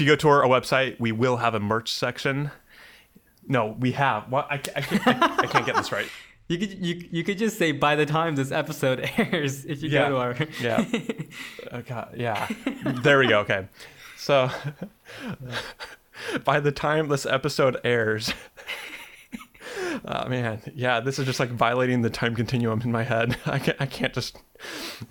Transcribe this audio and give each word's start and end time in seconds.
if 0.00 0.06
you 0.06 0.10
go 0.10 0.16
to 0.16 0.28
our, 0.28 0.42
website, 0.44 0.98
we 0.98 1.12
will 1.12 1.36
have 1.36 1.54
a 1.54 1.60
merch 1.60 1.92
section. 1.92 2.50
No, 3.46 3.76
we 3.78 3.92
have. 3.92 4.30
What 4.30 4.46
I, 4.50 4.54
I, 4.54 4.58
can't, 4.80 5.06
I, 5.06 5.36
I 5.42 5.46
can't 5.46 5.66
get 5.66 5.76
this 5.76 5.92
right. 5.92 6.06
You 6.48 6.58
could 6.58 6.84
you, 6.84 7.06
you 7.12 7.22
could 7.22 7.38
just 7.38 7.56
say 7.58 7.70
by 7.70 7.94
the 7.94 8.04
time 8.04 8.34
this 8.34 8.50
episode 8.50 9.08
airs, 9.16 9.64
if 9.66 9.84
you 9.84 9.88
Yeah. 9.88 10.08
go 10.08 10.14
to 10.14 10.16
our 10.16 10.36
Yeah. 10.60 10.84
Okay. 11.72 12.04
Yeah. 12.16 12.48
There 13.04 13.20
we 13.20 13.28
go. 13.28 13.38
Okay. 13.42 13.68
So 14.16 14.50
by 16.44 16.58
the 16.58 16.72
time 16.72 17.06
this 17.06 17.24
episode 17.24 17.76
airs, 17.84 18.34
oh 20.04 20.28
man, 20.28 20.60
yeah, 20.74 20.98
this 20.98 21.20
is 21.20 21.26
just 21.26 21.38
like 21.38 21.50
violating 21.50 22.02
the 22.02 22.10
time 22.10 22.34
continuum 22.34 22.80
in 22.80 22.90
my 22.90 23.04
head. 23.04 23.36
I 23.46 23.60
can't, 23.60 23.76
I 23.80 23.86
can't 23.86 24.12
just 24.12 24.36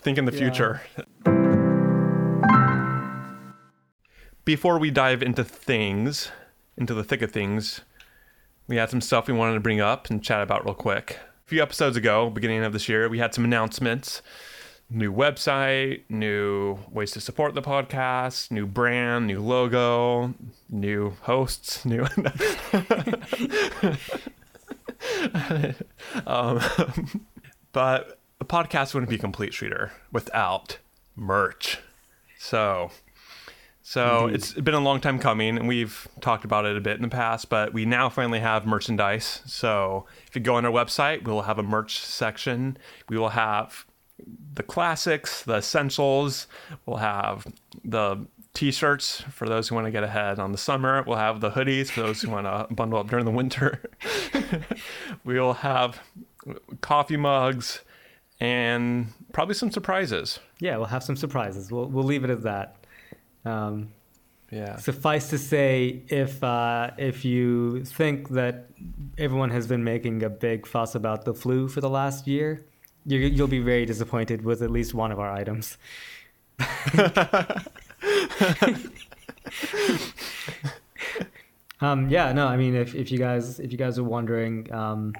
think 0.02 0.18
in 0.18 0.26
the 0.26 0.34
Yeah. 0.34 0.40
future. 0.40 0.82
Before 4.50 4.79
we 4.79 4.89
dive 4.89 5.21
into 5.21 5.43
things, 5.43 6.32
into 6.75 6.96
the 6.96 7.04
thick 7.04 7.21
of 7.21 7.29
things, 7.32 7.82
we 8.65 8.78
had 8.78 8.89
some 8.89 9.00
stuff 9.00 9.28
we 9.28 9.33
wanted 9.36 9.54
to 9.54 9.60
bring 9.60 9.79
up 9.79 10.10
and 10.10 10.24
chat 10.24 10.41
about 10.41 10.65
real 10.65 10.74
quick. 10.74 11.19
A 11.46 11.47
few 11.47 11.61
episodes 11.61 11.96
ago, 11.96 12.32
beginning 12.32 12.64
of 12.64 12.74
this 12.74 12.89
year, 12.89 13.07
we 13.07 13.19
had 13.19 13.36
some 13.36 13.43
announcements 13.46 14.24
new 14.89 15.14
website, 15.14 16.01
new 16.10 16.79
ways 16.89 17.11
to 17.11 17.21
support 17.21 17.54
the 17.54 17.61
podcast, 17.61 18.50
new 18.50 18.65
brand, 18.65 19.27
new 19.27 19.39
logo, 19.39 20.33
new 20.68 21.11
hosts, 21.21 21.86
new. 21.86 22.02
um, 26.25 26.60
but 27.71 28.18
a 28.41 28.46
podcast 28.46 28.96
wouldn't 28.96 29.11
be 29.11 29.19
complete, 29.19 29.54
Streeter, 29.54 29.91
without 30.11 30.79
merch. 31.16 31.77
So, 32.39 32.89
so 33.81 34.28
it's 34.28 34.53
been 34.53 34.73
a 34.73 34.80
long 34.80 35.02
time 35.02 35.19
coming, 35.19 35.58
and 35.58 35.67
we've 35.67 36.08
talked 36.22 36.45
about 36.45 36.66
it 36.66 36.78
a 36.78 36.81
bit 36.81 36.97
in 36.97 37.02
the 37.02 37.08
past, 37.08 37.50
but 37.50 37.73
we 37.73 37.86
now 37.86 38.09
finally 38.09 38.39
have 38.39 38.66
merchandise. 38.66 39.41
So 39.45 40.05
if 40.27 40.35
you 40.35 40.41
go 40.41 40.55
on 40.55 40.66
our 40.66 40.72
website, 40.72 41.23
we 41.23 41.31
will 41.31 41.44
have 41.44 41.58
a 41.58 41.63
merch 41.63 42.00
section. 42.00 42.77
We 43.07 43.17
will 43.17 43.30
have 43.30 43.85
the 44.53 44.63
classics, 44.63 45.44
the 45.44 45.55
essentials. 45.55 46.47
We'll 46.85 46.97
have 46.97 47.47
the 47.83 48.27
t-shirts 48.53 49.22
for 49.31 49.47
those 49.47 49.69
who 49.69 49.75
want 49.75 49.88
to 49.88 49.91
get 49.91 50.03
ahead 50.03 50.39
on 50.39 50.52
the 50.52 50.57
summer. 50.57 51.03
We'll 51.07 51.17
have 51.17 51.39
the 51.39 51.52
hoodies 51.52 51.89
for 51.89 52.02
those 52.02 52.22
who 52.22 52.30
want 52.30 52.45
to 52.45 52.73
bundle 52.73 53.00
up 53.00 53.09
during 53.09 53.25
the 53.25 53.31
winter. 53.31 53.81
we 55.23 55.39
will 55.39 55.53
have 55.53 56.02
coffee 56.81 57.17
mugs 57.17 57.81
and 58.39 59.07
probably 59.33 59.55
some 59.55 59.72
surprises. 59.72 60.39
yeah, 60.59 60.77
we'll 60.77 60.85
have 60.88 61.03
some 61.03 61.16
surprises. 61.16 61.72
We'll 61.72 61.88
we'll 61.88 62.05
leave 62.05 62.23
it 62.23 62.30
at 62.30 62.44
that. 62.44 62.75
Um, 63.45 63.91
Yeah. 64.51 64.77
Suffice 64.77 65.29
to 65.29 65.37
say, 65.37 66.01
if 66.07 66.43
uh, 66.43 66.89
if 66.97 67.23
you 67.23 67.85
think 67.85 68.29
that 68.29 68.69
everyone 69.17 69.51
has 69.51 69.67
been 69.67 69.83
making 69.83 70.23
a 70.23 70.29
big 70.29 70.65
fuss 70.65 70.95
about 70.95 71.23
the 71.23 71.35
flu 71.35 71.67
for 71.67 71.81
the 71.81 71.89
last 71.89 72.25
year, 72.25 72.65
you, 73.05 73.19
you'll 73.19 73.47
be 73.47 73.59
very 73.59 73.85
disappointed 73.85 74.43
with 74.43 74.63
at 74.63 74.71
least 74.71 74.95
one 74.95 75.11
of 75.11 75.19
our 75.19 75.31
items. 75.31 75.77
um, 81.81 82.09
yeah, 82.09 82.33
no, 82.33 82.47
I 82.47 82.57
mean, 82.57 82.75
if, 82.75 82.95
if 82.95 83.11
you 83.11 83.17
guys 83.19 83.59
if 83.59 83.71
you 83.71 83.77
guys 83.77 83.97
are 83.99 84.03
wondering, 84.03 84.71
um, 84.73 85.13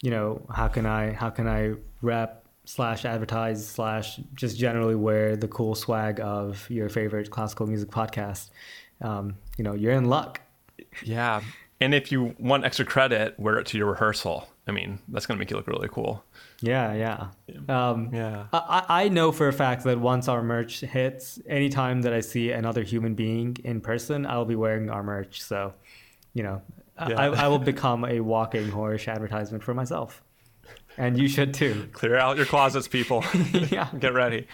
you 0.00 0.10
know, 0.10 0.42
how 0.54 0.68
can 0.68 0.86
I 0.86 1.12
how 1.12 1.30
can 1.30 1.48
I 1.48 1.74
rep 2.02 2.43
slash 2.64 3.04
advertise 3.04 3.66
slash 3.66 4.18
just 4.34 4.58
generally 4.58 4.94
wear 4.94 5.36
the 5.36 5.48
cool 5.48 5.74
swag 5.74 6.20
of 6.20 6.68
your 6.70 6.88
favorite 6.88 7.30
classical 7.30 7.66
music 7.66 7.90
podcast, 7.90 8.50
um, 9.02 9.36
you 9.58 9.64
know, 9.64 9.74
you're 9.74 9.92
in 9.92 10.06
luck. 10.06 10.40
Yeah. 11.02 11.42
And 11.80 11.92
if 11.94 12.10
you 12.12 12.34
want 12.38 12.64
extra 12.64 12.84
credit, 12.84 13.38
wear 13.38 13.58
it 13.58 13.66
to 13.66 13.78
your 13.78 13.88
rehearsal. 13.90 14.48
I 14.66 14.70
mean, 14.72 14.98
that's 15.08 15.26
going 15.26 15.36
to 15.36 15.38
make 15.38 15.50
you 15.50 15.56
look 15.56 15.66
really 15.66 15.88
cool. 15.90 16.24
Yeah, 16.62 16.94
yeah. 16.94 17.26
Um, 17.68 18.08
Yeah. 18.14 18.46
I, 18.52 18.84
I 18.88 19.08
know 19.08 19.30
for 19.32 19.48
a 19.48 19.52
fact 19.52 19.84
that 19.84 20.00
once 20.00 20.28
our 20.28 20.42
merch 20.42 20.80
hits, 20.80 21.38
anytime 21.46 22.00
that 22.02 22.14
I 22.14 22.20
see 22.20 22.50
another 22.52 22.82
human 22.82 23.14
being 23.14 23.58
in 23.64 23.82
person, 23.82 24.24
I'll 24.24 24.46
be 24.46 24.54
wearing 24.56 24.88
our 24.88 25.02
merch. 25.02 25.42
So, 25.42 25.74
you 26.32 26.42
know, 26.44 26.62
I- 26.96 27.10
Yeah. 27.10 27.20
I, 27.20 27.26
I 27.44 27.48
will 27.48 27.58
become 27.58 28.04
a 28.06 28.20
walking 28.20 28.70
Horish 28.70 29.06
advertisement 29.08 29.62
for 29.62 29.74
myself. 29.74 30.22
And 30.96 31.18
you 31.18 31.28
should 31.28 31.54
too. 31.54 31.88
Clear 31.92 32.16
out 32.16 32.36
your 32.36 32.46
closets, 32.46 32.88
people. 32.88 33.24
yeah. 33.52 33.88
Get 33.98 34.12
ready. 34.14 34.46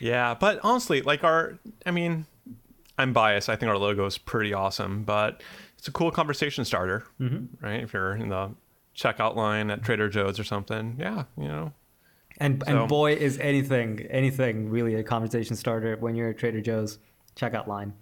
Yeah. 0.00 0.34
But 0.34 0.60
honestly, 0.62 1.02
like 1.02 1.24
our, 1.24 1.58
I 1.86 1.90
mean, 1.90 2.26
I'm 2.98 3.12
biased. 3.12 3.48
I 3.48 3.56
think 3.56 3.70
our 3.70 3.78
logo 3.78 4.04
is 4.06 4.18
pretty 4.18 4.52
awesome, 4.52 5.04
but 5.04 5.42
it's 5.78 5.88
a 5.88 5.92
cool 5.92 6.10
conversation 6.10 6.64
starter, 6.64 7.04
Mm-hmm. 7.20 7.64
right? 7.64 7.82
If 7.82 7.92
you're 7.92 8.14
in 8.16 8.28
the 8.28 8.50
checkout 8.96 9.36
line 9.36 9.70
at 9.70 9.82
Trader 9.82 10.08
Joe's 10.08 10.38
or 10.38 10.44
something. 10.44 10.96
Yeah. 10.98 11.24
You 11.36 11.48
know, 11.48 11.72
And 12.38 12.62
So- 12.66 12.80
and 12.80 12.88
boy 12.88 13.12
is 13.14 13.38
anything 13.38 14.06
anything 14.10 14.68
really 14.70 14.94
a 14.94 15.02
conversation 15.02 15.56
starter 15.56 15.96
when 15.96 16.14
you're 16.16 16.30
at 16.30 16.38
Trader 16.38 16.60
Joe's 16.60 16.98
checkout 17.36 17.66
line. 17.66 17.92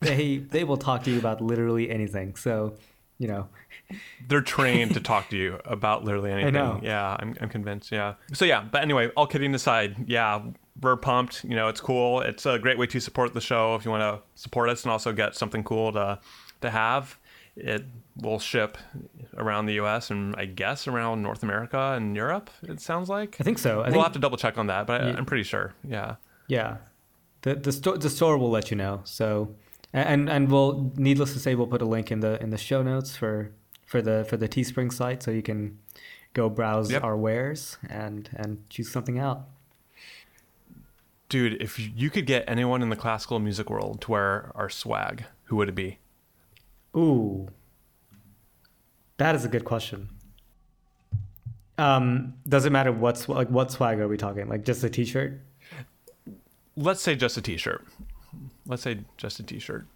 They 0.00 0.36
they 0.50 0.64
will 0.64 0.76
talk 0.76 1.02
to 1.04 1.10
you 1.10 1.18
about 1.18 1.40
literally 1.40 1.90
anything. 1.90 2.36
So, 2.36 2.76
you 3.18 3.28
know, 3.28 3.48
they're 4.28 4.40
trained 4.40 4.94
to 4.94 5.00
talk 5.00 5.28
to 5.30 5.36
you 5.36 5.60
about 5.64 6.04
literally 6.04 6.30
anything. 6.32 6.56
I 6.56 6.58
know. 6.58 6.80
Yeah, 6.82 7.16
I'm, 7.18 7.36
I'm 7.40 7.48
convinced. 7.48 7.92
Yeah. 7.92 8.14
So 8.32 8.44
yeah, 8.44 8.62
but 8.62 8.82
anyway, 8.82 9.08
all 9.16 9.26
kidding 9.26 9.54
aside, 9.54 9.96
yeah, 10.08 10.42
we're 10.80 10.96
pumped. 10.96 11.44
You 11.44 11.54
know, 11.56 11.68
it's 11.68 11.80
cool. 11.80 12.20
It's 12.20 12.46
a 12.46 12.58
great 12.58 12.78
way 12.78 12.86
to 12.86 13.00
support 13.00 13.34
the 13.34 13.40
show 13.40 13.74
if 13.76 13.84
you 13.84 13.90
want 13.90 14.02
to 14.02 14.20
support 14.40 14.68
us 14.68 14.82
and 14.82 14.92
also 14.92 15.12
get 15.12 15.34
something 15.36 15.62
cool 15.64 15.92
to 15.92 16.18
to 16.60 16.70
have. 16.70 17.18
It 17.56 17.84
will 18.20 18.40
ship 18.40 18.76
around 19.36 19.66
the 19.66 19.74
U.S. 19.74 20.10
and 20.10 20.34
I 20.34 20.46
guess 20.46 20.88
around 20.88 21.22
North 21.22 21.44
America 21.44 21.92
and 21.96 22.16
Europe. 22.16 22.50
It 22.64 22.80
sounds 22.80 23.08
like. 23.08 23.36
I 23.40 23.44
think 23.44 23.60
so. 23.60 23.74
I 23.74 23.82
we'll 23.84 23.92
think 23.92 24.02
have 24.02 24.12
to 24.14 24.18
double 24.18 24.36
check 24.36 24.58
on 24.58 24.66
that, 24.66 24.88
but 24.88 25.00
I, 25.02 25.10
Yeah. 25.10 25.16
I'm 25.16 25.24
pretty 25.24 25.44
sure. 25.44 25.72
Yeah. 25.88 26.16
Yeah, 26.48 26.78
the 27.42 27.54
the 27.54 27.72
store 27.72 27.96
the 27.96 28.10
store 28.10 28.36
will 28.36 28.50
let 28.50 28.70
you 28.70 28.76
know. 28.76 29.00
So, 29.04 29.54
and 29.94 30.28
and 30.28 30.50
we'll 30.50 30.92
needless 30.96 31.32
to 31.32 31.38
say 31.38 31.54
we'll 31.54 31.66
put 31.68 31.80
a 31.80 31.86
link 31.86 32.10
in 32.10 32.20
the 32.20 32.42
in 32.42 32.50
the 32.50 32.58
show 32.58 32.82
notes 32.82 33.16
for 33.16 33.50
for 33.86 34.02
the 34.02 34.26
for 34.28 34.36
the 34.36 34.48
Teespring 34.48 34.92
site, 34.92 35.22
so 35.22 35.30
you 35.30 35.42
can 35.42 35.78
go 36.34 36.50
browse 36.50 36.90
Yep. 36.90 37.04
our 37.04 37.16
wares 37.16 37.78
and 37.88 38.28
and 38.36 38.68
choose 38.68 38.90
something 38.90 39.18
out. 39.18 39.44
Dude, 41.28 41.60
if 41.62 41.78
you 41.78 42.10
could 42.10 42.26
get 42.26 42.44
anyone 42.48 42.82
in 42.82 42.90
the 42.90 42.96
classical 42.96 43.38
music 43.38 43.70
world 43.70 44.00
to 44.02 44.10
wear 44.10 44.52
our 44.54 44.68
swag, 44.68 45.24
who 45.44 45.56
would 45.56 45.68
it 45.68 45.74
be? 45.74 45.98
Ooh, 46.96 47.48
that 49.16 49.34
is 49.34 49.44
a 49.44 49.48
good 49.48 49.64
question. 49.64 50.10
Um, 51.76 52.34
does 52.48 52.66
it 52.66 52.70
matter 52.70 52.92
what's 52.92 53.28
like 53.28 53.48
what 53.48 53.70
swag 53.72 53.98
are 54.00 54.06
we 54.08 54.16
talking? 54.16 54.48
Like 54.48 54.64
just 54.64 54.84
a 54.84 54.90
T-shirt? 54.90 55.40
Let's 56.76 57.00
say 57.00 57.14
just 57.14 57.36
a 57.36 57.40
t-shirt. 57.42 57.84
Let's 58.66 58.82
say 58.82 58.98
just 59.16 59.38
a 59.40 59.42
t-shirt. 59.42 59.86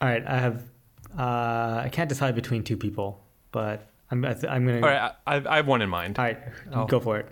All 0.00 0.08
right, 0.08 0.24
I 0.26 0.38
have. 0.38 0.62
Uh, 1.16 1.82
I 1.84 1.88
can't 1.92 2.08
decide 2.08 2.34
between 2.34 2.62
two 2.64 2.76
people, 2.76 3.20
but 3.52 3.86
I'm 4.10 4.24
I 4.24 4.34
th- 4.34 4.44
I'm 4.52 4.66
gonna. 4.66 4.80
All 4.80 4.88
right, 4.88 5.12
I, 5.26 5.42
I 5.48 5.56
have 5.56 5.66
one 5.66 5.82
in 5.82 5.88
mind. 5.88 6.18
All 6.18 6.24
right, 6.24 6.38
Oh. 6.72 6.86
go 6.86 7.00
for 7.00 7.18
it. 7.18 7.26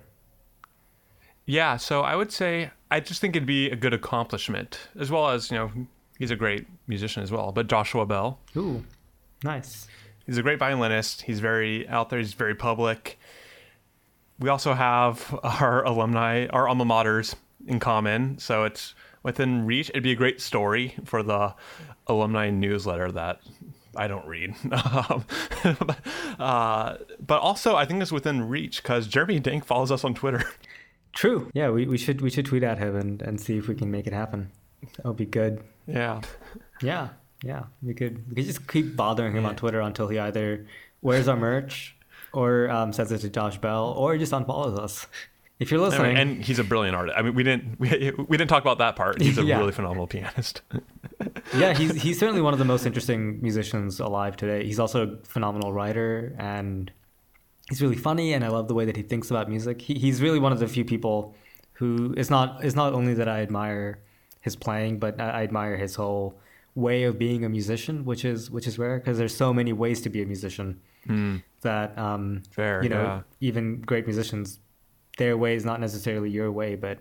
Yeah, 1.45 1.77
so 1.77 2.03
I 2.03 2.15
would 2.15 2.31
say 2.31 2.71
I 2.91 3.01
just 3.01 3.21
think 3.21 3.35
it'd 3.37 3.47
be 3.47 3.69
a 3.71 3.77
good 3.77 3.93
accomplishment, 3.93 4.79
as 4.99 5.11
well 5.11 5.31
as 5.31 5.51
you 5.51 5.57
know 5.59 5.71
he's 6.19 6.31
a 6.31 6.37
great 6.37 6.67
musician 6.87 7.23
as 7.23 7.33
well. 7.33 7.51
But 7.53 7.67
Joshua 7.67 8.07
Bell, 8.07 8.39
Ooh, 8.57 8.85
nice. 9.43 9.89
he's 10.25 10.39
a 10.39 10.43
great 10.43 10.59
violinist. 10.61 11.23
He's 11.23 11.41
very 11.41 11.89
out 11.89 12.11
there. 12.11 12.19
He's 12.21 12.35
very 12.35 12.55
public. 12.55 13.19
We 14.39 14.49
also 14.49 14.75
have 14.75 15.37
our 15.43 15.85
alumni, 15.85 16.47
our 16.47 16.69
alma 16.69 16.85
maters 16.85 17.35
in 17.67 17.81
common, 17.81 18.39
so 18.39 18.65
it's 18.65 18.95
within 19.23 19.65
reach. 19.67 19.91
It'd 19.91 20.03
be 20.03 20.13
a 20.13 20.17
great 20.17 20.41
story 20.41 20.95
for 21.05 21.23
the 21.23 21.55
alumni 22.07 22.51
newsletter 22.51 23.13
that 23.13 23.41
I 23.97 24.09
don't 24.09 24.27
read. 24.27 24.55
Um, 24.73 25.25
but, 25.79 25.99
uh, 26.41 26.97
but 27.25 27.41
also, 27.41 27.77
I 27.77 27.85
think 27.85 28.03
it's 28.03 28.13
within 28.13 28.49
reach 28.49 28.83
because 28.83 29.07
Jeremy 29.07 29.39
Denk 29.39 29.65
follows 29.65 29.91
us 29.91 30.05
on 30.05 30.15
Twitter. 30.15 30.43
True. 31.13 31.51
Yeah, 31.55 31.71
we, 31.71 31.87
we 31.87 31.99
should 31.99 32.21
we 32.21 32.31
should 32.31 32.47
tweet 32.47 32.63
at 32.63 32.79
him 32.79 32.97
and, 32.97 33.21
and 33.23 33.41
see 33.41 33.59
if 33.59 33.69
we 33.69 33.75
can 33.75 33.91
make 33.91 34.07
it 34.07 34.13
happen. 34.13 34.51
That 34.97 35.05
would 35.07 35.17
be 35.17 35.27
good. 35.27 35.63
yeah. 35.87 36.21
Yeah, 36.81 37.11
yeah. 37.45 37.65
We 37.83 37.95
could 37.95 38.29
we 38.29 38.35
could 38.37 38.47
just 38.47 38.67
keep 38.67 38.97
bothering 38.97 39.37
him 39.37 39.47
on 39.47 39.55
Twitter 39.57 39.81
until 39.81 40.09
he 40.09 40.19
either 40.19 40.67
wears 41.01 41.29
our 41.29 41.37
merch 41.37 41.95
or 42.33 42.71
um, 42.71 42.93
sends 42.93 43.13
it 43.13 43.19
to 43.19 43.29
Josh 43.29 43.59
Bell 43.59 43.95
or 43.97 44.17
just 44.19 44.33
unfollows 44.33 44.79
us. 44.79 45.07
If 45.63 45.71
you're 45.71 45.81
listening, 45.81 46.17
and 46.17 46.45
he's 46.45 46.59
a 46.59 46.65
brilliant 46.65 46.97
artist. 46.97 47.17
I 47.19 47.23
mean, 47.23 47.35
we 47.35 47.43
didn't 47.43 47.81
we, 47.81 47.89
we 48.29 48.37
didn't 48.37 48.49
talk 48.49 48.63
about 48.63 48.79
that 48.79 48.97
part. 48.97 49.21
He's 49.21 49.39
a 49.39 49.45
Yeah. 49.51 49.59
really 49.59 49.73
phenomenal 49.73 50.07
pianist. 50.07 50.63
yeah, 51.57 51.73
he's 51.75 51.95
he's 52.03 52.19
certainly 52.19 52.43
one 52.43 52.53
of 52.53 52.59
the 52.59 52.65
most 52.65 52.85
interesting 52.87 53.41
musicians 53.43 54.01
alive 54.01 54.37
today. 54.37 54.65
He's 54.67 54.79
also 54.79 54.99
a 55.07 55.17
phenomenal 55.25 55.73
writer 55.73 56.35
and 56.39 56.91
he's 57.69 57.81
really 57.81 57.97
funny 57.97 58.33
and 58.35 58.45
I 58.45 58.49
love 58.49 58.69
the 58.69 58.75
way 58.75 58.85
that 58.85 58.97
he 58.97 59.03
thinks 59.03 59.31
about 59.31 59.49
music. 59.49 59.81
He, 59.81 59.95
he's 59.95 60.21
really 60.21 60.39
one 60.39 60.53
of 60.53 60.59
the 60.59 60.69
few 60.69 60.85
people 60.85 61.35
who 61.75 62.15
is 62.17 62.29
not 62.31 62.65
is 62.65 62.75
not 62.77 62.93
only 62.93 63.15
that 63.15 63.29
I 63.29 63.41
admire 63.43 64.01
his 64.41 64.57
playing, 64.57 64.99
but 64.99 65.21
I, 65.21 65.29
I 65.31 65.43
admire 65.45 65.77
his 65.77 65.95
whole 65.95 66.39
way 66.75 67.05
of 67.05 67.19
being 67.19 67.45
a 67.45 67.49
musician, 67.49 68.05
which 68.05 68.25
is 68.25 68.51
which 68.51 68.67
is 68.67 68.79
rare 68.79 68.99
because 68.99 69.19
there's 69.19 69.35
so 69.37 69.53
many 69.53 69.73
ways 69.73 70.01
to 70.03 70.11
be 70.11 70.23
a 70.23 70.27
musician 70.27 70.81
Mm, 71.09 71.43
that 71.63 71.99
um, 71.99 72.43
fair. 72.53 72.81
you 72.81 72.89
know 72.89 73.03
yeah. 73.03 73.21
even 73.41 73.81
great 73.81 74.07
musicians, 74.07 74.61
their 75.19 75.37
way 75.37 75.55
is 75.55 75.65
not 75.65 75.81
necessarily 75.81 76.31
your 76.31 76.51
way, 76.51 76.75
but 76.75 76.99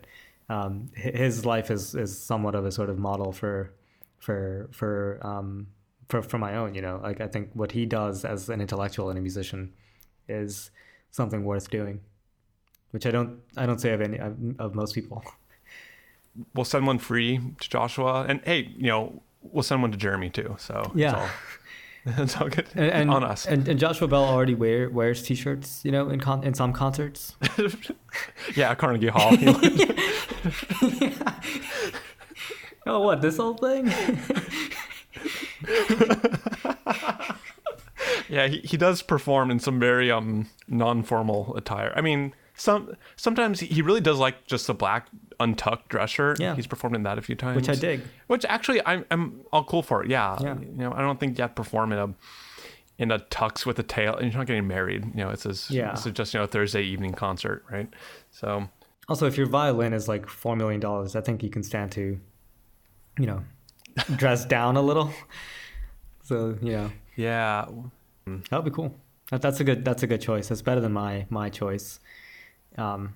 um, 0.49 0.89
his 0.95 1.45
life 1.45 1.71
is 1.71 1.95
is 1.95 2.17
somewhat 2.17 2.55
of 2.55 2.65
a 2.65 2.71
sort 2.71 2.89
of 2.89 2.99
model 2.99 3.31
for 3.31 3.73
for 4.19 4.69
for 4.71 5.19
um, 5.21 5.67
for 6.09 6.21
for 6.21 6.37
my 6.37 6.55
own. 6.55 6.75
You 6.75 6.81
know, 6.81 6.99
like 7.01 7.21
I 7.21 7.27
think 7.27 7.51
what 7.53 7.71
he 7.71 7.85
does 7.85 8.25
as 8.25 8.49
an 8.49 8.61
intellectual 8.61 9.09
and 9.09 9.17
a 9.17 9.21
musician 9.21 9.73
is 10.27 10.71
something 11.11 11.43
worth 11.43 11.69
doing, 11.69 12.01
which 12.91 13.05
I 13.05 13.11
don't 13.11 13.39
I 13.55 13.65
don't 13.65 13.79
say 13.79 13.93
of 13.93 14.01
any 14.01 14.17
of, 14.17 14.35
of 14.59 14.75
most 14.75 14.93
people. 14.93 15.23
We'll 16.53 16.65
send 16.65 16.87
one 16.87 16.97
free 16.97 17.39
to 17.59 17.69
Joshua, 17.69 18.25
and 18.27 18.41
hey, 18.45 18.69
you 18.77 18.87
know, 18.87 19.21
we'll 19.41 19.63
send 19.63 19.81
one 19.81 19.91
to 19.91 19.97
Jeremy 19.97 20.29
too. 20.29 20.55
So 20.59 20.91
Yeah. 20.95 21.29
it's 22.17 22.35
all, 22.37 22.49
good 22.49 22.65
And, 22.75 22.91
and 22.91 23.11
on 23.11 23.23
us. 23.23 23.45
And, 23.45 23.67
and 23.67 23.79
Joshua 23.79 24.07
Bell 24.07 24.23
already 24.23 24.55
wear, 24.55 24.89
wears 24.89 25.21
t-shirts, 25.21 25.81
you 25.85 25.91
know, 25.91 26.09
in 26.09 26.19
con- 26.19 26.43
in 26.43 26.53
some 26.53 26.73
concerts. 26.73 27.35
yeah, 28.55 28.73
Carnegie 28.75 29.07
Hall. 29.07 29.35
Oh, 32.87 33.01
what 33.01 33.21
this 33.21 33.37
whole 33.37 33.53
thing? 33.53 33.85
yeah, 38.29 38.47
he, 38.47 38.57
he 38.63 38.77
does 38.77 39.01
perform 39.01 39.51
in 39.51 39.59
some 39.59 39.79
very 39.79 40.09
um 40.11 40.47
non-formal 40.67 41.55
attire. 41.55 41.93
I 41.95 42.01
mean, 42.01 42.33
some 42.55 42.95
sometimes 43.15 43.59
he- 43.59 43.67
he 43.67 43.81
really 43.81 44.01
does 44.01 44.17
like 44.17 44.47
just 44.47 44.67
a 44.69 44.73
black 44.73 45.07
untucked 45.41 45.89
dress 45.89 46.09
shirt. 46.11 46.39
Yeah. 46.39 46.55
he's 46.55 46.67
performed 46.67 46.95
in 46.95 47.03
that 47.03 47.17
a 47.17 47.21
few 47.21 47.35
times, 47.35 47.55
Which 47.55 47.69
I 47.69 47.75
dig. 47.75 48.01
Which 48.27 48.45
actually, 48.45 48.81
I'm 48.85 49.05
I'm 49.11 49.41
all 49.51 49.63
cool 49.63 49.83
for 49.83 50.03
it. 50.03 50.09
Yeah, 50.09 50.37
Yeah. 50.41 50.59
You 50.59 50.67
know, 50.73 50.93
I 50.93 51.01
don't 51.01 51.19
think 51.19 51.37
you 51.37 51.41
have 51.41 51.51
to 51.51 51.55
perform 51.61 51.91
in 51.91 51.99
a 51.99 52.13
in 52.97 53.09
a 53.11 53.19
tux 53.19 53.65
with 53.65 53.79
a 53.79 53.83
tail, 53.83 54.15
and 54.15 54.31
you're 54.31 54.37
not 54.37 54.47
getting 54.47 54.67
married. 54.67 55.05
You 55.15 55.23
know, 55.25 55.29
it's 55.31 55.43
this. 55.43 55.71
Yeah. 55.71 55.91
It's 55.93 56.03
just 56.05 56.33
you 56.33 56.39
know 56.39 56.43
a 56.43 56.47
Thursday 56.47 56.83
evening 56.83 57.13
concert, 57.13 57.63
right? 57.71 57.89
So 58.31 58.67
Also, 59.09 59.25
if 59.27 59.37
your 59.37 59.47
violin 59.47 59.93
is 59.93 60.07
like 60.07 60.27
four 60.27 60.55
million 60.55 60.79
dollars, 60.79 61.15
I 61.15 61.21
think 61.21 61.41
you 61.43 61.49
can 61.49 61.63
stand 61.63 61.91
to, 61.93 62.19
you 63.19 63.25
know, 63.25 63.43
dress 64.15 64.45
down 64.45 64.77
a 64.77 64.81
little. 64.81 65.11
So 66.23 66.57
yeah, 66.61 66.89
that 67.17 68.51
would 68.51 68.65
be 68.65 68.71
cool. 68.71 68.93
That, 69.31 69.41
that's 69.41 69.59
a 69.59 69.63
good. 69.63 69.83
That's 69.83 70.03
a 70.03 70.07
good 70.07 70.21
choice. 70.21 70.47
That's 70.49 70.61
better 70.61 70.81
than 70.81 70.91
my 70.93 71.25
my 71.29 71.49
choice. 71.49 71.99
Um, 72.77 73.15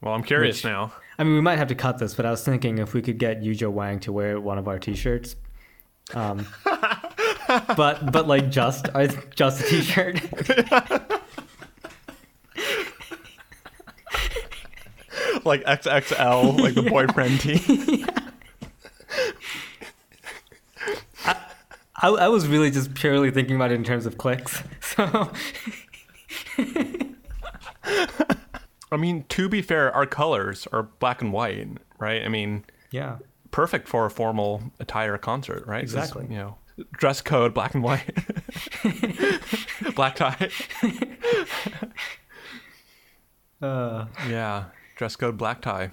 well, 0.00 0.14
I'm 0.14 0.22
curious 0.22 0.58
Which- 0.58 0.64
now. 0.72 0.92
I 1.18 1.24
mean, 1.24 1.34
we 1.34 1.40
might 1.40 1.58
have 1.58 1.68
to 1.68 1.74
cut 1.74 1.98
this, 1.98 2.14
but 2.14 2.26
I 2.26 2.30
was 2.30 2.44
thinking 2.44 2.78
if 2.78 2.94
we 2.94 3.02
could 3.02 3.18
get 3.18 3.40
Yuja 3.42 3.70
Wang 3.70 4.00
to 4.00 4.12
wear 4.12 4.40
one 4.40 4.58
of 4.58 4.66
our 4.68 4.78
T-shirts. 4.78 5.36
Um, 6.12 6.46
but 7.76 8.12
but 8.12 8.26
like 8.26 8.50
just 8.50 8.88
uh, 8.94 9.06
just 9.34 9.60
a 9.60 9.64
T-shirt. 9.64 10.20
like 15.44 15.64
XXL, 15.64 16.60
like 16.60 16.74
the 16.74 16.82
boyfriend 16.90 17.40
tee. 17.40 18.04
I, 21.96 22.08
I 22.08 22.28
was 22.28 22.46
really 22.48 22.70
just 22.70 22.94
purely 22.94 23.30
thinking 23.30 23.56
about 23.56 23.70
it 23.70 23.74
in 23.76 23.84
terms 23.84 24.04
of 24.06 24.18
clicks. 24.18 24.62
So 24.80 25.30
I 28.94 28.96
mean, 28.96 29.24
to 29.30 29.48
be 29.48 29.60
fair, 29.62 29.92
our 29.94 30.06
colors 30.06 30.66
are 30.72 30.84
black 30.84 31.20
and 31.22 31.32
white, 31.32 31.66
right? 31.98 32.22
I 32.24 32.28
mean, 32.28 32.64
yeah, 32.90 33.18
perfect 33.50 33.88
for 33.88 34.06
a 34.06 34.10
formal 34.10 34.62
attire 34.80 35.18
concert, 35.18 35.66
right? 35.66 35.82
Exactly. 35.82 36.26
you 36.30 36.36
know, 36.36 36.56
dress 36.92 37.20
code, 37.20 37.52
black 37.54 37.74
and 37.74 37.82
white, 37.82 38.14
black 39.94 40.16
tie. 40.16 40.48
uh, 43.62 44.06
Yeah, 44.28 44.64
dress 44.96 45.16
code, 45.16 45.36
black 45.38 45.60
tie. 45.62 45.90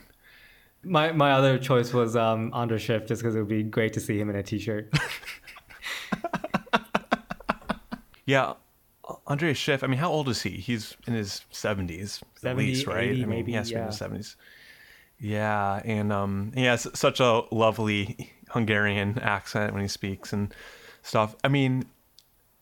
my 0.84 1.12
my 1.12 1.32
other 1.34 1.58
choice 1.58 1.94
was 1.94 2.16
um, 2.16 2.52
András 2.52 2.80
Schiff, 2.80 3.06
just 3.06 3.22
because 3.22 3.36
it 3.36 3.40
would 3.40 3.48
be 3.48 3.64
great 3.64 3.94
to 3.94 4.00
see 4.00 4.20
him 4.20 4.30
in 4.30 4.36
a 4.36 4.44
T-shirt. 4.44 4.94
Yeah, 8.26 8.54
Andre 9.28 9.54
Schiff. 9.54 9.84
I 9.84 9.88
mean, 9.88 10.00
how 10.00 10.12
old 10.12 10.30
is 10.30 10.42
he? 10.42 10.52
He's 10.52 10.96
in 11.08 11.14
his 11.14 11.44
seventies, 11.52 12.22
at 12.44 12.58
least, 12.58 12.88
right? 12.88 13.10
80 13.10 13.12
I 13.12 13.14
mean, 13.14 13.30
maybe, 13.30 13.52
he 13.52 13.58
has 13.58 13.70
to 13.70 13.76
be 13.76 13.80
in 13.80 13.88
his 13.88 13.98
seventies. 13.98 14.36
Yeah, 15.20 15.82
and 15.86 16.12
um, 16.12 16.52
he 16.56 16.64
has 16.64 16.88
such 16.94 17.20
a 17.20 17.44
lovely 17.52 18.32
Hungarian 18.50 19.20
accent 19.20 19.74
when 19.74 19.82
he 19.82 19.88
speaks 19.88 20.34
and 20.34 20.54
stuff. 21.04 21.36
I 21.44 21.48
mean, 21.48 21.86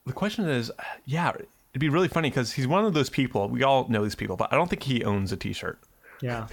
the 0.06 0.14
question 0.14 0.48
is, 0.48 0.72
yeah, 1.06 1.30
it'd 1.30 1.80
be 1.80 1.90
really 1.90 2.10
funny 2.10 2.30
because 2.30 2.52
he's 2.52 2.68
one 2.68 2.86
of 2.86 2.94
those 2.94 3.10
people. 3.10 3.48
We 3.48 3.64
all 3.64 3.88
know 3.88 4.04
these 4.04 4.16
people, 4.16 4.36
but 4.36 4.52
I 4.52 4.56
don't 4.56 4.70
think 4.70 4.84
he 4.84 5.04
owns 5.04 5.32
a 5.32 5.38
T-shirt. 5.38 5.80
Yeah, 6.22 6.48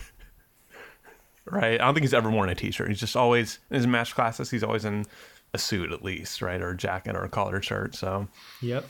right? 1.44 1.80
I 1.80 1.84
don't 1.84 1.94
think 1.94 2.04
he's 2.04 2.14
ever 2.14 2.30
worn 2.30 2.48
a 2.48 2.54
t-shirt. 2.54 2.88
He's 2.88 3.00
just 3.00 3.16
always 3.16 3.58
in 3.70 3.76
his 3.76 3.86
match 3.86 4.14
classes. 4.14 4.50
He's 4.50 4.62
always 4.62 4.84
in 4.84 5.04
a 5.54 5.58
suit 5.58 5.92
at 5.92 6.04
least, 6.04 6.42
right, 6.42 6.60
or 6.60 6.70
a 6.70 6.76
jacket 6.76 7.16
or 7.16 7.24
a 7.24 7.28
collared 7.28 7.64
shirt. 7.64 7.94
So 7.94 8.28
yep, 8.60 8.86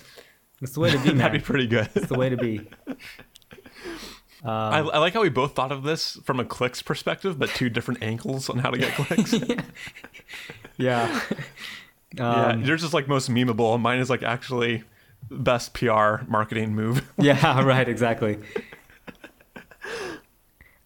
it's 0.63 0.73
the 0.73 0.81
way 0.81 0.91
to 0.91 0.99
be, 0.99 1.05
man. 1.09 1.19
that'd 1.19 1.41
be 1.41 1.45
pretty 1.45 1.67
good. 1.67 1.89
It's 1.95 2.09
the 2.09 2.19
way 2.19 2.29
to 2.29 2.37
be. 2.37 2.69
I, 4.45 4.79
I 4.79 4.99
like 4.99 5.13
how 5.15 5.23
we 5.23 5.29
both 5.29 5.55
thought 5.57 5.73
of 5.73 5.83
this 5.83 6.19
from 6.25 6.39
a 6.39 6.45
clicks 6.45 6.81
perspective, 6.81 7.37
but 7.39 7.49
two 7.51 7.69
different 7.69 8.03
angles 8.03 8.49
on 8.49 8.59
how 8.59 8.71
to 8.71 8.79
get 8.79 8.93
clicks. 8.95 9.35
Yeah. 10.79 11.21
yeah, 12.15 12.47
Um, 12.49 12.63
yours 12.63 12.85
is 12.85 12.93
like 12.93 13.09
most 13.09 13.31
memeable, 13.31 13.81
mine 13.81 13.99
is 13.99 14.11
like 14.11 14.23
actually 14.23 14.85
best 15.31 15.73
PR 15.73 16.17
marketing 16.29 16.75
move. 16.75 17.11
yeah, 17.17 17.63
right, 17.65 17.89
exactly. 17.89 18.39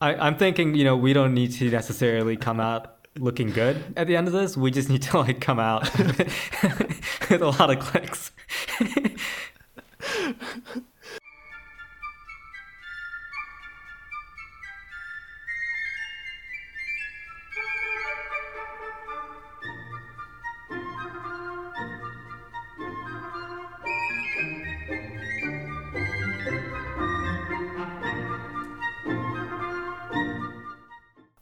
I, 0.00 0.14
I'm 0.14 0.36
thinking, 0.36 0.74
you 0.76 0.84
know, 0.84 0.96
we 0.96 1.12
don't 1.12 1.34
need 1.34 1.52
to 1.54 1.68
necessarily 1.70 2.36
come 2.36 2.60
out 2.60 2.96
looking 3.18 3.50
good 3.50 3.82
at 3.96 4.06
the 4.06 4.16
end 4.16 4.28
of 4.28 4.32
this. 4.32 4.56
We 4.56 4.70
just 4.70 4.88
need 4.88 5.02
to 5.02 5.18
like 5.18 5.40
come 5.40 5.58
out 5.58 5.82
with 5.98 7.42
a 7.42 7.54
lot 7.58 7.68
of 7.70 7.80
clicks. 7.80 8.30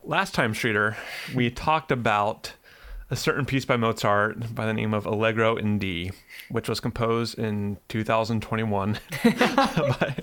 Last 0.04 0.34
time, 0.34 0.54
Streeter, 0.54 0.96
we 1.34 1.50
talked 1.50 1.92
about 1.92 2.54
a 3.10 3.16
certain 3.16 3.44
piece 3.44 3.64
by 3.64 3.76
Mozart 3.76 4.54
by 4.54 4.66
the 4.66 4.74
name 4.74 4.92
of 4.92 5.06
Allegro 5.06 5.56
in 5.56 5.78
D, 5.78 6.10
which 6.50 6.68
was 6.68 6.80
composed 6.80 7.38
in 7.38 7.78
2021. 7.88 8.98
By- 9.24 10.16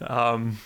um, 0.00 0.58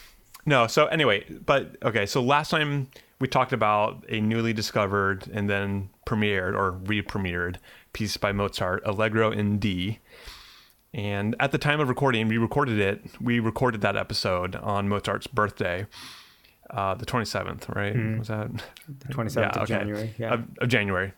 no, 0.44 0.66
so 0.66 0.86
anyway, 0.86 1.24
but 1.46 1.76
okay, 1.82 2.04
so 2.06 2.20
last 2.22 2.50
time 2.50 2.88
we 3.20 3.28
talked 3.28 3.52
about 3.52 4.04
a 4.08 4.20
newly 4.20 4.52
discovered 4.52 5.28
and 5.32 5.48
then 5.48 5.88
premiered 6.06 6.54
or 6.54 6.72
re-premiered 6.72 7.56
piece 7.92 8.16
by 8.16 8.32
Mozart, 8.32 8.82
Allegro 8.84 9.30
in 9.30 9.58
D. 9.58 10.00
And 10.92 11.36
at 11.40 11.52
the 11.52 11.58
time 11.58 11.80
of 11.80 11.88
recording, 11.88 12.28
we 12.28 12.36
recorded 12.36 12.78
it. 12.78 13.00
We 13.20 13.38
recorded 13.40 13.80
that 13.82 13.96
episode 13.96 14.56
on 14.56 14.88
Mozart's 14.88 15.26
birthday, 15.26 15.86
uh, 16.70 16.94
the 16.94 17.06
27th, 17.06 17.74
right? 17.74 18.18
Was 18.18 18.28
that? 18.28 18.50
The 19.06 19.14
27th 19.14 19.56
of 19.56 19.68
January. 19.68 20.14
Yeah. 20.18 20.34
Of, 20.34 20.44
of 20.60 20.68
January. 20.68 21.12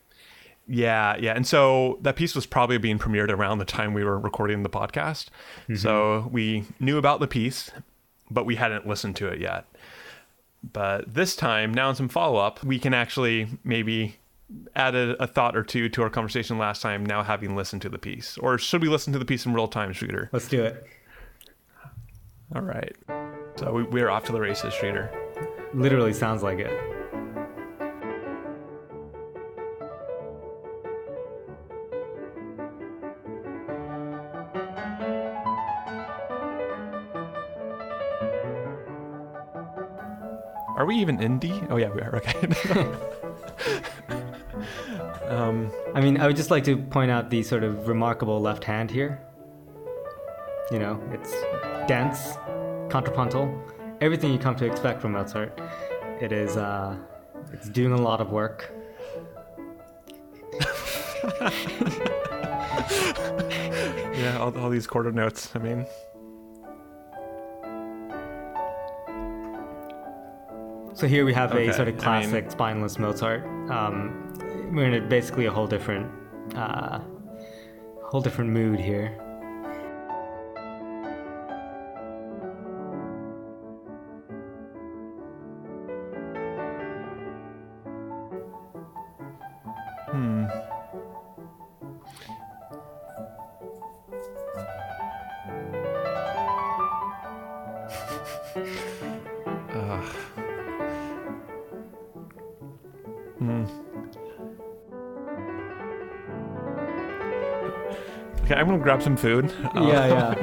Yeah, 0.67 1.17
yeah. 1.19 1.35
And 1.35 1.47
so 1.47 1.99
that 2.03 2.17
piece 2.17 2.35
was 2.35 2.47
probably 2.47 2.79
being 2.79 2.99
premiered 2.99 3.31
around 3.31 3.59
the 3.59 3.65
time 3.65 3.93
we 3.93 4.03
were 4.03 4.19
recording 4.19 4.63
the 4.63 4.71
podcast. 4.71 5.27
So 5.77 6.29
we 6.33 6.65
knew 6.81 6.97
about 6.97 7.21
the 7.21 7.27
piece, 7.27 7.71
but 8.31 8.47
we 8.47 8.57
hadn't 8.57 8.87
listened 8.87 9.17
to 9.17 9.29
it 9.29 9.41
yet. 9.41 9.67
But 10.73 11.13
this 11.13 11.37
time, 11.37 11.75
now 11.75 11.91
in 11.91 11.97
some 11.97 12.09
follow 12.09 12.39
up, 12.39 12.65
we 12.65 12.79
can 12.79 12.95
actually 12.95 13.49
maybe 13.63 14.17
add 14.75 14.95
a, 14.95 15.23
a 15.23 15.27
thought 15.27 15.55
or 15.55 15.63
two 15.63 15.91
to 15.91 16.03
our 16.03 16.09
conversation 16.09 16.57
last 16.57 16.81
time, 16.81 17.05
now 17.05 17.23
having 17.23 17.55
listened 17.55 17.83
to 17.83 17.91
the 17.91 17.99
piece. 17.99 18.39
Or 18.39 18.57
should 18.57 18.81
we 18.81 18.89
listen 18.89 19.13
to 19.13 19.19
the 19.19 19.25
piece 19.27 19.45
in 19.45 19.53
real 19.53 19.69
time, 19.69 19.93
Streeter? 19.93 20.31
Let's 20.33 20.49
do 20.49 20.63
it. 20.65 20.87
All 22.55 22.63
right. 22.63 22.95
So 23.57 23.73
we, 23.73 23.83
we're 23.83 24.09
off 24.09 24.25
to 24.25 24.33
the 24.33 24.41
races, 24.41 24.73
Streeter. 24.73 25.11
Literally 25.75 26.13
sounds 26.13 26.43
like 26.43 26.61
it. 26.61 26.71
Are 40.77 40.87
we 40.87 40.97
even 40.97 41.19
indie? 41.19 41.67
Oh, 41.71 41.77
yeah, 41.77 41.91
we 41.91 42.01
are. 42.01 42.17
Okay. 42.17 42.87
Um, 45.29 45.73
I 45.95 46.01
mean, 46.01 46.21
I 46.21 46.27
would 46.27 46.37
just 46.37 46.51
like 46.51 46.65
to 46.65 46.77
point 46.77 47.11
out 47.11 47.29
the 47.29 47.43
sort 47.43 47.65
of 47.65 47.89
remarkable 47.89 48.41
left 48.41 48.63
hand 48.63 48.91
here. 48.91 49.21
You 50.71 50.79
know, 50.79 51.03
it's 51.13 51.33
dense, 51.89 52.37
contrapuntal, 52.89 53.49
everything 54.01 54.33
you 54.33 54.39
come 54.39 54.57
to 54.57 54.67
expect 54.67 55.01
from 55.01 55.13
Mozart. 55.13 55.59
It 56.21 56.33
is, 56.33 56.57
uh, 56.57 56.97
it's 57.53 57.69
doing 57.69 57.93
a 57.93 58.01
lot 58.01 58.21
of 58.21 58.31
work. 58.31 58.71
yeah, 64.15 64.39
all, 64.41 64.57
all 64.59 64.71
these 64.71 64.87
quarter 64.87 65.13
notes. 65.13 65.51
I 65.55 65.59
mean, 65.59 65.87
So 70.97 71.09
here 71.09 71.25
we 71.25 71.33
have 71.35 71.51
Okay, 71.51 71.67
a 71.67 71.73
sort 71.73 71.89
of 71.89 71.97
I 71.97 71.99
classic 71.99 72.45
mean- 72.45 72.51
spineless 72.51 72.99
Mozart. 73.01 73.45
Um, 73.69 74.33
we're 74.73 74.87
in 74.87 74.95
a, 74.95 75.01
basically 75.09 75.47
a 75.47 75.51
whole 75.51 75.67
different, 75.67 76.09
uh, 76.55 77.01
whole 78.05 78.21
different 78.21 78.51
mood 78.51 78.79
here. 78.79 79.19
Grab 108.85 109.03
some 109.03 109.17
food. 109.17 109.47
Uh, 109.47 109.71
Yeah, 109.89 110.07
yeah. 110.07 110.35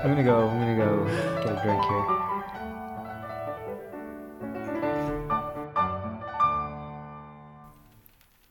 I'm 0.04 0.10
gonna 0.10 0.22
go. 0.22 0.46
I'm 0.46 0.60
gonna 0.60 0.76
go 0.76 1.04
get 1.42 1.58
a 1.58 1.62
drink 1.64 1.82
here. 1.82 2.04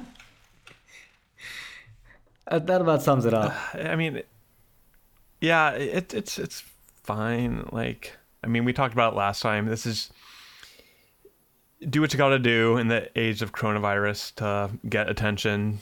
That 2.51 2.81
about 2.83 3.03
sums 3.03 3.25
it 3.25 3.33
up. 3.33 3.55
I 3.75 3.97
mean, 3.97 4.23
yeah, 5.41 5.71
it, 5.71 6.13
it's 6.15 6.39
it's 6.39 6.63
fine. 7.03 7.69
Like, 7.73 8.17
I 8.43 8.47
mean, 8.47 8.65
we 8.65 8.73
talked 8.73 8.95
about 8.95 9.13
it 9.13 9.17
last 9.17 9.43
time. 9.43 9.67
This 9.67 9.87
is 9.87 10.11
do 11.89 12.01
what 12.01 12.13
you 12.13 12.19
got 12.19 12.31
to 12.31 12.39
do 12.39 12.77
in 12.79 12.89
the 12.89 13.11
age 13.19 13.43
of 13.43 13.53
coronavirus 13.53 14.35
to 14.37 14.71
get 14.89 15.09
attention 15.09 15.81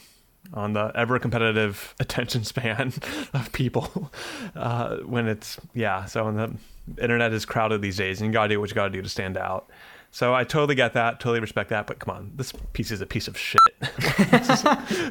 on 0.53 0.73
the 0.73 0.91
ever 0.95 1.19
competitive 1.19 1.95
attention 2.01 2.45
span 2.45 2.93
of 3.35 3.53
people. 3.53 4.11
Uh, 4.57 4.97
when 4.99 5.29
it's 5.29 5.59
yeah, 5.75 6.05
so 6.05 6.25
when 6.25 6.37
the 6.37 7.03
internet 7.03 7.33
is 7.33 7.45
crowded 7.45 7.81
these 7.81 7.97
days, 7.97 8.21
and 8.21 8.29
you 8.29 8.33
got 8.33 8.45
to 8.45 8.55
do 8.55 8.61
what 8.61 8.69
you 8.69 8.75
got 8.75 8.85
to 8.85 8.91
do 8.91 9.01
to 9.01 9.09
stand 9.09 9.37
out. 9.37 9.71
So 10.11 10.35
I 10.35 10.45
totally 10.45 10.75
get 10.75 10.93
that, 10.95 11.21
totally 11.21 11.41
respect 11.41 11.71
that, 11.71 11.87
but 11.87 11.99
come 11.99 12.15
on, 12.15 12.33
this 12.35 12.53
piece 12.73 12.91
is 12.91 13.01
a 13.01 13.07
piece 13.07 13.29
of 13.29 13.39
shit. 13.39 13.61
this, 14.31 14.51
is, 14.51 14.63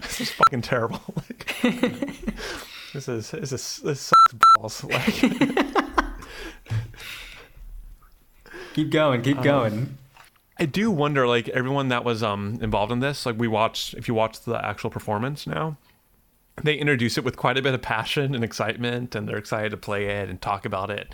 this 0.01 0.21
is 0.21 0.31
fucking 0.31 0.61
terrible. 0.61 1.01
Like, 1.15 1.55
this 2.93 3.07
is 3.07 3.31
this 3.31 3.51
is 3.51 3.77
this 3.83 4.01
sucks 4.01 4.33
balls. 4.55 4.83
Like, 4.83 5.13
Keep 8.73 8.91
going. 8.91 9.21
Keep 9.21 9.41
going. 9.41 9.97
I 10.59 10.65
do 10.65 10.91
wonder, 10.91 11.27
like 11.27 11.49
everyone 11.49 11.89
that 11.89 12.03
was 12.03 12.21
um 12.23 12.59
involved 12.61 12.91
in 12.91 12.99
this, 12.99 13.25
like 13.25 13.37
we 13.37 13.47
watched. 13.47 13.93
If 13.93 14.07
you 14.07 14.13
watch 14.13 14.41
the 14.41 14.63
actual 14.63 14.89
performance 14.89 15.47
now, 15.47 15.77
they 16.63 16.75
introduce 16.75 17.17
it 17.17 17.23
with 17.23 17.37
quite 17.37 17.57
a 17.57 17.61
bit 17.61 17.73
of 17.73 17.81
passion 17.81 18.35
and 18.35 18.43
excitement, 18.43 19.15
and 19.15 19.27
they're 19.27 19.37
excited 19.37 19.69
to 19.71 19.77
play 19.77 20.05
it 20.05 20.29
and 20.29 20.41
talk 20.41 20.65
about 20.65 20.89
it. 20.89 21.13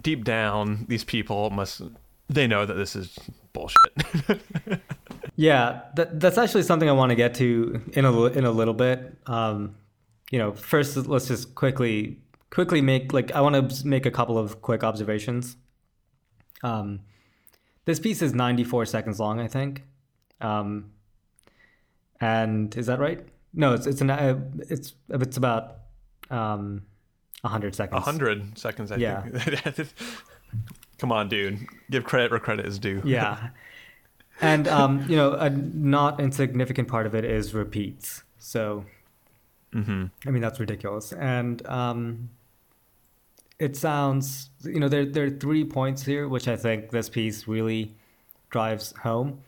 Deep 0.00 0.24
down, 0.24 0.86
these 0.88 1.04
people 1.04 1.50
must 1.50 1.82
they 2.28 2.46
know 2.46 2.64
that 2.64 2.74
this 2.74 2.94
is 2.94 3.18
bullshit. 3.52 4.40
Yeah, 5.38 5.82
that, 5.94 6.18
that's 6.18 6.36
actually 6.36 6.64
something 6.64 6.88
I 6.88 6.92
want 6.92 7.10
to 7.10 7.14
get 7.14 7.34
to 7.34 7.80
in 7.92 8.04
a 8.04 8.24
in 8.24 8.44
a 8.44 8.50
little 8.50 8.74
bit. 8.74 9.16
Um, 9.28 9.76
you 10.32 10.38
know, 10.40 10.52
first 10.52 10.96
let's 10.96 11.28
just 11.28 11.54
quickly 11.54 12.18
quickly 12.50 12.80
make 12.80 13.12
like 13.12 13.30
I 13.30 13.40
want 13.40 13.70
to 13.70 13.86
make 13.86 14.04
a 14.04 14.10
couple 14.10 14.36
of 14.36 14.60
quick 14.62 14.82
observations. 14.82 15.56
Um, 16.64 17.02
this 17.88 17.98
piece 17.98 18.20
is 18.20 18.34
94 18.34 18.84
seconds 18.86 19.18
long, 19.18 19.40
I 19.40 19.48
think. 19.48 19.82
Um, 20.42 20.90
and 22.20 22.76
is 22.76 22.86
that 22.86 22.98
right? 22.98 23.20
No, 23.54 23.72
it's 23.72 23.86
it's 23.86 24.00
an 24.02 24.10
uh, 24.10 24.38
it's 24.68 24.94
it's 25.08 25.36
about 25.38 25.78
um, 26.30 26.82
100 27.40 27.74
seconds. 27.74 27.98
A 27.98 28.04
hundred 28.04 28.58
seconds, 28.58 28.92
I 28.92 28.96
Yeah. 28.96 29.22
think. 29.22 29.88
Come 30.98 31.12
on, 31.12 31.28
dude. 31.28 31.58
Give 31.90 32.04
credit 32.04 32.30
where 32.30 32.40
credit 32.40 32.66
is 32.66 32.78
due. 32.78 33.00
yeah 33.04 33.48
and 34.40 34.68
um, 34.68 35.04
you 35.08 35.16
know 35.16 35.32
a 35.32 35.50
not 35.50 36.20
insignificant 36.20 36.86
part 36.88 37.06
of 37.06 37.14
it 37.14 37.24
is 37.24 37.54
repeats 37.54 38.22
so 38.38 38.84
hmm 39.72 40.04
i 40.26 40.30
mean 40.30 40.40
that's 40.40 40.60
ridiculous 40.60 41.12
and 41.12 41.66
um, 41.66 42.30
it 43.58 43.76
sounds 43.76 44.50
you 44.62 44.78
know 44.80 44.88
there, 44.88 45.04
there 45.04 45.24
are 45.24 45.30
three 45.30 45.64
points 45.64 46.02
here 46.04 46.28
which 46.28 46.46
i 46.48 46.56
think 46.56 46.90
this 46.90 47.08
piece 47.08 47.48
really 47.48 47.94
drives 48.50 48.94
home 49.02 49.40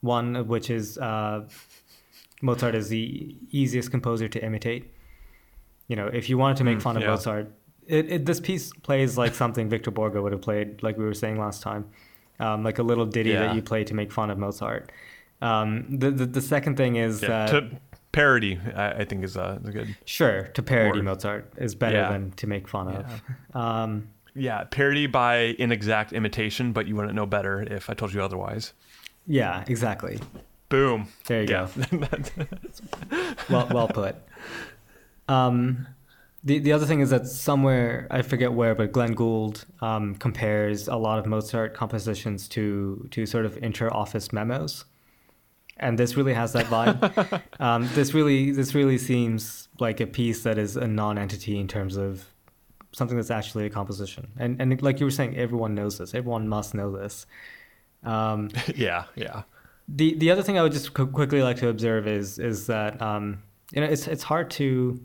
one 0.00 0.36
of 0.36 0.48
which 0.48 0.70
is 0.70 0.98
uh, 0.98 1.44
mozart 2.42 2.74
is 2.74 2.88
the 2.88 3.36
easiest 3.50 3.90
composer 3.90 4.28
to 4.28 4.42
imitate 4.44 4.92
you 5.88 5.96
know 5.96 6.06
if 6.06 6.28
you 6.28 6.38
wanted 6.38 6.56
to 6.56 6.64
make 6.64 6.78
Mm, 6.78 6.82
fun 6.82 6.96
of 6.96 7.02
yeah. 7.02 7.10
mozart 7.10 7.52
it, 7.86 8.10
it, 8.10 8.26
this 8.26 8.40
piece 8.40 8.72
plays 8.82 9.16
like 9.16 9.34
something 9.34 9.68
victor 9.68 9.90
borge 9.92 10.20
would 10.20 10.32
have 10.32 10.42
played 10.42 10.82
like 10.82 10.96
we 10.98 11.04
were 11.04 11.14
saying 11.14 11.38
last 11.38 11.62
time 11.62 11.84
um, 12.38 12.62
like 12.62 12.78
a 12.78 12.82
little 12.82 13.06
ditty 13.06 13.30
Yeah. 13.30 13.46
that 13.46 13.54
you 13.54 13.62
play 13.62 13.84
to 13.84 13.94
make 13.94 14.12
fun 14.12 14.30
of 14.30 14.38
mozart 14.38 14.90
um, 15.42 15.84
the, 15.90 16.10
the, 16.10 16.24
the 16.26 16.40
second 16.40 16.76
thing 16.76 16.96
is 16.96 17.22
Yeah, 17.22 17.28
that 17.28 17.48
to 17.50 17.70
parody, 18.16 18.58
I, 18.74 18.86
I 19.02 19.04
think 19.04 19.24
is 19.24 19.36
uh, 19.36 19.58
is 19.64 19.70
good. 19.70 19.88
Sure, 20.04 20.38
to 20.56 20.62
parody 20.62 21.00
Or- 21.00 21.02
Mozart 21.02 21.42
is 21.58 21.74
better 21.74 21.96
Yeah. 21.98 22.10
than 22.12 22.30
to 22.40 22.46
make 22.46 22.66
fun 22.68 22.86
of. 22.96 23.04
Um, 23.54 24.08
Yeah, 24.34 24.64
parody 24.64 25.06
by 25.06 25.54
inexact 25.58 26.12
imitation, 26.12 26.72
but 26.72 26.86
you 26.86 26.94
wouldn't 26.96 27.14
know 27.14 27.26
better 27.26 27.62
if 27.62 27.88
I 27.90 27.94
told 27.94 28.12
you 28.14 28.22
otherwise. 28.22 28.72
yeah, 29.26 29.64
exactly. 29.68 30.18
Boom. 30.68 31.06
There 31.26 31.42
you 31.42 31.48
Yeah. 31.48 31.68
go. 31.90 32.44
Well, 33.50 33.68
well 33.70 33.88
put. 33.88 34.14
Um, 35.28 35.86
the 36.44 36.58
the 36.60 36.72
other 36.72 36.86
thing 36.86 37.00
is 37.00 37.10
that 37.10 37.26
somewhere 37.26 38.06
I 38.10 38.22
forget 38.22 38.52
where, 38.52 38.74
but 38.74 38.92
Glenn 38.92 39.14
Gould 39.14 39.64
um, 39.80 40.14
compares 40.16 40.88
a 40.88 40.96
lot 40.96 41.18
of 41.18 41.26
Mozart 41.26 41.74
compositions 41.74 42.48
to 42.48 43.06
to 43.10 43.26
sort 43.26 43.44
of 43.46 43.56
inter-office 43.62 44.32
memos, 44.32 44.84
and 45.78 45.98
this 45.98 46.16
really 46.16 46.34
has 46.34 46.52
that 46.52 46.66
vibe. 46.66 47.42
um, 47.60 47.88
this 47.94 48.14
really 48.14 48.50
this 48.50 48.74
really 48.74 48.98
seems 48.98 49.68
like 49.78 50.00
a 50.00 50.06
piece 50.06 50.42
that 50.42 50.58
is 50.58 50.76
a 50.76 50.86
non-entity 50.86 51.58
in 51.58 51.68
terms 51.68 51.96
of 51.96 52.24
something 52.92 53.16
that's 53.16 53.30
actually 53.30 53.66
a 53.66 53.70
composition. 53.70 54.28
And 54.38 54.60
and 54.60 54.80
like 54.82 55.00
you 55.00 55.06
were 55.06 55.10
saying, 55.10 55.36
everyone 55.36 55.74
knows 55.74 55.98
this. 55.98 56.14
Everyone 56.14 56.48
must 56.48 56.74
know 56.74 56.90
this. 56.90 57.26
Um, 58.04 58.50
yeah, 58.74 59.04
yeah. 59.14 59.42
the 59.88 60.14
the 60.14 60.30
other 60.30 60.42
thing 60.42 60.58
I 60.58 60.62
would 60.62 60.72
just 60.72 60.94
qu- 60.94 61.08
quickly 61.08 61.42
like 61.42 61.58
to 61.58 61.68
observe 61.68 62.06
is 62.06 62.38
is 62.38 62.66
that 62.68 63.00
um, 63.02 63.42
you 63.72 63.80
know 63.80 63.86
it's 63.86 64.06
it's 64.06 64.22
hard 64.22 64.50
to 64.52 65.00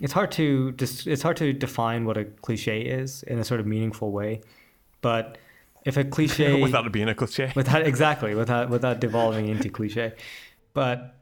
it's 0.00 0.12
hard 0.12 0.30
to 0.32 0.72
just 0.72 1.06
it's 1.06 1.22
hard 1.22 1.38
to 1.38 1.52
define 1.52 2.04
what 2.04 2.16
a 2.16 2.24
cliche 2.24 2.82
is 2.82 3.22
in 3.24 3.38
a 3.38 3.44
sort 3.44 3.60
of 3.60 3.66
meaningful 3.66 4.12
way, 4.12 4.42
but 5.00 5.38
if 5.86 5.96
a 5.96 6.04
cliche 6.04 6.60
Without 6.68 6.84
it 6.86 6.92
being 6.92 7.08
a 7.08 7.14
cliche. 7.14 7.52
without 7.56 7.86
exactly 7.86 8.34
without 8.34 8.68
without 8.68 9.00
devolving 9.00 9.48
into 9.48 9.70
cliche, 9.70 10.12
but 10.74 11.14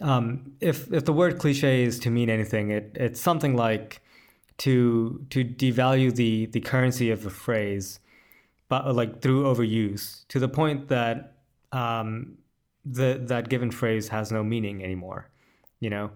um, 0.00 0.52
if 0.60 0.92
if 0.92 1.04
the 1.04 1.12
word 1.12 1.38
cliche 1.38 1.82
is 1.82 1.98
to 2.00 2.10
mean 2.10 2.30
anything, 2.30 2.70
it 2.70 2.92
it's 2.94 3.20
something 3.20 3.56
like 3.56 4.00
to 4.58 5.24
to 5.30 5.44
devalue 5.44 6.14
the 6.14 6.46
the 6.46 6.60
currency 6.60 7.10
of 7.10 7.26
a 7.26 7.30
phrase, 7.30 7.98
but 8.68 8.84
uh, 8.86 8.92
like 8.92 9.20
through 9.22 9.44
overuse 9.44 10.26
to 10.28 10.38
the 10.38 10.48
point 10.48 10.88
that 10.88 11.34
um, 11.72 12.36
the 12.84 13.20
that 13.24 13.48
given 13.48 13.70
phrase 13.70 14.08
has 14.08 14.30
no 14.30 14.44
meaning 14.44 14.84
anymore, 14.84 15.28
you 15.80 15.90
know. 15.90 16.10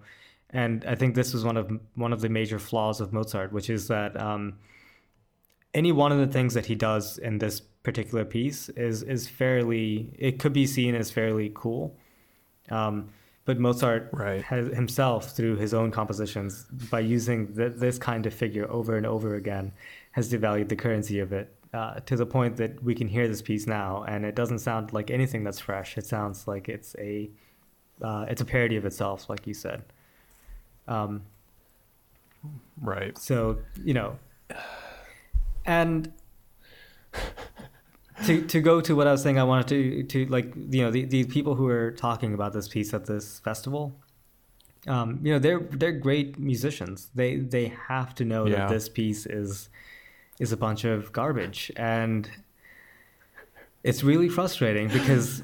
And 0.51 0.85
I 0.85 0.95
think 0.95 1.15
this 1.15 1.33
was 1.33 1.43
one 1.43 1.57
of 1.57 1.71
one 1.95 2.13
of 2.13 2.21
the 2.21 2.29
major 2.29 2.59
flaws 2.59 3.01
of 3.01 3.11
Mozart, 3.11 3.51
which 3.51 3.69
is 3.69 3.87
that 3.87 4.15
um, 4.19 4.59
any 5.77 5.91
one 5.91 6.11
of 6.11 6.17
the 6.17 6.27
things 6.27 6.53
that 6.55 6.65
he 6.65 6.75
does 6.75 7.17
in 7.19 7.37
this 7.37 7.61
particular 7.83 8.25
piece 8.25 8.67
is 8.69 9.03
is 9.03 9.29
fairly 9.29 10.09
it 10.17 10.39
could 10.39 10.51
be 10.53 10.65
seen 10.65 10.95
as 10.95 11.11
fairly 11.11 11.51
cool. 11.53 11.95
Um, 12.69 13.09
but 13.45 13.59
Mozart 13.59 14.09
Right. 14.11 14.41
has 14.43 14.67
himself 14.81 15.21
through 15.37 15.55
his 15.55 15.73
own 15.73 15.89
compositions 15.91 16.65
by 16.91 16.99
using 16.99 17.55
th- 17.55 17.75
this 17.77 17.97
kind 17.97 18.25
of 18.25 18.33
figure 18.33 18.69
over 18.69 18.97
and 18.97 19.05
over 19.05 19.35
again 19.35 19.71
has 20.11 20.29
devalued 20.33 20.67
the 20.67 20.75
currency 20.75 21.19
of 21.19 21.31
it 21.31 21.47
uh, 21.73 21.93
to 22.09 22.17
the 22.17 22.25
point 22.25 22.57
that 22.57 22.83
we 22.83 22.93
can 22.93 23.07
hear 23.07 23.27
this 23.27 23.41
piece 23.41 23.65
now, 23.67 24.03
and 24.11 24.25
it 24.25 24.35
doesn't 24.35 24.59
sound 24.59 24.91
like 24.91 25.11
anything 25.11 25.43
that's 25.45 25.59
fresh. 25.59 25.97
It 25.97 26.05
sounds 26.05 26.47
like 26.47 26.67
it's 26.67 26.95
a 26.97 27.29
uh, 28.01 28.25
it's 28.31 28.41
a 28.41 28.45
parody 28.45 28.75
of 28.77 28.85
itself, 28.85 29.29
like 29.29 29.47
you 29.47 29.53
said. 29.53 29.83
Um, 30.87 31.21
right. 32.81 33.17
So 33.17 33.59
you 33.83 33.93
know, 33.93 34.17
and 35.67 36.11
to 38.25 38.41
to 38.47 38.61
go 38.61 38.81
to 38.81 38.95
what 38.95 39.07
I 39.07 39.11
was 39.11 39.21
saying, 39.21 39.37
I 39.37 39.43
wanted 39.43 39.67
to 39.67 40.03
to 40.03 40.25
like 40.31 40.53
you 40.55 40.81
know 40.83 40.91
the 40.91 41.05
the 41.05 41.25
people 41.25 41.55
who 41.55 41.67
are 41.67 41.91
talking 41.91 42.33
about 42.33 42.53
this 42.53 42.67
piece 42.67 42.93
at 42.93 43.05
this 43.05 43.39
festival. 43.39 43.93
Um, 44.87 45.19
you 45.21 45.33
know 45.33 45.39
they're 45.39 45.59
they're 45.59 45.91
great 45.91 46.39
musicians. 46.39 47.09
They 47.13 47.37
they 47.37 47.73
have 47.87 48.15
to 48.15 48.25
know 48.25 48.45
Yeah. 48.47 48.55
that 48.59 48.69
this 48.69 48.89
piece 48.89 49.25
is 49.25 49.69
is 50.39 50.51
a 50.51 50.57
bunch 50.57 50.83
of 50.85 51.11
garbage, 51.11 51.71
and 51.75 52.29
it's 53.83 54.03
really 54.03 54.29
frustrating 54.29 54.87
because 54.87 55.43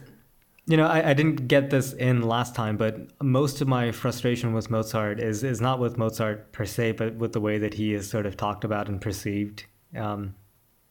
you 0.66 0.78
know 0.78 0.88
I, 0.88 1.10
I 1.12 1.14
didn't 1.14 1.48
get 1.48 1.70
this 1.70 1.94
in 1.94 2.22
last 2.22 2.56
time, 2.56 2.78
but 2.78 2.96
most 3.22 3.62
of 3.62 3.68
my 3.68 3.92
frustration 3.92 4.54
with 4.54 4.70
Mozart 4.72 5.20
is 5.20 5.44
is 5.44 5.62
not 5.62 5.80
with 5.80 5.98
Mozart 5.98 6.52
per 6.54 6.66
se, 6.66 6.94
but 6.94 7.16
with 7.16 7.34
the 7.34 7.42
way 7.42 7.58
that 7.60 7.76
he 7.76 7.94
is 7.94 8.10
sort 8.10 8.26
of 8.26 8.36
talked 8.38 8.64
about 8.64 8.88
and 8.88 9.00
perceived. 9.02 9.66
Um, 9.96 10.36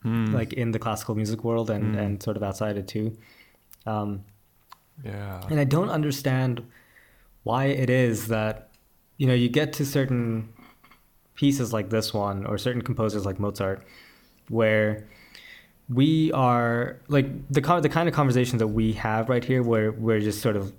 Hmm. 0.03 0.33
like 0.35 0.53
in 0.53 0.73
the 0.73 0.81
classical 0.81 1.15
music 1.15 1.45
world 1.45 1.71
and, 1.71 1.95
Mm. 1.95 1.99
and 1.99 2.23
sort 2.23 2.37
of 2.37 2.43
outside 2.43 2.77
it 2.77 2.89
too. 2.89 3.17
Um, 3.87 4.25
Yeah. 5.05 5.41
and 5.49 5.61
I 5.61 5.65
don't 5.65 5.91
understand 5.91 6.63
why 7.45 7.67
it 7.67 7.89
is 7.89 8.27
that, 8.27 8.69
you 9.17 9.29
know, 9.29 9.35
you 9.35 9.49
get 9.49 9.73
to 9.75 9.85
certain 9.87 10.49
pieces 11.37 11.73
like 11.73 11.91
this 11.91 12.13
one 12.13 12.45
or 12.47 12.59
certain 12.59 12.83
composers 12.83 13.25
like 13.25 13.39
Mozart 13.39 13.85
where 14.49 15.07
we 15.89 16.33
are 16.33 16.97
like 17.09 17.27
the 17.49 17.61
the 17.81 17.89
kind 17.89 18.09
of 18.09 18.15
conversation 18.15 18.59
that 18.59 18.69
we 18.69 18.93
have 18.95 19.29
right 19.29 19.45
here 19.45 19.63
where 19.63 19.93
we're 19.93 20.21
just 20.21 20.41
sort 20.41 20.57
of 20.57 20.73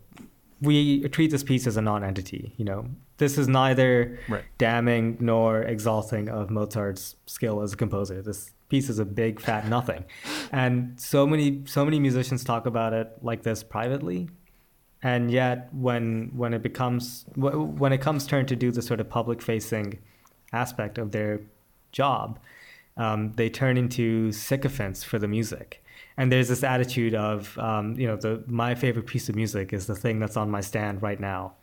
we 0.63 1.07
treat 1.09 1.31
this 1.31 1.43
piece 1.43 1.67
as 1.67 1.77
a 1.77 1.81
non-entity 1.81 2.53
you 2.57 2.65
know? 2.65 2.85
This 3.17 3.37
is 3.37 3.47
neither 3.47 4.19
Right. 4.27 4.43
damning 4.57 5.17
nor 5.19 5.61
exalting 5.61 6.29
of 6.29 6.49
Mozart's 6.49 7.15
skill 7.25 7.61
as 7.61 7.73
a 7.73 7.77
composer. 7.77 8.21
This 8.21 8.51
piece 8.69 8.89
is 8.89 8.99
a 8.99 9.05
big 9.05 9.39
fat 9.39 9.67
nothing. 9.67 10.03
And 10.51 10.99
so 10.99 11.25
many 11.25 11.61
so 11.65 11.83
many 11.85 11.99
musicians 11.99 12.43
talk 12.43 12.65
about 12.65 12.93
it 12.93 13.07
like 13.21 13.43
this 13.43 13.63
privately. 13.63 14.29
And 15.01 15.31
yet 15.31 15.57
when 15.73 16.31
when 16.35 16.53
it 16.53 16.61
becomes 16.63 17.25
when 17.35 17.91
it 17.91 18.01
comes 18.01 18.25
turn 18.27 18.45
to 18.47 18.55
do 18.55 18.71
the 18.71 18.81
sort 18.81 18.99
of 18.99 19.09
public 19.09 19.41
facing 19.41 19.99
aspect 20.51 20.97
of 20.97 21.11
their 21.11 21.41
job 21.91 22.39
um, 22.95 23.33
they 23.33 23.49
turn 23.49 23.75
into 23.77 24.31
sycophants 24.31 25.03
for 25.03 25.17
the 25.19 25.27
music 25.27 25.82
and 26.17 26.31
there's 26.31 26.47
this 26.49 26.63
attitude 26.63 27.15
of 27.15 27.57
um, 27.57 27.95
you 27.99 28.07
know 28.07 28.15
the 28.15 28.43
my 28.47 28.75
favorite 28.75 29.07
piece 29.07 29.29
of 29.29 29.35
music 29.35 29.73
is 29.73 29.87
the 29.87 29.95
thing 29.95 30.19
that's 30.19 30.37
on 30.37 30.49
my 30.51 30.61
stand 30.61 31.01
right 31.01 31.19
now 31.19 31.53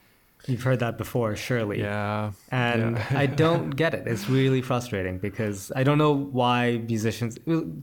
you've 0.47 0.62
heard 0.62 0.80
that 0.80 0.97
before 0.97 1.37
surely 1.37 1.80
Yeah. 1.80 2.33
and 2.50 2.97
Yeah. 2.97 3.07
I 3.25 3.26
don't 3.45 3.71
get 3.71 3.92
it. 3.95 4.07
It's 4.07 4.28
really 4.28 4.62
frustrating 4.62 5.19
because 5.19 5.71
I 5.76 5.83
don't 5.85 5.99
know 5.99 6.12
why 6.12 6.78
musicians. 6.88 7.38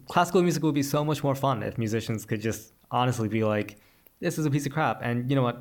Classical 0.09 0.41
music 0.41 0.63
would 0.63 0.73
be 0.73 0.81
so 0.83 1.05
much 1.05 1.23
more 1.23 1.35
fun 1.35 1.61
if 1.61 1.77
musicians 1.77 2.25
could 2.25 2.41
just 2.41 2.73
honestly 2.89 3.27
be 3.29 3.43
like, 3.43 3.77
"This 4.21 4.39
is 4.39 4.45
a 4.47 4.49
piece 4.49 4.65
of 4.65 4.71
crap," 4.71 5.01
and 5.03 5.29
you 5.29 5.35
know 5.35 5.43
what? 5.43 5.57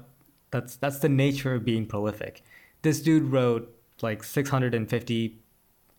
That's 0.50 0.76
that's 0.76 1.00
the 1.00 1.10
nature 1.10 1.52
of 1.54 1.64
being 1.66 1.84
prolific. 1.84 2.42
This 2.80 3.02
dude 3.02 3.24
wrote 3.24 3.64
like 4.00 4.24
650 4.24 5.38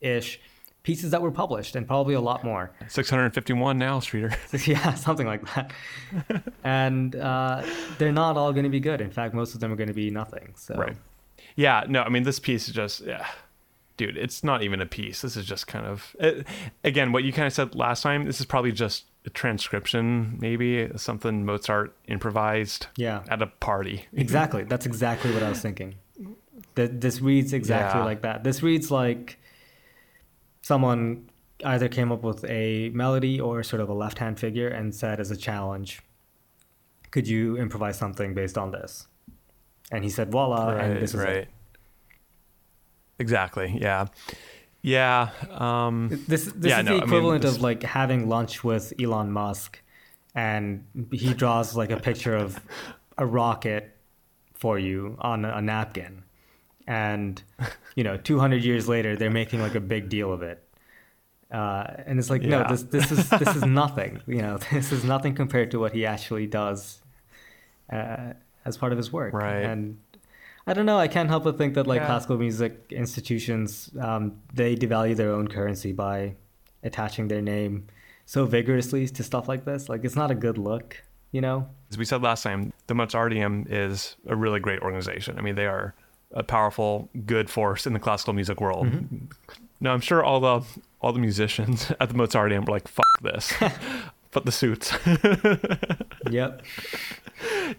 ish 0.02 0.40
pieces 0.88 1.12
that 1.12 1.22
were 1.22 1.32
published, 1.32 1.75
and 1.75 1.86
probably 1.86 2.13
a 2.13 2.22
lot 2.22 2.46
more. 2.46 2.72
651 2.88 3.77
now, 3.77 4.00
Streeter. 4.00 4.34
yeah, 4.65 4.94
something 4.94 5.27
like 5.27 5.44
that. 5.53 5.70
and 6.63 7.13
uh, 7.13 7.62
they're 7.98 8.13
not 8.13 8.38
all 8.38 8.53
going 8.53 8.63
to 8.63 8.70
be 8.70 8.79
good. 8.79 9.01
In 9.01 9.12
fact, 9.12 9.34
most 9.34 9.53
of 9.53 9.60
them 9.60 9.70
are 9.74 9.75
going 9.75 9.89
to 9.89 9.94
be 9.94 10.10
nothing. 10.10 10.53
So 10.56 10.75
Right. 10.75 10.96
Yeah. 11.58 11.84
No, 11.89 12.03
I 12.03 12.10
mean, 12.10 12.24
this 12.24 12.39
piece 12.39 12.70
is 12.70 12.74
just, 12.74 13.01
yeah. 13.01 13.28
Dude, 13.97 14.15
it's 14.15 14.45
not 14.45 14.63
even 14.63 14.80
a 14.80 14.86
piece. 14.86 15.23
This 15.23 15.36
is 15.36 15.45
just 15.45 15.67
kind 15.67 15.86
of, 15.86 16.15
it, 16.21 16.47
again, 16.86 17.12
what 17.12 17.26
you 17.26 17.34
kind 17.34 17.47
of 17.47 17.52
said 17.52 17.76
last 17.76 18.02
time, 18.02 18.23
this 18.23 18.39
is 18.39 18.45
probably 18.45 18.71
just 18.71 19.04
a 19.26 19.30
transcription, 19.30 20.38
maybe 20.39 20.89
something 20.95 21.45
Mozart 21.45 21.97
improvised 22.08 22.88
yeah. 22.95 23.23
at 23.30 23.41
a 23.41 23.47
party. 23.47 24.06
Exactly. 24.13 24.63
That's 24.63 24.86
exactly 24.86 25.34
what 25.34 25.43
I 25.43 25.50
was 25.50 25.60
thinking. 25.60 25.95
Th- 26.78 26.91
This 26.93 27.19
reads 27.19 27.52
exactly 27.52 28.00
Yeah. 28.00 28.06
like 28.06 28.21
that. 28.21 28.45
This 28.45 28.63
reads 28.63 28.89
like 28.89 29.38
someone 30.67 31.30
either 31.63 31.88
came 31.88 32.12
up 32.12 32.23
with 32.23 32.43
a 32.45 32.89
melody 32.89 33.39
or 33.39 33.63
sort 33.63 33.82
of 33.82 33.89
a 33.89 33.93
left 33.93 34.17
hand 34.19 34.38
figure 34.38 34.67
and 34.67 34.93
said 34.93 35.19
as 35.19 35.32
a 35.32 35.38
challenge, 35.38 36.01
could 37.12 37.25
you 37.27 37.58
improvise 37.58 37.97
something 37.97 38.34
based 38.34 38.58
on 38.58 38.71
this? 38.71 39.08
And 39.91 40.03
he 40.03 40.10
said, 40.10 40.30
voila, 40.30 40.75
and 40.75 41.01
this 41.01 41.13
is 41.13 41.21
it. 41.21 41.47
Exactly. 43.19 43.77
Yeah. 43.82 44.08
Yeah. 44.82 45.30
Um, 45.49 46.10
This, 46.27 46.45
this 46.45 46.69
Yeah, 46.69 46.80
is 46.82 46.86
no, 46.86 46.91
the 46.91 46.97
I 46.97 46.99
mean, 46.99 47.03
equivalent 47.03 47.41
this- 47.43 47.56
of 47.56 47.62
like 47.62 47.84
having 47.84 48.27
lunch 48.30 48.63
with 48.63 48.93
Elon 49.01 49.32
Musk 49.32 49.82
and 50.36 50.86
he 51.12 51.34
draws 51.34 51.75
like 51.75 51.91
a 51.91 51.97
picture 51.99 52.36
of 52.36 52.60
a 53.17 53.25
rocket 53.25 53.95
for 54.53 54.77
you 54.77 55.15
on 55.19 55.45
a 55.45 55.62
napkin. 55.62 56.23
And, 56.88 57.41
you 57.95 58.04
know, 58.04 58.17
200 58.17 58.63
years 58.63 58.88
later, 58.88 59.15
they're 59.17 59.30
making 59.30 59.62
like 59.62 59.76
a 59.76 59.82
big 59.82 60.10
deal 60.10 60.32
of 60.32 60.41
it. 60.41 60.63
Uh, 61.52 61.86
and 62.06 62.17
it's 62.19 62.30
like, 62.30 62.41
no, 62.41 62.65
this, 62.69 62.84
this 62.84 63.12
is, 63.12 63.30
this 63.30 63.56
is 63.56 63.63
nothing, 63.63 64.21
you 64.28 64.41
know, 64.41 64.58
this 64.71 64.91
is 64.91 65.04
nothing 65.04 65.36
compared 65.36 65.71
to 65.71 65.80
what 65.80 65.93
he 65.93 66.06
actually 66.06 66.45
does, 66.47 67.02
uh, 67.91 68.34
as 68.65 68.78
part 68.78 68.91
of 68.91 68.97
his 68.97 69.12
work. 69.13 69.34
Right. 69.34 69.63
And 69.63 69.97
I 70.65 70.73
don't 70.73 70.86
know. 70.86 70.97
I 71.00 71.08
can't 71.08 71.30
help 71.30 71.45
but 71.45 71.58
think 71.58 71.76
that 71.76 71.88
like 71.88 72.02
Yeah. 72.02 72.08
classical 72.08 72.38
music 72.38 72.88
institutions, 72.91 73.89
um, 74.00 74.41
they 74.54 74.76
devalue 74.76 75.15
their 75.15 75.32
own 75.32 75.47
currency 75.47 75.93
by 75.93 76.36
attaching 76.84 77.30
their 77.30 77.41
name 77.41 77.88
so 78.26 78.45
vigorously 78.45 79.08
to 79.08 79.23
stuff 79.23 79.47
like 79.47 79.63
this. 79.63 79.88
Like 79.88 80.04
it's 80.04 80.17
not 80.17 80.32
a 80.32 80.36
good 80.36 80.58
look, 80.58 81.02
you 81.32 81.39
know. 81.39 81.67
as 81.89 81.97
we 81.97 82.04
said 82.04 82.21
last 82.21 82.43
time, 82.43 82.73
the 82.88 82.93
Mozarteum 82.93 83.67
is 83.69 84.17
a 84.28 84.36
really 84.36 84.60
great 84.60 84.82
organization. 84.82 85.38
I 85.39 85.41
mean, 85.41 85.56
they 85.56 85.65
are 85.67 85.95
a 86.32 86.44
powerful, 86.44 87.10
good 87.26 87.50
force 87.50 87.88
in 87.88 87.94
the 87.94 88.00
classical 88.00 88.34
music 88.34 88.60
world. 88.60 88.88
No, 89.80 89.94
I'm 89.94 90.02
sure 90.02 90.24
all 90.24 90.40
the 90.40 90.66
all 91.02 91.13
the 91.13 91.20
musicians 91.20 91.92
at 92.00 92.10
the 92.10 92.16
Mozarteum 92.16 92.66
were 92.66 92.74
like, 92.74 92.88
"Fuck 92.88 93.06
this," 93.22 93.54
but 94.32 94.46
the 94.46 94.52
suits. 94.52 94.94
Yep. 96.30 96.62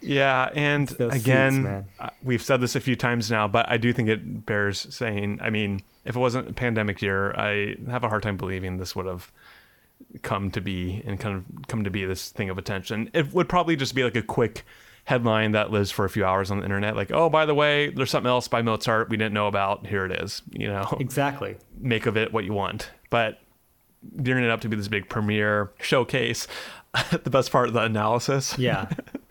yeah, 0.01 0.49
and 0.55 0.91
again, 1.01 1.85
suits, 1.99 2.11
we've 2.23 2.41
said 2.41 2.63
this 2.63 2.75
a 2.77 2.81
few 2.81 2.97
times 2.97 3.31
now, 3.31 3.47
but 3.47 3.69
I 3.69 3.77
do 3.77 3.93
think 3.93 4.09
it 4.09 4.47
bears 4.47 4.87
saying. 4.95 5.41
I 5.43 5.51
mean, 5.51 5.83
if 6.07 6.17
it 6.17 6.19
wasn't 6.19 6.49
a 6.49 6.53
pandemic 6.55 7.03
year, 7.03 7.33
I 7.33 7.77
have 7.91 8.05
a 8.05 8.09
hard 8.09 8.23
time 8.23 8.39
believing 8.39 8.79
this 8.79 8.97
would 8.97 9.05
have 9.05 9.31
come 10.23 10.51
to 10.53 10.63
be 10.63 11.03
and 11.05 11.21
kind 11.21 11.37
of 11.37 11.67
come 11.67 11.85
to 11.85 11.91
be 11.91 12.07
this 12.07 12.31
thing 12.31 12.49
of 12.49 12.57
attention. 12.57 13.11
It 13.13 13.35
would 13.35 13.51
probably 13.51 13.77
just 13.77 13.95
be 13.95 14.05
like 14.05 14.17
a 14.17 14.23
quick 14.23 14.65
headline 15.09 15.53
that 15.53 15.71
lives 15.71 15.91
for 15.91 16.05
a 16.05 16.11
few 16.11 16.23
hours 16.23 16.51
on 16.51 16.59
the 16.59 16.65
internet, 16.65 16.95
like, 16.95 17.11
oh, 17.11 17.31
by 17.31 17.47
the 17.47 17.55
way, 17.55 17.89
there's 17.89 18.11
something 18.11 18.29
else 18.29 18.47
by 18.47 18.61
Mozart 18.61 19.09
we 19.09 19.17
didn't 19.17 19.33
know 19.33 19.47
about. 19.47 19.87
Here 19.87 20.05
it 20.05 20.13
is. 20.13 20.43
You 20.53 20.69
know, 20.69 20.97
Exactly. 21.01 21.57
make 21.81 22.05
of 22.05 22.19
it 22.19 22.31
what 22.31 22.45
you 22.45 22.53
want. 22.53 22.91
But 23.09 23.39
gearing 24.23 24.45
it 24.45 24.51
up 24.51 24.61
to 24.61 24.69
be 24.69 24.77
this 24.77 24.89
big 24.89 25.09
premiere 25.09 25.73
showcase, 25.81 26.47
the 27.11 27.31
best 27.31 27.51
part 27.51 27.69
of 27.69 27.73
the 27.75 27.81
analysis 27.85 28.59
Yeah. 28.59 28.91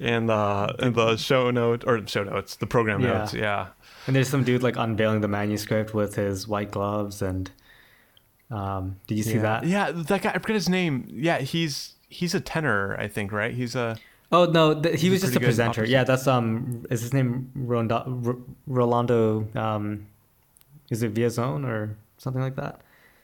and 0.00 0.30
the 0.30 0.74
and 0.78 0.94
the 0.94 1.16
show 1.16 1.50
note 1.50 1.84
or 1.86 2.06
show 2.06 2.24
notes, 2.24 2.56
the 2.56 2.66
program 2.66 3.02
Yeah. 3.02 3.18
notes. 3.18 3.34
Yeah. 3.34 3.66
And 4.06 4.16
there's 4.16 4.30
some 4.30 4.44
dude 4.44 4.62
like 4.62 4.76
unveiling 4.76 5.20
the 5.20 5.28
manuscript 5.28 5.92
with 5.92 6.14
his 6.14 6.48
white 6.48 6.70
gloves 6.70 7.20
and 7.20 7.50
um 8.50 8.96
did 9.06 9.18
you 9.18 9.24
see 9.24 9.34
yeah. 9.34 9.42
that? 9.42 9.64
Yeah, 9.66 9.90
that 9.92 10.22
guy. 10.22 10.30
I 10.30 10.38
forget 10.38 10.54
his 10.54 10.70
name. 10.70 11.04
Yeah, 11.10 11.38
he's 11.40 11.94
he's 12.08 12.34
a 12.34 12.40
tenor, 12.40 12.96
I 12.98 13.08
think. 13.08 13.30
Right? 13.30 13.52
He's 13.52 13.76
a 13.76 13.98
Oh 14.30 14.44
no, 14.44 14.80
th- 14.80 15.00
he 15.00 15.08
was 15.10 15.22
just 15.22 15.36
a 15.36 15.40
presenter. 15.40 15.80
opposite. 15.82 15.92
Yeah, 15.92 16.04
that's 16.04 16.26
um 16.26 16.84
is 16.90 17.00
his 17.02 17.12
name 17.14 17.50
Ronda, 17.54 18.04
R- 18.06 18.36
Rolando 18.66 19.46
um 19.54 20.06
is 20.90 21.02
it 21.02 21.14
Villazon 21.14 21.64
or 21.66 21.96
something 22.18 22.42
like 22.42 22.56
that? 22.56 22.80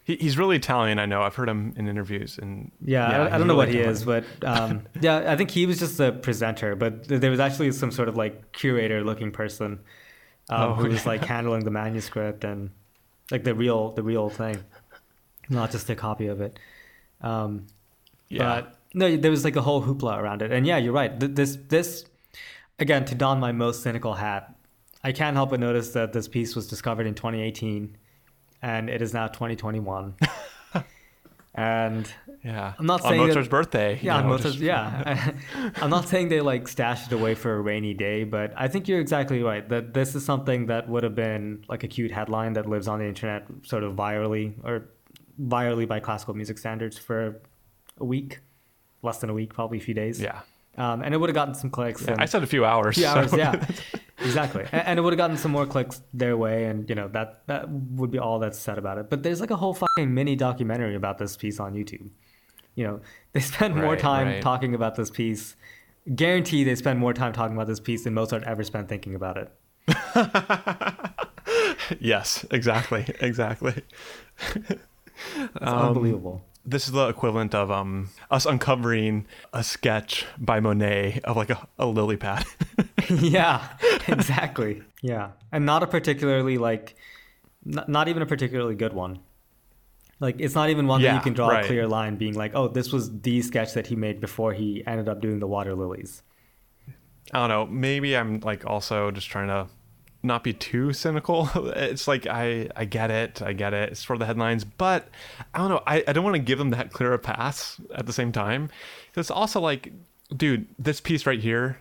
he, 0.07 0.17
he's 0.17 0.37
really 0.37 0.57
Italian. 0.57 0.99
I 0.99 1.07
know. 1.07 1.23
I've 1.23 1.35
heard 1.35 1.49
him 1.49 1.73
in 1.79 1.89
interviews. 1.89 2.37
And 2.39 2.71
Yeah, 2.85 3.11
Yeah, 3.11 3.23
I, 3.25 3.35
I 3.35 3.39
don't 3.39 3.47
know 3.47 3.57
what 3.57 3.71
he 3.71 3.79
is, 3.79 4.05
but 4.05 4.25
um, 4.45 4.83
yeah, 5.01 5.33
I 5.33 5.35
think 5.37 5.51
he 5.51 5.65
was 5.65 5.79
just 5.79 5.99
a 5.99 6.13
presenter. 6.13 6.77
But 6.77 7.09
there 7.09 7.31
was 7.31 7.41
actually 7.41 7.73
some 7.73 7.91
sort 7.91 8.11
of 8.11 8.15
like 8.17 8.53
curator-looking 8.53 9.33
person 9.33 9.81
um, 10.51 10.73
Oh, 10.73 10.75
who 10.75 10.89
was 10.91 11.05
yeah. 11.05 11.09
like 11.13 11.25
handling 11.25 11.65
the 11.65 11.71
manuscript 11.71 12.45
and 12.45 12.69
like 13.31 13.45
the 13.45 13.55
real, 13.55 13.93
the 13.93 14.03
real 14.03 14.29
thing, 14.29 14.63
not 15.49 15.71
just 15.71 15.89
a 15.89 15.97
copy 15.97 16.27
of 16.27 16.43
it. 16.43 16.59
Um, 17.23 17.67
yeah, 18.29 18.61
But 18.61 18.75
no, 18.95 19.17
there 19.17 19.31
was 19.31 19.45
like 19.45 19.57
a 19.57 19.63
whole 19.63 19.83
hoopla 19.83 20.17
around 20.17 20.41
it, 20.43 20.51
and 20.53 20.67
yeah, 20.67 20.79
you're 20.79 20.93
right. 20.93 21.13
This, 21.19 21.59
this, 21.69 22.05
again, 22.79 23.05
to 23.07 23.15
don 23.15 23.39
my 23.41 23.53
most 23.53 23.83
cynical 23.83 24.15
hat, 24.15 24.55
I 25.03 25.13
can't 25.13 25.37
help 25.37 25.51
but 25.51 25.61
notice 25.61 25.91
that 25.91 26.13
this 26.13 26.29
piece 26.29 26.55
was 26.57 26.67
discovered 26.67 27.07
in 27.07 27.15
2018, 27.15 27.97
and 28.63 28.89
it 28.89 29.03
is 29.03 29.13
now 29.13 29.27
2021. 29.27 30.15
And 31.57 32.13
Yeah. 32.43 32.75
I'm 32.79 32.87
not 32.87 33.03
on 33.03 33.09
saying 33.11 33.21
that- 33.21 33.27
Mozart's 33.29 33.49
birthday. 33.49 33.99
yeah, 34.03 34.21
know, 34.21 34.27
Mozart's, 34.29 34.57
just- 34.57 34.59
yeah. 34.59 35.33
I'm 35.81 35.89
not 35.91 36.09
saying 36.09 36.29
they 36.29 36.41
like 36.41 36.67
stashed 36.67 37.13
it 37.13 37.15
away 37.15 37.35
for 37.37 37.55
a 37.55 37.61
rainy 37.61 37.95
day, 37.95 38.25
but 38.25 38.53
I 38.57 38.67
think 38.69 38.89
you're 38.89 38.99
exactly 39.01 39.41
right. 39.43 39.69
That 39.69 39.95
this 39.95 40.17
is 40.17 40.25
something 40.25 40.67
that 40.67 40.89
would 40.89 41.05
have 41.05 41.15
been 41.15 41.65
like 41.69 41.85
a 41.85 41.89
cute 41.89 42.11
headline 42.11 42.55
that 42.55 42.67
lives 42.69 42.89
on 42.89 42.99
the 42.99 43.07
internet, 43.07 43.47
sort 43.63 43.85
of 43.85 43.95
virally 43.95 44.55
or 44.65 44.89
virally 45.41 45.87
by 45.87 46.01
classical 46.01 46.35
music 46.35 46.59
standards 46.59 46.99
for 46.99 47.41
a 47.99 48.05
week, 48.05 48.41
less 49.05 49.19
than 49.19 49.31
a 49.31 49.35
week, 49.35 49.55
probably 49.55 49.79
a 49.79 49.81
few 49.81 49.95
days. 49.95 50.21
Yeah. 50.21 50.41
Um, 50.77 51.03
and 51.03 51.15
it 51.15 51.19
would 51.19 51.29
have 51.29 51.35
gotten 51.35 51.55
some 51.55 51.71
clicks. 51.71 52.03
Yeah, 52.03 52.13
and, 52.13 52.21
I 52.21 52.25
said 52.25 52.43
a 52.43 52.47
few 52.47 52.65
hours. 52.65 52.97
few 52.97 53.05
so- 53.05 53.37
yeah, 53.37 53.65
exactly. 54.19 54.67
And, 54.73 54.87
and 54.87 54.99
it 54.99 55.03
would 55.03 55.13
have 55.13 55.19
gotten 55.19 55.37
some 55.37 55.53
more 55.53 55.67
clicks 55.67 56.03
their 56.13 56.37
way, 56.37 56.65
and 56.65 56.89
you 56.89 56.97
know 56.97 57.07
that 57.09 57.47
that 57.47 57.71
would 57.71 58.11
be 58.11 58.19
all 58.19 58.41
that's 58.41 58.59
said 58.59 58.77
about 58.77 58.99
it. 58.99 59.09
But 59.09 59.23
there's 59.23 59.41
like 59.41 59.51
a 59.51 59.57
whole 59.57 59.75
fucking 59.75 60.13
mini 60.13 60.35
documentary 60.35 60.97
about 60.97 61.19
this 61.19 61.37
piece 61.37 61.61
on 61.61 61.75
YouTube. 61.75 62.09
You 62.75 62.85
know, 62.85 63.01
they 63.33 63.41
spend 63.41 63.77
more 63.77 63.97
time 63.97 64.27
right. 64.27 64.43
talking 64.43 64.75
about 64.75 64.97
this 64.97 65.11
piece. 65.11 65.55
Guarantee 66.13 66.65
they 66.65 66.75
spend 66.75 66.99
more 66.99 67.15
time 67.15 67.33
talking 67.33 67.57
about 67.57 67.69
this 67.69 67.81
piece 67.81 68.05
than 68.05 68.15
Mozart 68.15 68.43
ever 68.43 68.65
spent 68.65 68.89
thinking 68.89 69.15
about 69.15 69.39
it. 69.39 69.53
yes, 72.01 72.45
exactly, 72.51 73.07
exactly. 73.21 73.83
It's 74.57 74.81
Um, 75.61 75.89
unbelievable. 75.89 76.45
This 76.67 76.87
is 76.87 76.93
the 76.93 77.09
equivalent 77.09 77.55
of 77.55 77.71
um 77.71 78.11
us 78.31 78.47
uncovering 78.47 79.27
a 79.53 79.63
sketch 79.63 80.27
by 80.39 80.61
Monet 80.61 81.21
of 81.25 81.37
like 81.37 81.51
a, 81.51 81.69
a 81.79 81.87
lily 81.87 82.17
pad. 82.17 82.47
yeah, 83.11 83.77
exactly. 84.09 84.83
Yeah, 85.03 85.33
and 85.53 85.67
not 85.67 85.83
a 85.83 85.87
particularly 85.87 86.59
like, 86.59 86.95
not, 87.65 87.89
not 87.89 88.09
even 88.09 88.23
a 88.23 88.27
particularly 88.27 88.75
good 88.75 88.93
one. 88.93 89.21
Like 90.21 90.37
it's 90.39 90.55
not 90.55 90.71
even 90.71 90.87
one 90.87 91.03
that 91.03 91.15
you 91.15 91.21
can 91.21 91.35
draw 91.35 91.49
right. 91.49 91.65
a 91.65 91.67
clear 91.67 91.87
line, 91.87 92.17
being 92.17 92.35
like, 92.35 92.53
oh, 92.55 92.69
this 92.69 92.93
was 92.93 93.21
the 93.21 93.43
sketch 93.43 93.75
that 93.75 93.87
he 93.87 93.97
made 93.97 94.21
before 94.21 94.53
he 94.53 94.83
ended 94.87 95.09
up 95.09 95.21
doing 95.21 95.41
the 95.41 95.47
water 95.47 95.75
lilies. 95.75 96.23
I 97.33 97.41
don't 97.41 97.49
know. 97.49 97.67
Maybe 97.67 98.17
I'm 98.17 98.41
like 98.41 98.65
also 98.65 99.11
just 99.11 99.29
trying 99.29 99.49
to 99.49 99.67
not 100.25 100.43
be 100.43 100.53
too 100.53 100.93
cynical. 100.93 101.49
It's 101.77 102.09
like 102.09 102.27
I 102.27 102.69
I 102.77 102.85
get 102.85 103.11
it, 103.11 103.43
I 103.43 103.53
get 103.53 103.75
it. 103.75 103.91
It's 103.93 104.03
for 104.03 104.17
the 104.19 104.27
headlines, 104.27 104.65
but 104.65 105.09
I 105.53 105.59
don't 105.59 105.69
know. 105.69 105.83
I, 105.87 106.03
I 106.09 106.13
don't 106.13 106.25
want 106.25 106.35
to 106.37 106.43
give 106.43 106.59
them 106.59 106.71
that 106.71 106.93
clear 106.93 107.13
a 107.13 107.19
pass 107.19 107.81
at 107.95 108.07
the 108.07 108.13
same 108.13 108.33
time. 108.33 108.71
It's 109.17 109.31
also 109.31 109.61
like, 109.61 109.93
dude, 110.35 110.67
this 110.79 111.01
piece 111.01 111.27
right 111.27 111.41
here. 111.41 111.81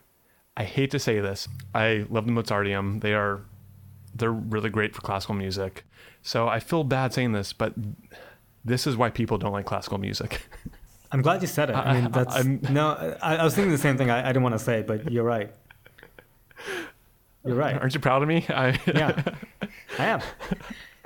I 0.55 0.65
hate 0.65 0.91
to 0.91 0.99
say 0.99 1.19
this. 1.19 1.47
I 1.73 2.05
love 2.09 2.27
the 2.27 2.31
Mozarteum. 2.31 3.01
They 3.01 3.13
are 3.13 3.41
they're 4.13 4.31
really 4.31 4.69
great 4.69 4.93
for 4.93 5.01
classical 5.01 5.33
music. 5.35 5.83
So 6.21 6.47
I 6.47 6.59
feel 6.59 6.83
bad 6.83 7.13
saying 7.13 7.31
this, 7.31 7.53
but 7.53 7.73
this 8.63 8.85
is 8.85 8.95
why 8.95 9.09
people 9.09 9.37
don't 9.37 9.51
like 9.51 9.65
classical 9.65 9.97
music. 9.97 10.47
I'm 11.11 11.21
glad 11.21 11.41
you 11.41 11.47
said 11.47 11.69
it. 11.69 11.75
I 11.75 12.01
mean, 12.01 12.11
that's 12.17 12.35
I'm- 12.35 12.59
no. 12.69 13.17
I, 13.21 13.37
I 13.37 13.43
was 13.43 13.55
thinking 13.55 13.71
the 13.71 13.77
same 13.77 13.97
thing. 13.97 14.09
I, 14.09 14.23
I 14.23 14.27
didn't 14.27 14.43
want 14.43 14.53
to 14.53 14.59
say, 14.59 14.81
but 14.83 15.11
you're 15.11 15.23
right. 15.23 15.51
You're 17.45 17.55
right. 17.55 17.75
Aren't 17.79 17.93
you 17.93 17.99
proud 17.99 18.21
of 18.21 18.27
me? 18.29 18.45
I 18.49 18.79
Yeah, 18.87 19.21
I 19.99 20.05
am. 20.05 20.21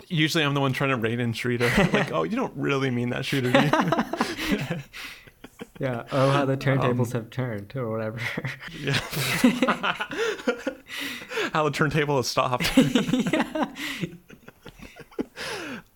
usually 0.07 0.43
I'm 0.43 0.53
the 0.53 0.61
one 0.61 0.73
trying 0.73 0.91
to 0.91 0.95
rein 0.97 1.19
in 1.19 1.33
Streeter. 1.33 1.69
like, 1.93 2.11
oh, 2.11 2.23
you 2.23 2.35
don't 2.35 2.53
really 2.55 2.89
mean 2.91 3.09
that, 3.09 3.25
Streeter. 3.25 3.51
do 3.51 3.59
you?" 3.59 4.77
Yeah. 5.79 6.05
Oh, 6.11 6.31
how 6.31 6.43
the 6.45 6.57
turntables 6.57 7.13
Um, 7.13 7.21
have 7.21 7.29
turned, 7.29 7.73
or 7.75 7.89
whatever. 7.91 8.19
Yeah. 8.79 8.93
How 11.53 11.63
the 11.65 11.71
turntable 11.71 12.17
has 12.17 12.27
stopped. 12.27 12.67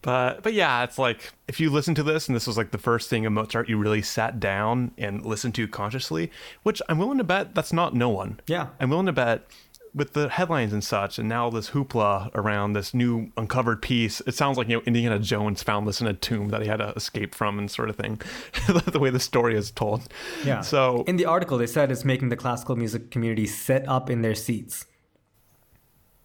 But 0.04 0.42
but 0.42 0.54
yeah, 0.54 0.84
it's 0.84 0.98
like 0.98 1.32
if 1.48 1.60
you 1.60 1.70
listen 1.70 1.94
to 1.96 2.04
this 2.04 2.28
and 2.28 2.36
this 2.36 2.48
was 2.48 2.58
like 2.58 2.72
the 2.72 2.80
first 2.80 3.08
thing 3.10 3.26
of 3.28 3.34
Mozart 3.34 3.70
you 3.70 3.78
really 3.78 4.02
sat 4.02 4.40
down 4.40 4.92
and 4.98 5.24
listened 5.24 5.54
to 5.56 5.68
consciously, 5.68 6.32
which 6.64 6.82
I'm 6.90 6.98
willing 6.98 7.20
to 7.20 7.24
bet 7.24 7.54
that's 7.54 7.72
not 7.72 7.94
no 7.94 8.10
one. 8.10 8.40
Yeah. 8.48 8.70
I'm 8.80 8.90
willing 8.90 9.06
to 9.06 9.12
bet 9.14 9.46
with 9.94 10.14
the 10.14 10.30
headlines 10.30 10.72
and 10.72 10.84
such 10.84 11.20
and 11.20 11.28
now 11.28 11.50
this 11.50 11.72
hoopla 11.72 12.32
around 12.34 12.74
this 12.74 12.94
new 12.94 13.32
uncovered 13.36 13.82
piece, 13.82 14.22
it 14.22 14.34
sounds 14.34 14.58
like 14.58 14.70
you 14.70 14.78
know 14.78 14.84
Indiana 14.86 15.20
Jones 15.20 15.64
found 15.64 15.88
this 15.88 16.02
in 16.02 16.08
a 16.08 16.14
tomb 16.14 16.50
that 16.50 16.62
he 16.62 16.68
had 16.68 16.78
to 16.78 16.94
escape 16.96 17.36
from 17.36 17.60
and 17.60 17.70
sort 17.70 17.90
of 17.90 17.96
thing. 17.96 18.22
the 18.86 19.00
way 19.00 19.10
the 19.10 19.20
story 19.20 19.56
is 19.56 19.72
told. 19.72 20.08
Yeah. 20.46 20.62
So 20.62 21.04
in 21.08 21.18
the 21.18 21.26
article, 21.26 21.58
they 21.58 21.68
said 21.68 21.92
it's 21.92 22.06
making 22.06 22.30
the 22.30 22.38
classical 22.38 22.76
music 22.76 23.12
community 23.12 23.48
sit 23.48 23.88
up 23.88 24.10
in 24.10 24.22
their 24.22 24.36
seats. 24.36 24.86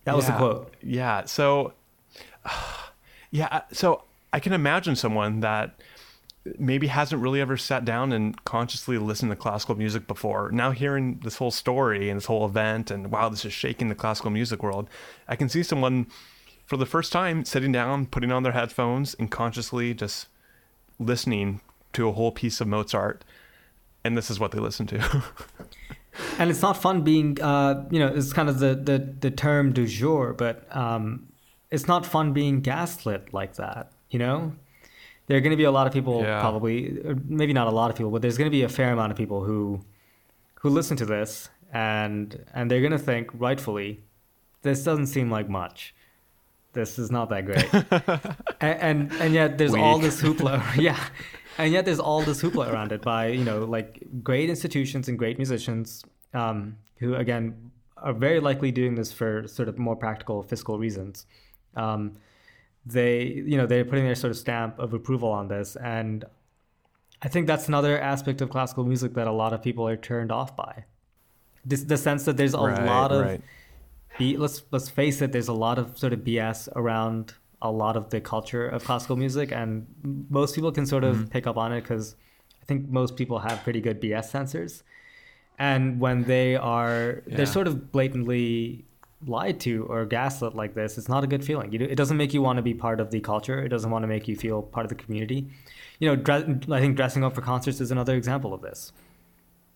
That 0.04 0.14
was 0.14 0.26
the 0.26 0.32
quote. 0.32 0.72
Yeah. 0.82 1.24
So, 1.24 1.72
yeah. 3.32 3.62
So 3.72 4.04
I 4.32 4.38
can 4.38 4.52
imagine 4.52 4.94
someone 4.94 5.40
that 5.40 5.80
maybe 6.58 6.86
hasn't 6.86 7.22
really 7.22 7.40
ever 7.40 7.56
sat 7.56 7.84
down 7.84 8.12
and 8.12 8.44
consciously 8.44 8.98
listened 8.98 9.30
to 9.30 9.36
classical 9.36 9.74
music 9.74 10.06
before. 10.06 10.50
Now 10.50 10.70
hearing 10.70 11.20
this 11.24 11.36
whole 11.36 11.50
story 11.50 12.08
and 12.10 12.18
this 12.18 12.26
whole 12.26 12.44
event, 12.46 12.90
and 12.90 13.10
wow, 13.10 13.28
this 13.28 13.44
is 13.44 13.52
shaking 13.52 13.88
the 13.88 13.94
classical 13.94 14.30
music 14.30 14.62
world. 14.62 14.88
I 15.28 15.36
can 15.36 15.48
see 15.48 15.62
someone 15.62 16.06
for 16.66 16.76
the 16.76 16.86
first 16.86 17.12
time 17.12 17.44
sitting 17.44 17.72
down, 17.72 18.06
putting 18.06 18.32
on 18.32 18.42
their 18.42 18.52
headphones, 18.52 19.14
and 19.14 19.30
consciously 19.30 19.94
just 19.94 20.28
listening 20.98 21.60
to 21.92 22.08
a 22.08 22.12
whole 22.12 22.32
piece 22.32 22.60
of 22.60 22.68
Mozart. 22.68 23.24
And 24.04 24.16
this 24.16 24.30
is 24.30 24.38
what 24.38 24.52
they 24.52 24.58
listen 24.58 24.86
to. 24.88 25.24
And 26.38 26.50
it's 26.50 26.62
not 26.62 26.76
fun 26.76 27.02
being, 27.02 27.40
uh, 27.40 27.86
you 27.90 27.98
know, 27.98 28.08
it's 28.08 28.32
kind 28.32 28.48
of 28.48 28.58
the, 28.58 28.74
the, 28.74 28.98
the 28.98 29.30
term 29.30 29.72
du 29.72 29.86
jour, 29.86 30.32
but 30.32 30.64
um, 30.74 31.28
it's 31.70 31.86
not 31.86 32.06
fun 32.06 32.32
being 32.32 32.60
gaslit 32.60 33.32
like 33.32 33.56
that, 33.56 33.92
you 34.10 34.18
know? 34.18 34.54
There 35.26 35.36
are 35.36 35.40
going 35.40 35.50
to 35.50 35.56
be 35.56 35.64
a 35.64 35.70
lot 35.72 35.86
of 35.86 35.92
people, 35.92 36.22
Yeah. 36.22 36.40
probably, 36.40 37.00
maybe 37.26 37.52
not 37.52 37.66
a 37.66 37.70
lot 37.70 37.90
of 37.90 37.96
people, 37.96 38.10
but 38.12 38.22
there's 38.22 38.38
going 38.38 38.50
to 38.50 38.56
be 38.56 38.62
a 38.62 38.68
fair 38.68 38.92
amount 38.92 39.12
of 39.12 39.18
people 39.18 39.44
who 39.44 39.80
who 40.60 40.70
listen 40.70 40.96
to 40.96 41.06
this 41.06 41.50
and 41.72 42.44
and 42.54 42.70
they're 42.70 42.80
going 42.80 42.92
to 42.92 42.98
think, 42.98 43.30
rightfully, 43.34 44.00
this 44.62 44.82
doesn't 44.84 45.06
seem 45.06 45.30
like 45.30 45.48
much. 45.48 45.94
This 46.72 46.98
is 46.98 47.10
not 47.10 47.28
that 47.30 47.44
great. 47.46 47.68
and, 48.60 48.80
and 48.88 49.12
and 49.20 49.34
yet 49.34 49.58
there's 49.58 49.74
all 49.74 49.98
this 49.98 50.20
hoopla. 50.22 50.76
yeah. 50.88 50.98
And 51.58 51.72
yet 51.72 51.86
there's 51.86 52.00
all 52.00 52.20
this 52.22 52.42
hoopla 52.42 52.70
around 52.70 52.92
it 52.92 53.00
by, 53.00 53.28
you 53.28 53.44
know, 53.44 53.64
like 53.64 54.02
great 54.22 54.50
institutions 54.50 55.08
and 55.08 55.18
great 55.18 55.38
musicians 55.38 56.04
um, 56.34 56.76
who, 56.98 57.14
again, 57.14 57.70
are 57.96 58.12
very 58.12 58.40
likely 58.40 58.70
doing 58.70 58.94
this 58.94 59.10
for 59.10 59.48
sort 59.48 59.68
of 59.68 59.78
more 59.78 59.96
practical 59.96 60.42
fiscal 60.42 60.78
reasons. 60.78 61.24
Um, 61.74 62.12
they, 62.86 63.24
you 63.46 63.56
know, 63.56 63.66
they're 63.66 63.84
putting 63.84 64.04
their 64.04 64.14
sort 64.14 64.30
of 64.30 64.36
stamp 64.38 64.78
of 64.78 64.94
approval 64.94 65.28
on 65.30 65.48
this. 65.48 65.76
And 65.76 66.24
I 67.20 67.28
think 67.28 67.46
that's 67.48 67.66
another 67.68 68.00
aspect 68.00 68.40
of 68.40 68.48
classical 68.50 68.84
music 68.84 69.14
that 69.14 69.26
a 69.26 69.32
lot 69.32 69.52
of 69.52 69.62
people 69.62 69.86
are 69.88 69.96
turned 69.96 70.30
off 70.30 70.56
by. 70.56 70.84
This, 71.64 71.82
the 71.82 71.96
sense 71.96 72.24
that 72.26 72.36
there's 72.36 72.54
a 72.54 72.58
Right, 72.58 72.86
lot 72.86 73.10
of 73.10 73.22
right. 73.24 73.40
be 74.18 74.36
let's 74.36 74.62
let's 74.70 74.88
face 74.88 75.20
it 75.20 75.32
there's 75.32 75.48
a 75.48 75.52
lot 75.52 75.78
of 75.78 75.98
sort 75.98 76.12
of 76.12 76.20
bs 76.20 76.68
around 76.76 77.34
a 77.60 77.70
lot 77.72 77.96
of 77.96 78.10
the 78.10 78.20
culture 78.20 78.68
of 78.68 78.84
classical 78.84 79.16
music 79.16 79.50
and 79.50 79.84
most 80.30 80.54
people 80.54 80.70
can 80.70 80.86
sort 80.86 81.02
of 81.02 81.16
mm-hmm. 81.16 81.24
pick 81.26 81.46
up 81.48 81.56
on 81.56 81.72
it 81.72 81.80
because 81.80 82.14
i 82.62 82.64
think 82.66 82.88
most 82.88 83.16
people 83.16 83.40
have 83.40 83.62
pretty 83.64 83.80
good 83.80 84.00
bs 84.00 84.30
sensors 84.30 84.82
and 85.58 85.98
when 85.98 86.22
they 86.24 86.54
are 86.54 87.22
Yeah. 87.26 87.36
they're 87.38 87.46
sort 87.46 87.66
of 87.66 87.90
blatantly 87.90 88.84
lied 89.24 89.58
to 89.60 89.84
or 89.84 90.04
gaslit 90.04 90.54
like 90.54 90.74
this 90.74 90.98
it's 90.98 91.08
not 91.08 91.24
a 91.24 91.26
good 91.26 91.44
feeling 91.44 91.72
you, 91.72 91.80
it 91.80 91.96
doesn't 91.96 92.16
make 92.16 92.34
you 92.34 92.42
want 92.42 92.56
to 92.58 92.62
be 92.62 92.74
part 92.74 93.00
of 93.00 93.10
the 93.10 93.20
culture 93.20 93.62
it 93.62 93.68
doesn't 93.68 93.90
want 93.90 94.02
to 94.02 94.06
make 94.06 94.28
you 94.28 94.36
feel 94.36 94.62
part 94.62 94.84
of 94.84 94.90
the 94.90 94.94
community 94.94 95.46
you 95.98 96.14
know 96.14 96.38
i 96.74 96.80
think 96.80 96.96
dressing 96.96 97.24
up 97.24 97.34
for 97.34 97.40
concerts 97.40 97.80
is 97.80 97.90
another 97.90 98.14
example 98.14 98.52
of 98.52 98.60
this 98.60 98.92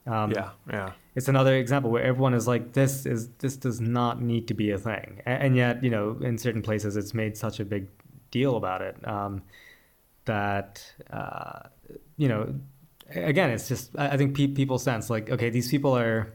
um, 0.07 0.33
yeah. 0.33 0.51
Yeah. 0.71 0.93
it's 1.15 1.29
another 1.29 1.57
example 1.57 1.91
where 1.91 2.03
everyone 2.03 2.35
is 2.35 2.47
like 2.47 2.73
this 2.73 3.07
is 3.07 3.29
this 3.39 3.57
does 3.57 3.81
not 3.81 4.21
need 4.21 4.49
to 4.49 4.55
be 4.55 4.71
a 4.71 4.79
thing 4.79 5.23
A- 5.27 5.29
and 5.29 5.57
yet 5.57 5.83
you 5.83 5.91
know 5.91 6.19
in 6.21 6.37
certain 6.37 6.63
places 6.63 6.97
it's 6.97 7.15
made 7.15 7.37
such 7.37 7.61
a 7.61 7.65
big 7.65 7.87
deal 8.31 8.57
about 8.57 8.83
it 8.83 8.97
um, 9.09 9.43
that 10.27 10.85
uh, 11.11 11.61
you 12.17 12.29
know 12.29 12.55
again 13.15 13.51
it's 13.51 13.69
just 13.69 13.91
i 13.99 14.11
I 14.11 14.17
think 14.17 14.37
pe- 14.37 14.49
people 14.49 14.79
sense 14.79 15.11
like 15.11 15.31
okay 15.31 15.51
these 15.51 15.71
people 15.71 15.97
are 15.97 16.33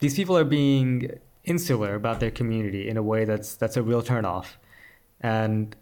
these 0.00 0.14
people 0.14 0.36
are 0.36 0.44
being 0.44 1.10
insular 1.44 1.94
about 1.94 2.20
their 2.20 2.30
community 2.30 2.88
in 2.88 2.96
a 2.96 3.02
way 3.02 3.24
that's 3.24 3.56
that's 3.56 3.76
a 3.76 3.82
real 3.82 4.02
turnoff 4.02 4.46
and 5.20 5.74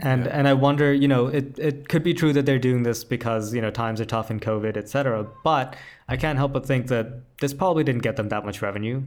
and 0.00 0.24
Yeah. 0.24 0.38
and 0.38 0.48
I 0.48 0.54
wonder, 0.54 0.92
you 0.92 1.06
know, 1.06 1.28
it, 1.28 1.56
it 1.56 1.88
could 1.88 2.02
be 2.02 2.14
true 2.14 2.32
that 2.32 2.46
they're 2.46 2.58
doing 2.58 2.82
this 2.82 3.04
because 3.04 3.54
you 3.54 3.60
know 3.62 3.70
times 3.70 4.00
are 4.00 4.04
tough 4.04 4.28
in 4.30 4.40
COVID, 4.40 4.76
et 4.76 4.88
cetera. 4.88 5.24
But 5.44 5.76
I 6.08 6.16
can't 6.16 6.36
help 6.36 6.52
but 6.52 6.66
think 6.66 6.88
that 6.88 7.06
this 7.40 7.54
probably 7.54 7.84
didn't 7.84 8.02
get 8.02 8.16
them 8.16 8.28
that 8.30 8.44
much 8.44 8.60
revenue. 8.60 9.02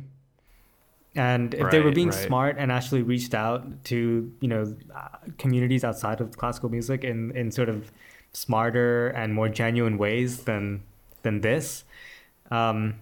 And 1.16 1.54
if 1.56 1.72
they 1.72 1.80
were 1.82 1.92
being 1.92 2.10
right. 2.10 2.28
smart 2.28 2.56
and 2.60 2.72
actually 2.72 3.02
reached 3.02 3.34
out 3.34 3.84
to 3.86 4.32
you 4.40 4.48
know 4.48 4.76
uh, 4.96 5.10
communities 5.38 5.84
outside 5.84 6.22
of 6.22 6.38
classical 6.38 6.70
music 6.70 7.04
in 7.04 7.36
in 7.36 7.52
sort 7.52 7.70
of 7.70 7.92
smarter 8.32 9.10
and 9.10 9.34
more 9.34 9.50
genuine 9.50 9.98
ways 9.98 10.44
than 10.44 10.84
than 11.24 11.42
this, 11.42 11.84
um, 12.52 12.96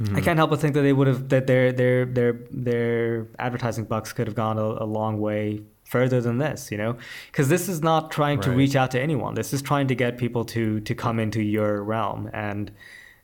Mm-hmm. 0.00 0.16
I 0.16 0.20
can't 0.22 0.38
help 0.38 0.50
but 0.50 0.60
think 0.60 0.74
that 0.74 0.82
they 0.82 0.92
would 0.94 1.06
have 1.06 1.28
that 1.28 1.46
their 1.46 1.72
their 1.72 2.06
their 2.06 2.32
their 2.50 3.26
advertising 3.38 3.84
bucks 3.84 4.12
could 4.12 4.26
have 4.26 4.34
gone 4.36 4.56
a, 4.58 4.62
a 4.84 4.86
long 4.86 5.20
way 5.20 5.60
further 5.84 6.20
than 6.20 6.38
this, 6.38 6.70
you 6.70 6.78
know? 6.78 6.96
Because 7.30 7.48
this 7.48 7.68
is 7.68 7.82
not 7.82 8.10
trying 8.10 8.40
to 8.42 8.50
reach 8.52 8.76
out 8.76 8.92
to 8.92 9.00
anyone. 9.00 9.34
This 9.34 9.52
is 9.52 9.60
trying 9.60 9.88
to 9.88 9.94
get 9.94 10.16
people 10.18 10.44
to 10.46 10.80
to 10.80 10.94
come 10.94 11.18
into 11.20 11.42
your 11.42 11.82
realm 11.82 12.30
and 12.32 12.70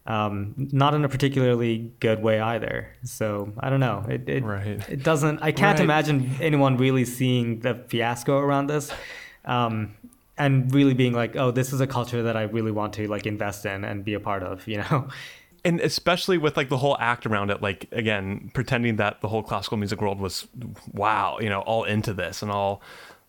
um, 0.07 0.55
not 0.57 0.93
in 0.95 1.05
a 1.05 1.09
particularly 1.09 1.91
good 2.01 2.23
way 2.23 2.41
either. 2.41 2.89
So 3.05 3.53
I 3.59 3.71
don't 3.71 3.81
know. 3.81 4.05
It 4.09 4.29
it, 4.29 4.45
Right. 4.45 4.87
it 4.89 5.03
doesn't. 5.03 5.43
I 5.43 5.53
can't 5.53 5.79
Right. 5.79 5.85
imagine 5.85 6.31
anyone 6.41 6.77
really 6.77 7.05
seeing 7.05 7.61
the 7.61 7.75
fiasco 7.89 8.39
around 8.39 8.67
this. 8.69 8.93
Um, 9.45 9.95
and 10.39 10.73
really 10.75 10.93
being 10.93 11.15
like, 11.15 11.35
oh, 11.35 11.51
this 11.51 11.73
is 11.73 11.81
a 11.81 11.87
culture 11.87 12.23
that 12.25 12.37
I 12.37 12.43
really 12.43 12.71
want 12.71 12.93
to 12.95 13.09
like 13.09 13.25
invest 13.27 13.65
in 13.65 13.85
and 13.85 14.05
be 14.05 14.13
a 14.13 14.21
part 14.21 14.43
of, 14.43 14.69
you 14.69 14.77
know? 14.79 15.09
And 15.67 15.81
especially 15.81 16.39
with 16.39 16.57
like 16.57 16.69
the 16.71 16.79
whole 16.79 16.97
act 17.01 17.27
around 17.27 17.51
it 17.51 17.61
like 17.61 17.87
again 17.93 18.51
pretending 18.55 18.97
that 18.97 19.21
the 19.21 19.29
whole 19.29 19.43
classical 19.43 19.77
music 19.77 20.01
world 20.01 20.19
was 20.21 20.47
wow 20.93 21.39
you 21.41 21.49
know 21.49 21.61
all 21.61 21.85
into 21.85 22.15
this 22.15 22.43
and 22.43 22.51
all 22.51 22.81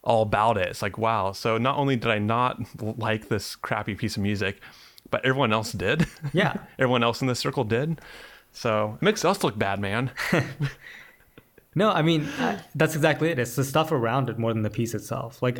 all 0.03 0.21
about 0.21 0.57
it 0.57 0.67
it's 0.69 0.81
like 0.81 0.97
wow 0.97 1.31
so 1.33 1.57
not 1.57 1.75
only 1.77 1.95
did 1.95 2.09
i 2.11 2.19
not 2.19 2.59
like 2.97 3.27
this 3.29 3.55
crappy 3.55 3.95
piece 3.95 4.15
of 4.17 4.23
music 4.23 4.61
but 5.09 5.23
everyone 5.25 5.51
else 5.51 5.71
did 5.71 6.05
Yeah. 6.33 6.53
everyone 6.79 7.03
else 7.03 7.21
in 7.21 7.27
this 7.27 7.39
circle 7.39 7.63
did 7.63 7.99
so 8.53 8.93
it 8.95 9.01
makes 9.03 9.25
us 9.25 9.43
look 9.43 9.57
bad 9.57 9.79
man 9.79 10.11
No, 11.75 11.91
I 11.91 12.01
mean 12.01 12.27
that's 12.73 12.95
exactly 12.95 13.29
it. 13.29 13.37
It's 13.37 13.55
the 13.55 13.63
stuff 13.63 13.91
around 13.91 14.29
it 14.31 14.39
more 14.39 14.51
than 14.51 14.63
the 14.63 14.69
piece 14.71 14.95
itself. 14.95 15.43
Like 15.43 15.59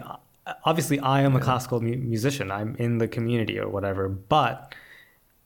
obviously, 0.66 1.00
I 1.00 1.22
am 1.22 1.36
a 1.36 1.40
classical 1.40 1.80
mu- 1.80 1.96
musician. 1.96 2.50
I'm 2.52 2.76
in 2.80 2.98
the 2.98 3.08
community 3.08 3.60
or 3.60 3.68
whatever, 3.70 4.10
but 4.10 4.74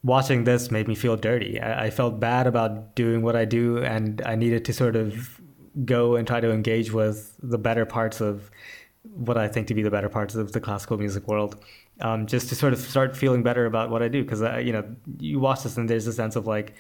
watching 0.04 0.44
this 0.44 0.72
made 0.72 0.88
me 0.88 0.96
feel 0.96 1.16
dirty. 1.16 1.60
I, 1.60 1.86
I 1.86 1.90
felt 1.90 2.20
bad 2.20 2.48
about 2.48 2.96
doing 2.96 3.22
what 3.22 3.36
I 3.36 3.46
do, 3.46 3.78
and 3.80 4.22
I 4.26 4.36
needed 4.36 4.66
to 4.66 4.74
sort 4.74 4.96
of 4.96 5.40
go 5.86 6.16
and 6.16 6.28
try 6.28 6.40
to 6.40 6.52
engage 6.52 6.92
with 6.92 7.36
the 7.42 7.58
better 7.58 7.86
parts 7.86 8.22
of 8.22 8.50
what 9.04 9.38
I 9.38 9.48
think 9.48 9.68
to 9.68 9.74
be 9.74 9.82
the 9.82 9.92
better 9.92 10.10
parts 10.10 10.36
of 10.36 10.52
the 10.52 10.60
classical 10.60 10.98
music 10.98 11.28
world. 11.28 11.64
Um, 12.02 12.26
just 12.26 12.50
to 12.50 12.56
sort 12.56 12.74
of 12.74 12.80
start 12.80 13.16
feeling 13.16 13.44
better 13.44 13.66
about 13.66 13.92
what 13.92 14.02
I 14.02 14.08
do, 14.08 14.24
because 14.24 14.42
you 14.66 14.74
know, 14.74 14.84
you 15.20 15.40
watch 15.40 15.64
this 15.64 15.78
and 15.78 15.90
there's 15.90 16.08
a 16.08 16.14
sense 16.14 16.36
of 16.36 16.48
like, 16.48 16.74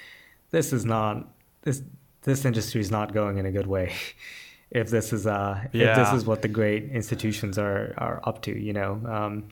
this 0.49 0.73
is 0.73 0.83
not 0.83 1.27
this 1.61 1.83
this 2.23 2.45
industry 2.45 2.81
is 2.81 2.91
not 2.91 3.13
going 3.13 3.37
in 3.37 3.45
a 3.45 3.51
good 3.51 3.67
way. 3.67 3.93
if 4.71 4.89
this 4.89 5.11
is 5.11 5.27
uh, 5.27 5.61
if 5.73 5.95
this 5.95 6.13
is 6.13 6.25
what 6.25 6.41
the 6.41 6.47
great 6.47 6.89
institutions 6.91 7.59
are 7.59 7.93
are 7.97 8.21
up 8.23 8.41
to, 8.43 8.57
you 8.57 8.73
know, 8.73 9.01
um, 9.05 9.49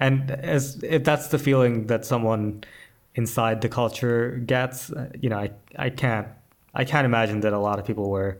and 0.00 0.30
as 0.30 0.82
if 0.82 1.04
that's 1.04 1.28
the 1.28 1.38
feeling 1.38 1.88
that 1.88 2.04
someone 2.04 2.64
inside 3.14 3.60
the 3.60 3.68
culture 3.68 4.42
gets, 4.46 4.90
uh, 4.92 5.08
you 5.20 5.28
know, 5.30 5.38
I 5.38 5.50
I 5.76 5.90
can't 5.90 6.28
I 6.74 6.84
can't 6.84 7.04
imagine 7.04 7.40
that 7.40 7.52
a 7.52 7.58
lot 7.58 7.78
of 7.78 7.84
people 7.86 8.10
were 8.10 8.38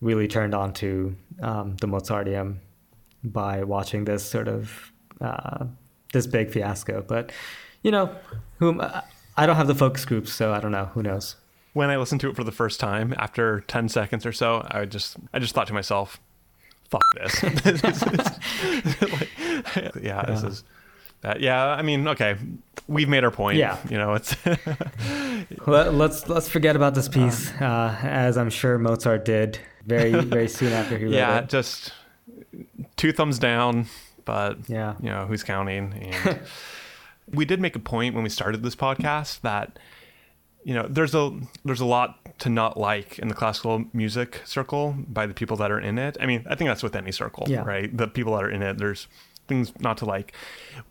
really 0.00 0.28
turned 0.28 0.54
on 0.54 0.72
to 0.74 1.14
um, 1.42 1.76
the 1.80 1.86
Mozarteum 1.86 2.56
by 3.24 3.64
watching 3.64 4.04
this 4.04 4.24
sort 4.24 4.48
of 4.48 4.92
uh, 5.20 5.64
this 6.12 6.26
big 6.26 6.50
fiasco. 6.50 7.02
But 7.06 7.32
you 7.82 7.90
know, 7.90 8.14
whom 8.58 8.80
I 9.36 9.46
don't 9.46 9.56
have 9.56 9.66
the 9.68 9.74
focus 9.74 10.04
groups, 10.04 10.32
so 10.32 10.52
I 10.52 10.60
don't 10.60 10.72
know. 10.72 10.86
Who 10.94 11.02
knows? 11.02 11.36
when 11.74 11.90
i 11.90 11.96
listened 11.96 12.20
to 12.20 12.28
it 12.30 12.34
for 12.34 12.42
the 12.42 12.50
first 12.50 12.80
time 12.80 13.14
after 13.18 13.60
10 13.68 13.88
seconds 13.90 14.26
or 14.26 14.32
so 14.32 14.66
i 14.70 14.84
just 14.84 15.16
i 15.34 15.38
just 15.38 15.54
thought 15.54 15.66
to 15.68 15.72
myself 15.74 16.18
fuck 16.90 17.02
this 17.14 17.40
This 17.62 17.82
is- 17.84 19.02
like, 19.12 19.94
yeah 20.02 20.24
this 20.26 20.42
is 20.42 20.64
that 21.22 21.40
yeah 21.40 21.66
i 21.66 21.82
mean 21.82 22.06
okay 22.08 22.36
we've 22.86 23.08
made 23.08 23.24
our 23.24 23.30
point 23.30 23.58
Yeah. 23.58 23.76
you 23.90 23.98
know 23.98 24.14
it's 24.14 24.36
Let, 25.66 25.94
let's 25.94 26.28
let's 26.28 26.48
forget 26.48 26.76
about 26.76 26.94
this 26.94 27.08
piece, 27.08 27.50
uh, 27.60 27.96
as 28.02 28.36
I'm 28.36 28.50
sure 28.50 28.78
Mozart 28.78 29.24
did 29.24 29.58
very 29.86 30.12
very 30.24 30.48
soon 30.48 30.72
after 30.72 30.98
he 30.98 31.04
wrote 31.04 31.14
yeah 31.14 31.38
it. 31.40 31.48
just 31.48 31.92
two 32.96 33.12
thumbs 33.12 33.38
down 33.38 33.86
but 34.24 34.68
Yeah. 34.68 34.94
you 35.00 35.08
know 35.10 35.26
who's 35.26 35.42
counting 35.42 35.92
and 36.26 36.40
we 37.32 37.44
did 37.44 37.60
make 37.60 37.76
a 37.76 37.80
point 37.80 38.14
when 38.14 38.24
we 38.24 38.30
started 38.30 38.62
this 38.62 38.76
podcast 38.76 39.40
that 39.42 39.78
you 40.64 40.74
know 40.74 40.86
there's 40.88 41.14
a 41.14 41.30
there's 41.64 41.80
a 41.80 41.86
lot 41.86 42.18
to 42.40 42.48
not 42.48 42.76
like 42.78 43.18
in 43.18 43.28
the 43.28 43.34
classical 43.34 43.84
music 43.92 44.42
circle 44.44 44.94
by 45.08 45.26
the 45.26 45.34
people 45.34 45.56
that 45.56 45.70
are 45.70 45.80
in 45.80 45.98
it 45.98 46.16
i 46.20 46.26
mean 46.26 46.44
i 46.48 46.54
think 46.54 46.68
that's 46.68 46.82
with 46.82 46.96
any 46.96 47.12
circle 47.12 47.44
Yeah. 47.48 47.62
right 47.64 47.94
the 47.96 48.06
people 48.08 48.34
that 48.36 48.44
are 48.44 48.50
in 48.50 48.62
it 48.62 48.78
there's 48.78 49.06
things 49.48 49.72
not 49.80 49.96
to 49.98 50.04
like 50.04 50.32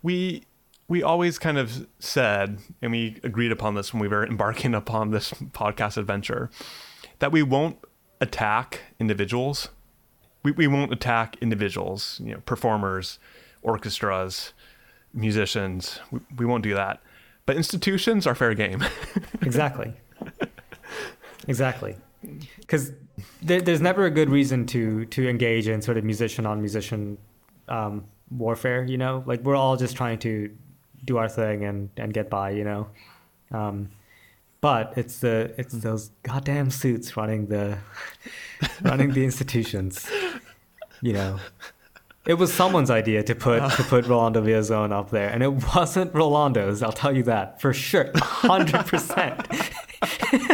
we 0.02 0.42
we 0.88 1.02
always 1.02 1.38
kind 1.38 1.58
of 1.58 1.86
said 1.98 2.58
and 2.82 2.92
we 2.92 3.20
agreed 3.22 3.52
upon 3.52 3.74
this 3.74 3.92
when 3.92 4.00
we 4.00 4.08
were 4.08 4.26
embarking 4.26 4.74
upon 4.74 5.10
this 5.10 5.32
podcast 5.52 5.96
adventure 5.96 6.50
that 7.20 7.32
we 7.32 7.42
won't 7.42 7.78
attack 8.20 8.80
individuals 8.98 9.68
we, 10.42 10.52
we 10.52 10.66
won't 10.66 10.92
attack 10.92 11.36
individuals, 11.40 12.20
you 12.24 12.32
know, 12.32 12.40
performers, 12.46 13.18
orchestras, 13.62 14.52
musicians. 15.12 16.00
We, 16.10 16.20
we 16.36 16.46
won't 16.46 16.62
do 16.62 16.74
that. 16.74 17.02
But 17.46 17.56
institutions 17.56 18.26
are 18.26 18.34
fair 18.34 18.54
game. 18.54 18.84
Exactly. 19.42 19.94
exactly. 21.46 21.96
Because 22.60 22.92
there, 23.40 23.60
there's 23.60 23.80
never 23.80 24.04
a 24.04 24.10
good 24.10 24.28
reason 24.28 24.66
to 24.66 25.06
to 25.06 25.28
engage 25.28 25.68
in 25.68 25.80
sort 25.80 25.96
of 25.96 26.04
musician 26.04 26.44
on 26.44 26.60
musician 26.60 27.16
um, 27.68 28.04
warfare. 28.30 28.84
You 28.84 28.98
know, 28.98 29.22
like 29.26 29.40
we're 29.42 29.56
all 29.56 29.76
just 29.76 29.96
trying 29.96 30.18
to 30.20 30.50
do 31.04 31.16
our 31.18 31.28
thing 31.28 31.64
and 31.64 31.90
and 31.96 32.12
get 32.12 32.30
by. 32.30 32.50
You 32.50 32.64
know. 32.64 32.86
Um, 33.50 33.90
but 34.60 34.94
it's 34.96 35.20
the 35.20 35.54
it's 35.56 35.72
those 35.72 36.10
goddamn 36.22 36.70
suits 36.70 37.16
running 37.16 37.46
the 37.46 37.78
running 38.82 39.12
the 39.12 39.24
institutions. 39.24 40.08
You 41.00 41.12
know, 41.12 41.38
it 42.26 42.34
was 42.34 42.52
someone's 42.52 42.90
idea 42.90 43.22
to 43.22 43.34
put 43.34 43.70
to 43.72 43.82
put 43.84 44.06
Rolando 44.06 44.42
Villazon 44.42 44.92
up 44.92 45.10
there, 45.10 45.28
and 45.28 45.42
it 45.42 45.52
wasn't 45.74 46.12
Rolando's. 46.12 46.82
I'll 46.82 46.92
tell 46.92 47.16
you 47.16 47.22
that 47.24 47.60
for 47.60 47.72
sure, 47.72 48.10
hundred 48.16 48.86
percent. 48.86 49.46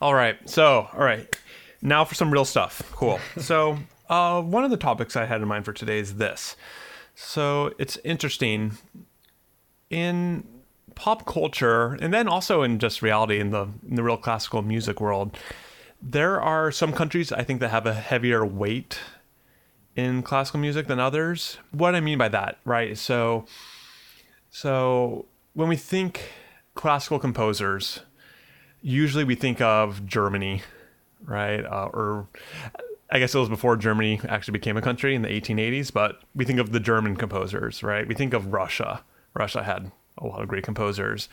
all 0.00 0.14
right. 0.14 0.36
So, 0.48 0.88
all 0.92 1.04
right. 1.04 1.34
Now 1.82 2.04
for 2.04 2.14
some 2.14 2.32
real 2.32 2.44
stuff. 2.44 2.82
Cool. 2.92 3.18
So, 3.40 3.78
uh, 4.08 4.42
one 4.42 4.64
of 4.64 4.70
the 4.70 4.76
topics 4.76 5.16
I 5.16 5.24
had 5.26 5.40
in 5.40 5.48
mind 5.48 5.64
for 5.64 5.72
today 5.72 5.98
is 5.98 6.16
this. 6.16 6.56
So, 7.14 7.72
it's 7.78 7.96
interesting 8.04 8.78
in 9.90 10.44
pop 10.94 11.24
culture 11.24 11.94
and 11.94 12.12
then 12.12 12.28
also 12.28 12.62
in 12.62 12.78
just 12.78 13.00
reality 13.00 13.40
in 13.40 13.50
the 13.50 13.68
in 13.88 13.96
the 13.96 14.02
real 14.02 14.16
classical 14.18 14.60
music 14.60 15.00
world 15.00 15.34
there 16.02 16.40
are 16.40 16.70
some 16.70 16.92
countries 16.92 17.32
i 17.32 17.42
think 17.42 17.58
that 17.60 17.70
have 17.70 17.86
a 17.86 17.94
heavier 17.94 18.44
weight 18.44 18.98
in 19.96 20.22
classical 20.22 20.60
music 20.60 20.88
than 20.88 21.00
others 21.00 21.56
what 21.70 21.94
i 21.94 22.00
mean 22.00 22.18
by 22.18 22.28
that 22.28 22.58
right 22.66 22.98
so 22.98 23.46
so 24.50 25.24
when 25.54 25.68
we 25.68 25.76
think 25.76 26.32
classical 26.74 27.18
composers 27.18 28.00
usually 28.82 29.24
we 29.24 29.34
think 29.34 29.60
of 29.60 30.06
germany 30.06 30.62
right 31.24 31.64
uh, 31.64 31.88
or 31.92 32.28
I 33.12 33.18
guess 33.18 33.34
it 33.34 33.38
was 33.38 33.48
before 33.48 33.76
Germany 33.76 34.20
actually 34.28 34.52
became 34.52 34.76
a 34.76 34.82
country 34.82 35.14
in 35.14 35.22
the 35.22 35.28
1880s, 35.28 35.92
but 35.92 36.20
we 36.34 36.44
think 36.44 36.60
of 36.60 36.70
the 36.70 36.78
German 36.78 37.16
composers, 37.16 37.82
right? 37.82 38.06
We 38.06 38.14
think 38.14 38.32
of 38.34 38.52
Russia. 38.52 39.02
Russia 39.34 39.64
had 39.64 39.90
a 40.18 40.26
lot 40.26 40.42
of 40.42 40.48
great 40.48 40.62
composers. 40.62 41.28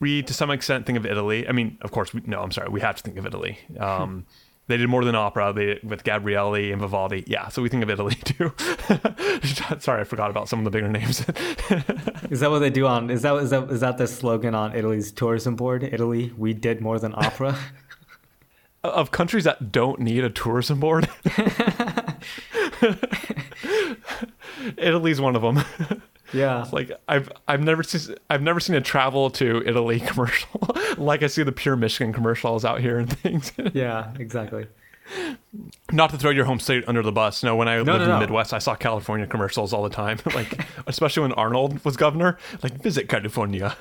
We, 0.00 0.22
to 0.22 0.34
some 0.34 0.50
extent, 0.50 0.84
think 0.84 0.98
of 0.98 1.06
Italy. 1.06 1.48
I 1.48 1.52
mean, 1.52 1.78
of 1.80 1.92
course, 1.92 2.12
we, 2.12 2.20
no, 2.26 2.42
I'm 2.42 2.52
sorry, 2.52 2.68
we 2.68 2.80
have 2.82 2.96
to 2.96 3.02
think 3.02 3.16
of 3.16 3.24
Italy. 3.24 3.58
Um, 3.78 4.26
they 4.66 4.76
did 4.76 4.88
more 4.88 5.04
than 5.04 5.14
opera. 5.14 5.52
They 5.52 5.66
did 5.66 5.84
with 5.84 6.04
Gabrielli 6.04 6.72
and 6.72 6.80
Vivaldi. 6.80 7.24
Yeah, 7.26 7.48
so 7.48 7.60
we 7.62 7.68
think 7.68 7.82
of 7.82 7.90
Italy 7.90 8.14
too. 8.24 8.52
sorry, 9.78 10.00
I 10.00 10.04
forgot 10.04 10.30
about 10.30 10.48
some 10.48 10.58
of 10.58 10.64
the 10.64 10.70
bigger 10.70 10.88
names. 10.88 11.20
Is 12.30 12.40
that 12.40 12.50
what 12.50 12.60
they 12.60 12.70
do 12.70 12.86
on? 12.86 13.10
Is 13.10 13.22
that 13.22 13.34
is 13.36 13.50
that 13.50 13.70
is 13.70 13.80
that 13.80 13.98
the 13.98 14.06
slogan 14.06 14.54
on 14.54 14.74
Italy's 14.74 15.12
tourism 15.12 15.56
board? 15.56 15.82
Italy, 15.84 16.32
we 16.36 16.54
did 16.54 16.80
more 16.80 16.98
than 16.98 17.14
opera. 17.14 17.56
of 18.84 19.10
countries 19.10 19.44
that 19.44 19.72
don't 19.72 19.98
need 20.00 20.24
a 20.24 20.30
tourism 20.30 20.78
board, 20.80 21.08
Italy's 24.76 25.20
one 25.20 25.36
of 25.36 25.42
them. 25.42 25.64
Yeah, 26.34 26.66
like 26.72 26.90
I've 27.08 27.30
I've 27.48 27.62
never 27.62 27.82
seen 27.82 28.16
I've 28.28 28.42
never 28.42 28.60
seen 28.60 28.76
a 28.76 28.80
travel 28.80 29.30
to 29.30 29.62
Italy 29.64 30.00
commercial 30.10 30.60
like 30.98 31.22
I 31.22 31.28
see 31.28 31.42
the 31.42 31.52
pure 31.52 31.76
Michigan 31.76 32.12
commercials 32.12 32.64
out 32.64 32.80
here 32.80 32.98
and 32.98 33.10
things. 33.18 33.52
yeah, 33.74 34.12
exactly. 34.18 34.66
Not 35.92 36.10
to 36.10 36.18
throw 36.18 36.30
your 36.30 36.46
home 36.46 36.58
state 36.58 36.84
under 36.88 37.02
the 37.02 37.12
bus. 37.12 37.42
No, 37.42 37.56
when 37.56 37.68
I 37.68 37.76
lived 37.76 37.88
no, 37.88 37.94
in 37.96 38.00
the 38.00 38.06
no. 38.08 38.20
Midwest, 38.20 38.54
I 38.54 38.58
saw 38.58 38.74
California 38.74 39.26
commercials 39.26 39.72
all 39.72 39.82
the 39.82 39.90
time. 39.90 40.18
like 40.34 40.66
especially 40.86 41.22
when 41.22 41.32
Arnold 41.32 41.84
was 41.84 41.96
governor. 41.96 42.38
Like 42.62 42.82
visit 42.82 43.08
California. 43.08 43.76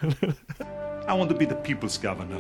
I 1.08 1.14
want 1.14 1.30
to 1.30 1.36
be 1.36 1.46
the 1.46 1.56
people's 1.56 1.98
governor. 1.98 2.38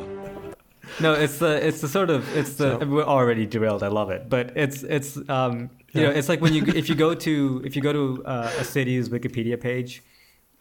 no, 0.99 1.13
it's 1.13 1.37
the 1.39 1.65
it's 1.65 1.81
the 1.81 1.87
sort 1.87 2.09
of 2.09 2.35
it's 2.35 2.55
the 2.55 2.79
So- 2.79 2.85
we're 2.85 3.03
already 3.03 3.45
derailed. 3.45 3.83
I 3.83 3.87
love 3.87 4.09
it, 4.11 4.29
but 4.29 4.51
it's 4.57 4.83
it's 4.83 5.17
um 5.29 5.69
you 5.93 6.01
know 6.01 6.09
Yeah. 6.11 6.17
it's 6.17 6.29
like 6.29 6.41
when 6.41 6.53
you 6.53 6.63
if 6.81 6.89
you 6.89 6.95
go 6.95 7.13
to 7.15 7.61
if 7.65 7.75
you 7.75 7.81
go 7.81 7.93
to 7.93 8.23
uh, 8.25 8.51
a 8.59 8.63
city's 8.63 9.09
Wikipedia 9.09 9.59
page, 9.59 10.03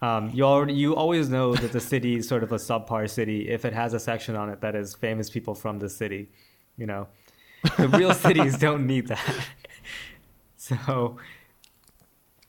um 0.01 0.31
you 0.35 0.45
already 0.45 0.75
you 0.75 0.95
always 0.95 1.29
know 1.29 1.55
that 1.55 1.73
the 1.73 1.81
city 1.81 2.17
is 2.17 2.29
sort 2.29 2.43
of 2.43 2.53
a 2.53 2.57
subpar 2.69 3.09
city 3.09 3.49
if 3.49 3.65
it 3.65 3.73
has 3.73 3.95
a 3.95 4.01
section 4.01 4.37
on 4.37 4.49
it 4.51 4.61
that 4.61 4.75
is 4.75 4.95
famous 4.95 5.29
people 5.31 5.55
from 5.55 5.79
the 5.79 5.89
city, 5.89 6.29
you 6.77 6.87
know, 6.87 7.07
the 7.79 7.89
real 7.89 8.13
cities 8.27 8.59
don't 8.59 8.87
need 8.87 9.07
that. 9.09 9.25
So, 10.57 11.17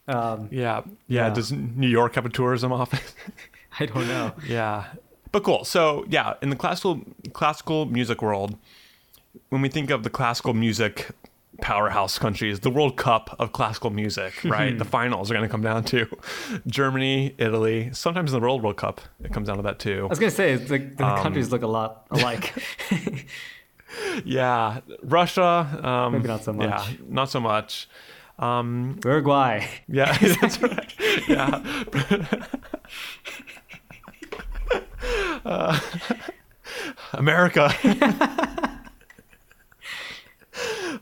um, 0.08 0.48
Yeah, 0.52 0.82
yeah. 1.08 1.28
Yeah. 1.28 1.30
Does 1.34 1.52
New 1.52 1.88
York 1.88 2.14
have 2.16 2.26
a 2.26 2.30
tourism 2.30 2.72
office? 2.72 3.16
I 3.80 3.86
don't 3.88 4.08
know. 4.08 4.34
yeah, 4.48 4.86
but 5.32 5.44
cool. 5.44 5.64
So 5.66 6.06
yeah, 6.10 6.36
in 6.44 6.50
the 6.52 6.56
classical 6.56 7.02
classical 7.34 7.86
music 7.86 8.22
world, 8.22 8.56
when 9.50 9.62
we 9.64 9.70
think 9.70 9.90
of 9.90 10.04
the 10.04 10.10
classical 10.12 10.54
music 10.54 11.10
powerhouse 11.62 12.18
countries, 12.18 12.60
the 12.62 12.70
World 12.70 12.98
Cup 12.98 13.36
of 13.40 13.52
classical 13.52 13.90
music, 13.90 14.34
right? 14.44 14.78
the 14.78 14.86
finals 14.86 15.30
are 15.30 15.34
going 15.34 15.48
to 15.48 15.52
come 15.52 15.62
down 15.62 15.84
to 15.86 16.08
Germany, 16.68 17.36
Italy. 17.38 17.90
Sometimes 17.94 18.34
in 18.34 18.40
the 18.40 18.44
World 18.46 18.64
World 18.64 18.78
Cup, 18.78 19.02
it 19.24 19.32
comes 19.32 19.48
down 19.48 19.58
to 19.58 19.64
that 19.64 19.80
too. 19.80 20.04
I 20.06 20.08
was 20.08 20.20
gonna 20.20 20.32
say 20.32 20.54
it's 20.54 20.70
like 20.72 20.98
the 20.98 21.06
Um, 21.06 21.22
countries 21.22 21.52
look 21.52 21.62
a 21.62 21.68
lot 21.68 22.08
alike. 22.12 22.54
Yeah, 24.26 24.80
Russia. 25.04 25.68
Um, 25.84 26.14
Maybe 26.14 26.28
not 26.28 26.44
so 26.44 26.52
much. 26.52 26.68
Yeah, 26.90 26.96
not 27.08 27.30
so 27.30 27.40
much. 27.40 27.88
Um, 28.40 29.00
Uruguay. 29.06 29.68
yeah, 29.88 30.18
that's 30.42 30.60
right. 30.60 30.92
Yeah. 31.30 31.62
Uh, 35.46 35.80
America. 37.14 37.70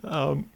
Um, 0.04 0.50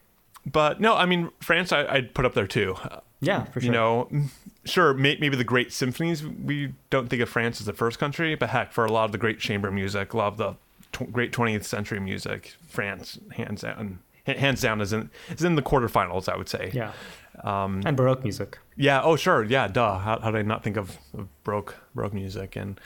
but 0.45 0.79
no, 0.79 0.95
I 0.95 1.05
mean 1.05 1.31
France. 1.39 1.71
I, 1.71 1.85
I'd 1.85 2.13
put 2.13 2.25
up 2.25 2.33
there 2.33 2.47
too. 2.47 2.75
Yeah, 3.21 3.45
for 3.45 3.59
sure. 3.61 3.65
You 3.67 3.71
know, 3.71 4.09
sure, 4.65 4.93
may, 4.93 5.17
maybe 5.19 5.35
the 5.37 5.43
great 5.43 5.71
symphonies. 5.73 6.23
We 6.25 6.73
don't 6.89 7.07
think 7.07 7.21
of 7.21 7.29
France 7.29 7.59
as 7.59 7.65
the 7.65 7.73
first 7.73 7.97
country, 7.99 8.35
but 8.35 8.49
heck, 8.49 8.71
for 8.73 8.85
a 8.85 8.91
lot 8.91 9.05
of 9.05 9.11
the 9.11 9.17
great 9.17 9.39
chamber 9.39 9.71
music, 9.71 10.13
a 10.13 10.17
lot 10.17 10.27
of 10.33 10.37
the 10.37 10.55
tw- 10.91 11.11
great 11.11 11.31
20th 11.31 11.63
century 11.63 11.99
music, 11.99 12.55
France 12.67 13.17
hands 13.31 13.61
down, 13.61 13.99
hands 14.27 14.61
down 14.61 14.81
is 14.81 14.93
in 14.93 15.09
is 15.29 15.43
in 15.43 15.55
the 15.55 15.61
quarterfinals. 15.63 16.29
I 16.31 16.37
would 16.37 16.49
say. 16.49 16.69
yeah, 16.73 16.91
Um, 17.43 17.81
and 17.85 17.97
Baroque 17.97 18.23
music. 18.23 18.59
yeah. 18.75 19.01
Oh, 19.01 19.15
sure. 19.15 19.43
Yeah. 19.43 19.67
Duh. 19.67 19.97
How, 19.99 20.19
how 20.19 20.29
did 20.31 20.39
I 20.39 20.41
not 20.43 20.63
think 20.63 20.77
of, 20.77 20.97
of 21.17 21.27
baroque 21.43 21.75
baroque 21.95 22.13
music 22.13 22.55
and 22.55 22.79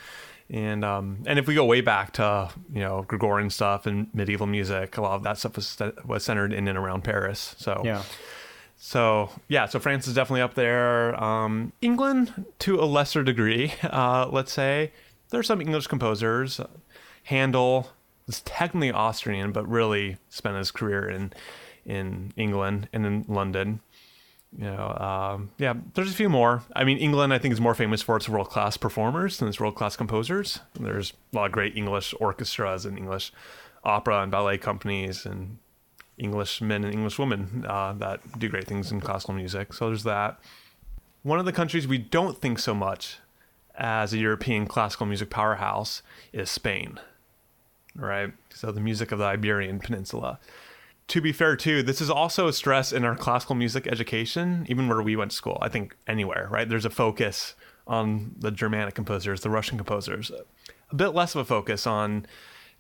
and 0.50 0.84
um 0.84 1.24
and 1.26 1.38
if 1.38 1.48
we 1.48 1.56
go 1.56 1.66
way 1.66 1.82
back 1.82 2.14
to 2.14 2.50
you 2.74 2.82
know 2.82 3.04
Gregorian 3.08 3.50
stuff 3.50 3.86
and 3.86 4.08
medieval 4.14 4.48
music, 4.48 4.98
a 4.98 5.02
lot 5.02 5.16
of 5.16 5.24
that 5.24 5.38
stuff 5.38 5.56
was 5.56 5.78
was 6.06 6.24
centered 6.24 6.54
in 6.54 6.68
and 6.68 6.78
around 6.78 7.04
Paris. 7.04 7.56
So 7.58 7.82
Yeah, 7.84 8.04
so 8.78 9.30
yeah. 9.48 9.66
So 9.68 9.80
France 9.80 10.08
is 10.08 10.16
definitely 10.16 10.42
up 10.42 10.56
there. 10.56 11.22
Um, 11.22 11.74
England 11.82 12.46
to 12.60 12.80
a 12.80 12.86
lesser 12.86 13.24
degree. 13.24 13.74
Uh, 13.84 14.28
let's 14.32 14.52
say 14.52 14.92
there's 15.30 15.48
some 15.48 15.62
English 15.62 15.88
composers. 15.88 16.62
Handel 17.24 17.90
was 18.28 18.42
technically 18.42 18.92
Austrian, 18.92 19.52
but 19.52 19.68
really 19.68 20.18
spent 20.30 20.56
his 20.58 20.72
career 20.72 21.10
in 21.10 21.34
in 21.86 22.32
England 22.38 22.88
and 22.94 23.06
in 23.06 23.26
London 23.28 23.82
you 24.58 24.66
know, 24.66 24.90
um, 24.98 25.52
yeah, 25.58 25.74
there's 25.94 26.10
a 26.10 26.16
few 26.16 26.30
more. 26.30 26.64
I 26.76 26.84
mean, 26.84 26.98
England, 26.98 27.34
I 27.34 27.38
think, 27.38 27.54
is 27.54 27.62
more 27.62 27.76
famous 27.76 28.02
for 28.02 28.18
its 28.18 28.28
world 28.28 28.50
class 28.50 28.78
performers 28.78 29.38
than 29.38 29.48
its 29.48 29.60
world 29.60 29.76
class 29.76 29.96
composers. 29.96 30.60
There's 30.80 31.14
a 31.34 31.36
lot 31.36 31.46
of 31.46 31.52
great 31.52 31.78
English 31.78 32.16
orchestras 32.20 32.86
and 32.86 32.98
English 32.98 33.32
opera 33.84 34.22
and 34.22 34.32
ballet 34.32 34.58
companies 34.58 35.26
and 35.26 35.58
English 36.18 36.62
men 36.62 36.84
and 36.84 36.94
English 36.94 37.20
women 37.20 37.66
uh, 37.68 37.94
that 37.94 38.40
do 38.40 38.50
great 38.50 38.66
things 38.66 38.92
in 38.92 39.00
classical 39.00 39.34
music. 39.34 39.74
So 39.74 39.88
there's 39.88 40.04
that. 40.04 40.40
One 41.22 41.40
of 41.40 41.46
the 41.46 41.54
countries 41.54 41.88
we 41.88 41.98
don't 41.98 42.38
think 42.38 42.60
so 42.60 42.74
much 42.74 43.20
as 43.76 44.14
a 44.14 44.18
European 44.18 44.66
classical 44.66 45.06
music 45.06 45.30
powerhouse 45.30 46.02
is 46.34 46.50
Spain, 46.50 47.00
right? 47.96 48.34
So 48.54 48.72
the 48.72 48.82
music 48.82 49.12
of 49.12 49.20
the 49.20 49.26
Iberian 49.26 49.80
Peninsula 49.80 50.40
to 51.10 51.22
be 51.22 51.32
fair 51.32 51.56
too 51.56 51.84
this 51.84 52.00
is 52.00 52.10
also 52.10 52.48
a 52.48 52.54
stress 52.54 52.94
in 52.94 53.04
our 53.04 53.16
classical 53.16 53.56
music 53.56 53.88
education 53.88 54.66
even 54.70 54.88
where 54.88 55.02
we 55.02 55.16
went 55.16 55.32
to 55.32 55.38
school 55.38 55.58
i 55.62 55.68
think 55.68 55.96
anywhere 56.08 56.48
right? 56.50 56.70
There's 56.70 56.86
a 56.86 56.90
focus 56.90 57.56
on 57.88 58.36
the 58.38 58.52
germanic 58.52 58.96
composers 58.96 59.42
the 59.42 59.50
russian 59.50 59.78
composers 59.78 60.32
a 60.92 60.96
bit 60.96 61.10
less 61.10 61.36
of 61.36 61.42
a 61.42 61.46
focus 61.46 61.86
on 61.86 62.26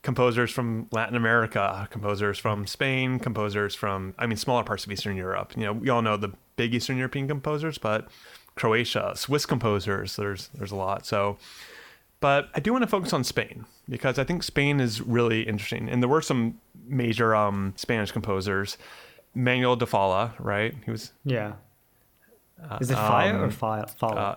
composers 0.01 0.49
from 0.51 0.87
latin 0.91 1.15
america 1.15 1.87
composers 1.91 2.37
from 2.37 2.65
spain 2.65 3.19
composers 3.19 3.75
from 3.75 4.13
i 4.17 4.25
mean 4.25 4.37
smaller 4.37 4.63
parts 4.63 4.85
of 4.85 4.91
eastern 4.91 5.17
europe. 5.17 5.53
You 5.57 5.63
know 5.63 5.73
we 5.73 5.89
all 5.89 6.01
know 6.01 6.15
the 6.15 6.31
big 6.55 6.73
eastern 6.73 6.97
european 6.97 7.27
composers 7.27 7.77
but 7.77 8.07
croatia 8.55 9.13
swiss 9.15 9.45
composers 9.45 10.15
there's 10.15 10.49
there's 10.53 10.71
a 10.71 10.75
lot. 10.75 11.05
So 11.05 11.37
but 12.19 12.49
I 12.53 12.59
do 12.59 12.71
want 12.71 12.83
to 12.83 12.87
focus 12.87 13.13
on 13.13 13.23
Spain 13.23 13.65
because 13.89 14.19
I 14.19 14.23
think 14.23 14.43
Spain 14.43 14.79
is 14.79 15.01
really 15.01 15.41
interesting. 15.43 15.89
And 15.89 16.01
there 16.01 16.09
were 16.09 16.21
some 16.21 16.59
major 16.87 17.35
um, 17.35 17.73
Spanish 17.75 18.11
composers. 18.11 18.77
Manuel 19.35 19.75
de 19.75 19.85
Falla, 19.85 20.33
right? 20.39 20.73
He 20.85 20.91
was 20.91 21.11
yeah. 21.23 21.53
Is 22.81 22.91
it 22.91 22.97
or 22.97 22.99
um, 23.45 23.51
file? 23.51 23.87
Follow. 23.87 24.15
uh, 24.15 24.35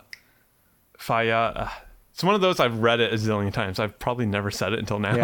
Falla. 0.99 1.31
Uh, 1.57 1.69
it's 2.13 2.23
one 2.23 2.35
of 2.35 2.41
those 2.41 2.61
I've 2.61 2.79
read 2.79 3.01
it 3.01 3.13
a 3.13 3.17
zillion 3.17 3.53
times. 3.53 3.79
I've 3.79 3.99
probably 3.99 4.27
never 4.27 4.51
said 4.51 4.73
it 4.75 4.79
until 4.79 4.99
now. 4.99 5.17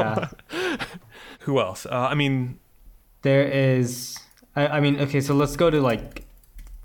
Yeah. 0.50 0.76
Who 1.40 1.60
else? 1.60 1.86
Uh, 1.86 2.08
I 2.10 2.14
mean, 2.14 2.58
there 3.22 3.44
is. 3.46 4.18
I, 4.56 4.66
I 4.68 4.80
mean, 4.80 4.98
okay, 5.00 5.20
so 5.20 5.34
let's 5.34 5.54
go 5.56 5.70
to 5.70 5.80
like, 5.80 6.24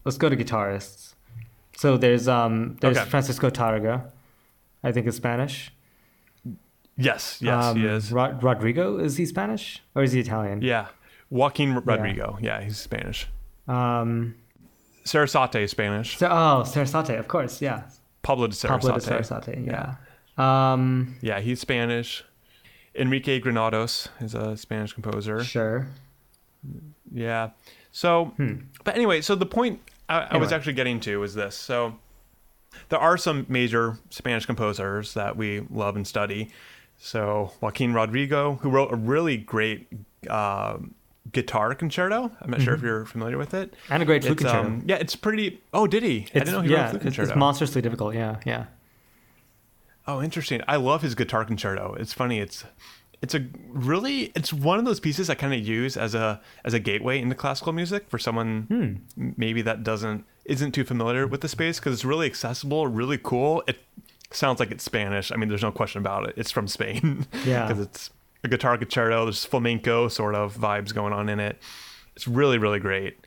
let's 0.05 0.17
go 0.17 0.29
to 0.29 0.35
guitarists. 0.35 1.13
So 1.77 1.97
there's 1.97 2.27
um 2.27 2.77
there's 2.81 2.97
Okay. 2.97 3.09
Francisco 3.09 3.49
Tárrega, 3.49 4.09
I 4.83 4.91
think 4.91 5.07
is 5.07 5.15
Spanish. 5.15 5.72
Yes, 6.97 7.39
yes, 7.41 7.75
he 7.75 7.81
Um, 7.81 7.85
is. 7.85 8.11
Rod- 8.11 8.41
Rodrigo 8.43 8.97
is 8.97 9.17
he 9.17 9.25
Spanish 9.25 9.81
or 9.95 10.03
is 10.03 10.11
he 10.11 10.19
Italian? 10.19 10.61
Yeah. 10.61 10.87
Joaquin 11.29 11.73
Rodrigo. 11.75 12.37
Yeah, 12.41 12.61
he's 12.61 12.77
Spanish. 12.77 13.27
Um. 13.67 14.35
Sarasate 15.05 15.55
is 15.55 15.71
Spanish. 15.71 16.17
So 16.17 16.27
oh, 16.31 16.63
Sarasate, 16.63 17.17
of 17.19 17.27
course, 17.27 17.61
yeah. 17.61 17.83
Pablo 18.21 18.47
de 18.47 18.55
Sarasate. 18.55 18.81
Pablo 18.81 18.99
de 18.99 19.05
Sarasate, 19.05 19.57
yeah. 19.59 19.95
Um. 20.37 21.15
Yeah, 21.21 21.39
he's 21.41 21.59
Spanish. 21.59 22.23
Enrique 22.95 23.39
Granados 23.39 24.07
is 24.21 24.35
a 24.35 24.55
Spanish 24.55 24.93
composer. 24.93 25.43
Sure. 25.43 25.87
Yeah. 27.11 27.49
So, 27.91 28.25
Hmm. 28.37 28.53
but 28.83 28.95
anyway, 28.95 29.21
so 29.21 29.35
the 29.35 29.45
point 29.45 29.81
I, 30.07 30.27
I 30.31 30.37
was 30.37 30.51
actually 30.51 30.73
getting 30.73 30.99
to 31.01 31.17
was 31.19 31.33
this. 31.35 31.55
So, 31.55 31.95
there 32.89 32.99
are 32.99 33.17
some 33.17 33.45
major 33.49 33.97
Spanish 34.09 34.45
composers 34.45 35.13
that 35.15 35.35
we 35.37 35.61
love 35.69 35.95
and 35.95 36.05
study. 36.07 36.49
So, 36.97 37.51
Joaquin 37.61 37.93
Rodrigo, 37.93 38.55
who 38.61 38.69
wrote 38.69 38.91
a 38.93 38.95
really 38.95 39.35
great 39.37 39.87
uh, 40.29 40.77
guitar 41.31 41.75
concerto. 41.75 42.31
I'm 42.41 42.49
not 42.51 42.61
sure 42.61 42.73
if 42.73 42.81
you're 42.81 43.05
familiar 43.05 43.37
with 43.37 43.53
it. 43.53 43.73
And 43.89 44.01
a 44.01 44.05
great 44.05 44.21
flute 44.23 44.33
It's, 44.33 44.41
concerto. 44.43 44.67
um, 44.67 44.83
yeah, 44.85 44.95
it's 44.95 45.15
pretty. 45.15 45.61
Oh, 45.73 45.85
did 45.87 46.03
he? 46.03 46.19
I 46.19 46.21
It's, 46.21 46.31
didn't 46.31 46.53
know 46.53 46.61
he 46.61 46.69
yeah, 46.71 46.85
wrote 46.85 46.95
a 46.95 46.99
flute 46.99 47.05
it's, 47.19 47.29
it's 47.29 47.35
monstrously 47.37 47.81
difficult. 47.81 48.15
Yeah, 48.15 48.37
yeah. 48.45 48.65
Oh, 50.07 50.21
interesting. 50.21 50.61
I 50.67 50.75
love 50.77 51.01
his 51.01 51.15
guitar 51.15 51.45
concerto. 51.45 51.95
It's 51.99 52.13
funny. 52.13 52.39
It's 52.39 52.63
it's 53.21 53.33
a 53.33 53.45
really 53.69 54.33
it's 54.35 54.51
one 54.51 54.79
of 54.79 54.85
those 54.85 54.99
pieces 54.99 55.29
I 55.29 55.35
kind 55.35 55.53
of 55.53 55.61
use 55.65 55.95
as 55.95 56.13
a 56.13 56.41
as 56.65 56.73
a 56.73 56.79
gateway 56.79 57.21
into 57.21 57.35
classical 57.35 57.71
music 57.71 58.09
for 58.09 58.17
someone 58.19 58.63
Hmm. 59.15 59.31
maybe 59.37 59.61
that 59.61 59.81
doesn't 59.83 60.25
isn't 60.43 60.73
too 60.73 60.83
familiar 60.83 61.25
with 61.25 61.39
the 61.39 61.47
space 61.47 61.79
because 61.79 61.93
it's 61.93 62.03
really 62.05 62.25
accessible, 62.27 62.85
really 62.87 63.17
cool. 63.17 63.63
It 63.65 63.77
sounds 64.35 64.59
like 64.59 64.71
it's 64.71 64.83
Spanish. 64.83 65.31
I 65.31 65.35
mean, 65.35 65.49
there's 65.49 65.61
no 65.61 65.71
question 65.71 65.99
about 65.99 66.27
it. 66.27 66.35
It's 66.37 66.51
from 66.51 66.67
Spain. 66.67 67.25
Yeah. 67.45 67.67
because 67.67 67.83
it's 67.83 68.09
a 68.43 68.47
guitar 68.47 68.77
concerto. 68.77 69.25
There's 69.25 69.45
flamenco 69.45 70.07
sort 70.07 70.35
of 70.35 70.55
vibes 70.57 70.93
going 70.93 71.13
on 71.13 71.29
in 71.29 71.39
it. 71.39 71.61
It's 72.15 72.27
really 72.27 72.57
really 72.57 72.79
great. 72.79 73.17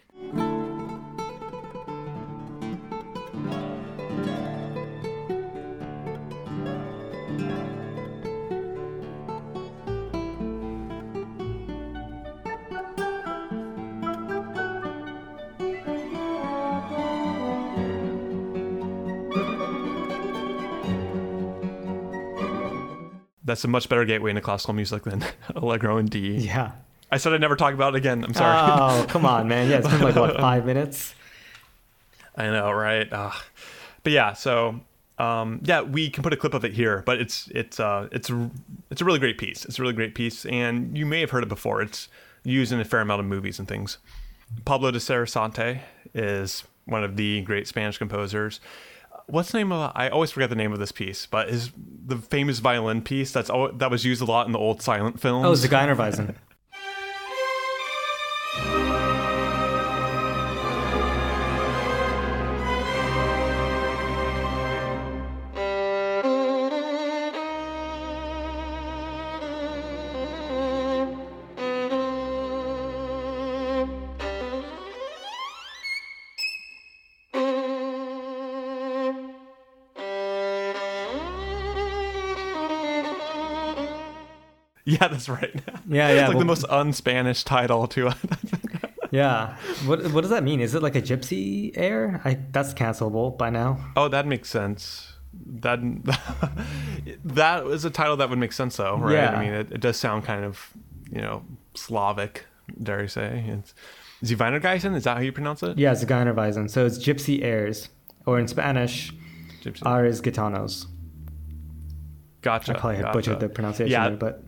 That's 23.57 23.65
a 23.65 23.69
much 23.69 23.89
better 23.89 24.05
gateway 24.05 24.29
into 24.29 24.43
classical 24.43 24.75
music 24.75 25.05
than 25.05 25.25
Allegro 25.57 25.97
in 25.97 26.05
D. 26.05 26.37
Yeah. 26.37 26.73
I 27.11 27.17
said 27.17 27.33
I'd 27.33 27.41
never 27.41 27.57
talk 27.57 27.73
about 27.73 27.95
it 27.95 27.97
again. 27.97 28.23
I'm 28.23 28.35
sorry. 28.35 28.55
Oh, 28.55 29.07
come 29.09 29.25
on, 29.25 29.49
man. 29.49 29.71
Yeah, 29.71 29.79
it's 29.79 29.89
been 29.89 30.03
like 30.03 30.15
what 30.15 30.37
five 30.37 30.67
minutes. 30.71 31.15
I 32.37 32.51
know, 32.51 32.71
right? 32.71 33.11
Uh, 33.11 33.31
but 34.03 34.13
yeah, 34.13 34.35
so 34.35 34.81
um, 35.17 35.63
yeah, 35.65 35.81
we 35.81 36.11
can 36.11 36.23
put 36.23 36.35
a 36.35 36.37
clip 36.37 36.53
of 36.53 36.67
it 36.67 36.75
here, 36.75 37.03
but 37.07 37.19
it's 37.19 37.49
it's 37.55 37.81
uh, 37.81 38.11
it's 38.13 38.29
a, 38.29 38.51
it's 38.91 39.01
a 39.01 39.07
really 39.07 39.21
great 39.21 39.39
piece. 39.39 39.65
It's 39.65 39.79
a 39.79 39.83
really 39.83 39.95
great 39.95 40.15
piece, 40.15 40.45
and 40.45 40.95
you 40.95 41.07
may 41.07 41.21
have 41.21 41.31
heard 41.31 41.43
it 41.43 41.49
before. 41.49 41.81
It's 41.81 42.09
used 42.45 42.73
in 42.73 42.81
a 42.81 42.85
fair 42.85 43.01
amount 43.01 43.21
of 43.21 43.27
movies 43.27 43.59
and 43.59 43.67
things. 43.67 43.97
Pablo 44.67 44.91
de 44.91 45.01
Sarasate 45.01 45.81
is 46.13 46.63
one 46.85 47.03
of 47.05 47.17
the 47.17 47.41
great 47.41 47.67
Spanish 47.67 47.97
composers. 47.97 48.61
What's 49.29 49.51
the 49.51 49.59
name 49.59 49.73
of? 49.73 49.93
I 49.95 50.09
always 50.09 50.31
forget 50.31 50.51
the 50.51 50.57
name 50.57 50.73
of 50.73 50.79
this 50.79 50.93
piece, 50.93 51.27
but 51.27 51.49
is 51.49 51.73
the 51.77 52.17
famous 52.17 52.61
violin 52.61 53.03
piece 53.03 53.33
that's 53.33 53.51
al- 53.51 53.73
that 53.73 53.91
was 53.91 54.05
used 54.05 54.23
a 54.23 54.25
lot 54.25 54.47
in 54.47 54.53
the 54.53 54.59
old 54.59 54.83
silent 54.83 55.21
films. 55.21 55.47
Oh, 55.65 55.69
Zigeunerweisen. 55.69 56.37
Yeah, 85.01 85.09
that's 85.09 85.29
right. 85.29 85.53
Yeah, 85.89 86.09
yeah. 86.09 86.11
it's 86.13 86.21
like 86.21 86.29
well- 86.31 86.39
the 86.39 86.45
most 86.45 86.65
un-Spanish 86.69 87.45
title 87.45 87.87
to 87.89 88.09
it. 88.09 88.15
Yeah. 89.13 89.57
What 89.87 90.11
what 90.13 90.23
does 90.23 90.31
that 90.31 90.43
mean? 90.43 90.61
Is 90.61 90.75
it 90.75 90.83
like 90.83 90.97
a 90.97 91.01
gypsy 91.01 91.71
air? 91.77 92.21
I 92.25 92.39
that's 92.51 92.75
cancelable 92.75 93.39
by 93.39 93.51
now. 93.51 93.79
oh, 93.97 94.09
that 94.09 94.27
makes 94.27 94.51
sense. 94.51 95.13
That 95.63 95.79
that 97.25 97.67
is 97.67 97.85
a 97.85 97.91
title 97.91 98.17
that 98.17 98.29
would 98.31 98.39
make 98.39 98.53
sense, 98.53 98.77
though, 98.77 98.97
right? 98.99 99.13
Yeah. 99.15 99.31
I 99.31 99.45
mean, 99.45 99.53
it, 99.55 99.73
it 99.73 99.81
does 99.81 99.97
sound 99.97 100.25
kind 100.25 100.45
of, 100.45 100.71
you 101.11 101.21
know, 101.21 101.45
Slavic, 101.75 102.47
dare 102.83 103.03
you 103.03 103.09
say? 103.09 103.45
It's 103.49 103.75
Ziveinergeisen, 104.25 104.97
Is 104.97 105.05
that 105.05 105.17
how 105.17 105.23
you 105.23 105.33
pronounce 105.33 105.63
it? 105.63 105.79
Yeah, 105.79 105.93
Zigeunerweisen. 105.93 106.69
So 106.69 106.85
it's 106.85 106.99
gypsy 106.99 107.43
airs, 107.45 107.89
or 108.27 108.39
in 108.41 108.49
Spanish, 108.49 109.13
Gypsy. 109.63 109.87
Aires 109.87 110.21
Gitanos. 110.21 110.87
gotcha. 112.43 112.73
I 112.73 112.79
probably 112.79 112.97
had 112.97 113.05
gotcha. 113.05 113.19
butchered 113.19 113.41
the 113.41 113.49
pronunciation 113.49 113.93
Yeah. 113.93 114.09
there, 114.09 114.17
but 114.19 114.43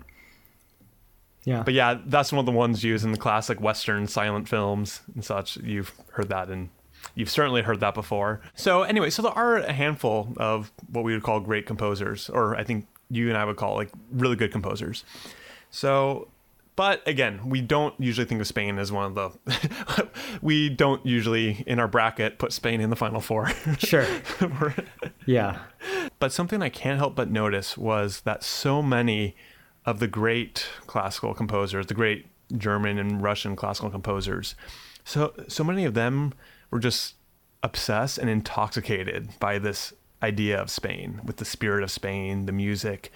yeah. 1.49 1.63
But 1.63 1.73
yeah, 1.73 1.99
that's 2.05 2.31
one 2.31 2.41
of 2.41 2.45
the 2.45 2.53
ones 2.53 2.85
used 2.85 3.07
in 3.07 3.13
the 3.13 3.17
classic 3.17 3.59
Western 3.59 4.07
silent 4.07 4.47
films 4.47 5.01
and 5.15 5.25
such. 5.25 5.57
You've 5.57 5.91
heard 6.11 6.29
that 6.29 6.51
and 6.51 6.69
you've 7.15 7.31
certainly 7.31 7.63
heard 7.63 7.81
that 7.81 7.95
before. 7.95 8.43
So 8.55 8.83
anyway, 8.83 9.09
so 9.09 9.23
there 9.23 9.33
are 9.33 9.57
a 9.57 9.73
handful 9.73 10.35
of 10.37 10.71
what 10.93 11.05
we 11.05 11.15
would 11.15 11.23
call 11.23 11.41
great 11.41 11.65
composers, 11.65 12.29
or 12.29 12.55
I 12.55 12.65
think 12.65 12.87
you 13.09 13.31
and 13.31 13.39
I 13.39 13.47
would 13.47 13.57
call 13.57 13.77
like 13.77 13.89
really 14.13 14.37
good 14.37 14.53
composers. 14.53 15.05
So 15.71 16.29
but 16.77 17.03
again, 17.09 17.41
we 17.49 17.63
don't 17.63 17.95
usually 17.99 18.27
think 18.27 18.43
of 18.43 18.47
Spain 18.47 18.79
as 18.79 18.93
one 18.93 19.07
of 19.07 19.15
the 19.15 20.09
we 20.43 20.69
don't 20.69 21.05
usually 21.07 21.65
in 21.67 21.81
our 21.81 21.89
bracket 21.89 22.39
put 22.39 22.53
Spain 22.53 22.83
in 22.83 22.91
the 22.91 22.95
final 22.95 23.23
four. 23.23 23.49
sure. 23.79 24.07
yeah. 25.27 25.61
But 26.19 26.31
something 26.31 26.61
I 26.61 26.69
can't 26.69 26.99
help 26.99 27.17
but 27.17 27.31
notice 27.31 27.79
was 27.79 28.21
that 28.21 28.45
so 28.45 28.83
many 28.83 29.35
of 29.89 30.01
the 30.01 30.09
great 30.09 30.66
classical 30.86 31.32
composers, 31.32 31.86
the 31.86 31.95
great 31.95 32.26
German 32.57 32.99
and 32.99 33.22
Russian 33.22 33.57
classical 33.57 33.91
composers, 33.91 34.55
so 35.05 35.32
so 35.49 35.64
many 35.64 35.84
of 35.84 35.95
them 35.95 36.34
were 36.70 36.78
just 36.78 37.14
obsessed 37.62 38.18
and 38.18 38.28
intoxicated 38.28 39.30
by 39.41 39.59
this 39.59 39.95
idea 40.22 40.61
of 40.61 40.70
Spain, 40.70 41.20
with 41.24 41.39
the 41.39 41.45
spirit 41.45 41.82
of 41.82 41.91
Spain, 41.91 42.47
the 42.47 42.53
music. 42.53 43.11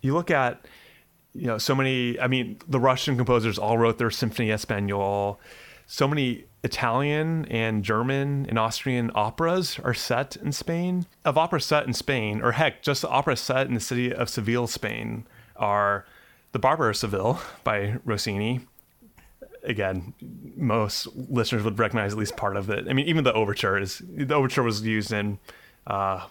You 0.00 0.14
look 0.14 0.30
at 0.30 0.64
you 1.34 1.46
know 1.46 1.58
so 1.58 1.74
many 1.74 2.18
i 2.20 2.28
mean 2.28 2.56
the 2.68 2.78
russian 2.78 3.16
composers 3.16 3.58
all 3.58 3.76
wrote 3.76 3.98
their 3.98 4.10
symphony 4.10 4.50
espagnole 4.50 5.36
so 5.86 6.06
many 6.06 6.44
italian 6.62 7.44
and 7.46 7.82
german 7.82 8.46
and 8.48 8.56
austrian 8.56 9.10
operas 9.16 9.80
are 9.82 9.94
set 9.94 10.36
in 10.36 10.52
spain 10.52 11.06
of 11.24 11.36
operas 11.36 11.64
set 11.64 11.86
in 11.86 11.92
spain 11.92 12.40
or 12.40 12.52
heck 12.52 12.82
just 12.82 13.02
the 13.02 13.08
operas 13.08 13.40
set 13.40 13.66
in 13.66 13.74
the 13.74 13.80
city 13.80 14.14
of 14.14 14.28
seville 14.28 14.68
spain 14.68 15.26
are 15.56 16.06
the 16.54 16.58
barber 16.60 16.88
of 16.88 16.96
seville 16.96 17.40
by 17.64 17.96
rossini 18.04 18.60
again 19.64 20.14
most 20.56 21.08
listeners 21.16 21.64
would 21.64 21.78
recognize 21.78 22.12
at 22.12 22.18
least 22.18 22.36
part 22.36 22.56
of 22.56 22.70
it 22.70 22.86
i 22.88 22.92
mean 22.92 23.06
even 23.06 23.24
the 23.24 23.32
overture 23.34 23.76
is 23.76 24.00
the 24.06 24.34
overture 24.34 24.62
was 24.62 24.80
used 24.82 25.12
in 25.12 25.38
uh, 25.88 26.24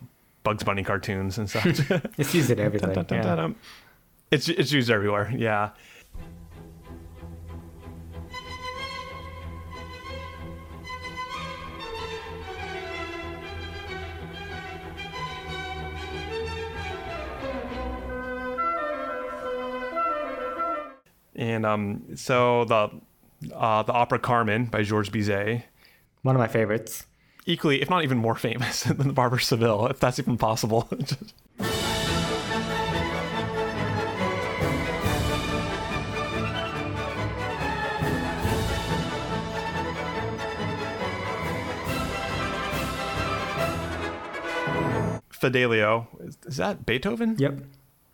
bugs 0.44 0.64
bunny 0.64 0.82
cartoons 0.82 1.38
and 1.38 1.50
such 1.50 1.66
It's 2.18 2.34
used 2.34 2.50
in 2.50 2.60
everything. 2.60 2.94
Dun, 2.94 3.06
dun, 3.06 3.18
yeah. 3.18 3.24
dun, 3.24 3.38
dun. 3.38 3.56
It's 4.32 4.50
it's 4.50 4.72
used 4.72 4.90
everywhere. 4.90 5.32
Yeah. 5.36 5.72
And 21.44 21.66
um, 21.66 22.16
so 22.16 22.64
the 22.64 22.90
uh, 23.54 23.84
the 23.84 23.92
opera 23.92 24.18
Carmen 24.18 24.66
by 24.68 24.84
Georges 24.84 25.12
Bizet, 25.14 25.64
One 26.22 26.38
of 26.38 26.40
my 26.40 26.48
favorites. 26.48 27.06
equally, 27.46 27.82
if 27.82 27.90
not 27.90 28.06
even 28.06 28.18
more 28.18 28.36
famous 28.36 28.84
than 29.00 29.08
the 29.08 29.14
Barber 29.14 29.40
Seville, 29.40 29.88
if 29.88 30.00
that's 30.00 30.20
even 30.20 30.38
possible. 30.38 30.88
Fidelio, 45.30 46.08
is, 46.22 46.38
is 46.46 46.58
that 46.58 46.86
Beethoven? 46.86 47.36
Yep. 47.38 47.60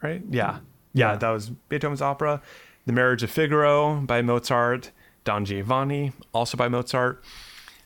right? 0.02 0.22
Yeah. 0.30 0.60
yeah. 0.94 1.12
Yeah. 1.12 1.16
that 1.18 1.30
was 1.30 1.50
Beethoven's 1.50 2.02
opera. 2.02 2.42
The 2.90 2.94
Marriage 2.94 3.22
of 3.22 3.30
Figaro 3.30 3.98
by 3.98 4.24
Mozart, 4.24 4.90
Don 5.24 5.46
Giovanni, 5.46 6.12
also 6.34 6.58
by 6.58 6.68
Mozart. 6.68 7.24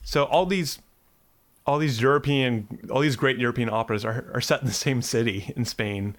So 0.02 0.24
all 0.24 0.46
these 0.46 0.80
all 1.66 1.78
these 1.78 2.00
European 2.00 2.80
all 2.90 3.02
these 3.02 3.18
great 3.18 3.38
European 3.38 3.70
operas 3.70 4.06
are, 4.06 4.32
are 4.34 4.40
set 4.40 4.62
in 4.62 4.68
the 4.68 4.74
same 4.74 5.02
city 5.02 5.52
in 5.58 5.66
Spain. 5.66 6.16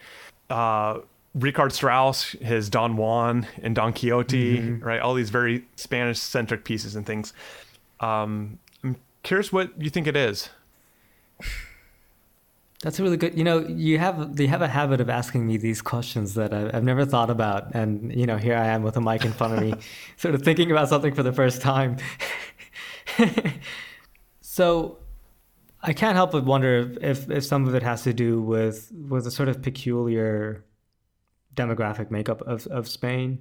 Uh 0.51 0.99
Richard 1.35 1.72
Strauss, 1.72 2.32
his 2.32 2.68
Don 2.68 2.99
Juan 2.99 3.47
and 3.62 3.74
Don 3.74 3.95
Quixote, 3.95 4.61
right? 4.82 5.01
All 5.01 5.14
these 5.14 5.30
very 5.30 5.64
Spanish 5.76 6.18
centric 6.18 6.66
pieces 6.66 6.95
and 6.95 7.07
things. 7.07 7.32
Um, 8.01 8.59
I'm 8.82 8.97
curious 9.22 9.51
what 9.51 9.80
you 9.80 9.89
think 9.89 10.07
it 10.07 10.14
is. 10.14 10.51
That's 12.85 13.01
really 13.01 13.16
good. 13.16 13.35
You 13.35 13.45
know, 13.45 13.61
you 13.61 13.99
have 13.99 14.37
they 14.37 14.47
have 14.47 14.61
a 14.61 14.68
habit 14.68 15.01
of 15.01 15.09
asking 15.09 15.47
me 15.47 15.57
these 15.57 15.80
questions 15.80 16.35
that 16.35 16.53
I, 16.53 16.70
I've 16.74 16.85
never 16.85 17.07
thought 17.07 17.30
about, 17.30 17.74
and 17.74 18.14
you 18.14 18.26
know, 18.26 18.37
here 18.37 18.55
I 18.59 18.66
am 18.66 18.82
with 18.82 18.95
a 18.99 19.01
mic 19.01 19.24
in 19.24 19.32
front 19.32 19.55
of 19.55 19.61
me, 19.61 19.72
sort 20.18 20.35
of 20.35 20.43
thinking 20.43 20.70
about 20.70 20.91
something 20.91 21.14
for 21.14 21.22
the 21.22 21.32
first 21.32 21.62
time. 21.62 21.97
so, 24.43 24.99
I 25.82 25.95
can't 25.95 26.14
help 26.14 26.32
but 26.32 26.45
wonder 26.45 26.95
if 27.01 27.30
if 27.30 27.47
some 27.47 27.66
of 27.66 27.74
it 27.74 27.82
has 27.82 28.03
to 28.03 28.12
do 28.12 28.43
with 28.43 28.93
with 29.09 29.26
a 29.26 29.30
sort 29.30 29.49
of 29.49 29.62
peculiar 29.62 30.62
demographic 31.55 32.11
makeup 32.11 32.43
of 32.43 32.66
of 32.66 32.87
Spain. 32.87 33.39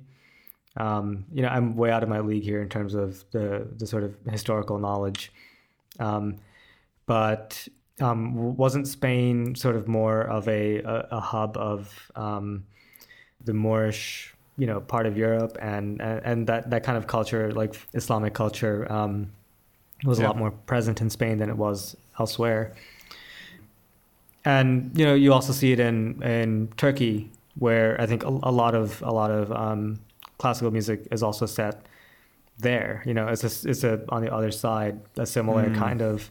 Um, 0.78 1.26
you 1.34 1.42
know, 1.42 1.50
I'm 1.50 1.76
way 1.76 1.92
out 1.92 2.02
of 2.02 2.08
my 2.08 2.22
league 2.22 2.44
here 2.44 2.62
in 2.62 2.70
terms 2.70 2.94
of 2.94 3.26
the 3.32 3.68
the 3.76 3.88
sort 3.88 4.04
of 4.04 4.16
historical 4.26 4.80
knowledge. 4.80 5.34
Um, 6.00 6.38
but 7.06 7.68
um, 8.02 8.58
wasn't 8.58 8.88
Spain 8.88 9.56
sort 9.56 9.76
of 9.76 9.88
more 9.88 10.22
of 10.22 10.48
a, 10.48 10.80
a, 10.80 11.08
a 11.12 11.20
hub 11.20 11.58
of 11.58 12.12
um, 12.16 12.66
the 13.46 13.54
Moorish, 13.54 14.34
you 14.58 14.68
know, 14.68 14.80
part 14.82 15.06
of 15.06 15.18
Europe, 15.18 15.58
and 15.62 16.02
and, 16.02 16.48
that, 16.48 16.70
that 16.70 16.84
kind 16.84 16.98
of 16.98 17.08
culture, 17.08 17.52
like 17.52 17.76
Islamic 17.94 18.34
culture, 18.34 18.92
um, 18.92 19.32
was 20.04 20.20
a 20.20 20.24
lot 20.24 20.38
more 20.38 20.52
present 20.52 21.02
in 21.02 21.10
Spain 21.10 21.38
than 21.38 21.50
it 21.50 21.58
was 21.58 21.96
elsewhere. 22.20 22.74
And 24.46 24.92
you 24.98 25.06
know, 25.06 25.14
you 25.14 25.32
also 25.32 25.54
see 25.54 25.72
it 25.72 25.80
in 25.80 26.22
in 26.24 26.70
Turkey, 26.78 27.32
where 27.58 28.00
I 28.02 28.06
think 28.06 28.24
a, 28.24 28.28
a 28.28 28.52
lot 28.52 28.76
of 28.76 29.02
a 29.02 29.12
lot 29.12 29.32
of 29.32 29.52
um, 29.52 30.00
classical 30.38 30.72
music 30.72 31.08
is 31.12 31.24
also 31.24 31.46
set 31.46 31.86
there. 32.60 33.02
You 33.06 33.14
know, 33.14 33.28
it's 33.28 33.44
a, 33.44 33.70
it's 33.70 33.84
a 33.84 34.04
on 34.10 34.22
the 34.22 34.34
other 34.34 34.52
side 34.52 35.00
a 35.18 35.26
similar 35.26 35.70
Mm. 35.70 35.78
kind 35.78 36.02
of 36.02 36.30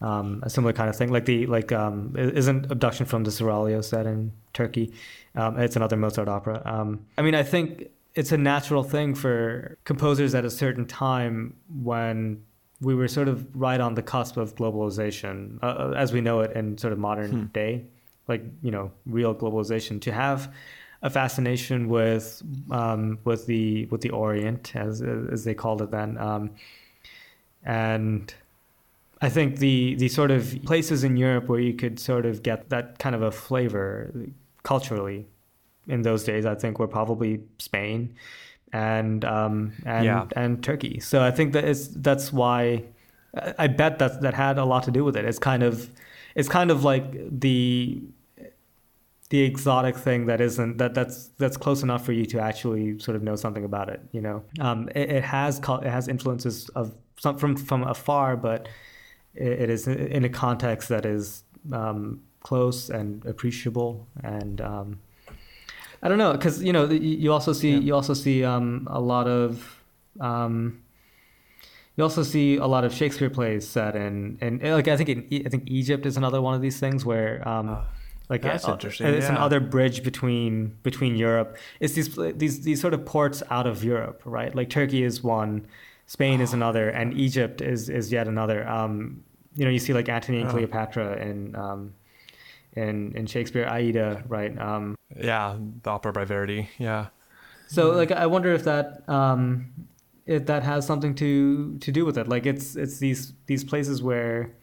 um, 0.00 0.42
a 0.44 0.50
similar 0.50 0.72
kind 0.72 0.88
of 0.88 0.96
thing. 0.96 1.10
Like 1.10 1.24
the 1.24 1.46
like 1.46 1.72
um, 1.72 2.14
isn't 2.16 2.70
Abduction 2.70 3.06
from 3.06 3.24
the 3.24 3.30
Seraglio 3.30 3.82
set 3.84 4.06
in 4.06 4.32
Turkey? 4.52 4.92
Um, 5.34 5.58
it's 5.58 5.76
another 5.76 5.96
Mozart 5.96 6.28
opera. 6.28 6.62
Um, 6.64 7.06
I 7.16 7.22
mean, 7.22 7.34
I 7.34 7.42
think 7.42 7.88
it's 8.14 8.32
a 8.32 8.38
natural 8.38 8.82
thing 8.82 9.14
for 9.14 9.78
composers 9.84 10.34
at 10.34 10.44
a 10.44 10.50
certain 10.50 10.86
time 10.86 11.54
when 11.82 12.42
we 12.80 12.94
were 12.94 13.08
sort 13.08 13.28
of 13.28 13.46
right 13.54 13.80
on 13.80 13.94
the 13.94 14.02
cusp 14.02 14.36
of 14.36 14.54
globalization 14.54 15.58
uh, 15.62 15.66
uh 15.66 15.94
as 15.96 16.12
we 16.12 16.20
know 16.20 16.40
it 16.40 16.52
in 16.56 16.78
sort 16.78 16.92
of 16.92 16.98
modern 16.98 17.30
hmm. 17.30 17.44
day, 17.46 17.84
like 18.28 18.42
you 18.62 18.70
know 18.70 18.92
real 19.06 19.34
globalization. 19.34 20.00
To 20.02 20.12
have 20.12 20.52
a 21.02 21.10
fascination 21.10 21.88
with 21.88 22.42
um, 22.70 23.18
with 23.24 23.46
the 23.46 23.86
with 23.86 24.00
the 24.00 24.10
Orient 24.10 24.76
as 24.76 25.02
as 25.02 25.44
they 25.44 25.54
called 25.54 25.82
it 25.82 25.90
then, 25.90 26.18
um, 26.18 26.50
and 27.64 28.32
I 29.20 29.28
think 29.28 29.58
the 29.58 29.94
the 29.96 30.08
sort 30.08 30.30
of 30.30 30.56
places 30.64 31.04
in 31.04 31.16
Europe 31.16 31.48
where 31.48 31.60
you 31.60 31.74
could 31.74 31.98
sort 31.98 32.26
of 32.26 32.42
get 32.42 32.70
that 32.70 32.98
kind 32.98 33.14
of 33.14 33.22
a 33.22 33.30
flavor 33.30 34.12
culturally 34.62 35.26
in 35.86 36.02
those 36.02 36.24
days, 36.24 36.46
I 36.46 36.54
think 36.54 36.78
were 36.78 36.88
probably 36.88 37.40
Spain 37.58 38.14
and 38.72 39.24
um, 39.24 39.72
and 39.84 40.04
yeah. 40.04 40.26
and 40.36 40.62
Turkey. 40.62 41.00
So 41.00 41.22
I 41.22 41.30
think 41.30 41.52
that 41.54 41.64
is 41.64 41.94
that's 41.94 42.32
why 42.32 42.84
I 43.58 43.66
bet 43.66 43.98
that 43.98 44.20
that 44.22 44.34
had 44.34 44.58
a 44.58 44.64
lot 44.64 44.84
to 44.84 44.90
do 44.90 45.04
with 45.04 45.16
it. 45.16 45.24
It's 45.24 45.38
kind 45.38 45.62
of 45.62 45.90
it's 46.34 46.48
kind 46.48 46.70
of 46.70 46.84
like 46.84 47.40
the 47.40 48.02
the 49.30 49.42
exotic 49.42 49.96
thing 49.96 50.26
that 50.26 50.40
isn't 50.40 50.78
that 50.78 50.94
that's 50.94 51.28
that's 51.38 51.56
close 51.56 51.82
enough 51.82 52.04
for 52.04 52.12
you 52.12 52.24
to 52.26 52.40
actually 52.40 52.98
sort 52.98 53.16
of 53.16 53.22
know 53.22 53.36
something 53.36 53.64
about 53.64 53.88
it. 53.88 54.00
You 54.12 54.20
know, 54.20 54.44
um, 54.60 54.88
it, 54.94 55.10
it, 55.10 55.24
has 55.24 55.58
it 55.58 55.90
has 55.90 56.08
influences 56.08 56.68
of 56.70 56.94
some 57.18 57.36
from 57.36 57.56
from 57.56 57.82
afar, 57.82 58.36
but 58.36 58.68
it, 59.34 59.70
is 59.70 59.86
in 59.86 60.24
a 60.24 60.28
context 60.28 60.88
that 60.88 61.06
is 61.06 61.44
um, 61.72 62.22
close 62.40 62.90
and 62.90 63.24
appreciable 63.26 64.06
and 64.22 64.60
um, 64.60 65.00
I 66.02 66.08
don't 66.08 66.18
know 66.18 66.32
because 66.32 66.62
you 66.62 66.72
know 66.72 66.86
you 66.86 67.32
also 67.32 67.52
see 67.52 67.72
yeah. 67.72 67.78
you 67.78 67.94
also 67.94 68.14
see 68.14 68.44
um, 68.44 68.86
a 68.90 69.00
lot 69.00 69.26
of 69.26 69.82
um, 70.20 70.82
you 71.96 72.04
also 72.04 72.22
see 72.22 72.56
a 72.56 72.66
lot 72.66 72.84
of 72.84 72.94
Shakespeare 72.94 73.30
plays 73.30 73.66
set 73.66 73.96
in 73.96 74.38
and 74.40 74.62
like 74.62 74.88
I 74.88 74.96
think 74.96 75.08
in, 75.08 75.42
I 75.44 75.48
think 75.48 75.64
Egypt 75.66 76.06
is 76.06 76.16
another 76.16 76.40
one 76.40 76.54
of 76.54 76.62
these 76.62 76.78
things 76.78 77.04
where 77.04 77.46
um, 77.48 77.70
uh, 77.70 77.84
like 78.28 78.42
that's 78.42 78.66
a, 78.66 78.72
interesting. 78.72 79.06
It's 79.06 79.26
yeah. 79.26 79.36
another 79.36 79.58
bridge 79.58 80.02
between 80.02 80.76
between 80.82 81.16
Europe. 81.16 81.56
It's 81.80 81.94
these 81.94 82.14
these 82.34 82.60
these 82.60 82.80
sort 82.80 82.94
of 82.94 83.04
ports 83.04 83.42
out 83.50 83.66
of 83.66 83.82
Europe, 83.82 84.22
right? 84.24 84.54
Like 84.54 84.70
Turkey 84.70 85.02
is 85.02 85.22
one, 85.22 85.66
Spain 86.08 86.40
oh. 86.40 86.44
is 86.44 86.52
another, 86.54 86.88
and 86.88 87.14
Egypt 87.14 87.60
is 87.60 87.88
is 87.88 88.10
yet 88.10 88.26
another. 88.26 88.66
Um, 88.66 89.22
you 89.54 89.64
know, 89.64 89.70
you 89.70 89.78
see 89.78 89.92
like 89.92 90.08
Antony 90.08 90.40
and 90.40 90.48
oh. 90.48 90.52
Cleopatra 90.52 91.12
and 91.12 91.54
um, 91.54 91.94
in 92.72 93.12
in 93.14 93.26
Shakespeare 93.26 93.68
Aida, 93.68 94.24
right? 94.26 94.58
Um, 94.58 94.96
yeah, 95.14 95.56
the 95.82 95.90
opera 95.90 96.12
by 96.12 96.24
Verdi. 96.24 96.68
Yeah. 96.78 97.08
So 97.68 97.90
like 97.90 98.10
I 98.10 98.26
wonder 98.26 98.52
if 98.52 98.64
that 98.64 99.08
um, 99.08 99.70
if 100.26 100.46
that 100.46 100.62
has 100.62 100.86
something 100.86 101.14
to 101.16 101.78
to 101.78 101.92
do 101.92 102.04
with 102.06 102.16
it. 102.16 102.26
Like 102.26 102.46
it's 102.46 102.74
it's 102.74 102.98
these 102.98 103.34
these 103.46 103.62
places 103.62 104.02
where 104.02 104.54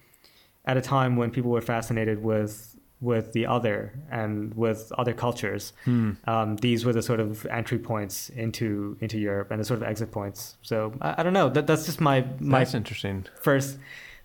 at 0.66 0.78
a 0.78 0.82
time 0.82 1.16
when 1.16 1.30
people 1.30 1.52
were 1.52 1.62
fascinated 1.62 2.24
with 2.24 2.75
with 3.02 3.34
the 3.34 3.46
other 3.46 3.94
and 4.10 4.54
with 4.56 4.92
other 4.98 5.14
cultures, 5.14 5.74
hmm. 5.84 6.14
um, 6.26 6.56
these 6.58 6.86
were 6.86 6.94
the 6.94 7.02
sort 7.02 7.20
of 7.20 7.46
entry 7.48 7.80
points 7.80 8.30
into 8.30 8.98
into 9.02 9.18
Europe 9.18 9.52
and 9.52 9.60
the 9.60 9.66
sort 9.66 9.82
of 9.82 9.88
exit 9.88 10.12
points. 10.12 10.58
So 10.62 10.94
I, 11.02 11.16
I 11.18 11.24
don't 11.24 11.34
know. 11.34 11.50
That 11.50 11.68
that's 11.68 11.86
just 11.86 12.02
my 12.02 12.26
my 12.40 12.60
that's 12.60 12.74
interesting 12.74 13.26
first 13.42 13.78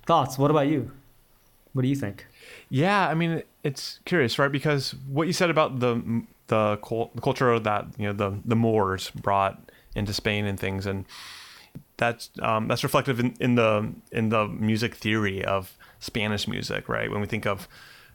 thoughts. 0.06 0.38
What 0.38 0.50
about 0.50 0.68
you? 0.68 0.90
What 1.72 1.82
do 1.82 1.88
you 1.88 1.96
think? 1.96 2.26
Yeah, 2.68 3.08
I 3.08 3.14
mean, 3.14 3.42
it's 3.62 4.00
curious, 4.04 4.38
right? 4.38 4.50
Because 4.50 4.94
what 5.08 5.26
you 5.26 5.32
said 5.32 5.50
about 5.50 5.80
the 5.80 6.24
the, 6.48 6.76
culture 6.78 7.58
that 7.58 7.86
you 7.96 8.06
know 8.06 8.12
the 8.12 8.38
the 8.44 8.56
Moors 8.56 9.10
brought 9.10 9.70
into 9.94 10.12
Spain 10.12 10.46
and 10.46 10.58
things, 10.58 10.86
and 10.86 11.04
that's 11.96 12.30
um, 12.42 12.68
that's 12.68 12.82
reflective 12.82 13.20
in, 13.20 13.34
in 13.40 13.54
the 13.54 13.92
in 14.10 14.30
the 14.30 14.48
music 14.48 14.94
theory 14.94 15.44
of 15.44 15.76
Spanish 16.00 16.48
music, 16.48 16.88
right? 16.88 17.10
When 17.10 17.20
we 17.20 17.26
think 17.26 17.46
of 17.46 17.68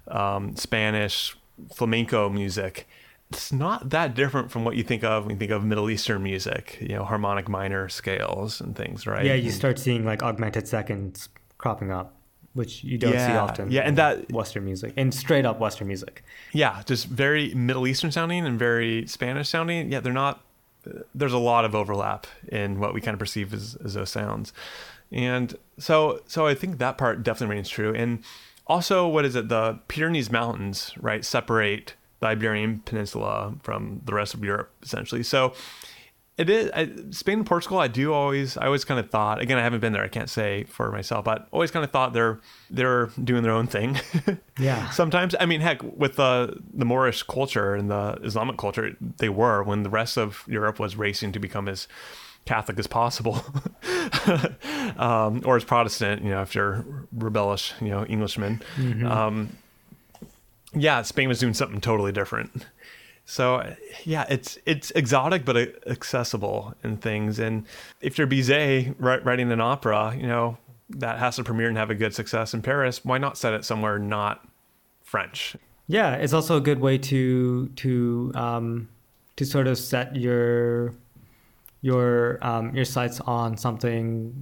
um, 0.07 0.55
Spanish 0.55 1.35
flamenco 1.73 2.29
music, 2.29 2.87
it's 3.31 3.51
not 3.51 3.89
that 3.89 4.13
different 4.13 4.51
from 4.51 4.65
what 4.65 4.75
you 4.75 4.83
think 4.83 5.03
of 5.03 5.25
when 5.25 5.31
you 5.31 5.39
think 5.39 5.51
of 5.51 5.63
Middle 5.63 5.89
Eastern 5.89 6.23
music, 6.23 6.77
you 6.81 6.89
know, 6.89 7.03
harmonic 7.03 7.49
minor 7.49 7.89
scales 7.89 8.61
and 8.61 8.75
things, 8.75 9.07
right? 9.07 9.25
Yeah, 9.25 9.33
you 9.33 9.51
start 9.51 9.79
seeing 9.79 10.05
like 10.05 10.21
augmented 10.21 10.67
seconds 10.67 11.29
cropping 11.57 11.91
up 11.91 12.15
which 12.55 12.85
you 12.85 12.97
don't 12.97 13.13
yeah, 13.13 13.27
see 13.27 13.33
often. 13.33 13.69
Yeah, 13.69 13.81
and 13.81 13.97
that 13.97 14.31
Western 14.31 14.63
music 14.63 14.93
and 14.95 15.13
straight 15.13 15.45
up 15.45 15.59
Western 15.59 15.87
music. 15.87 16.23
Yeah, 16.53 16.81
just 16.85 17.05
very 17.07 17.53
Middle 17.53 17.85
Eastern 17.85 18.11
sounding 18.11 18.45
and 18.45 18.57
very 18.57 19.05
Spanish 19.07 19.49
sounding. 19.49 19.91
Yeah, 19.91 19.99
they're 19.99 20.13
not. 20.13 20.41
There's 21.13 21.33
a 21.33 21.37
lot 21.37 21.65
of 21.65 21.75
overlap 21.75 22.27
in 22.47 22.79
what 22.79 22.93
we 22.93 23.01
kind 23.01 23.13
of 23.13 23.19
perceive 23.19 23.53
as, 23.53 23.75
as 23.83 23.95
those 23.95 24.09
sounds, 24.09 24.53
and 25.11 25.55
so 25.77 26.21
so 26.27 26.47
I 26.47 26.55
think 26.55 26.77
that 26.77 26.97
part 26.97 27.23
definitely 27.23 27.55
remains 27.55 27.69
true. 27.69 27.93
And 27.93 28.23
also, 28.67 29.07
what 29.07 29.25
is 29.25 29.35
it? 29.35 29.49
The 29.49 29.79
Pyrenees 29.87 30.31
Mountains, 30.31 30.91
right, 30.99 31.23
separate 31.23 31.93
the 32.19 32.27
Iberian 32.27 32.79
Peninsula 32.79 33.55
from 33.61 34.01
the 34.05 34.13
rest 34.13 34.33
of 34.33 34.43
Europe, 34.43 34.71
essentially. 34.81 35.23
So 35.23 35.53
it 36.37 36.49
is 36.49 36.71
I, 36.71 36.89
Spain 37.11 37.39
and 37.39 37.47
Portugal. 37.47 37.79
I 37.79 37.87
do 37.87 38.13
always, 38.13 38.57
I 38.57 38.65
always 38.65 38.83
kind 38.83 38.99
of 38.99 39.09
thought. 39.09 39.41
Again, 39.41 39.57
I 39.57 39.61
haven't 39.61 39.79
been 39.79 39.93
there. 39.93 40.03
I 40.03 40.07
can't 40.07 40.29
say 40.29 40.65
for 40.65 40.91
myself, 40.91 41.23
but 41.23 41.47
always 41.51 41.71
kind 41.71 41.85
of 41.85 41.91
thought 41.91 42.13
they're 42.13 42.39
they're 42.69 43.07
doing 43.23 43.43
their 43.43 43.53
own 43.53 43.67
thing. 43.67 43.99
yeah. 44.59 44.89
Sometimes, 44.89 45.35
I 45.39 45.45
mean, 45.45 45.61
heck, 45.61 45.81
with 45.83 46.15
the 46.15 46.61
the 46.73 46.85
Moorish 46.85 47.23
culture 47.23 47.75
and 47.75 47.89
the 47.89 48.19
Islamic 48.23 48.57
culture, 48.57 48.97
they 49.17 49.29
were 49.29 49.63
when 49.63 49.83
the 49.83 49.89
rest 49.89 50.17
of 50.17 50.43
Europe 50.47 50.79
was 50.79 50.97
racing 50.97 51.31
to 51.33 51.39
become 51.39 51.69
as 51.69 51.87
Catholic 52.45 52.77
as 52.77 52.87
possible, 52.87 53.41
um, 54.97 55.41
or 55.45 55.55
as 55.57 55.63
Protestant. 55.63 56.23
You 56.23 56.29
know, 56.29 56.41
after 56.41 56.85
rebellious, 57.11 57.73
you 57.81 57.89
know, 57.89 58.05
Englishmen. 58.05 58.61
Mm-hmm. 58.75 59.05
Um, 59.05 59.57
yeah, 60.73 61.01
Spain 61.01 61.27
was 61.27 61.39
doing 61.39 61.53
something 61.53 61.81
totally 61.81 62.11
different. 62.11 62.65
So 63.25 63.75
yeah, 64.03 64.25
it's 64.29 64.59
it's 64.65 64.91
exotic 64.91 65.45
but 65.45 65.57
accessible 65.87 66.75
in 66.83 66.97
things. 66.97 67.39
And 67.39 67.65
if 68.01 68.17
you're 68.17 68.27
Bizet 68.27 68.95
writing 68.99 69.51
an 69.51 69.61
opera, 69.61 70.15
you 70.15 70.27
know 70.27 70.57
that 70.89 71.17
has 71.17 71.37
to 71.37 71.43
premiere 71.43 71.69
and 71.69 71.77
have 71.77 71.89
a 71.89 71.95
good 71.95 72.13
success 72.13 72.53
in 72.53 72.61
Paris. 72.61 73.03
Why 73.03 73.17
not 73.17 73.37
set 73.37 73.53
it 73.53 73.65
somewhere 73.65 73.97
not 73.97 74.47
French? 75.03 75.55
Yeah, 75.87 76.15
it's 76.15 76.33
also 76.33 76.57
a 76.57 76.61
good 76.61 76.79
way 76.79 76.99
to 76.99 77.67
to 77.69 78.31
um, 78.35 78.89
to 79.37 79.45
sort 79.45 79.65
of 79.67 79.79
set 79.79 80.15
your 80.15 80.93
your 81.85 82.39
um, 82.41 82.75
your 82.75 82.83
sights 82.83 83.21
on 83.21 83.55
something 83.55 84.33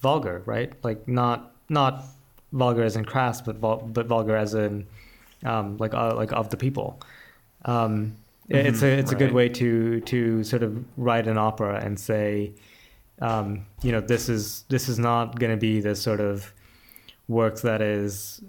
vulgar, 0.00 0.42
right? 0.44 0.72
Like 0.82 1.06
not 1.06 1.52
not 1.68 2.04
vulgar 2.52 2.82
as 2.82 2.96
in 2.96 3.04
crass, 3.04 3.40
but 3.40 3.56
vul- 3.58 3.88
but 3.92 4.06
vulgar 4.06 4.36
as 4.36 4.54
in 4.54 4.88
um, 5.44 5.76
like 5.76 5.94
uh, 5.94 6.16
like 6.16 6.32
of 6.32 6.50
the 6.50 6.56
people. 6.56 7.00
Um, 7.64 8.16
mm-hmm, 8.50 8.66
it's 8.66 8.82
a 8.82 8.88
it's 8.88 9.12
right. 9.12 9.22
a 9.22 9.24
good 9.24 9.32
way 9.32 9.48
to 9.50 10.00
to 10.00 10.42
sort 10.42 10.64
of 10.64 10.84
write 10.96 11.28
an 11.28 11.38
opera 11.38 11.80
and 11.80 11.98
say, 11.98 12.54
um, 13.20 13.66
you 13.84 13.92
know, 13.92 14.00
this 14.00 14.28
is 14.28 14.64
this 14.68 14.88
is 14.88 14.98
not 14.98 15.38
going 15.38 15.52
to 15.52 15.60
be 15.60 15.80
this 15.80 16.02
sort 16.02 16.18
of 16.20 16.52
work 17.28 17.60
that 17.60 17.80
is 17.80 18.42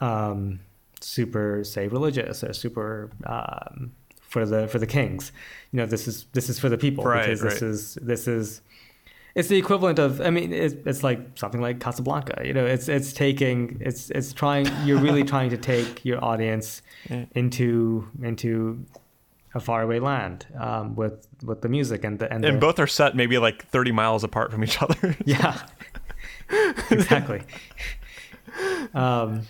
um, 0.00 0.60
super 1.00 1.64
say 1.64 1.88
religious 1.88 2.44
or 2.44 2.52
super 2.52 3.10
um, 3.26 3.90
for 4.28 4.46
the 4.46 4.68
for 4.68 4.78
the 4.78 4.86
kings. 4.86 5.32
You 5.72 5.78
know, 5.78 5.86
this 5.86 6.06
is 6.06 6.26
this 6.32 6.48
is 6.48 6.58
for 6.58 6.68
the 6.68 6.78
people 6.78 7.04
right, 7.04 7.24
because 7.24 7.40
this 7.40 7.62
is 7.62 7.94
this 8.00 8.28
is 8.28 8.62
it's 9.34 9.48
the 9.48 9.56
equivalent 9.56 10.00
of 10.00 10.20
i 10.20 10.30
mean 10.30 10.52
it's, 10.52 10.74
it's 10.84 11.04
like 11.04 11.20
something 11.36 11.60
like 11.60 11.78
casablanca 11.78 12.42
you 12.44 12.52
know 12.52 12.66
it's 12.66 12.88
it's 12.88 13.12
taking 13.12 13.78
it's 13.80 14.10
it's 14.10 14.32
trying 14.32 14.66
you're 14.84 14.98
really 14.98 15.22
trying 15.32 15.48
to 15.48 15.56
take 15.56 16.04
your 16.04 16.22
audience 16.24 16.82
yeah. 17.08 17.24
into 17.32 18.08
into 18.22 18.84
a 19.54 19.60
faraway 19.60 19.98
land 20.00 20.46
um, 20.58 20.94
with 20.96 21.26
with 21.44 21.62
the 21.62 21.68
music 21.68 22.04
and 22.04 22.18
the 22.18 22.32
and, 22.32 22.44
and 22.44 22.56
the, 22.56 22.60
both 22.60 22.78
are 22.78 22.86
set 22.86 23.14
maybe 23.14 23.38
like 23.38 23.64
30 23.66 23.92
miles 23.92 24.24
apart 24.24 24.50
from 24.50 24.64
each 24.64 24.82
other 24.82 25.16
yeah 25.24 25.62
exactly 26.90 27.40
um, 28.94 29.42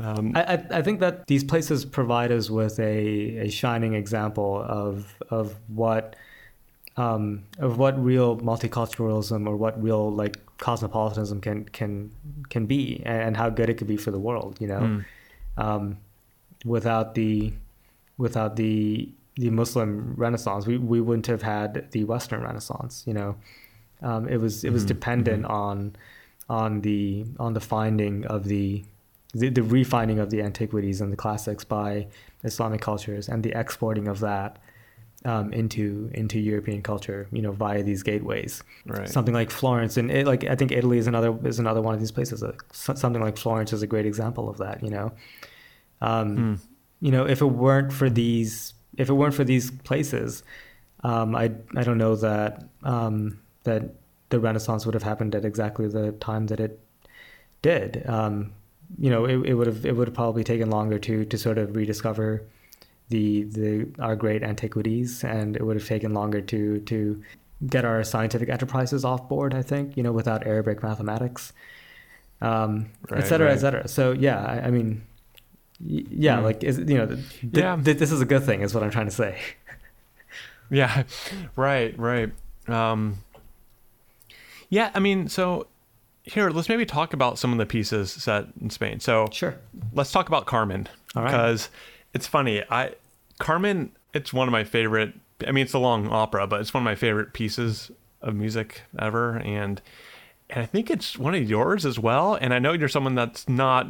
um, 0.00 0.32
I, 0.34 0.64
I 0.70 0.82
think 0.82 1.00
that 1.00 1.26
these 1.26 1.44
places 1.44 1.84
provide 1.84 2.32
us 2.32 2.50
with 2.50 2.78
a, 2.78 3.38
a 3.38 3.50
shining 3.50 3.94
example 3.94 4.62
of 4.66 5.14
of 5.30 5.56
what 5.68 6.16
um, 6.96 7.44
of 7.58 7.78
what 7.78 8.02
real 8.02 8.36
multiculturalism 8.38 9.46
or 9.48 9.56
what 9.56 9.80
real 9.82 10.10
like 10.12 10.38
cosmopolitanism 10.58 11.40
can 11.40 11.64
can 11.66 12.10
can 12.50 12.66
be 12.66 13.02
and 13.06 13.36
how 13.36 13.48
good 13.48 13.70
it 13.70 13.74
could 13.74 13.86
be 13.86 13.96
for 13.96 14.10
the 14.10 14.18
world 14.18 14.58
you 14.60 14.66
know 14.66 14.80
mm. 14.80 15.04
um, 15.56 15.96
without 16.64 17.14
the 17.14 17.52
without 18.18 18.56
the 18.56 19.08
the 19.36 19.50
Muslim 19.50 20.14
Renaissance 20.16 20.66
we, 20.66 20.76
we 20.76 21.00
wouldn't 21.00 21.28
have 21.28 21.42
had 21.42 21.90
the 21.92 22.04
Western 22.04 22.42
Renaissance 22.42 23.04
you 23.06 23.14
know 23.14 23.36
um, 24.02 24.28
it 24.28 24.38
was 24.38 24.64
it 24.64 24.72
was 24.72 24.82
mm-hmm. 24.82 24.88
dependent 24.88 25.42
mm-hmm. 25.44 25.52
on 25.52 25.96
on 26.50 26.80
the 26.80 27.24
on 27.38 27.54
the 27.54 27.60
finding 27.60 28.26
of 28.26 28.44
the, 28.44 28.82
the 29.34 29.48
the 29.48 29.60
refinding 29.60 30.20
of 30.20 30.30
the 30.30 30.42
antiquities 30.42 31.00
and 31.00 31.12
the 31.12 31.16
classics 31.16 31.64
by 31.64 32.06
Islamic 32.44 32.80
cultures 32.80 33.28
and 33.28 33.42
the 33.42 33.52
exporting 33.58 34.08
of 34.08 34.20
that 34.20 34.58
um, 35.24 35.52
into 35.52 36.10
into 36.14 36.38
European 36.40 36.82
culture, 36.82 37.28
you 37.30 37.42
know, 37.42 37.52
via 37.52 37.82
these 37.82 38.02
gateways. 38.02 38.62
Right. 38.86 39.08
Something 39.08 39.34
like 39.34 39.50
Florence, 39.50 39.96
and 39.96 40.10
it, 40.10 40.26
like 40.26 40.44
I 40.44 40.56
think 40.56 40.72
Italy 40.72 40.98
is 40.98 41.06
another 41.06 41.36
is 41.46 41.58
another 41.58 41.82
one 41.82 41.94
of 41.94 42.00
these 42.00 42.12
places. 42.12 42.42
Uh, 42.42 42.52
something 42.72 43.20
like 43.20 43.36
Florence 43.36 43.72
is 43.72 43.82
a 43.82 43.86
great 43.86 44.06
example 44.06 44.48
of 44.48 44.56
that. 44.58 44.82
You 44.82 44.90
know, 44.90 45.12
um, 46.00 46.36
Hmm. 46.36 46.54
you 47.00 47.12
know, 47.12 47.26
if 47.26 47.40
it 47.40 47.46
weren't 47.46 47.92
for 47.92 48.08
these, 48.08 48.74
if 48.96 49.08
it 49.08 49.12
weren't 49.12 49.34
for 49.34 49.44
these 49.44 49.70
places, 49.70 50.42
um, 51.04 51.36
I 51.36 51.52
I 51.76 51.82
don't 51.82 51.98
know 51.98 52.16
that 52.16 52.64
um, 52.82 53.38
that 53.64 53.94
the 54.30 54.40
Renaissance 54.40 54.86
would 54.86 54.94
have 54.94 55.02
happened 55.02 55.34
at 55.34 55.44
exactly 55.44 55.86
the 55.86 56.12
time 56.12 56.46
that 56.46 56.60
it 56.60 56.80
did. 57.62 58.02
Um, 58.08 58.52
you 58.98 59.10
know, 59.10 59.24
it, 59.24 59.36
it 59.46 59.54
would 59.54 59.66
have 59.66 59.84
it 59.86 59.96
would 59.96 60.08
have 60.08 60.14
probably 60.14 60.44
taken 60.44 60.70
longer 60.70 60.98
to 60.98 61.24
to 61.24 61.38
sort 61.38 61.58
of 61.58 61.76
rediscover 61.76 62.42
the 63.08 63.42
the 63.44 63.88
our 63.98 64.16
great 64.16 64.42
antiquities, 64.42 65.24
and 65.24 65.56
it 65.56 65.64
would 65.64 65.76
have 65.76 65.86
taken 65.86 66.14
longer 66.14 66.40
to 66.40 66.80
to 66.80 67.22
get 67.66 67.84
our 67.84 68.02
scientific 68.04 68.48
enterprises 68.48 69.04
off 69.04 69.28
board. 69.28 69.54
I 69.54 69.62
think 69.62 69.96
you 69.96 70.02
know 70.02 70.12
without 70.12 70.46
Arabic 70.46 70.82
mathematics, 70.82 71.52
um, 72.40 72.90
Right, 73.10 73.22
et 73.22 73.26
cetera, 73.26 73.48
right. 73.48 73.56
et 73.56 73.60
cetera. 73.60 73.88
So 73.88 74.12
yeah, 74.12 74.42
I, 74.44 74.66
I 74.66 74.70
mean, 74.70 75.02
yeah, 75.80 76.38
Mm. 76.38 76.42
like 76.44 76.64
is, 76.64 76.78
you 76.78 76.96
know, 76.98 77.06
th- 77.06 77.18
Yeah. 77.52 77.76
th- 77.76 77.98
this 77.98 78.12
is 78.12 78.20
a 78.20 78.24
good 78.26 78.44
thing, 78.44 78.62
is 78.62 78.74
what 78.74 78.82
I'm 78.82 78.90
trying 78.90 79.06
to 79.06 79.12
say. 79.12 79.38
Yeah, 80.70 81.02
right, 81.56 81.98
right. 81.98 82.32
Um, 82.68 83.18
yeah, 84.68 84.90
I 84.94 85.00
mean, 85.00 85.28
so 85.28 85.66
here, 86.22 86.50
let's 86.50 86.68
maybe 86.68 86.84
talk 86.86 87.12
about 87.12 87.38
some 87.38 87.52
of 87.52 87.58
the 87.58 87.66
pieces 87.66 88.12
set 88.12 88.46
in 88.60 88.70
Spain. 88.70 89.00
So 89.00 89.28
Sure. 89.32 89.56
let's 89.92 90.12
talk 90.12 90.28
about 90.28 90.46
Carmen 90.46 90.88
All 91.16 91.22
right. 91.22 91.30
because 91.30 91.68
it's 92.14 92.26
funny. 92.26 92.62
I 92.70 92.94
Carmen, 93.38 93.92
it's 94.12 94.32
one 94.32 94.46
of 94.48 94.52
my 94.52 94.64
favorite. 94.64 95.14
I 95.46 95.52
mean, 95.52 95.64
it's 95.64 95.72
a 95.72 95.78
long 95.78 96.08
opera, 96.08 96.46
but 96.46 96.60
it's 96.60 96.74
one 96.74 96.82
of 96.82 96.84
my 96.84 96.94
favorite 96.94 97.32
pieces 97.32 97.90
of 98.20 98.34
music 98.34 98.82
ever, 98.98 99.36
and 99.38 99.80
and 100.50 100.62
I 100.62 100.66
think 100.66 100.90
it's 100.90 101.16
one 101.16 101.34
of 101.34 101.48
yours 101.48 101.86
as 101.86 101.98
well. 101.98 102.34
And 102.34 102.52
I 102.52 102.58
know 102.58 102.72
you're 102.72 102.88
someone 102.88 103.14
that's 103.14 103.48
not 103.48 103.86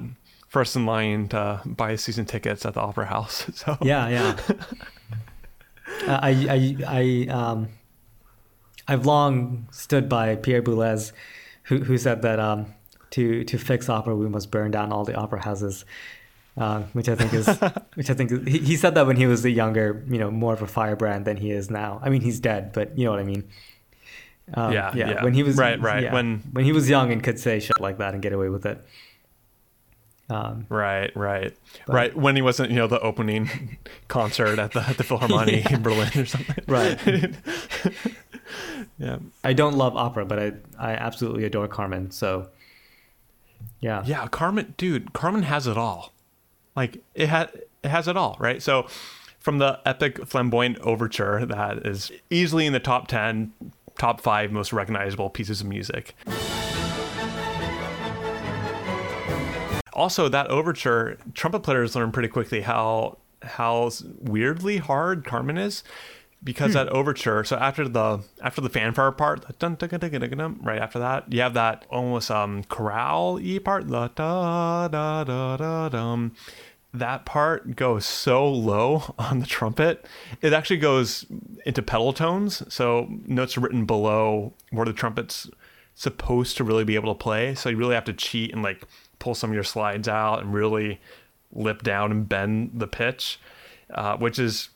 first 0.48 0.76
in 0.76 0.84
line 0.86 1.28
to 1.28 1.60
buy 1.64 1.96
season 1.96 2.26
tickets 2.26 2.64
at 2.66 2.74
the 2.74 2.80
opera 2.80 3.06
house. 3.06 3.46
So 3.54 3.76
Yeah, 3.82 4.08
yeah. 4.08 4.36
Uh, 6.06 6.18
I, 6.22 6.30
I, 6.30 6.76
I, 6.86 7.26
um, 7.32 7.68
I've 8.88 9.04
long 9.06 9.66
stood 9.72 10.08
by 10.08 10.36
Pierre 10.36 10.62
Boulez, 10.62 11.12
who, 11.70 11.78
who 11.78 11.96
said 11.96 12.20
that 12.22 12.38
um, 12.38 12.66
to 13.12 13.44
to 13.44 13.56
fix 13.58 13.88
opera, 13.88 14.14
we 14.14 14.28
must 14.28 14.50
burn 14.50 14.70
down 14.70 14.92
all 14.92 15.04
the 15.06 15.14
opera 15.14 15.42
houses. 15.42 15.84
Uh, 16.58 16.82
which 16.92 17.08
I 17.08 17.14
think 17.14 17.32
is, 17.32 17.46
which 17.94 18.10
I 18.10 18.14
think 18.14 18.32
is, 18.32 18.46
he, 18.46 18.58
he 18.58 18.76
said 18.76 18.94
that 18.96 19.06
when 19.06 19.16
he 19.16 19.26
was 19.26 19.44
a 19.44 19.50
younger, 19.50 20.04
you 20.10 20.18
know, 20.18 20.30
more 20.30 20.52
of 20.52 20.60
a 20.62 20.66
firebrand 20.66 21.24
than 21.24 21.36
he 21.38 21.52
is 21.52 21.70
now. 21.70 22.00
I 22.04 22.10
mean, 22.10 22.20
he's 22.20 22.40
dead, 22.40 22.72
but 22.72 22.98
you 22.98 23.04
know 23.04 23.12
what 23.12 23.20
I 23.20 23.24
mean. 23.24 23.44
Um, 24.52 24.72
Yeah, 24.72 24.92
yeah. 24.94 25.24
When 25.24 25.32
he 25.32 25.42
was 25.44 25.56
Right, 25.56 25.80
right. 25.80 26.02
yeah, 26.02 26.12
When- 26.12 26.40
when 26.52 26.64
he 26.64 26.72
was 26.72 26.90
young 26.90 27.12
and 27.12 27.22
could 27.22 27.38
say 27.38 27.60
shit 27.60 27.80
like 27.80 27.98
that 27.98 28.14
and 28.14 28.22
get 28.22 28.32
away 28.32 28.48
with 28.50 28.66
it. 28.66 28.84
Um, 30.30 30.66
Right, 30.68 31.14
right, 31.16 31.56
But- 31.86 31.94
right. 31.94 32.16
When 32.16 32.36
he 32.36 32.42
wasn't, 32.42 32.70
you 32.70 32.76
know, 32.76 32.86
the 32.86 33.00
opening 33.00 33.78
concert 34.08 34.58
at 34.58 34.72
the 34.72 34.80
at 34.88 34.96
the 34.96 35.04
Philharmonie 35.04 35.68
in 35.72 35.82
Berlin 35.82 36.10
or 36.16 36.26
something. 36.26 36.64
right. 36.66 36.98
Yeah, 38.98 39.18
I 39.44 39.52
don't 39.52 39.76
love 39.76 39.96
opera, 39.96 40.26
but 40.26 40.38
I 40.38 40.52
I 40.78 40.92
absolutely 40.94 41.44
adore 41.44 41.68
Carmen. 41.68 42.10
So 42.10 42.48
yeah, 43.80 44.02
yeah. 44.04 44.26
Carmen, 44.28 44.74
dude, 44.76 45.12
Carmen 45.12 45.44
has 45.44 45.66
it 45.66 45.78
all. 45.78 46.12
Like 46.76 47.02
it 47.14 47.28
had, 47.28 47.50
it 47.82 47.88
has 47.88 48.08
it 48.08 48.16
all, 48.16 48.36
right? 48.40 48.60
So, 48.62 48.86
from 49.38 49.58
the 49.58 49.80
epic 49.86 50.26
flamboyant 50.26 50.78
overture 50.80 51.46
that 51.46 51.86
is 51.86 52.10
easily 52.28 52.66
in 52.66 52.72
the 52.72 52.80
top 52.80 53.06
ten, 53.08 53.52
top 53.98 54.20
five 54.20 54.50
most 54.52 54.72
recognizable 54.72 55.30
pieces 55.30 55.60
of 55.60 55.66
music. 55.68 56.14
Also, 59.92 60.28
that 60.28 60.46
overture, 60.48 61.18
trumpet 61.34 61.60
players 61.60 61.94
learn 61.94 62.12
pretty 62.12 62.28
quickly 62.28 62.62
how 62.62 63.18
how 63.42 63.90
weirdly 64.20 64.76
hard 64.76 65.24
Carmen 65.24 65.56
is, 65.56 65.82
because 66.42 66.72
that 66.74 66.88
overture. 66.88 67.44
So 67.44 67.56
after 67.56 67.88
the 67.88 68.20
after 68.42 68.60
the 68.60 68.68
fanfare 68.68 69.12
part, 69.12 69.46
the 69.46 69.52
dun, 69.54 69.74
dun, 69.74 69.88
dun, 69.88 70.00
dun, 70.00 70.30
dun, 70.30 70.58
right 70.62 70.80
after 70.80 70.98
that, 70.98 71.32
you 71.32 71.40
have 71.40 71.54
that 71.54 71.86
almost 71.90 72.30
um 72.30 72.64
chorale 72.64 73.34
y 73.34 73.58
part, 73.62 73.88
the 73.88 74.10
da 74.14 74.88
da 74.88 75.24
da 75.24 75.56
da 75.56 75.88
dum. 75.88 76.32
That 76.92 77.24
part 77.24 77.76
goes 77.76 78.04
so 78.04 78.48
low 78.48 79.14
on 79.18 79.40
the 79.40 79.46
trumpet, 79.46 80.06
it 80.42 80.52
actually 80.52 80.78
goes 80.78 81.26
into 81.66 81.82
pedal 81.82 82.12
tones. 82.12 82.62
So 82.72 83.08
notes 83.26 83.56
are 83.56 83.60
written 83.60 83.84
below 83.84 84.54
where 84.70 84.86
the 84.86 84.92
trumpet's 84.92 85.48
supposed 85.94 86.56
to 86.56 86.64
really 86.64 86.84
be 86.84 86.94
able 86.94 87.14
to 87.14 87.18
play. 87.18 87.54
So 87.54 87.68
you 87.68 87.76
really 87.76 87.94
have 87.94 88.06
to 88.06 88.12
cheat 88.12 88.52
and 88.52 88.62
like 88.62 88.84
pull 89.20 89.36
some 89.36 89.50
of 89.50 89.54
your 89.54 89.62
slides 89.62 90.08
out 90.08 90.40
and 90.40 90.52
really 90.52 91.00
lip 91.52 91.82
down 91.82 92.10
and 92.10 92.28
bend 92.28 92.72
the 92.74 92.88
pitch, 92.88 93.38
uh, 93.94 94.16
which 94.16 94.38
is 94.38 94.70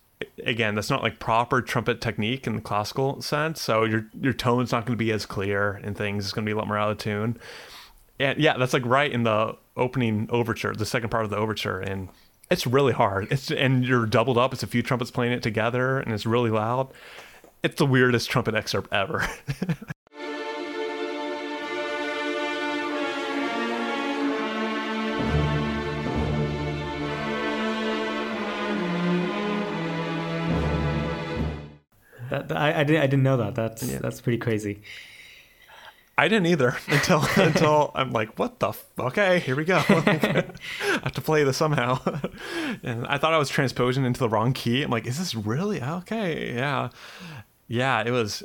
again 0.46 0.74
that's 0.74 0.90
not 0.90 1.02
like 1.02 1.18
proper 1.18 1.60
trumpet 1.60 2.00
technique 2.00 2.46
in 2.46 2.54
the 2.54 2.62
classical 2.62 3.20
sense. 3.20 3.60
So 3.60 3.82
your 3.84 4.06
your 4.20 4.32
tone's 4.32 4.70
not 4.70 4.86
going 4.86 4.96
to 4.96 5.04
be 5.04 5.10
as 5.10 5.26
clear 5.26 5.80
and 5.82 5.96
things. 5.96 6.24
It's 6.24 6.32
going 6.32 6.44
to 6.44 6.48
be 6.48 6.54
a 6.54 6.56
lot 6.56 6.68
more 6.68 6.78
out 6.78 6.92
of 6.92 6.98
tune. 6.98 7.38
And 8.20 8.38
yeah, 8.38 8.56
that's 8.56 8.72
like 8.72 8.86
right 8.86 9.10
in 9.10 9.24
the 9.24 9.56
opening 9.76 10.28
overture, 10.30 10.72
the 10.72 10.86
second 10.86 11.10
part 11.10 11.24
of 11.24 11.30
the 11.30 11.36
overture, 11.36 11.80
and 11.80 12.08
it's 12.50 12.66
really 12.66 12.92
hard. 12.92 13.28
It's 13.32 13.50
and 13.50 13.84
you're 13.84 14.06
doubled 14.06 14.38
up. 14.38 14.52
It's 14.52 14.62
a 14.62 14.68
few 14.68 14.82
trumpets 14.82 15.10
playing 15.10 15.32
it 15.32 15.42
together, 15.42 15.98
and 15.98 16.12
it's 16.12 16.26
really 16.26 16.50
loud. 16.50 16.88
It's 17.62 17.76
the 17.76 17.86
weirdest 17.86 18.30
trumpet 18.30 18.54
excerpt 18.54 18.92
ever. 18.92 19.26
that, 32.38 32.48
that- 32.48 32.56
I, 32.58 32.80
I 32.80 32.84
didn't 32.84 33.02
I 33.02 33.06
didn't 33.06 33.22
know 33.22 33.36
that. 33.38 33.54
That's 33.54 33.82
Yeah. 33.82 33.98
that's 33.98 34.20
pretty 34.20 34.38
crazy. 34.38 34.82
I 36.16 36.28
didn't 36.28 36.46
either 36.46 36.76
until 36.88 37.24
until 37.36 37.90
I'm 37.94 38.12
like, 38.12 38.38
what 38.38 38.60
the? 38.60 38.68
F- 38.68 38.84
okay, 38.98 39.40
here 39.40 39.56
we 39.56 39.64
go. 39.64 39.78
I 39.88 40.44
have 41.02 41.12
to 41.14 41.20
play 41.20 41.42
this 41.44 41.56
somehow, 41.56 41.98
and 42.82 43.06
I 43.06 43.18
thought 43.18 43.32
I 43.32 43.38
was 43.38 43.48
transposing 43.48 44.04
into 44.04 44.20
the 44.20 44.28
wrong 44.28 44.52
key. 44.52 44.82
I'm 44.82 44.90
like, 44.90 45.06
is 45.06 45.18
this 45.18 45.34
really 45.34 45.82
okay? 45.82 46.54
Yeah, 46.54 46.90
yeah. 47.68 48.02
It 48.06 48.10
was. 48.12 48.42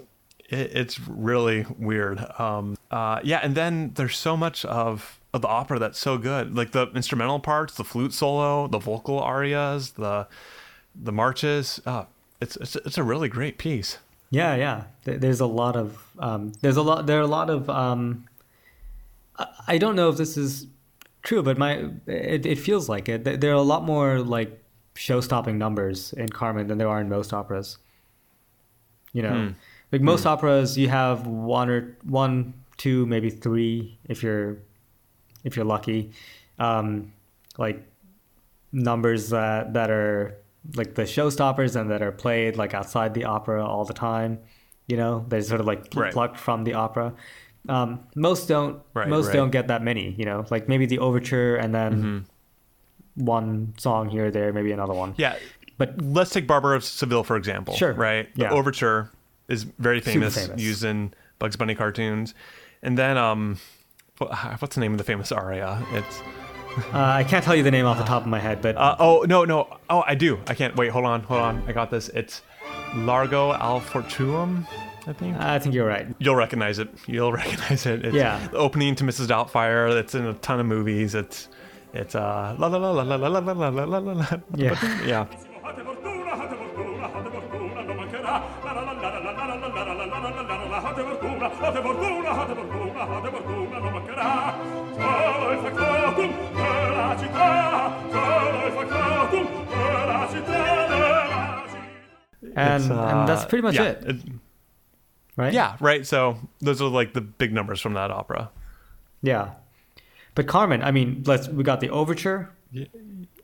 It, 0.49 0.71
it's 0.75 0.99
really 1.07 1.65
weird. 1.77 2.19
Um. 2.39 2.75
Uh. 2.89 3.19
Yeah. 3.23 3.39
And 3.43 3.53
then 3.53 3.91
there's 3.93 4.17
so 4.17 4.35
much 4.35 4.65
of 4.65 5.19
of 5.31 5.43
the 5.43 5.47
opera 5.47 5.77
that's 5.77 5.99
so 5.99 6.17
good, 6.17 6.55
like 6.55 6.71
the 6.71 6.87
instrumental 6.95 7.39
parts, 7.39 7.75
the 7.75 7.83
flute 7.83 8.13
solo, 8.13 8.67
the 8.67 8.79
vocal 8.79 9.19
arias, 9.19 9.91
the 9.91 10.27
the 10.95 11.11
marches. 11.11 11.79
Uh, 11.85 12.05
it's 12.41 12.55
it's 12.57 12.75
it's 12.77 12.97
a 12.97 13.03
really 13.03 13.29
great 13.29 13.57
piece. 13.57 13.97
Yeah, 14.31 14.55
yeah. 14.55 14.83
There's 15.03 15.39
a 15.39 15.45
lot 15.47 15.75
of 15.75 15.97
um, 16.19 16.53
there's 16.61 16.77
a 16.77 16.81
lot 16.83 17.07
there 17.07 17.17
are 17.19 17.23
a 17.23 17.27
lot 17.27 17.49
of 17.49 17.69
um, 17.69 18.25
I- 19.67 19.77
don't 19.77 19.95
know 19.95 20.09
if 20.09 20.17
this 20.17 20.37
is 20.37 20.67
true, 21.23 21.41
but 21.43 21.57
my 21.57 21.89
it, 22.07 22.45
it 22.45 22.59
feels 22.59 22.87
like 22.89 23.09
it. 23.09 23.23
There- 23.23 23.51
are 23.51 23.55
a 23.55 23.61
lot 23.61 23.83
more 23.85 24.19
like 24.19 24.61
show-stopping 24.95 25.57
numbers 25.57 26.13
in 26.13 26.27
Carmen 26.29 26.67
than 26.67 26.77
there 26.77 26.89
are 26.89 26.99
in 27.01 27.09
most 27.09 27.33
operas. 27.33 27.77
You 29.13 29.23
know, 29.23 29.33
Hmm. 29.47 29.51
like 29.91 30.01
most 30.01 30.25
operas, 30.25 30.77
you 30.77 30.89
have 30.89 31.25
one 31.25 31.69
or 31.69 31.97
one, 32.03 32.53
two, 32.77 33.05
maybe 33.07 33.29
three 33.29 33.97
if 34.07 34.21
you're 34.23 34.57
if 35.43 35.55
you're 35.55 35.65
lucky. 35.65 36.11
Um, 36.59 37.13
like 37.57 37.81
numbers 38.71 39.29
that 39.29 39.73
that 39.73 39.89
are 39.89 40.35
like 40.75 40.95
the 40.95 41.03
showstoppers 41.03 41.75
and 41.79 41.89
that 41.91 42.01
are 42.01 42.11
played 42.11 42.57
like 42.57 42.73
outside 42.73 43.13
the 43.13 43.25
opera 43.25 43.65
all 43.65 43.85
the 43.85 43.93
time. 43.93 44.39
You 44.87 44.97
know, 44.97 45.25
they're 45.27 45.41
sort 45.41 45.59
of 45.61 45.67
like 45.67 45.87
Right. 45.95 46.11
plucked 46.11 46.37
from 46.37 46.63
the 46.63 46.73
opera. 46.73 47.13
Um, 47.67 47.99
most 48.15 48.47
don't. 48.47 48.81
Right, 48.93 49.07
most 49.07 49.27
right. 49.27 49.33
don't 49.33 49.51
get 49.51 49.67
that 49.67 49.83
many. 49.83 50.15
You 50.17 50.25
know, 50.25 50.45
like 50.49 50.67
maybe 50.67 50.85
the 50.85 50.99
overture 50.99 51.55
and 51.55 51.73
then 51.73 51.93
Mm-hmm. 51.93 53.25
one 53.25 53.73
song 53.77 54.09
here 54.09 54.27
or 54.27 54.31
there, 54.31 54.53
maybe 54.53 54.71
another 54.71 54.93
one. 54.93 55.13
Yeah, 55.17 55.35
But 55.77 56.01
let's 56.01 56.31
take 56.31 56.47
Barber 56.47 56.73
of 56.73 56.83
Seville 56.83 57.23
for 57.23 57.35
example. 57.37 57.75
Sure. 57.75 57.93
Right. 57.93 58.33
The 58.35 58.43
Yeah. 58.43 58.51
overture 58.51 59.11
is 59.47 59.63
very 59.63 59.99
famous, 60.01 60.35
famous. 60.47 60.61
used 60.61 60.83
in 60.83 61.13
Bugs 61.39 61.55
Bunny 61.55 61.75
cartoons, 61.75 62.33
and 62.83 62.97
then 62.97 63.17
um, 63.17 63.57
what's 64.17 64.75
the 64.75 64.81
name 64.81 64.91
of 64.93 64.97
the 64.97 65.03
famous 65.03 65.31
aria? 65.31 65.81
It's 65.91 66.21
uh, 66.93 66.97
I 67.21 67.23
can't 67.23 67.43
tell 67.43 67.55
you 67.55 67.63
the 67.63 67.71
name 67.71 67.85
off 67.85 67.97
the 67.97 68.03
top 68.03 68.21
of 68.23 68.27
my 68.27 68.39
head, 68.39 68.61
but 68.61 68.75
uh, 68.77 68.95
oh 68.99 69.25
no 69.27 69.45
no 69.45 69.77
oh 69.89 70.03
I 70.05 70.15
do 70.15 70.39
I 70.47 70.53
can't 70.53 70.75
wait 70.75 70.89
hold 70.89 71.05
on 71.05 71.21
hold 71.23 71.41
on 71.41 71.63
I 71.67 71.71
got 71.71 71.91
this 71.91 72.09
it's 72.09 72.41
Largo 72.95 73.53
al 73.53 73.79
factotum 73.81 74.65
I 75.07 75.13
think. 75.13 75.37
I 75.37 75.57
think 75.57 75.73
you're 75.73 75.87
right. 75.87 76.07
You'll 76.19 76.35
recognize 76.35 76.77
it. 76.77 76.89
You'll 77.07 77.31
recognize 77.33 77.85
it. 77.85 78.05
It's 78.05 78.15
Yeah. 78.15 78.45
The 78.51 78.57
opening 78.57 78.93
to 78.95 79.03
Mrs. 79.03 79.27
Doubtfire. 79.27 79.97
It's 79.99 80.13
in 80.13 80.25
a 80.25 80.33
ton 80.35 80.59
of 80.59 80.67
movies. 80.67 81.15
It's 81.15 81.49
it's 81.93 82.13
uh 82.13 82.55
la 82.59 82.67
la 82.67 82.77
la 82.77 82.91
la 82.91 83.15
la 83.15 83.15
la 83.15 83.39
la 83.39 83.53
la 83.69 83.69
la 83.69 83.97
la 83.97 84.13
la. 84.13 84.25
Yeah. 84.55 85.05
yeah. 85.05 85.25
And, 102.59 102.91
uh, 102.91 103.03
and 103.19 103.29
that's 103.29 103.45
pretty 103.45 103.61
much 103.61 103.75
yeah, 103.75 103.83
it, 103.91 104.17
right? 105.37 105.53
Yeah, 105.53 105.75
right. 105.79 106.05
So 106.05 106.37
those 106.59 106.81
are 106.81 106.89
like 106.89 107.13
the 107.13 107.21
big 107.21 107.53
numbers 107.53 107.79
from 107.81 107.93
that 107.93 108.11
opera. 108.11 108.49
Yeah. 109.21 109.51
But 110.35 110.47
Carmen, 110.47 110.81
I 110.83 110.91
mean, 110.91 111.23
let's 111.25 111.47
we 111.47 111.63
got 111.63 111.79
the 111.79 111.89
overture. 111.89 112.49
Yeah. 112.71 112.85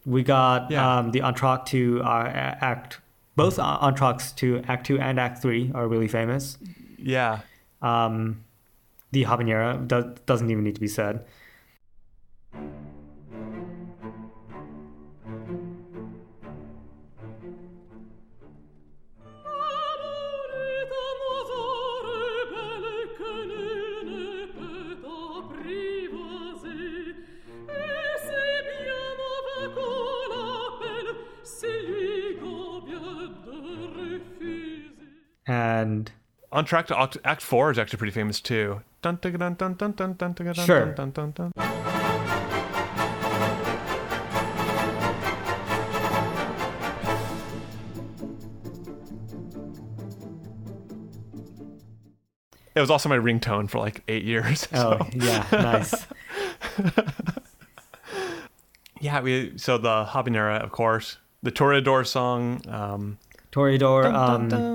We 0.05 0.24
got 0.24 0.70
Yeah. 0.72 0.99
um, 0.99 1.11
the 1.11 1.20
entr'acte 1.22 1.66
to 1.68 2.01
uh, 2.03 2.28
act. 2.61 2.99
Both 3.36 3.59
uh, 3.59 3.80
entr'actes 3.82 4.34
to 4.36 4.61
Act 4.68 4.86
Two 4.86 4.99
and 4.99 5.20
Act 5.20 5.41
Three 5.41 5.72
are 5.74 5.88
really 5.88 6.07
famous. 6.07 6.57
Yeah. 6.97 7.39
Um, 7.82 8.43
the 9.11 9.24
habanera 9.26 9.86
do- 9.88 10.16
doesn't 10.26 10.49
even 10.49 10.63
need 10.63 10.76
to 10.76 10.82
be 10.82 10.88
said. 10.88 11.26
and 35.48 36.12
entr'acte 36.52 37.12
to 37.12 37.22
Act 37.26 37.41
Four 37.41 37.72
is 37.72 37.78
actually 37.78 37.98
pretty 37.98 38.14
famous 38.14 38.39
too. 38.39 38.82
Sure. 40.66 40.86
It 52.76 52.82
was 52.82 52.89
also 52.89 53.08
my 53.08 53.18
ringtone 53.18 53.70
for 53.70 53.80
like 53.80 54.04
eight 54.08 54.24
years. 54.24 54.68
So. 54.76 54.98
Oh 55.00 55.10
yeah, 55.14 55.46
nice. 55.52 56.06
yeah, 59.00 59.22
we 59.22 59.58
so 59.58 59.78
the 59.78 60.06
habanera, 60.06 60.62
of 60.62 60.72
course, 60.72 61.18
the 61.41 61.52
Toreador 61.52 62.06
song. 62.06 62.62
Um, 62.68 63.18
Toreador. 63.54 64.04
Dun, 64.04 64.14
dun, 64.14 64.41
um, 64.41 64.48
dun 64.50 64.74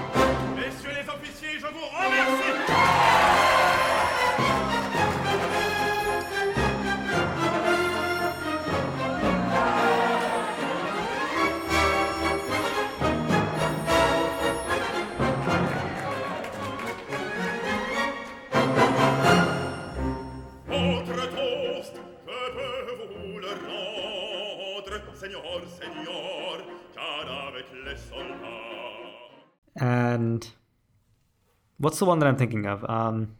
What's 31.81 31.97
the 31.97 32.05
one 32.05 32.19
that 32.19 32.27
I'm 32.27 32.37
thinking 32.37 32.67
of? 32.67 32.85
Um, 32.87 33.35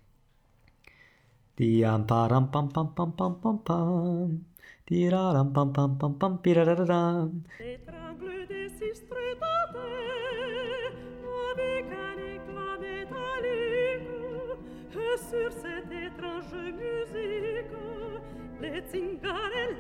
the 1.58 1.86
um, 1.86 2.08
pam 2.08 2.48
pam 2.50 2.70
pam 2.70 2.88
pam 2.98 3.12
pam 3.14 3.36
pam 3.36 3.60
pam. 3.60 4.46
Tiraram 4.90 5.54
pam 5.54 5.72
pam 5.72 5.96
pam 6.00 6.16
pam 6.16 6.40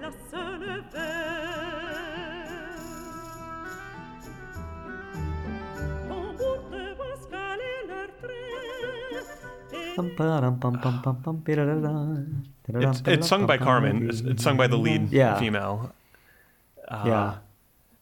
les 0.01 0.13
se 0.29 0.37
levaient. 0.59 2.10
It's, 12.67 13.01
it's 13.05 13.27
sung 13.27 13.45
by 13.45 13.57
Carmen. 13.57 14.09
It's, 14.09 14.21
it's 14.21 14.43
sung 14.43 14.57
by 14.57 14.67
the 14.67 14.77
lead 14.77 15.11
Yeah. 15.11 15.37
female. 15.39 15.91
Uh, 16.87 17.03
Yeah. 17.05 17.35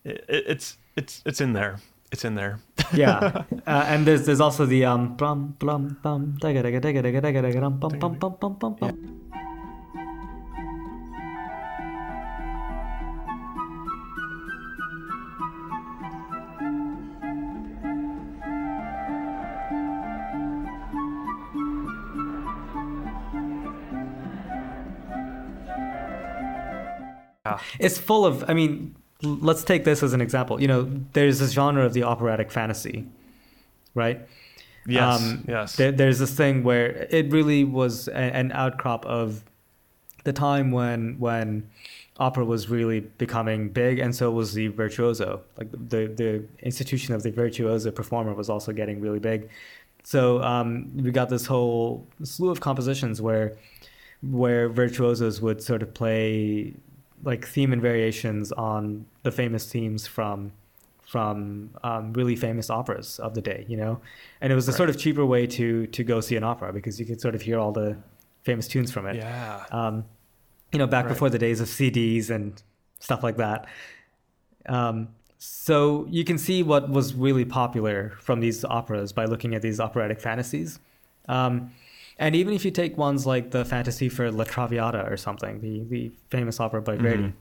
it, 0.04 0.26
it's 0.28 0.78
it's 0.96 1.22
it's 1.26 1.42
in 1.42 1.54
there. 1.54 1.78
It's 2.12 2.26
in 2.26 2.36
there. 2.36 2.60
yeah, 2.94 3.44
uh, 3.68 3.86
and 3.88 4.06
there's 4.06 4.26
there's 4.26 4.42
also 4.42 4.66
the 4.66 4.84
um 4.86 5.16
plum 5.18 5.56
plum 5.60 5.98
plum 6.02 6.38
dagga 6.42 6.64
It's 27.80 27.98
full 27.98 28.26
of. 28.26 28.50
I 28.50 28.54
mean, 28.54 28.96
let's 29.22 29.64
take 29.64 29.84
this 29.84 30.04
as 30.04 30.14
an 30.14 30.22
example. 30.22 30.62
You 30.62 30.68
know, 30.68 30.92
there's 31.14 31.40
this 31.40 31.52
genre 31.52 31.86
of 31.86 31.94
the 31.94 32.04
operatic 32.04 32.52
fantasy, 32.52 33.08
right? 33.94 34.28
Yes. 34.86 35.22
Um, 35.22 35.46
yes. 35.48 35.76
There, 35.76 35.92
there's 35.92 36.20
this 36.20 36.34
thing 36.34 36.64
where 36.64 37.08
it 37.10 37.32
really 37.32 37.64
was 37.64 38.08
a, 38.08 38.16
an 38.16 38.52
outcrop 38.54 39.06
of 39.06 39.44
the 40.24 40.34
time 40.34 40.72
when 40.72 41.20
when 41.20 41.70
opera 42.18 42.44
was 42.44 42.70
really 42.70 43.00
becoming 43.00 43.70
big, 43.70 44.00
and 44.00 44.16
so 44.16 44.32
was 44.32 44.54
the 44.54 44.68
virtuoso. 44.68 45.42
Like 45.58 45.72
the 45.72 46.08
the 46.08 46.46
institution 46.62 47.14
of 47.14 47.24
the 47.24 47.32
virtuoso 47.32 47.92
performer 47.92 48.34
was 48.34 48.50
also 48.50 48.72
getting 48.72 49.00
really 49.00 49.20
big. 49.20 49.50
So 50.04 50.42
um, 50.42 50.92
we 50.96 51.12
got 51.12 51.30
this 51.30 51.46
whole 51.46 52.08
slew 52.24 52.50
of 52.50 52.62
compositions 52.62 53.22
where 53.22 53.58
where 54.22 54.70
virtuosos 54.70 55.42
would 55.42 55.62
sort 55.62 55.82
of 55.82 55.94
play 55.94 56.74
like 57.24 57.46
theme 57.46 57.74
and 57.74 57.82
variations 57.82 58.52
on 58.54 59.06
the 59.24 59.32
famous 59.32 59.72
themes 59.72 60.08
from 60.08 60.52
from 61.02 61.72
um, 61.84 62.14
really 62.14 62.36
famous 62.36 62.70
operas 62.70 63.18
of 63.20 63.34
the 63.34 63.42
day, 63.42 63.66
you 63.68 63.76
know, 63.76 64.00
and 64.42 64.52
it 64.54 64.56
was 64.56 64.68
a 64.68 64.74
sort 64.74 64.90
of 64.90 64.98
cheaper 64.98 65.26
way 65.26 65.48
to 65.48 65.88
to 65.88 66.04
go 66.04 66.22
see 66.22 66.36
an 66.36 66.44
opera 66.44 66.72
because 66.72 67.00
you 67.00 67.06
could 67.06 67.20
sort 67.20 67.34
of 67.36 67.42
hear 67.42 67.58
all 67.60 67.72
the 67.72 67.98
famous 68.44 68.68
tunes 68.68 68.92
from 68.92 69.06
it. 69.08 69.16
yeah. 69.16 69.66
Um, 69.72 70.06
you 70.72 70.78
know, 70.80 70.86
back 70.88 71.06
Right. 71.06 71.10
before 71.14 71.30
the 71.32 71.40
days 71.40 71.60
of 71.62 71.68
CDs 71.68 72.30
and 72.30 72.62
stuff 73.00 73.24
like 73.24 73.38
that. 73.38 73.68
Um, 74.68 75.10
so 75.40 76.06
you 76.10 76.24
can 76.24 76.38
see 76.38 76.62
what 76.64 76.90
was 76.90 77.14
really 77.16 77.46
popular 77.46 78.14
from 78.22 78.40
these 78.40 78.64
operas 78.66 79.12
by 79.12 79.26
looking 79.26 79.56
at 79.56 79.62
these 79.62 79.80
operatic 79.80 80.20
fantasies. 80.22 80.80
Um, 81.28 81.72
and 82.20 82.36
even 82.36 82.54
if 82.54 82.66
you 82.66 82.72
take 82.72 82.98
ones 82.98 83.26
like 83.26 83.52
the 83.52 83.64
fantasy 83.64 84.10
for 84.10 84.30
La 84.30 84.44
Traviata 84.44 85.10
or 85.10 85.16
something, 85.16 85.62
the, 85.62 85.86
the 85.86 86.12
famous 86.30 86.60
opera 86.60 86.82
by 86.82 86.98
Verdi, 86.98 87.24
mm-hmm. 87.24 87.38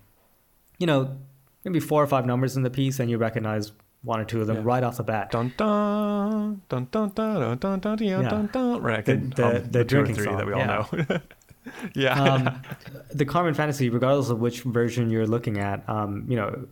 you 0.79 0.87
know, 0.87 1.18
maybe 1.64 1.81
four 1.81 2.03
or 2.03 2.07
five 2.07 2.24
numbers 2.24 2.57
in 2.57 2.62
the 2.62 2.70
piece 2.70 3.01
and 3.01 3.11
you 3.11 3.18
recognize 3.18 3.72
one 4.03 4.20
or 4.20 4.24
two 4.24 4.41
of 4.41 4.47
them 4.47 4.59
yeah. 4.59 4.62
right 4.64 4.85
off 4.85 4.97
the 4.97 5.03
bat. 5.03 5.33
Dun 5.33 5.53
dun 5.57 6.62
dun 6.68 6.89
dun 6.91 7.12
dun 7.12 7.59
dun 7.59 7.81
dun 7.81 7.99
dun 7.99 8.47
dun. 8.53 8.81
Right, 8.81 9.09
um, 9.09 9.31
the, 9.31 9.37
the, 9.37 9.53
the, 9.61 9.68
the 9.68 9.85
drinking 9.85 10.14
three 10.14 10.24
song. 10.26 10.37
that 10.37 10.47
we 10.47 10.53
all 10.53 10.61
yeah. 10.61 10.87
know. 11.09 11.20
yeah. 11.95 12.22
Um, 12.22 12.62
the 13.11 13.24
Carmen 13.24 13.55
Fantasy, 13.55 13.91
regardless 13.91 14.31
of 14.31 14.39
which 14.39 14.62
version 14.62 15.11
you're 15.11 15.26
looking 15.26 15.59
at, 15.59 15.87
um, 15.89 16.24
you 16.29 16.37
know, 16.37 16.68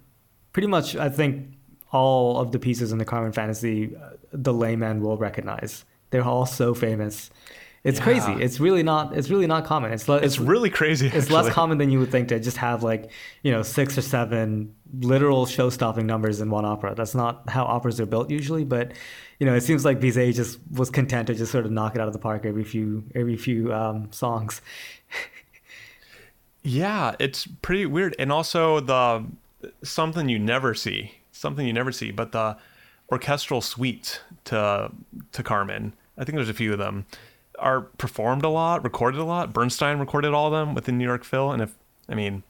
pretty 0.53 0.69
much 0.69 0.95
I 0.95 1.09
think 1.09 1.55
all 1.93 2.39
of 2.39 2.53
the 2.53 2.59
pieces 2.61 2.93
in 2.93 2.99
the 2.99 3.05
Carmen 3.05 3.33
Fantasy, 3.33 3.97
uh, 3.97 4.11
the 4.33 4.53
layman 4.53 5.01
will 5.01 5.17
recognize. 5.17 5.85
They're 6.11 6.25
all 6.25 6.47
so 6.47 6.73
famous. 6.73 7.31
It's 7.85 7.99
Yeah. 7.99 8.05
crazy. 8.05 8.33
It's 8.43 8.59
really 8.59 8.83
not. 8.83 9.17
It's 9.17 9.31
really 9.31 9.47
not 9.47 9.65
common. 9.65 9.93
It's 9.93 10.09
le- 10.09 10.17
it's 10.19 10.39
really 10.41 10.71
crazy. 10.71 11.07
it's 11.07 11.31
less 11.31 11.49
common 11.51 11.79
than 11.79 11.91
you 11.91 12.01
would 12.01 12.11
think 12.11 12.29
to 12.29 12.41
just 12.41 12.57
have 12.57 12.83
like 12.83 13.11
you 13.43 13.53
know 13.53 13.63
six 13.63 13.97
or 13.97 14.03
seven 14.03 14.75
literal 15.01 15.47
show-stopping 15.47 16.07
numbers 16.07 16.41
in 16.41 16.51
one 16.51 16.65
opera. 16.65 16.95
That's 16.97 17.15
not 17.15 17.49
how 17.49 17.65
operas 17.65 18.01
are 18.01 18.07
built 18.07 18.29
usually, 18.31 18.65
but 18.65 18.93
you 19.39 19.47
know 19.47 19.55
it 19.55 19.61
seems 19.63 19.85
like 19.85 20.01
Bizet 20.01 20.35
just 20.35 20.59
was 20.73 20.91
content 20.91 21.29
to 21.29 21.35
just 21.35 21.53
sort 21.53 21.65
of 21.65 21.71
knock 21.71 21.95
it 21.95 22.01
out 22.01 22.09
of 22.09 22.13
the 22.13 22.19
park 22.19 22.45
every 22.45 22.65
few 22.65 23.05
every 23.15 23.37
few 23.37 23.73
um, 23.73 24.11
songs. 24.11 24.61
Yeah, 26.63 27.15
it's 27.21 27.47
pretty 27.63 27.87
weird, 27.87 28.17
and 28.19 28.33
also 28.33 28.81
the 28.81 29.25
something 29.85 30.29
you 30.29 30.39
never 30.41 30.75
see, 30.75 31.13
something 31.31 31.65
you 31.65 31.73
never 31.73 31.93
see, 31.93 32.11
but 32.11 32.33
the 32.33 32.57
orchestral 33.11 33.61
suite 33.61 34.21
to 34.47 34.91
to 35.31 35.43
Carmen. 35.45 35.93
I 36.19 36.25
think 36.25 36.35
there's 36.35 36.49
a 36.49 36.55
few 36.55 36.73
of 36.73 36.79
them. 36.81 37.07
Are 37.59 37.81
performed 37.83 38.45
a 38.45 38.49
lot, 38.49 38.85
recorded 38.85 39.21
a 39.21 39.25
lot. 39.25 39.53
Bernstein 39.53 39.99
recorded 39.99 40.35
all 40.35 40.47
of 40.47 40.53
them 40.53 40.75
within 40.75 40.99
New 40.99 41.05
York 41.05 41.25
Phil, 41.25 41.51
and 41.53 41.63
if 41.63 41.75
I 42.09 42.15
mean, 42.15 42.43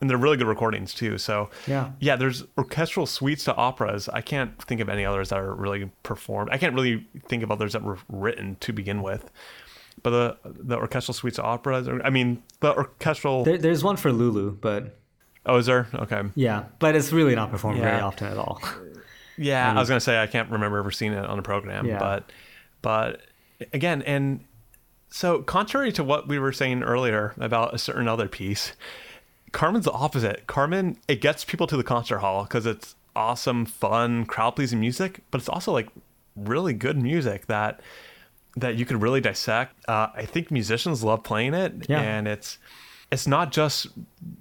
and 0.00 0.08
they're 0.10 0.16
really 0.16 0.36
good 0.36 0.46
recordings 0.46 0.94
too. 0.94 1.18
So 1.18 1.50
Yeah. 1.66 1.90
yeah. 2.00 2.16
There's 2.16 2.44
orchestral 2.56 3.06
suites 3.06 3.44
to 3.44 3.54
operas. 3.56 4.08
I 4.08 4.20
can't 4.20 4.60
think 4.62 4.80
of 4.80 4.88
any 4.88 5.04
others 5.04 5.28
that 5.30 5.38
are 5.38 5.54
really 5.54 5.90
performed. 6.02 6.50
I 6.52 6.58
can't 6.58 6.74
really 6.74 7.06
think 7.26 7.42
of 7.42 7.50
others 7.50 7.72
that 7.72 7.82
were 7.82 7.98
written 8.08 8.56
to 8.60 8.72
begin 8.72 9.02
with. 9.02 9.30
But 10.02 10.10
the 10.10 10.36
the 10.44 10.76
orchestral 10.76 11.14
suites 11.14 11.36
to 11.36 11.42
operas. 11.42 11.88
Are, 11.88 12.00
I 12.04 12.10
mean, 12.10 12.42
the 12.60 12.74
orchestral. 12.76 13.44
There, 13.44 13.58
there's 13.58 13.82
one 13.82 13.96
for 13.96 14.12
Lulu, 14.12 14.52
but 14.52 14.96
oh, 15.46 15.56
is 15.56 15.66
there? 15.66 15.88
Okay. 15.94 16.22
yeah, 16.36 16.64
but 16.78 16.94
it's 16.94 17.12
really 17.12 17.34
not 17.34 17.50
performed 17.50 17.80
very 17.80 18.00
often 18.00 18.28
at 18.28 18.36
all. 18.38 18.60
Yeah, 19.36 19.70
um, 19.70 19.76
I 19.76 19.80
was 19.80 19.88
gonna 19.88 20.00
say 20.00 20.20
I 20.22 20.26
can't 20.28 20.50
remember 20.50 20.78
ever 20.78 20.90
seeing 20.92 21.12
it 21.12 21.24
on 21.24 21.38
a 21.38 21.42
program, 21.42 21.86
Yeah. 21.86 21.98
but 21.98 22.30
but 22.82 23.22
again, 23.72 24.02
and 24.02 24.44
so 25.10 25.42
contrary 25.42 25.92
to 25.92 26.04
what 26.04 26.28
we 26.28 26.38
were 26.38 26.52
saying 26.52 26.82
earlier 26.82 27.34
about 27.38 27.74
a 27.74 27.78
certain 27.78 28.08
other 28.08 28.28
piece, 28.28 28.72
Carmen's 29.52 29.84
the 29.86 29.92
opposite. 29.92 30.46
Carmen 30.46 30.98
it 31.08 31.20
gets 31.20 31.44
people 31.44 31.66
to 31.66 31.76
the 31.76 31.84
concert 31.84 32.18
hall 32.18 32.44
because 32.44 32.66
it's 32.66 32.94
awesome, 33.16 33.64
fun, 33.66 34.24
crowd 34.26 34.50
pleasing 34.56 34.80
music, 34.80 35.20
but 35.30 35.40
it's 35.40 35.48
also 35.48 35.72
like 35.72 35.88
really 36.36 36.72
good 36.72 37.00
music 37.00 37.46
that 37.46 37.80
that 38.56 38.76
you 38.76 38.84
could 38.84 39.00
really 39.00 39.20
dissect. 39.20 39.74
Uh, 39.88 40.08
I 40.14 40.24
think 40.24 40.50
musicians 40.50 41.02
love 41.04 41.22
playing 41.22 41.54
it, 41.54 41.86
Yeah. 41.88 42.00
and 42.00 42.26
it's 42.28 42.58
it's 43.10 43.26
not 43.26 43.52
just 43.52 43.86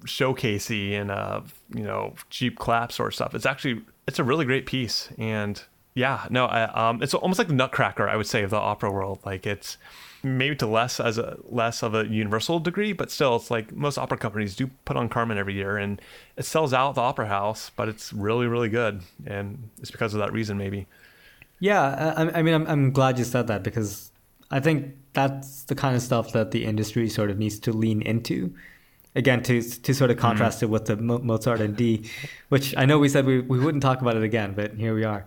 showcasey 0.06 0.94
and 1.00 1.12
uh 1.12 1.42
you 1.74 1.84
know 1.84 2.14
cheap 2.30 2.58
clap 2.60 2.92
sort 2.92 3.10
of 3.10 3.16
stuff. 3.16 3.36
It's 3.36 3.46
actually 3.46 3.82
it's 4.08 4.20
a 4.20 4.24
really 4.24 4.46
great 4.46 4.66
piece, 4.66 5.10
and 5.18 5.62
yeah, 5.94 6.28
no, 6.30 6.46
I, 6.46 6.90
um, 6.90 7.02
it's 7.02 7.14
almost 7.14 7.40
like 7.40 7.48
the 7.48 7.56
Nutcracker, 7.56 8.08
I 8.08 8.16
would 8.16 8.28
say, 8.28 8.44
of 8.44 8.52
the 8.52 8.58
opera 8.58 8.92
world. 8.92 9.20
Like 9.26 9.48
it's 9.48 9.78
maybe 10.24 10.56
to 10.56 10.68
less 10.68 11.00
as 11.00 11.18
a 11.18 11.38
less 11.44 11.84
of 11.84 11.94
a 11.94 12.06
universal 12.08 12.60
degree, 12.60 12.94
but 12.94 13.12
still, 13.12 13.36
it's 13.36 13.52
like 13.52 13.74
most 13.76 13.98
opera 13.98 14.18
companies 14.18 14.56
do 14.56 14.70
put 14.86 14.98
on 14.98 15.10
Carmen 15.10 15.38
every 15.38 15.54
year, 15.54 15.78
and 15.78 16.02
it 16.36 16.46
sells 16.46 16.74
out 16.74 16.96
the 16.96 17.02
opera 17.02 17.28
house, 17.28 17.72
but 17.76 17.88
it's 17.90 18.14
really 18.14 18.48
really 18.48 18.70
good, 18.70 19.02
and 19.26 19.70
it's 19.80 19.92
because 19.92 20.14
of 20.14 20.20
that 20.20 20.34
reason 20.34 20.58
maybe. 20.58 20.88
Yeah, 21.60 22.14
I, 22.16 22.40
I 22.40 22.42
mean, 22.44 22.54
I'm, 22.54 22.68
I'm 22.68 22.92
glad 22.92 23.18
you 23.18 23.26
said 23.26 23.48
that 23.48 23.64
because 23.64 24.12
I 24.52 24.60
think 24.60 24.96
that's 25.14 25.64
the 25.64 25.76
kind 25.76 25.96
of 25.96 26.02
stuff 26.02 26.32
that 26.34 26.52
the 26.52 26.66
industry 26.66 27.10
sort 27.10 27.32
of 27.32 27.40
needs 27.40 27.60
to 27.60 27.74
lean 27.74 28.02
into. 28.02 28.54
Again, 29.16 29.42
to 29.44 29.62
to 29.62 29.94
sort 29.96 30.12
of 30.12 30.18
mm-hmm. 30.18 30.28
contrast 30.28 30.62
it 30.62 30.68
with 30.68 30.86
the 30.86 30.96
Mozart 30.96 31.60
and 31.60 31.76
D, 31.76 32.10
which 32.50 32.76
I 32.78 32.86
know 32.86 33.00
we 33.00 33.10
said 33.10 33.26
we, 33.26 33.40
we 33.40 33.60
wouldn't 33.60 33.82
talk 33.82 34.02
about 34.02 34.16
it 34.16 34.24
again, 34.24 34.54
but 34.56 34.76
here 34.76 34.94
we 34.94 35.04
are. 35.04 35.26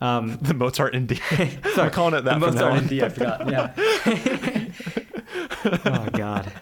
Um, 0.00 0.38
The 0.42 0.54
Mozart 0.54 0.94
and 0.94 1.08
D. 1.08 1.14
sorry, 1.30 1.58
I'm 1.76 1.90
calling 1.90 2.14
it 2.14 2.24
that 2.24 2.34
The 2.34 2.40
Mozart 2.40 2.78
and 2.78 2.88
D, 2.88 3.02
I 3.02 3.08
forgot. 3.08 3.48
Yeah. 3.50 3.72
oh 5.84 6.08
God. 6.12 6.52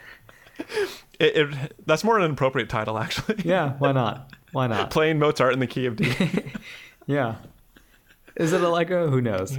It, 1.18 1.36
it, 1.36 1.76
that's 1.86 2.04
more 2.04 2.18
an 2.18 2.30
appropriate 2.30 2.68
title, 2.68 2.98
actually. 2.98 3.42
Yeah. 3.44 3.74
Why 3.78 3.92
not? 3.92 4.32
Why 4.52 4.66
not? 4.66 4.90
Playing 4.90 5.18
Mozart 5.18 5.52
in 5.54 5.60
the 5.60 5.66
key 5.66 5.86
of 5.86 5.96
D. 5.96 6.12
Yeah. 7.06 7.36
Is 8.36 8.52
it 8.52 8.60
a 8.60 8.66
Allegro? 8.66 9.08
Who 9.08 9.20
knows? 9.20 9.56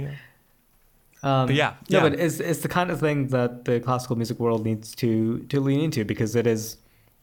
Um, 1.22 1.46
But 1.46 1.54
yeah, 1.54 1.74
no, 1.90 1.98
yeah. 1.98 2.08
but 2.08 2.18
it's 2.20 2.38
it's 2.40 2.60
the 2.60 2.68
kind 2.68 2.90
of 2.90 3.00
thing 3.00 3.28
that 3.28 3.64
the 3.64 3.80
classical 3.80 4.16
music 4.16 4.38
world 4.38 4.64
needs 4.64 4.94
to 4.96 5.38
to 5.48 5.60
lean 5.60 5.80
into 5.80 6.04
because 6.04 6.36
it 6.36 6.46
is 6.46 6.76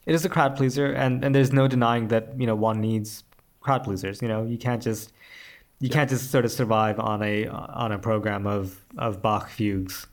it 0.05 0.15
is 0.15 0.25
a 0.25 0.29
crowd 0.29 0.55
pleaser, 0.55 0.91
and 0.91 1.23
and 1.23 1.35
there's 1.35 1.51
no 1.53 1.67
denying 1.67 2.07
that 2.07 2.39
you 2.39 2.47
know 2.47 2.55
one 2.55 2.81
needs 2.81 3.23
crowd 3.59 3.83
pleasers. 3.83 4.21
You 4.21 4.27
know, 4.27 4.43
you 4.45 4.57
can't 4.57 4.81
just 4.81 5.11
you 5.81 5.89
can't 5.89 6.09
just 6.09 6.31
sort 6.31 6.45
of 6.45 6.51
survive 6.51 6.99
on 6.99 7.21
a 7.23 7.47
on 7.47 7.91
a 7.91 7.99
program 7.99 8.47
of 8.47 8.79
of 8.97 9.21
Bach 9.21 9.49
fugues 9.49 10.07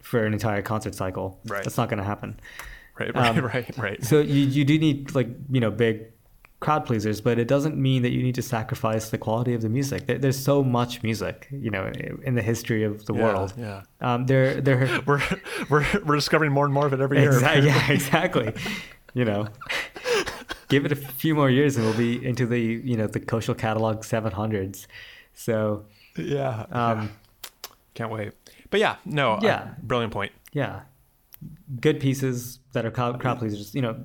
for 0.00 0.24
an 0.24 0.32
entire 0.32 0.62
concert 0.62 0.94
cycle. 0.94 1.40
Right. 1.46 1.64
That's 1.64 1.76
not 1.76 1.88
going 1.88 1.98
to 1.98 2.04
happen. 2.04 2.38
Right, 3.00 3.12
right, 3.14 3.28
Um, 3.38 3.44
right, 3.44 3.78
right. 3.78 4.04
So 4.04 4.20
you 4.20 4.46
you 4.46 4.64
do 4.64 4.78
need 4.78 5.14
like 5.14 5.28
you 5.50 5.60
know 5.60 5.70
big 5.70 6.12
crowd 6.60 6.86
pleasers, 6.86 7.20
but 7.20 7.38
it 7.38 7.48
doesn't 7.48 7.76
mean 7.76 8.02
that 8.02 8.10
you 8.12 8.22
need 8.22 8.34
to 8.36 8.42
sacrifice 8.42 9.10
the 9.10 9.18
quality 9.18 9.52
of 9.54 9.60
the 9.60 9.68
music. 9.68 10.06
There, 10.06 10.16
there's 10.18 10.38
so 10.42 10.62
much 10.64 11.02
music, 11.02 11.46
you 11.50 11.70
know, 11.70 11.90
in 12.22 12.36
the 12.36 12.42
history 12.42 12.84
of 12.84 13.04
the 13.04 13.14
Yeah, 13.14 13.22
world. 13.22 13.52
Yeah. 13.58 13.82
Um, 14.00 14.24
there 14.26 14.60
there 14.60 14.88
We're, 15.06 15.20
we're, 15.68 15.84
we're 16.06 16.14
discovering 16.16 16.52
more 16.52 16.64
and 16.64 16.72
more 16.72 16.86
of 16.86 16.92
it 16.94 17.00
every 17.00 17.20
year. 17.20 17.32
Exactly. 17.32 17.66
Yeah, 17.66 17.90
exactly. 17.92 18.54
you 19.12 19.24
know, 19.26 19.48
give 20.68 20.86
it 20.86 20.92
a 20.92 20.96
few 20.96 21.34
more 21.34 21.50
years 21.50 21.76
and 21.76 21.84
we'll 21.84 21.96
be 21.98 22.24
into 22.24 22.46
the 22.46 22.60
you 22.60 22.96
know 22.96 23.06
the 23.06 23.20
Köchel 23.20 23.56
catalog 23.58 24.02
700s. 24.02 24.86
So 25.34 25.84
Yeah. 26.16 26.66
um, 26.70 27.00
yeah. 27.00 27.08
Can't 27.94 28.10
wait. 28.10 28.32
But 28.70 28.80
yeah, 28.80 28.96
no. 29.04 29.34
uh, 29.34 29.40
Yeah. 29.42 29.74
brilliant 29.82 30.12
point. 30.12 30.32
yeah, 30.52 30.80
good 31.80 32.00
pieces 32.00 32.58
that 32.72 32.84
are 32.86 32.90
crowd, 32.90 33.20
crowd 33.20 33.38
pleasers. 33.38 33.74
You 33.74 33.82
know, 33.82 33.96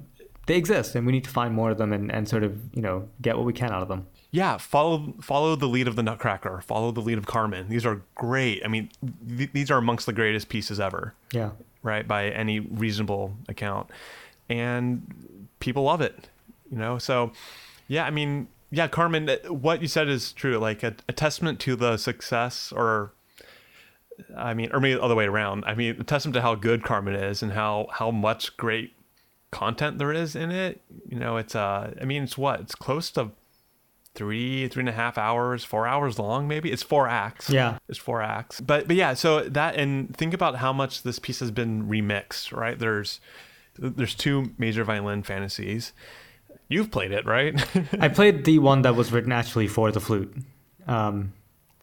they 0.48 0.58
exist, 0.58 0.96
and 0.96 1.06
we 1.06 1.12
need 1.12 1.24
to 1.24 1.30
find 1.30 1.54
more 1.54 1.70
of 1.72 1.78
them 1.78 1.94
and, 1.94 2.12
and 2.12 2.28
sort 2.28 2.44
of 2.44 2.60
you 2.76 2.82
know 2.82 3.08
get 3.22 3.38
what 3.38 3.46
we 3.46 3.54
can 3.54 3.72
out 3.72 3.82
of 3.82 3.88
them. 3.88 4.08
Yeah, 4.32 4.58
follow 4.58 5.14
follow 5.22 5.56
the 5.56 5.68
lead 5.68 5.88
of 5.88 5.96
the 5.96 6.04
Nutcracker. 6.04 6.62
Follow 6.62 6.92
the 6.92 7.02
lead 7.02 7.18
of 7.18 7.26
Carmen. 7.26 7.68
These 7.70 7.86
are 7.86 8.02
great. 8.16 8.62
I 8.64 8.68
mean, 8.68 8.90
th- 9.38 9.52
these 9.54 9.72
are 9.72 9.78
amongst 9.78 10.06
the 10.06 10.14
greatest 10.14 10.50
pieces 10.50 10.80
ever, 10.80 11.14
Yeah. 11.32 11.52
right? 11.82 12.08
By 12.08 12.30
any 12.30 12.60
reasonable 12.60 13.36
account, 13.48 13.90
and 14.50 15.02
people 15.60 15.84
love 15.84 16.02
it. 16.02 16.30
You 16.72 16.78
know, 16.78 17.00
so 17.00 17.32
yeah. 17.88 18.06
I 18.06 18.12
mean, 18.12 18.48
yeah, 18.72 18.88
Carmen. 18.88 19.30
uh, 19.30 19.38
What 19.54 19.82
you 19.82 19.88
said 19.88 20.08
is 20.10 20.32
true. 20.34 20.58
Like 20.58 20.84
a, 20.84 20.96
a 21.08 21.14
testament 21.14 21.60
to 21.62 21.76
the 21.76 21.98
success, 21.98 22.72
or 22.72 23.14
I 24.38 24.54
mean, 24.54 24.70
or 24.74 24.80
maybe 24.80 24.96
the 24.96 25.02
other 25.04 25.16
way 25.16 25.26
around. 25.26 25.64
I 25.66 25.74
mean, 25.76 25.96
a 26.00 26.04
testament 26.04 26.34
to 26.36 26.42
how 26.42 26.56
good 26.56 26.84
Carmen 26.84 27.16
is 27.16 27.42
and 27.44 27.54
how 27.54 27.88
how 27.92 28.12
much 28.12 28.56
great 28.58 28.94
content 29.52 29.98
there 29.98 30.12
is 30.14 30.36
in 30.36 30.52
it. 30.52 30.82
You 31.08 31.18
know, 31.20 31.38
it's 31.38 31.56
uh, 31.56 31.94
I 32.02 32.06
mean, 32.06 32.24
it's 32.24 32.38
what 32.38 32.60
it's 32.60 32.76
close 32.76 33.10
to 33.12 33.32
three 34.16 34.68
three 34.68 34.82
and 34.82 34.90
a 34.90 34.94
half 34.94 35.20
hours 35.20 35.64
four 35.64 35.86
hours 35.88 36.18
long 36.18 36.48
maybe 36.48 36.72
it's 36.72 36.82
four 36.82 37.08
acts 37.08 37.48
Yeah. 37.48 37.78
it's 37.88 38.00
four 38.00 38.24
acts 38.24 38.60
but 38.60 38.88
but 38.88 38.96
yeah 38.96 39.14
so 39.14 39.42
that 39.44 39.76
and 39.76 40.18
think 40.18 40.34
about 40.34 40.56
how 40.58 40.74
much 40.74 41.04
this 41.04 41.20
piece 41.20 41.40
has 41.42 41.52
been 41.52 41.88
remixed 41.88 42.52
right 42.52 42.78
there's 42.80 43.22
there's 43.78 44.16
two 44.16 44.52
major 44.58 44.84
violin 44.84 45.22
fantasies 45.22 45.94
you've 46.70 46.90
played 46.92 47.12
it 47.12 47.26
right 47.26 47.54
I 48.00 48.08
played 48.08 48.46
the 48.46 48.60
one 48.60 48.84
that 48.84 48.96
was 48.96 49.12
written 49.12 49.32
actually 49.34 49.68
for 49.68 49.92
the 49.92 50.00
flute. 50.00 50.34
Um, 50.88 51.34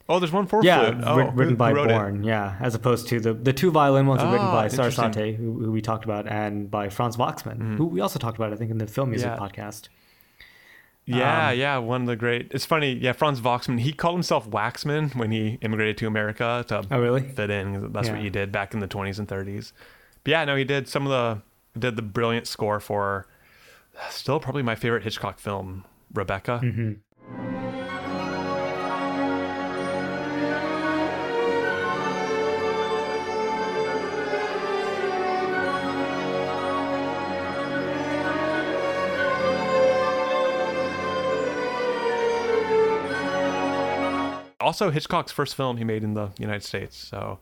oh 0.08 0.18
there's 0.20 0.32
one 0.32 0.46
for 0.46 0.62
yeah, 0.64 0.90
flute 0.92 1.04
oh 1.06 1.16
written 1.32 1.54
who- 1.54 1.56
by 1.56 1.70
who 1.70 1.76
wrote 1.76 1.90
it? 1.90 1.94
Borne. 1.94 2.24
Yeah, 2.24 2.56
as 2.60 2.74
opposed 2.74 3.08
to 3.08 3.20
the 3.20 3.34
the 3.34 3.52
two 3.52 3.70
violin 3.70 4.06
ones 4.06 4.22
are 4.22 4.30
written 4.32 4.46
Ah, 4.46 4.52
by. 4.52 4.68
Sarasate, 4.68 5.34
who, 5.36 5.52
who 5.64 5.70
we 5.72 5.82
talked 5.82 6.04
about, 6.04 6.26
and 6.26 6.70
by 6.70 6.88
Franz 6.88 7.16
Waxman, 7.16 7.76
who 7.76 7.86
we 7.86 8.00
also 8.00 8.18
talked 8.18 8.38
about, 8.38 8.52
I 8.52 8.56
think, 8.56 8.70
in 8.70 8.78
the 8.78 8.86
film 8.86 9.10
music. 9.10 9.28
Yeah. 9.28 9.36
podcast. 9.36 9.88
Yeah, 11.04 11.50
Um, 11.50 11.58
yeah, 11.58 11.78
one 11.78 12.00
of 12.00 12.06
the 12.08 12.16
great. 12.16 12.48
It's 12.50 12.64
funny. 12.64 12.92
Yeah, 12.94 13.12
Franz 13.12 13.40
Waxman. 13.40 13.78
He 13.78 13.92
called 13.92 14.16
himself 14.16 14.50
Waxman 14.50 15.14
when 15.14 15.30
he 15.30 15.56
immigrated 15.60 15.96
to 15.98 16.08
America 16.08 16.64
to 16.66 16.84
Oh, 16.90 17.00
really? 17.00 17.22
fit 17.22 17.48
in. 17.48 17.92
That's 17.92 18.08
what 18.08 18.16
Yeah. 18.18 18.24
he 18.24 18.30
did 18.30 18.50
back 18.50 18.74
in 18.74 18.80
the 18.80 18.88
20s 18.88 19.20
and 19.20 19.28
30s. 19.28 19.72
But 20.24 20.30
yeah, 20.32 20.44
no, 20.44 20.56
he 20.56 20.64
did 20.64 20.88
some 20.88 21.06
of 21.06 21.10
the 21.12 21.42
did 21.78 21.94
the 21.94 22.02
brilliant 22.02 22.48
score 22.48 22.80
for 22.80 23.28
still 24.10 24.40
probably 24.40 24.62
my 24.62 24.74
favorite 24.74 25.02
Hitchcock 25.02 25.38
film, 25.38 25.84
Rebecca. 26.12 26.60
Mm-hmm. 26.62 26.92
Also, 44.60 44.90
Hitchcock's 44.90 45.30
first 45.30 45.54
film 45.54 45.76
he 45.76 45.84
made 45.84 46.02
in 46.02 46.14
the 46.14 46.30
United 46.40 46.64
States. 46.64 46.96
So 46.96 47.38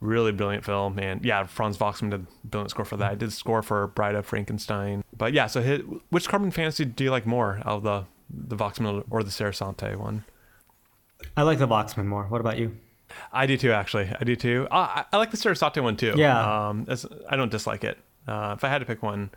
really 0.00 0.32
brilliant 0.32 0.64
film. 0.64 0.98
And 0.98 1.24
yeah, 1.24 1.44
Franz 1.44 1.78
Waxman 1.78 2.10
did 2.10 2.26
brilliant 2.44 2.70
score 2.70 2.84
for 2.84 2.96
that. 2.98 3.12
I 3.12 3.14
did 3.14 3.32
score 3.32 3.62
for 3.62 3.86
Bride 3.88 4.14
of 4.14 4.26
Frankenstein. 4.26 5.02
But 5.16 5.32
yeah, 5.32 5.46
so 5.46 5.60
hit, 5.62 5.82
which 6.10 6.28
Carmen 6.28 6.50
Fantasy 6.50 6.84
do 6.84 7.04
you 7.04 7.10
like 7.10 7.26
more 7.26 7.58
out 7.64 7.78
of 7.78 7.82
the 7.82 8.04
the 8.30 8.56
Waxman 8.56 9.04
or 9.10 9.22
the 9.22 9.30
Sarasate 9.30 9.98
one? 9.98 10.24
I 11.36 11.42
like 11.42 11.58
the 11.58 11.66
Waxman 11.68 12.06
more. 12.06 12.24
What 12.24 12.40
about 12.40 12.58
you? 12.58 12.76
I 13.32 13.46
do 13.46 13.56
too, 13.56 13.72
actually. 13.72 14.08
I 14.20 14.22
do 14.24 14.36
too. 14.36 14.68
I, 14.70 15.04
I 15.12 15.16
like 15.16 15.30
the 15.30 15.36
Sarasate 15.38 15.82
one 15.82 15.96
too. 15.96 16.12
Yeah. 16.16 16.68
Um, 16.68 16.86
I 17.28 17.36
don't 17.36 17.50
dislike 17.50 17.82
it. 17.84 17.98
Uh, 18.26 18.54
if 18.56 18.62
I 18.64 18.68
had 18.68 18.78
to 18.80 18.84
pick 18.84 19.02
one, 19.02 19.30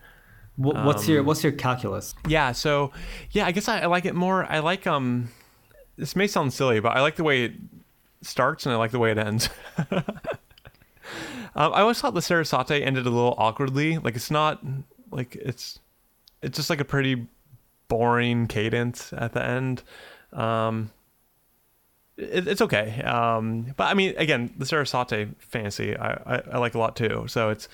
Wh- 0.58 0.76
What's 0.86 1.08
Um, 1.08 1.14
your 1.14 1.24
What's 1.24 1.42
your 1.44 1.54
calculus? 1.54 2.14
yeah. 2.28 2.52
So, 2.52 2.92
yeah, 3.32 3.46
I 3.46 3.52
guess 3.54 3.70
I, 3.70 3.80
I 3.80 3.86
like 3.86 4.04
it 4.06 4.14
more. 4.14 4.46
I 4.52 4.60
like 4.60 4.86
um. 4.86 5.30
This 5.98 6.16
may 6.16 6.28
sound 6.28 6.52
silly, 6.54 6.80
but 6.82 6.90
I 6.90 7.02
like 7.02 7.16
the 7.16 7.24
way 7.24 7.46
it 7.46 7.54
starts 8.22 8.66
and 8.66 8.74
I 8.74 8.78
like 8.78 8.92
the 8.92 9.00
way 9.00 9.12
it 9.12 9.18
ends. 9.18 9.50
um, 11.56 11.74
I 11.74 11.82
always 11.82 12.00
thought 12.00 12.14
the 12.14 12.22
Sarasate 12.22 12.72
ended 12.72 13.06
a 13.06 13.10
little 13.10 13.36
awkwardly. 13.38 13.98
Like 13.98 14.16
it's 14.16 14.32
not 14.32 14.64
like 15.12 15.36
it's 15.36 15.80
it's 16.42 16.56
just 16.58 16.70
like 16.70 16.80
a 16.80 16.86
pretty 16.86 17.28
boring 17.88 18.48
cadence 18.48 19.14
at 19.14 19.34
the 19.34 19.44
end. 19.44 19.84
Um, 20.34 20.92
it, 22.18 22.48
it's 22.48 22.62
okay. 22.62 23.02
Um, 23.02 23.74
but 23.76 23.86
I 23.86 23.94
mean, 23.94 24.14
again, 24.18 24.54
the 24.58 24.66
Sarasate 24.66 25.30
fantasy 25.40 25.96
I, 25.98 26.12
I, 26.12 26.42
I 26.54 26.58
like 26.58 26.76
a 26.76 26.80
lot 26.80 26.96
too. 26.96 27.26
So 27.28 27.50
it's 27.50 27.68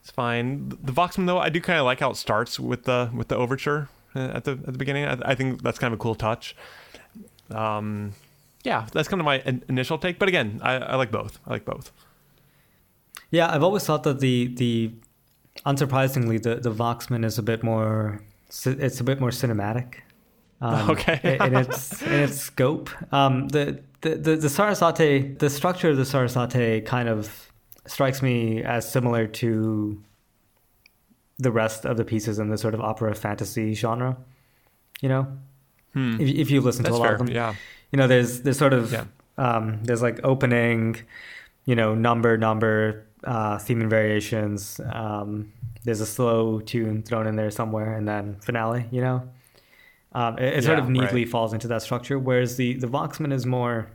it's 0.00 0.10
fine. 0.10 0.70
The 0.70 0.92
Voxman 0.92 1.26
though, 1.26 1.38
I 1.38 1.50
do 1.50 1.60
kind 1.60 1.78
of 1.78 1.84
like 1.84 2.00
how 2.00 2.10
it 2.10 2.16
starts 2.16 2.58
with 2.58 2.84
the 2.84 3.10
with 3.14 3.28
the 3.28 3.36
overture 3.36 3.88
uh, 4.14 4.30
at 4.34 4.44
the 4.44 4.52
at 4.52 4.66
the 4.66 4.78
beginning. 4.78 5.04
I, 5.04 5.18
I 5.24 5.34
think 5.34 5.62
that's 5.62 5.78
kind 5.78 5.92
of 5.92 6.00
a 6.00 6.02
cool 6.02 6.14
touch. 6.14 6.56
Um, 7.50 8.12
yeah, 8.64 8.86
that's 8.92 9.08
kind 9.08 9.20
of 9.20 9.24
my 9.24 9.40
in- 9.40 9.62
initial 9.68 9.98
take. 9.98 10.18
But 10.18 10.28
again, 10.28 10.60
I, 10.62 10.74
I 10.74 10.96
like 10.96 11.10
both. 11.10 11.38
I 11.46 11.50
like 11.50 11.64
both. 11.64 11.92
Yeah, 13.30 13.52
I've 13.52 13.62
always 13.62 13.84
thought 13.84 14.02
that 14.04 14.20
the 14.20 14.48
the 14.56 14.92
unsurprisingly 15.66 16.42
the 16.42 16.56
the 16.56 16.72
Voxman 16.72 17.24
is 17.24 17.38
a 17.38 17.42
bit 17.42 17.62
more 17.62 18.20
it's 18.48 19.00
a 19.00 19.04
bit 19.04 19.20
more 19.20 19.30
cinematic. 19.30 19.94
Um, 20.60 20.90
Okay. 20.94 21.38
in 21.40 21.54
its 21.56 22.02
in 22.02 22.12
its 22.24 22.38
scope. 22.38 22.90
Um, 23.12 23.48
the, 23.48 23.80
the 24.02 24.16
the 24.16 24.36
the 24.36 24.48
Sarasate 24.48 25.38
the 25.38 25.48
structure 25.50 25.90
of 25.90 25.96
the 25.96 26.04
Sarasate 26.04 26.84
kind 26.84 27.08
of 27.08 27.50
strikes 27.86 28.20
me 28.22 28.62
as 28.62 28.90
similar 28.90 29.26
to 29.26 30.02
the 31.38 31.50
rest 31.50 31.86
of 31.86 31.96
the 31.96 32.04
pieces 32.04 32.38
in 32.38 32.50
the 32.50 32.58
sort 32.58 32.74
of 32.74 32.80
opera 32.80 33.14
fantasy 33.14 33.72
genre. 33.74 34.16
You 35.00 35.08
know, 35.08 35.26
if, 35.94 36.28
if 36.28 36.50
you 36.50 36.60
listen 36.60 36.84
to 36.84 36.90
Hmm. 36.90 36.92
That's 36.92 36.98
a 36.98 37.02
lot 37.02 37.06
fair. 37.06 37.12
of 37.14 37.18
them, 37.20 37.28
Yeah. 37.34 37.54
you 37.92 37.96
know 37.96 38.06
there's 38.06 38.42
there's 38.42 38.58
sort 38.58 38.72
of 38.74 38.92
Yeah. 38.92 39.04
um, 39.38 39.82
there's 39.84 40.02
like 40.02 40.20
opening 40.24 40.96
you 41.64 41.74
know 41.74 41.94
number 41.94 42.36
number 42.36 43.06
uh, 43.24 43.58
theme 43.58 43.80
and 43.80 43.90
variations. 43.90 44.80
Um, 44.92 45.52
there's 45.84 46.00
a 46.00 46.06
slow 46.06 46.60
tune 46.60 47.02
thrown 47.02 47.26
in 47.26 47.36
there 47.36 47.50
somewhere 47.50 47.94
and 47.94 48.06
then 48.06 48.36
finale 48.40 48.86
you 48.90 49.00
know? 49.00 49.28
Um, 50.12 50.38
it, 50.38 50.58
it 50.58 50.64
sort 50.64 50.78
of 50.78 50.88
neatly 50.88 51.24
right. 51.24 51.30
falls 51.30 51.52
into 51.52 51.68
that 51.68 51.82
structure 51.82 52.18
whereas 52.18 52.56
the 52.56 52.74
the 52.74 52.88
Waxman 52.88 53.32
is 53.32 53.46
more 53.46 53.88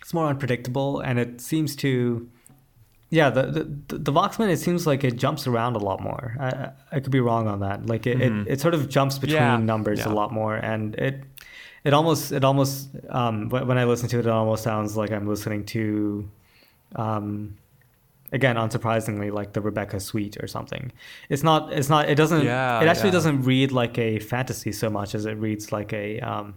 it's 0.00 0.14
more 0.14 0.26
unpredictable 0.28 1.00
and 1.00 1.18
it 1.18 1.40
seems 1.40 1.76
to 1.76 2.28
yeah 3.10 3.28
the 3.28 3.42
the, 3.88 3.98
the 3.98 4.12
Waxman 4.12 4.48
it 4.50 4.58
seems 4.58 4.86
like 4.86 5.04
it 5.04 5.16
jumps 5.16 5.46
around 5.46 5.76
a 5.76 5.80
lot 5.80 6.00
more. 6.00 6.36
I, 6.40 6.70
I- 6.96 7.00
could 7.00 7.12
be 7.12 7.20
wrong 7.20 7.48
on 7.48 7.60
that. 7.60 7.86
Like 7.86 8.06
it, 8.06 8.20
it, 8.20 8.32
it 8.46 8.60
sort 8.60 8.74
of 8.74 8.88
jumps 8.88 9.18
between 9.18 9.36
Yeah, 9.36 9.56
numbers 9.56 10.04
a 10.04 10.10
lot 10.10 10.32
more 10.32 10.54
and 10.54 10.94
it 10.94 11.24
it 11.84 11.92
almost 11.92 12.32
it 12.32 12.44
almost 12.44 12.90
um 13.10 13.48
when 13.48 13.76
i 13.76 13.84
listen 13.84 14.08
to 14.08 14.18
it 14.18 14.26
it 14.26 14.30
almost 14.30 14.62
sounds 14.62 14.96
like 14.96 15.10
i'm 15.10 15.26
listening 15.26 15.64
to 15.64 16.28
um 16.94 17.56
again 18.32 18.56
unsurprisingly 18.56 19.30
like 19.32 19.52
the 19.52 19.60
rebecca 19.60 20.00
suite 20.00 20.36
or 20.42 20.46
something 20.46 20.90
it's 21.28 21.42
not 21.42 21.72
it's 21.72 21.88
not 21.88 22.08
it 22.08 22.14
doesn't 22.14 22.44
Yeah, 22.44 22.80
it 22.80 22.88
actually 22.88 23.08
yeah. 23.08 23.12
doesn't 23.12 23.42
read 23.42 23.72
like 23.72 23.98
a 23.98 24.18
fantasy 24.18 24.72
so 24.72 24.88
much 24.90 25.14
as 25.14 25.26
it 25.26 25.34
reads 25.34 25.70
like 25.70 25.92
a 25.92 26.18
um 26.20 26.54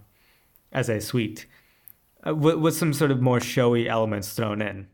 as 0.72 0.88
a 0.88 1.00
suite 1.00 1.46
uh, 2.26 2.34
with, 2.34 2.56
with 2.56 2.74
some 2.76 2.92
sort 2.92 3.10
of 3.10 3.20
more 3.20 3.40
showy 3.40 3.88
elements 3.88 4.32
thrown 4.32 4.60
in 4.62 4.88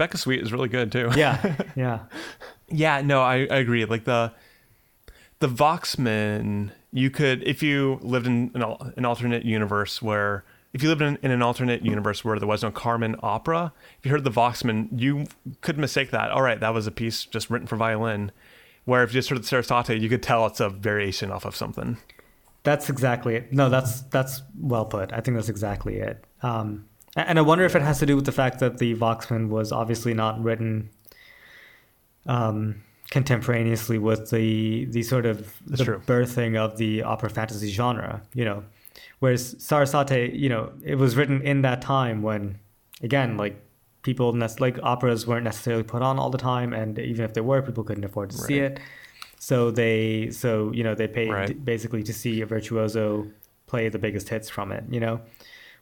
Rebecca 0.00 0.16
Suite 0.16 0.40
is 0.40 0.50
really 0.50 0.70
good 0.70 0.90
too. 0.90 1.10
yeah 1.14 1.56
yeah 1.76 1.98
Yeah, 2.68 3.02
no, 3.02 3.20
I, 3.20 3.46
I 3.50 3.56
agree. 3.56 3.84
Like 3.84 4.04
the 4.04 4.32
the 5.40 5.48
Waxman, 5.48 6.70
you 6.90 7.10
could 7.10 7.42
if 7.42 7.62
you 7.62 7.98
lived 8.00 8.26
in 8.26 8.50
an, 8.54 8.62
an 8.96 9.04
alternate 9.04 9.44
universe 9.44 10.00
where 10.00 10.42
if 10.72 10.82
you 10.82 10.88
lived 10.88 11.02
in, 11.02 11.18
in 11.22 11.32
an 11.32 11.42
alternate 11.42 11.84
universe 11.84 12.24
where 12.24 12.38
there 12.38 12.48
was 12.48 12.62
no 12.62 12.70
Carmen 12.70 13.14
opera, 13.22 13.74
if 13.98 14.06
you 14.06 14.10
heard 14.10 14.24
the 14.24 14.30
Waxman, 14.30 14.88
you 14.98 15.26
could 15.60 15.76
mistake 15.76 16.12
that. 16.12 16.30
All 16.30 16.40
right, 16.40 16.60
that 16.60 16.72
was 16.72 16.86
a 16.86 16.90
piece 16.90 17.26
just 17.26 17.50
written 17.50 17.66
for 17.66 17.76
violin. 17.76 18.32
Where 18.86 19.02
if 19.02 19.12
you 19.12 19.18
just 19.18 19.28
heard 19.28 19.42
the 19.42 19.46
Sarasate, 19.46 20.00
you 20.00 20.08
could 20.08 20.22
tell 20.22 20.46
it's 20.46 20.60
a 20.60 20.70
variation 20.70 21.30
off 21.30 21.44
of 21.44 21.54
something. 21.54 21.98
That's 22.62 22.88
exactly 22.88 23.34
it. 23.36 23.52
No, 23.52 23.68
that's 23.68 24.00
that's 24.02 24.40
well 24.58 24.86
put. 24.86 25.12
I 25.12 25.20
think 25.20 25.36
that's 25.36 25.50
exactly 25.50 25.96
it. 25.96 26.24
Um, 26.42 26.86
and 27.16 27.38
I 27.38 27.42
wonder 27.42 27.64
if 27.64 27.74
it 27.76 27.82
has 27.82 27.98
to 28.00 28.06
do 28.06 28.16
with 28.16 28.26
the 28.26 28.32
fact 28.32 28.58
that 28.60 28.78
the 28.78 28.94
Waxman 28.96 29.48
was 29.48 29.72
obviously 29.72 30.14
not 30.14 30.42
written 30.42 30.90
um, 32.26 32.82
contemporaneously 33.10 33.98
with 33.98 34.30
the 34.30 34.84
the 34.86 35.02
sort 35.02 35.26
of 35.26 35.38
That's 35.66 35.78
the 35.78 35.84
true. 35.84 36.02
birthing 36.06 36.56
of 36.56 36.76
the 36.76 37.02
opera 37.02 37.30
fantasy 37.30 37.70
genre. 37.70 38.22
You 38.34 38.44
know, 38.44 38.64
whereas 39.18 39.56
Sarasate, 39.58 40.32
you 40.34 40.48
know, 40.48 40.72
it 40.84 40.96
was 40.96 41.16
written 41.16 41.42
in 41.42 41.62
that 41.62 41.82
time 41.82 42.22
when, 42.22 42.58
again, 43.02 43.36
like 43.36 43.60
people 44.02 44.32
like 44.58 44.78
operas 44.82 45.26
weren't 45.26 45.44
necessarily 45.44 45.82
put 45.82 46.02
on 46.02 46.18
all 46.18 46.30
the 46.30 46.38
time, 46.38 46.72
and 46.72 46.98
even 46.98 47.24
if 47.24 47.34
they 47.34 47.40
were, 47.40 47.62
people 47.62 47.84
couldn't 47.84 48.04
afford 48.04 48.30
to 48.30 48.38
see 48.38 48.58
it. 48.60 48.80
So 49.38 49.70
they, 49.70 50.30
so 50.30 50.70
you 50.72 50.84
know, 50.84 50.94
they 50.94 51.08
paid 51.08 51.30
Right. 51.30 51.64
basically 51.64 52.02
to 52.04 52.12
see 52.12 52.42
a 52.42 52.46
virtuoso 52.46 53.26
play 53.66 53.88
the 53.88 53.98
biggest 53.98 54.28
hits 54.28 54.48
from 54.50 54.70
it. 54.70 54.84
You 54.90 55.00
know, 55.00 55.20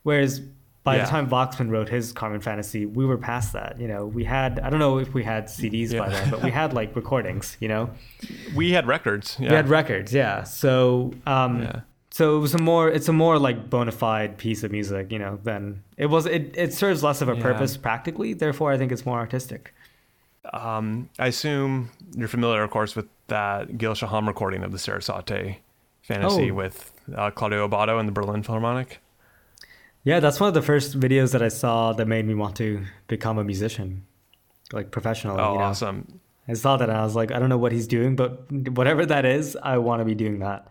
whereas 0.05 0.41
by 0.89 0.97
Yeah. 0.97 1.05
the 1.05 1.11
time 1.11 1.27
Waxman 1.29 1.69
wrote 1.71 1.89
his 1.89 2.13
Carmen 2.13 2.41
Fantasy, 2.41 2.87
we 2.99 3.05
were 3.11 3.19
past 3.19 3.53
that. 3.53 3.73
You 3.83 3.89
know, 3.93 4.07
we 4.07 4.25
had 4.25 4.59
I 4.65 4.71
don't 4.71 4.81
know 4.87 4.99
if 4.99 5.11
we 5.19 5.23
had 5.25 5.43
CDs 5.49 5.91
by 5.93 6.07
Yeah. 6.09 6.09
then, 6.21 6.31
but 6.31 6.43
we 6.43 6.51
had 6.51 6.73
like 6.73 6.95
recordings. 7.03 7.57
You 7.61 7.69
know, 7.69 7.91
We 8.55 8.73
had 8.73 8.87
records. 8.87 9.37
Yeah. 9.39 9.51
we 9.51 9.57
had 9.57 9.69
records. 9.69 10.13
Yeah, 10.15 10.45
so 10.45 11.13
um, 11.27 11.63
Yeah. 11.63 11.81
so 12.11 12.37
it 12.37 12.41
was 12.41 12.55
a 12.55 12.63
more 12.71 12.87
it's 12.97 13.09
a 13.09 13.13
more 13.25 13.39
like 13.39 13.59
bona 13.71 13.93
fide 13.93 14.33
piece 14.45 14.61
of 14.65 14.71
music. 14.79 15.13
You 15.13 15.19
know, 15.25 15.39
than 15.49 15.83
it 15.97 16.07
was. 16.15 16.25
It 16.27 16.55
it 16.65 16.73
serves 16.73 17.03
less 17.03 17.21
of 17.23 17.29
a 17.29 17.35
Yeah. 17.37 17.43
purpose 17.49 17.77
practically. 17.77 18.31
Therefore, 18.35 18.73
I 18.75 18.79
think 18.79 18.91
it's 18.93 19.05
more 19.07 19.19
artistic. 19.19 19.63
Um, 20.53 21.11
I 21.19 21.27
assume 21.27 21.91
you're 22.17 22.29
familiar, 22.29 22.63
of 22.63 22.71
course, 22.71 22.97
with 22.97 23.07
that 23.27 23.77
Gil 23.77 23.95
Shaham 23.95 24.27
recording 24.27 24.63
of 24.65 24.73
the 24.73 24.79
Sarasate 24.79 25.59
fantasy 26.03 26.51
Oh. 26.51 26.55
with 26.55 26.77
uh, 27.15 27.31
Claudio 27.31 27.69
Abbado 27.69 27.99
and 28.01 28.09
the 28.09 28.13
Berlin 28.13 28.43
Philharmonic. 28.43 28.99
Yeah, 30.05 30.21
that's 30.21 30.41
one 30.41 30.49
of 30.49 30.55
the 30.55 30.63
first 30.63 30.99
videos 30.99 31.33
that 31.33 31.43
I 31.43 31.49
saw 31.49 31.93
that 31.93 32.07
made 32.07 32.27
me 32.27 32.35
want 32.35 32.57
to 32.57 32.85
become 33.09 33.39
a 33.39 33.45
musician, 33.45 34.07
like 34.73 34.91
professional. 34.91 35.39
Oh, 35.39 35.53
you 35.53 35.59
know? 35.59 35.65
awesome. 35.65 36.21
I 36.49 36.55
saw 36.55 36.77
that 36.79 36.89
and 36.89 36.97
I 36.97 37.05
was 37.05 37.15
like, 37.15 37.31
I 37.31 37.39
don't 37.39 37.51
know 37.51 37.59
what 37.59 37.73
he's 37.73 37.87
doing, 37.87 38.17
but 38.17 38.51
whatever 38.51 39.05
that 39.05 39.27
is, 39.27 39.57
I 39.63 39.79
want 39.79 40.01
to 40.01 40.05
be 40.05 40.15
doing 40.15 40.39
that. 40.39 40.69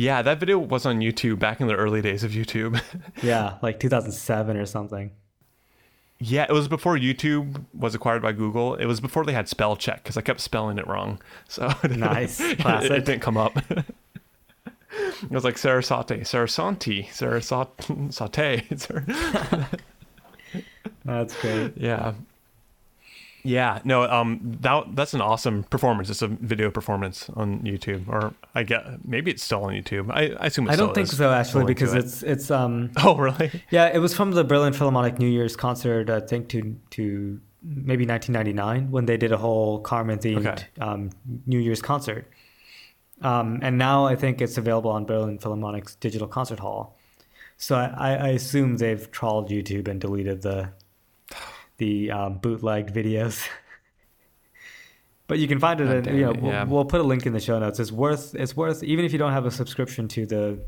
Yeah, 0.00 0.22
that 0.22 0.40
video 0.40 0.58
was 0.58 0.86
on 0.86 1.00
YouTube 1.00 1.38
back 1.38 1.60
in 1.60 1.66
the 1.66 1.74
early 1.76 2.00
days 2.00 2.24
of 2.24 2.30
YouTube. 2.32 2.80
Yeah, 3.22 3.56
like 3.60 3.78
2007 3.80 4.56
or 4.56 4.64
something. 4.64 5.10
yeah, 6.18 6.44
it 6.48 6.52
was 6.52 6.68
before 6.68 6.96
YouTube 6.96 7.64
was 7.74 7.94
acquired 7.94 8.22
by 8.22 8.32
Google. 8.32 8.76
It 8.76 8.86
was 8.86 8.98
before 9.00 9.24
they 9.26 9.32
had 9.34 9.46
spell 9.48 9.76
check 9.76 10.02
because 10.02 10.16
I 10.16 10.22
kept 10.22 10.40
spelling 10.40 10.78
it 10.78 10.86
wrong. 10.86 11.20
So 11.48 11.70
Nice, 11.90 12.40
it, 12.40 12.58
classic. 12.60 12.90
it 12.92 13.04
didn't 13.04 13.20
come 13.22 13.36
up. 13.36 13.54
it 13.70 13.84
was 15.30 15.44
like 15.44 15.58
Sarasate, 15.58 16.20
Sarasanti, 16.24 17.12
Sarasate. 17.12 17.68
That's 21.04 21.40
great. 21.40 21.72
Yeah. 21.76 22.14
Yeah, 23.42 23.80
no, 23.84 24.02
um, 24.04 24.40
that 24.60 24.94
that's 24.94 25.14
an 25.14 25.20
awesome 25.20 25.64
performance. 25.64 26.10
It's 26.10 26.22
a 26.22 26.28
video 26.28 26.70
performance 26.70 27.30
on 27.34 27.60
YouTube, 27.60 28.08
or 28.08 28.34
I 28.54 28.62
get 28.64 29.04
maybe 29.04 29.30
it's 29.30 29.42
still 29.42 29.64
on 29.64 29.72
YouTube. 29.72 30.10
I, 30.10 30.34
I 30.38 30.46
assume 30.46 30.68
I 30.68 30.76
don't 30.76 30.94
think 30.94 31.08
is. 31.08 31.16
so 31.16 31.30
actually 31.32 31.64
because 31.64 31.94
it. 31.94 32.04
it's 32.04 32.22
it's 32.22 32.50
um 32.50 32.90
Oh, 33.04 33.16
really? 33.16 33.50
yeah 33.70 33.86
it 33.88 33.98
was 33.98 34.14
from 34.14 34.32
the 34.32 34.44
Berlin 34.44 34.72
Philharmonic 34.72 35.18
New 35.18 35.28
Year's 35.28 35.56
concert 35.56 36.10
I 36.10 36.20
think 36.20 36.48
to 36.50 36.76
to 36.90 37.40
maybe 37.62 38.06
1999 38.06 38.90
when 38.90 39.06
they 39.06 39.16
did 39.16 39.32
a 39.32 39.36
whole 39.38 39.80
Carmen 39.80 40.18
themed 40.18 40.46
Okay. 40.46 40.64
um, 40.80 41.10
New 41.46 41.58
Year's 41.58 41.82
concert 41.82 42.30
Um, 43.22 43.58
and 43.62 43.76
now 43.78 44.06
I 44.06 44.16
think 44.16 44.40
it's 44.40 44.56
available 44.58 44.90
on 44.90 45.04
Berlin 45.04 45.38
Philharmonic's 45.38 45.94
digital 45.96 46.26
concert 46.28 46.58
hall. 46.60 46.96
So 47.58 47.76
I 47.76 48.14
I 48.16 48.28
assume 48.28 48.76
they've 48.78 49.10
trawled 49.10 49.50
YouTube 49.50 49.88
and 49.88 50.00
deleted 50.00 50.40
the 50.42 50.70
the 51.80 52.12
um, 52.12 52.38
bootlegged 52.38 52.94
videos. 52.94 53.48
but 55.26 55.40
you 55.40 55.48
can 55.48 55.58
find 55.58 55.80
it. 55.80 56.06
In, 56.06 56.14
you 56.14 56.22
know, 56.22 56.30
it, 56.30 56.40
we'll, 56.40 56.52
yeah. 56.52 56.64
we'll 56.64 56.84
put 56.84 57.00
a 57.00 57.04
link 57.04 57.26
in 57.26 57.32
the 57.32 57.40
show 57.40 57.58
notes. 57.58 57.80
It's 57.80 57.90
worth. 57.90 58.36
It's 58.36 58.56
worth 58.56 58.84
even 58.84 59.04
if 59.04 59.12
you 59.12 59.18
don't 59.18 59.32
have 59.32 59.46
a 59.46 59.50
subscription 59.50 60.06
to 60.08 60.26
the 60.26 60.60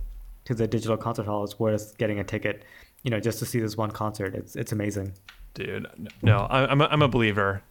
to 0.47 0.55
the 0.55 0.67
digital 0.67 0.97
concert 0.97 1.27
hall. 1.27 1.45
It's 1.45 1.61
worth 1.61 1.97
getting 1.99 2.19
a 2.19 2.25
ticket. 2.25 2.65
You 3.05 3.11
know, 3.11 3.21
just 3.21 3.39
to 3.39 3.47
see 3.47 3.61
this 3.61 3.77
one 3.77 3.93
concert. 3.93 4.35
It's 4.35 4.57
it's 4.57 4.73
amazing. 4.73 5.13
Dude, 5.55 5.87
no, 6.23 6.47
I'm 6.51 6.81
a, 6.81 6.87
I'm 6.87 7.03
a 7.03 7.09
believer. 7.09 7.63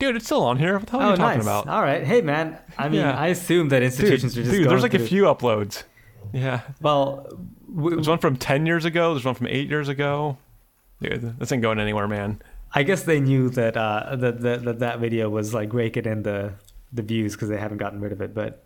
Dude, 0.00 0.16
it's 0.16 0.24
still 0.24 0.42
on 0.42 0.58
here. 0.58 0.80
What 0.80 0.86
the 0.86 0.90
hell 0.90 1.00
are 1.00 1.06
oh, 1.06 1.10
you 1.10 1.16
talking 1.16 1.38
nice. 1.38 1.44
about? 1.44 1.68
All 1.68 1.80
right. 1.80 2.02
Hey, 2.02 2.22
man. 2.22 2.58
I 2.76 2.88
mean, 2.88 3.02
Yeah. 3.02 3.16
I 3.16 3.28
assume 3.28 3.68
that 3.68 3.78
Dude, 3.78 3.84
institutions 3.84 4.36
are 4.36 4.42
just 4.42 4.50
dude 4.50 4.68
there's 4.68 4.82
like 4.82 4.94
a 4.94 4.98
few 4.98 5.24
uploads. 5.24 5.84
Yeah. 6.32 6.62
Well, 6.80 7.28
w- 7.72 7.94
There's 7.94 8.08
one 8.08 8.18
from 8.18 8.36
10 8.36 8.66
years 8.66 8.84
ago. 8.84 9.14
There's 9.14 9.24
one 9.24 9.36
from 9.36 9.46
8 9.46 9.68
years 9.68 9.88
ago. 9.88 10.38
Dude, 11.02 11.38
this 11.38 11.50
ain't 11.50 11.62
going 11.62 11.80
anywhere, 11.80 12.06
man. 12.06 12.40
I 12.74 12.84
guess 12.84 13.02
they 13.02 13.20
knew 13.20 13.50
that 13.50 13.76
uh, 13.76 14.16
that, 14.16 14.40
that 14.40 14.64
that 14.64 14.78
that 14.78 14.98
video 15.00 15.28
was 15.28 15.52
like 15.52 15.74
raking 15.74 16.06
in 16.06 16.22
the 16.22 16.54
the 16.92 17.02
views 17.02 17.32
because 17.32 17.48
they 17.48 17.58
haven't 17.58 17.78
gotten 17.78 18.00
rid 18.00 18.12
of 18.12 18.20
it. 18.20 18.34
But 18.34 18.64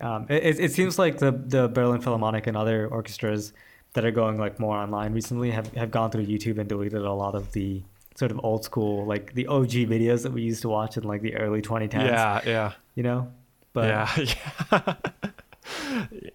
um, 0.00 0.26
it, 0.28 0.60
it 0.60 0.72
seems 0.72 0.98
like 0.98 1.18
the 1.18 1.32
the 1.32 1.68
Berlin 1.68 2.00
Philharmonic 2.00 2.46
and 2.46 2.56
other 2.56 2.86
orchestras 2.86 3.52
that 3.94 4.04
are 4.04 4.10
going 4.10 4.38
like 4.38 4.58
more 4.58 4.76
online 4.76 5.12
recently 5.12 5.50
have 5.50 5.72
have 5.74 5.90
gone 5.90 6.10
through 6.10 6.26
YouTube 6.26 6.58
and 6.58 6.68
deleted 6.68 7.02
a 7.02 7.12
lot 7.12 7.34
of 7.34 7.52
the 7.52 7.82
sort 8.14 8.30
of 8.30 8.40
old 8.44 8.62
school 8.64 9.06
like 9.06 9.32
the 9.34 9.46
OG 9.46 9.70
videos 9.70 10.22
that 10.22 10.32
we 10.32 10.42
used 10.42 10.62
to 10.62 10.68
watch 10.68 10.96
in 10.96 11.02
like 11.02 11.20
the 11.22 11.34
early 11.36 11.62
2010s. 11.62 11.94
Yeah, 11.94 12.40
yeah. 12.46 12.72
you 12.94 13.02
know. 13.02 13.32
But 13.72 13.88
yeah, 13.88 14.24
yeah. 14.72 14.94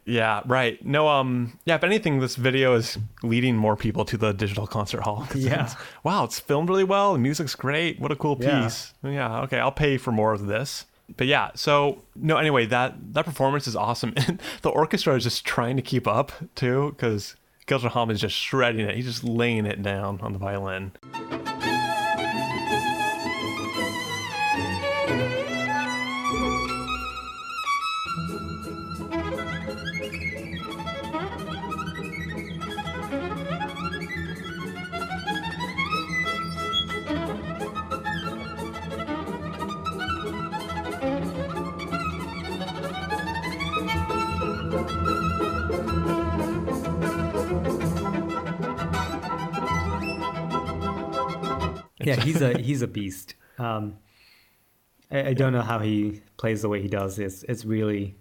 Yeah, 0.05 0.41
right. 0.45 0.83
No, 0.85 1.07
um, 1.07 1.59
yeah. 1.65 1.75
If 1.75 1.83
anything, 1.83 2.19
this 2.19 2.35
video 2.35 2.73
is 2.75 2.97
leading 3.23 3.55
more 3.55 3.75
people 3.75 4.05
to 4.05 4.17
the 4.17 4.33
digital 4.33 4.67
concert 4.67 5.01
hall. 5.01 5.27
Yeah. 5.35 5.53
it's- 5.65 5.75
wow, 6.03 6.23
it's 6.23 6.39
filmed 6.39 6.69
really 6.69 6.83
well. 6.83 7.13
The 7.13 7.19
music's 7.19 7.55
great. 7.55 7.99
What 7.99 8.11
a 8.11 8.15
cool 8.15 8.35
piece. 8.35 8.93
Yeah. 9.03 9.41
Okay, 9.41 9.59
I'll 9.59 9.71
pay 9.71 9.97
for 9.97 10.11
more 10.11 10.33
of 10.33 10.47
this. 10.47 10.85
But 11.15 11.27
yeah, 11.27 11.51
so 11.55 12.01
no. 12.15 12.35
Anyway, 12.37 12.65
that 12.65 12.95
that 13.13 13.23
performance 13.25 13.65
is 13.67 13.75
awesome, 13.77 14.13
and 14.17 14.41
the 14.61 14.69
orchestra 14.69 15.15
is 15.15 15.23
just 15.23 15.45
trying 15.45 15.77
to 15.77 15.81
keep 15.81 16.05
up 16.07 16.31
too, 16.55 16.93
because 16.97 17.35
Hom 17.69 18.11
is 18.11 18.19
just 18.19 18.35
shredding 18.35 18.85
it. 18.85 18.95
He's 18.95 19.05
just 19.05 19.23
laying 19.23 19.65
it 19.65 19.81
down 19.81 20.19
on 20.21 20.33
the 20.33 20.39
violin. 20.39 20.91
Yeah, 52.07 52.15
he's 52.27 52.41
a 52.41 52.57
he's 52.57 52.81
a 52.81 52.87
beast. 52.87 53.35
Um, 53.59 53.97
I, 55.11 55.29
I 55.29 55.33
don't 55.33 55.53
know 55.53 55.61
how 55.71 55.79
he 55.79 56.21
plays 56.37 56.61
the 56.63 56.69
way 56.69 56.81
he 56.81 56.87
does. 56.87 57.19
It's 57.19 57.43
it's 57.43 57.63
really 57.65 58.15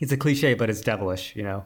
it's 0.00 0.12
a 0.12 0.16
cliche, 0.16 0.54
but 0.54 0.70
it's 0.70 0.80
devilish. 0.80 1.34
You 1.36 1.42
know. 1.48 1.60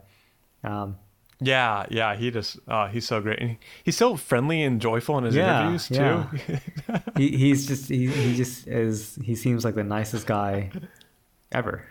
Um, 0.64 0.96
Yeah, 1.40 1.86
yeah. 1.90 2.16
He 2.16 2.30
just, 2.32 2.58
oh, 2.66 2.86
he's 2.86 3.06
so 3.06 3.20
great. 3.20 3.38
And 3.38 3.56
he's 3.84 3.96
so 3.96 4.16
friendly 4.16 4.60
and 4.66 4.80
joyful 4.80 5.16
in 5.18 5.24
his 5.24 5.36
Yeah, 5.36 5.60
interviews 5.60 5.86
too. 5.88 5.94
yeah. 5.94 6.98
he, 7.16 7.26
he's 7.42 7.66
just 7.68 7.88
he, 7.88 8.08
he 8.08 8.34
just 8.36 8.66
is 8.66 9.16
he 9.22 9.34
seems 9.36 9.64
like 9.64 9.76
the 9.76 9.84
nicest 9.84 10.26
guy 10.26 10.70
ever. 11.52 11.84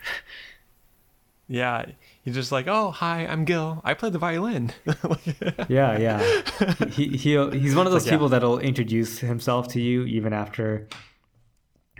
Yeah, 1.47 1.85
he's 2.27 2.35
just 2.35 2.51
like, 2.51 2.67
oh, 2.67 2.91
hi, 2.91 3.25
I'm 3.25 3.45
Gil. 3.45 3.79
I 3.85 3.93
play 3.93 4.09
the 4.09 4.19
violin. 4.19 4.73
Yeah, 5.69 5.97
yeah. 5.97 6.87
He 6.89 7.07
he 7.15 7.37
he's 7.51 7.73
one 7.73 7.87
of 7.87 7.93
those 7.93 8.03
like, 8.03 8.07
yeah. 8.07 8.11
people 8.11 8.27
that'll 8.29 8.59
introduce 8.59 9.19
himself 9.19 9.69
to 9.69 9.81
you 9.81 10.03
even 10.03 10.33
after 10.33 10.87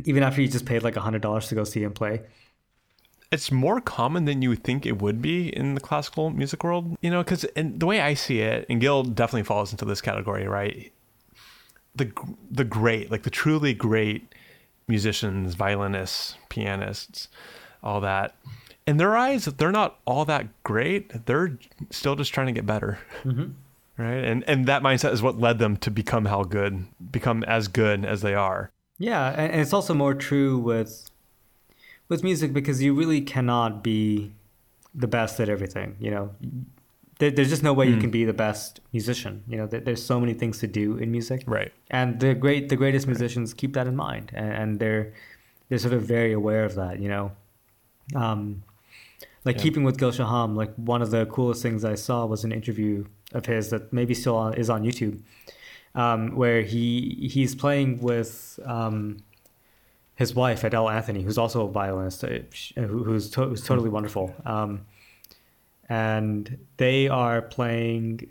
even 0.04 0.24
after 0.24 0.42
you 0.42 0.50
just 0.50 0.66
paid 0.66 0.84
like 0.84 0.98
a 0.98 1.00
hundred 1.00 1.22
dollars 1.22 1.48
to 1.48 1.56
go 1.56 1.64
see 1.64 1.82
him 1.82 1.94
play. 1.94 2.22
it's 3.32 3.52
more 3.52 3.82
common 3.82 4.26
than 4.26 4.42
you 4.42 4.50
would 4.50 4.64
think 4.64 4.86
it 4.86 5.02
would 5.02 5.22
be 5.22 5.50
in 5.56 5.76
the 5.76 5.82
classical 5.82 6.30
music 6.30 6.64
world, 6.64 6.98
you 7.02 7.10
know, 7.10 7.24
because 7.24 7.46
the 7.56 7.86
way 7.86 8.00
I 8.02 8.14
see 8.14 8.40
it, 8.42 8.66
and 8.70 8.80
Gil 8.80 9.04
definitely 9.04 9.44
falls 9.44 9.72
into 9.72 9.86
this 9.86 10.02
category, 10.02 10.48
right? 10.48 10.92
The 11.96 12.12
the 12.52 12.64
great, 12.64 13.12
like 13.12 13.24
the 13.24 13.30
truly 13.30 13.74
great 13.74 14.34
musicians, 14.88 15.56
violinists, 15.56 16.36
pianists, 16.50 17.28
all 17.84 18.02
that. 18.02 18.36
In 18.88 18.98
their 18.98 19.16
eyes, 19.18 19.46
they're 19.46 19.72
not 19.72 20.00
all 20.06 20.24
that 20.26 20.48
great. 20.64 21.26
They're 21.26 21.60
still 21.92 22.16
just 22.16 22.34
trying 22.34 22.48
to 22.48 22.54
get 22.54 22.66
better. 22.66 22.98
right? 23.98 24.24
And 24.24 24.44
and 24.48 24.66
that 24.66 24.82
mindset 24.82 25.12
is 25.12 25.22
what 25.22 25.38
led 25.40 25.60
them 25.60 25.76
to 25.78 25.92
become 25.92 26.26
how 26.26 26.44
good, 26.44 26.86
become 27.12 27.44
as 27.44 27.68
good 27.68 28.06
as 28.06 28.22
they 28.22 28.34
are. 28.34 28.72
Yeah, 28.98 29.30
and, 29.30 29.52
and 29.52 29.62
it's 29.62 29.74
also 29.74 29.94
more 29.94 30.14
true 30.14 30.58
with 30.58 31.12
with 32.10 32.24
music 32.24 32.54
because 32.54 32.82
you 32.82 32.94
really 32.94 33.20
cannot 33.22 33.84
be 33.84 34.32
the 34.96 35.08
best 35.08 35.40
at 35.42 35.50
everything. 35.50 35.98
You 36.00 36.12
know, 36.12 36.36
there, 37.20 37.30
there's 37.30 37.50
just 37.50 37.64
no 37.64 37.74
way 37.74 37.88
you 37.90 37.98
can 37.98 38.10
be 38.10 38.24
the 38.24 38.34
best 38.34 38.80
musician. 38.94 39.44
You 39.48 39.58
know, 39.58 39.68
there, 39.68 39.82
there's 39.82 40.04
so 40.04 40.20
many 40.20 40.34
things 40.34 40.60
to 40.60 40.68
do 40.68 40.98
in 40.98 41.12
music, 41.12 41.44
Right. 41.46 41.74
and 41.92 42.20
the 42.22 42.34
great 42.34 42.70
the 42.70 42.78
greatest 42.78 43.06
musicians 43.06 43.54
keep 43.54 43.74
that 43.74 43.86
in 43.86 43.96
mind, 43.98 44.32
and, 44.34 44.52
and 44.54 44.80
they're 44.80 45.14
they're 45.68 45.78
sort 45.78 45.94
of 45.94 46.04
very 46.04 46.32
aware 46.32 46.64
of 46.64 46.76
that. 46.76 47.00
You 47.00 47.10
know, 47.10 47.32
um, 48.16 48.64
like 49.48 49.56
Yeah. 49.58 49.64
keeping 49.64 49.84
with 49.84 49.98
Gil 49.98 50.12
Shaham, 50.12 50.56
like 50.56 50.74
one 50.76 51.02
of 51.02 51.10
the 51.16 51.26
coolest 51.26 51.62
things 51.64 51.84
I 51.84 51.96
saw 51.96 52.26
was 52.34 52.44
an 52.44 52.52
interview 52.52 53.06
of 53.34 53.46
his 53.46 53.70
that 53.72 53.92
maybe 53.92 54.14
still 54.14 54.36
on, 54.36 54.54
is 54.54 54.70
on 54.70 54.84
YouTube, 54.84 55.16
um, 55.96 56.36
where 56.42 56.62
he 56.62 57.28
he's 57.34 57.54
playing 57.56 57.90
with 58.10 58.60
um, 58.66 59.18
his 60.16 60.36
wife 60.36 60.64
Adele 60.64 60.90
Anthony, 60.90 61.22
who's 61.24 61.38
also 61.38 61.68
a 61.68 61.72
violinist, 61.72 62.24
uh, 62.24 62.30
who, 62.76 63.04
who's, 63.04 63.30
to- 63.32 63.46
who's 63.50 63.64
totally 63.64 63.90
wonderful, 63.90 64.26
um, 64.46 64.72
and 65.90 66.58
they 66.78 67.08
are 67.08 67.42
playing. 67.42 68.28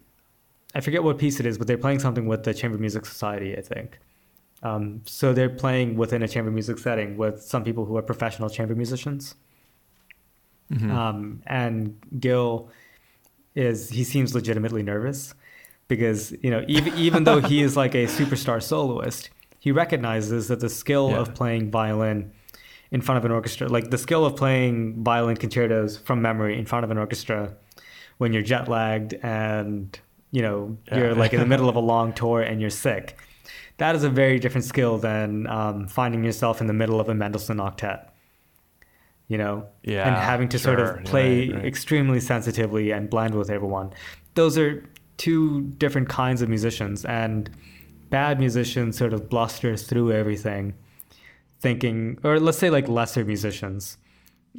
I 0.74 0.80
forget 0.80 1.02
what 1.02 1.18
piece 1.18 1.40
it 1.40 1.46
is, 1.46 1.56
but 1.58 1.66
they're 1.66 1.78
playing 1.78 2.00
something 2.00 2.26
with 2.26 2.42
the 2.44 2.52
Chamber 2.52 2.76
Music 2.78 3.06
Society, 3.06 3.56
I 3.56 3.62
think. 3.62 3.98
Um, 4.62 5.02
so 5.06 5.32
they're 5.32 5.48
playing 5.50 5.96
within 5.96 6.22
a 6.22 6.28
chamber 6.28 6.50
music 6.50 6.78
setting 6.78 7.16
with 7.16 7.42
some 7.42 7.62
people 7.62 7.84
who 7.84 7.96
are 7.98 8.02
professional 8.02 8.48
chamber 8.50 8.74
musicians. 8.74 9.34
Um, 10.70 11.42
and 11.46 11.96
Gil 12.18 12.68
is 13.54 13.88
he 13.90 14.04
seems 14.04 14.34
legitimately 14.34 14.82
nervous 14.82 15.34
because 15.88 16.32
you 16.42 16.50
know 16.50 16.64
even 16.68 16.94
even 16.98 17.24
though 17.24 17.40
he 17.40 17.62
is 17.62 17.76
like 17.76 17.94
a 17.94 18.06
superstar 18.18 18.62
soloist, 18.62 19.30
he 19.60 19.70
recognizes 19.72 20.48
that 20.48 20.60
the 20.60 20.68
skill 20.68 21.10
Yeah. 21.10 21.18
of 21.20 21.34
playing 21.34 21.70
violin 21.70 22.32
in 22.90 23.00
front 23.00 23.18
of 23.18 23.24
an 23.24 23.30
orchestra, 23.32 23.68
like 23.68 23.90
the 23.90 23.98
skill 23.98 24.24
of 24.24 24.36
playing 24.36 25.02
violin 25.04 25.36
concertos 25.36 25.96
from 25.98 26.20
memory 26.22 26.58
in 26.58 26.66
front 26.66 26.84
of 26.84 26.90
an 26.90 26.98
orchestra 26.98 27.52
when 28.18 28.32
you're 28.32 28.42
jet 28.42 28.68
lagged 28.68 29.14
and 29.22 29.98
you 30.32 30.42
know 30.42 30.76
you're 30.92 31.14
like 31.14 31.32
in 31.32 31.40
the 31.40 31.46
middle 31.46 31.68
of 31.68 31.76
a 31.76 31.80
long 31.92 32.12
tour 32.12 32.42
and 32.42 32.60
you're 32.60 32.70
sick. 32.70 33.16
That 33.78 33.94
is 33.94 34.04
a 34.04 34.08
very 34.10 34.38
different 34.38 34.64
skill 34.64 34.96
than 34.98 35.46
um, 35.48 35.86
finding 35.86 36.24
yourself 36.24 36.60
in 36.62 36.66
the 36.66 36.72
middle 36.72 36.98
of 36.98 37.08
a 37.10 37.14
Mendelssohn 37.14 37.58
octet. 37.58 38.08
You 39.28 39.38
know, 39.38 39.66
Yeah, 39.82 40.06
and 40.06 40.16
having 40.16 40.48
to 40.50 40.58
sort 40.58 40.78
of 40.78 41.02
play 41.04 41.48
right, 41.48 41.56
right. 41.56 41.64
extremely 41.66 42.20
sensitively 42.20 42.92
and 42.92 43.10
blend 43.10 43.34
with 43.34 43.50
everyone. 43.50 43.92
Those 44.34 44.56
are 44.56 44.84
two 45.16 45.62
different 45.78 46.08
kinds 46.08 46.42
of 46.42 46.48
musicians, 46.48 47.04
and 47.04 47.50
bad 48.10 48.38
musicians 48.38 48.96
sort 48.96 49.12
of 49.12 49.28
blusters 49.28 49.82
through 49.82 50.12
everything, 50.12 50.74
thinking, 51.60 52.18
or 52.22 52.38
let's 52.38 52.58
say 52.58 52.70
like 52.70 52.86
lesser 52.88 53.24
musicians, 53.24 53.98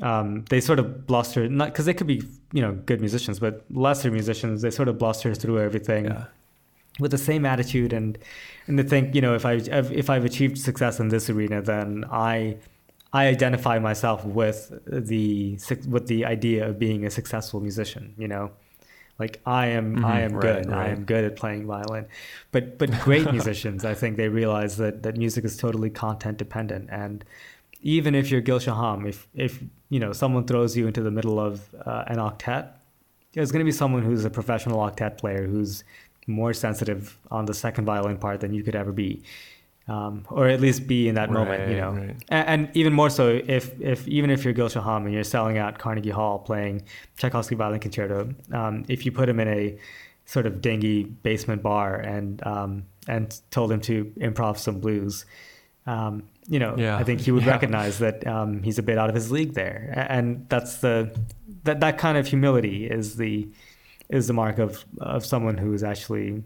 um, 0.02 0.44
they 0.50 0.60
sort 0.60 0.80
of 0.80 1.08
bluster 1.08 1.48
not 1.48 1.70
because 1.70 1.86
they 1.86 1.94
could 1.94 2.08
be 2.08 2.22
you 2.52 2.62
know 2.62 2.74
good 2.86 3.00
musicians, 3.00 3.40
but 3.40 3.64
lesser 3.72 4.12
musicians 4.12 4.62
they 4.62 4.70
sort 4.72 4.88
of 4.90 4.98
bluster 4.98 5.34
through 5.34 5.60
everything 5.60 6.06
Yeah. 6.06 6.26
with 7.00 7.12
the 7.12 7.18
same 7.18 7.46
attitude 7.46 7.94
and 7.94 8.18
and 8.68 8.78
they 8.78 8.84
think 8.84 9.16
you 9.16 9.22
know 9.22 9.34
if 9.34 9.46
I 9.46 9.54
if 10.02 10.10
I've 10.10 10.26
achieved 10.26 10.58
success 10.58 11.00
in 11.00 11.08
this 11.08 11.30
arena, 11.30 11.62
then 11.62 12.04
I 12.12 12.58
I 13.14 13.28
identify 13.28 13.80
myself 13.80 14.26
with 14.26 14.72
the 14.86 15.60
with 15.88 16.08
the 16.08 16.26
idea 16.26 16.68
of 16.68 16.78
being 16.80 17.06
a 17.06 17.10
successful 17.10 17.60
musician. 17.62 18.14
You 18.18 18.28
know, 18.28 18.52
like 19.20 19.42
I 19.46 19.68
am 19.68 20.00
I 20.04 20.20
Mhm, 20.20 20.22
am 20.22 20.34
right, 20.34 20.40
good. 20.40 20.70
I 20.70 20.88
am 20.90 21.06
good 21.06 21.24
at 21.26 21.36
playing 21.36 21.66
violin. 21.68 22.08
But 22.52 22.78
but 22.78 22.98
great 23.00 23.32
musicians, 23.32 23.86
I 23.86 23.94
think 23.94 24.18
they 24.18 24.30
realize 24.30 24.78
that 24.78 25.04
that 25.04 25.18
music 25.18 25.46
is 25.46 25.58
totally 25.58 25.90
content 25.90 26.38
dependent 26.38 26.90
and. 26.92 27.24
even 27.82 28.16
if 28.16 28.32
you're 28.32 28.42
Gil 28.42 28.60
Shaham, 28.60 29.06
if 29.08 29.28
if 29.36 29.54
you 29.94 30.00
know 30.04 30.12
someone 30.14 30.46
throws 30.46 30.76
you 30.78 30.88
into 30.88 31.02
the 31.08 31.12
middle 31.12 31.40
of 31.40 31.54
uh, 31.86 32.04
an 32.14 32.18
octet, 32.18 32.64
there's 33.34 33.52
going 33.52 33.60
to 33.66 33.70
be 33.74 33.78
someone 33.84 34.04
who's 34.04 34.26
a 34.26 34.30
professional 34.30 34.80
octet 34.88 35.18
player 35.22 35.44
who's 35.48 35.84
more 36.26 36.54
sensitive 36.54 37.18
on 37.32 37.46
the 37.46 37.54
second 37.54 37.86
violin 37.86 38.18
part 38.18 38.38
than 38.42 38.52
you 38.54 38.64
could 38.64 38.76
ever 38.76 38.92
be, 38.92 39.22
um, 39.88 40.26
or 40.30 40.48
at 40.48 40.60
least 40.60 40.86
be 40.88 41.08
in 41.08 41.16
that 41.16 41.32
moment, 41.32 41.70
you 41.72 41.78
know. 41.78 41.92
right. 41.92 42.16
And, 42.30 42.48
and 42.68 42.70
even 42.78 42.94
more 42.94 43.10
so, 43.10 43.40
if 43.48 43.80
if 43.82 44.08
even 44.08 44.30
if 44.30 44.44
you're 44.44 44.54
Gil 44.54 44.70
Shaham 44.70 45.06
and 45.06 45.14
you're 45.14 45.24
selling 45.24 45.58
out 45.58 45.78
Carnegie 45.80 46.10
Hall 46.10 46.40
playing 46.40 46.84
Tchaikovsky 47.18 47.56
Violin 47.56 47.80
Concerto, 47.80 48.34
um, 48.52 48.84
if 48.90 49.06
you 49.06 49.12
put 49.12 49.30
him 49.30 49.40
in 49.40 49.48
a 49.48 49.78
sort 50.26 50.46
of 50.46 50.62
dingy 50.62 51.04
basement 51.06 51.62
bar 51.64 51.96
and 51.96 52.46
um, 52.46 52.84
and 53.08 53.40
told 53.52 53.72
him 53.72 53.80
to 53.82 54.06
improv 54.18 54.58
some 54.58 54.80
blues, 54.82 55.26
um, 55.86 56.24
you 56.50 56.60
know, 56.60 56.76
Yeah. 56.78 56.98
I 56.98 57.04
think 57.04 57.22
he 57.22 57.32
would 57.32 57.44
Yeah. 57.46 57.52
recognize 57.52 58.00
that 58.00 58.28
um, 58.28 58.62
he's 58.64 58.78
a 58.78 58.84
bit 58.84 58.98
out 58.98 59.08
of 59.10 59.16
his 59.16 59.32
league 59.32 59.54
there, 59.54 59.94
and 60.10 60.46
that's 60.50 60.78
the 60.80 61.18
that 61.64 61.80
that 61.80 61.98
kind 61.98 62.18
of 62.18 62.28
humility 62.28 62.88
is 62.88 63.16
the 63.16 63.48
is 64.10 64.28
the 64.28 64.34
mark 64.34 64.58
of 64.60 64.84
of 65.00 65.26
someone 65.26 65.58
who 65.58 65.74
is 65.74 65.84
actually 65.84 66.44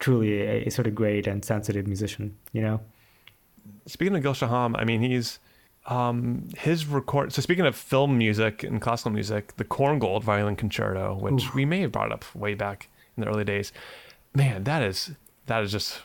truly 0.00 0.42
a, 0.42 0.64
a 0.64 0.70
sort 0.70 0.86
of 0.86 0.94
great 0.94 1.26
and 1.26 1.44
sensitive 1.44 1.86
musician. 1.86 2.36
You 2.52 2.62
know. 2.62 2.80
Speaking 3.86 4.16
of 4.16 4.22
Gil 4.22 4.34
Shaham, 4.34 4.74
I 4.76 4.84
mean, 4.84 5.00
he's 5.00 5.38
um, 5.86 6.48
his 6.58 6.86
record. 6.86 7.32
So 7.32 7.42
speaking 7.42 7.66
of 7.66 7.76
film 7.76 8.18
music 8.18 8.62
and 8.62 8.80
classical 8.80 9.12
music, 9.12 9.56
the 9.56 9.64
Korngold 9.64 10.22
Violin 10.22 10.56
Concerto, 10.56 11.14
which 11.14 11.54
we 11.54 11.64
may 11.64 11.80
have 11.80 11.92
brought 11.92 12.12
up 12.12 12.24
way 12.34 12.54
back 12.54 12.88
in 13.16 13.22
the 13.22 13.28
early 13.28 13.44
days, 13.44 13.72
man, 14.34 14.64
that 14.64 14.82
is 14.82 15.12
that 15.50 15.64
is 15.64 15.72
just 15.72 16.00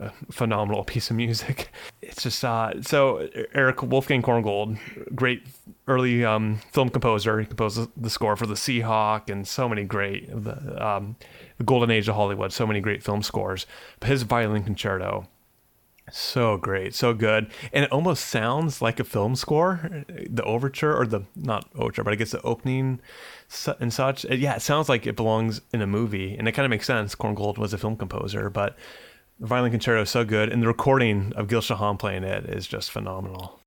a 0.00 0.10
phenomenal 0.32 0.82
piece 0.84 1.10
of 1.10 1.16
music. 1.16 1.70
It's 2.02 2.24
just 2.24 2.44
uh, 2.44 2.82
so 2.82 3.28
Erich 3.54 3.82
Wolfgang 3.84 4.20
Korngold, 4.20 4.78
great 5.14 5.46
early 5.86 6.24
um, 6.24 6.58
film 6.72 6.88
composer. 6.88 7.38
He 7.38 7.46
composed 7.46 7.88
the- 7.96 8.10
score 8.10 8.34
for 8.36 8.46
The 8.46 8.56
Sea 8.56 8.80
Hawk 8.80 9.30
and 9.30 9.46
so 9.46 9.68
many 9.68 9.84
great 9.84 10.28
the, 10.28 10.84
um, 10.84 11.14
the 11.58 11.64
golden 11.64 11.90
age 11.90 12.08
of 12.08 12.16
Hollywood. 12.16 12.52
So 12.52 12.66
many 12.66 12.80
great 12.80 13.04
film 13.04 13.22
scores. 13.22 13.64
But 14.00 14.08
his 14.08 14.22
Violin 14.24 14.64
Concerto 14.64 15.28
so 16.12 16.56
great, 16.56 16.94
so 16.94 17.14
good, 17.14 17.50
and 17.72 17.84
it 17.84 17.92
almost 17.92 18.26
sounds 18.26 18.80
like 18.82 18.98
a 19.00 19.04
film 19.04 19.36
score. 19.36 20.04
The 20.28 20.42
overture, 20.44 20.96
or 20.96 21.06
the 21.06 21.22
not 21.36 21.68
overture, 21.74 22.02
but 22.04 22.12
I 22.12 22.16
guess 22.16 22.30
the 22.32 22.42
opening 22.42 23.00
and 23.80 23.92
such. 23.92 24.24
Uh, 24.24 24.34
Yeah, 24.34 24.56
it 24.56 24.62
sounds 24.62 24.88
like 24.88 25.06
it 25.06 25.16
belongs 25.16 25.60
in 25.72 25.82
a 25.82 25.86
movie, 25.86 26.36
and 26.36 26.48
it 26.48 26.52
kind 26.52 26.64
of 26.64 26.70
makes 26.70 26.86
sense. 26.86 27.14
Korngold 27.14 27.58
was 27.58 27.72
a 27.72 27.78
film 27.78 27.96
composer, 27.96 28.50
but 28.50 28.76
the 29.38 29.46
violin 29.46 29.70
concerto 29.70 30.02
is 30.02 30.10
so 30.10 30.24
good, 30.24 30.50
and 30.52 30.62
the 30.62 30.66
recording 30.66 31.32
of 31.36 31.48
Gil 31.48 31.60
Shaham 31.60 31.96
playing 31.96 32.24
it 32.24 32.44
is 32.46 32.66
just 32.66 32.90
phenomenal. 32.90 33.59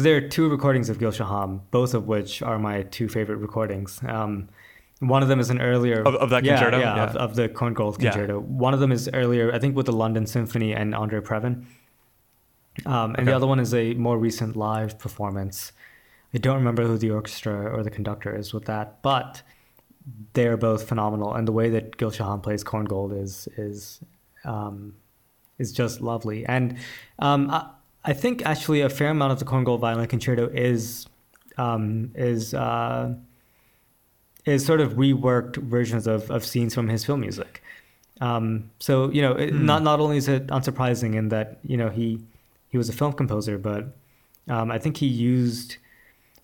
So 0.00 0.04
there 0.04 0.16
are 0.16 0.22
two 0.22 0.48
recordings 0.48 0.88
of 0.88 0.98
Gil 0.98 1.10
Shaham, 1.10 1.60
both 1.70 1.92
of 1.92 2.06
which 2.08 2.40
are 2.40 2.58
my 2.58 2.84
two 2.84 3.06
favorite 3.06 3.36
recordings. 3.36 4.00
Um, 4.08 4.48
one 5.00 5.22
of 5.22 5.28
them 5.28 5.38
is 5.40 5.50
an 5.50 5.60
earlier 5.60 6.00
Of- 6.00 6.14
of 6.14 6.30
that 6.30 6.42
concerto? 6.42 6.78
yeah, 6.78 6.96
Yeah. 6.96 7.04
Of, 7.04 7.16
of 7.16 7.34
the 7.36 7.50
Korngold 7.50 8.00
Yeah. 8.00 8.10
concerto. 8.12 8.38
One 8.40 8.72
of 8.72 8.80
them 8.80 8.92
is 8.92 9.10
earlier, 9.12 9.52
I 9.52 9.58
think, 9.58 9.76
with 9.76 9.84
the 9.84 9.92
London 9.92 10.24
Symphony 10.24 10.72
and 10.74 10.94
Andre 10.94 11.20
Previn, 11.20 11.66
um, 12.86 13.14
and 13.18 13.28
the 13.28 13.36
other 13.36 13.46
one 13.46 13.60
is 13.60 13.74
a 13.74 13.92
more 13.92 14.16
recent 14.18 14.56
live 14.56 14.98
performance. 14.98 15.72
I 16.32 16.38
don't 16.38 16.56
remember 16.56 16.84
who 16.86 16.96
the 16.96 17.10
orchestra 17.10 17.70
or 17.70 17.82
the 17.82 17.90
conductor 17.90 18.34
is 18.34 18.54
with 18.54 18.64
that, 18.64 19.02
but 19.02 19.42
they're 20.32 20.56
both 20.56 20.88
phenomenal. 20.88 21.34
And 21.34 21.46
the 21.46 21.52
way 21.52 21.68
that 21.68 21.98
Gil 21.98 22.10
Shaham 22.10 22.40
plays 22.40 22.64
Korngold 22.64 23.12
is 23.22 23.48
is 23.58 24.00
um, 24.46 24.94
is 25.58 25.72
just 25.72 26.00
lovely. 26.00 26.46
And 26.46 26.78
um, 27.18 27.50
I, 27.50 27.66
I 28.04 28.12
think 28.12 28.44
actually 28.46 28.80
a 28.80 28.88
fair 28.88 29.10
amount 29.10 29.32
of 29.32 29.38
the 29.38 29.44
Korngold 29.44 29.80
Violin 29.80 30.06
Concerto 30.06 30.48
is 30.48 31.06
um, 31.58 32.12
is 32.14 32.54
uh, 32.54 33.14
is 34.46 34.64
sort 34.64 34.80
of 34.80 34.94
reworked 34.94 35.56
versions 35.56 36.06
of, 36.06 36.30
of 36.30 36.44
scenes 36.44 36.74
from 36.74 36.88
his 36.88 37.04
film 37.04 37.20
music. 37.20 37.62
Um, 38.20 38.70
so 38.78 39.10
you 39.10 39.22
know, 39.22 39.32
it, 39.32 39.54
not 39.54 39.82
not 39.82 40.00
only 40.00 40.16
is 40.16 40.28
it 40.28 40.46
unsurprising 40.48 41.14
in 41.14 41.28
that 41.28 41.58
you 41.62 41.76
know 41.76 41.90
he 41.90 42.20
he 42.68 42.78
was 42.78 42.88
a 42.88 42.92
film 42.92 43.12
composer, 43.12 43.58
but 43.58 43.96
um, 44.48 44.70
I 44.70 44.78
think 44.78 44.96
he 44.96 45.06
used 45.06 45.76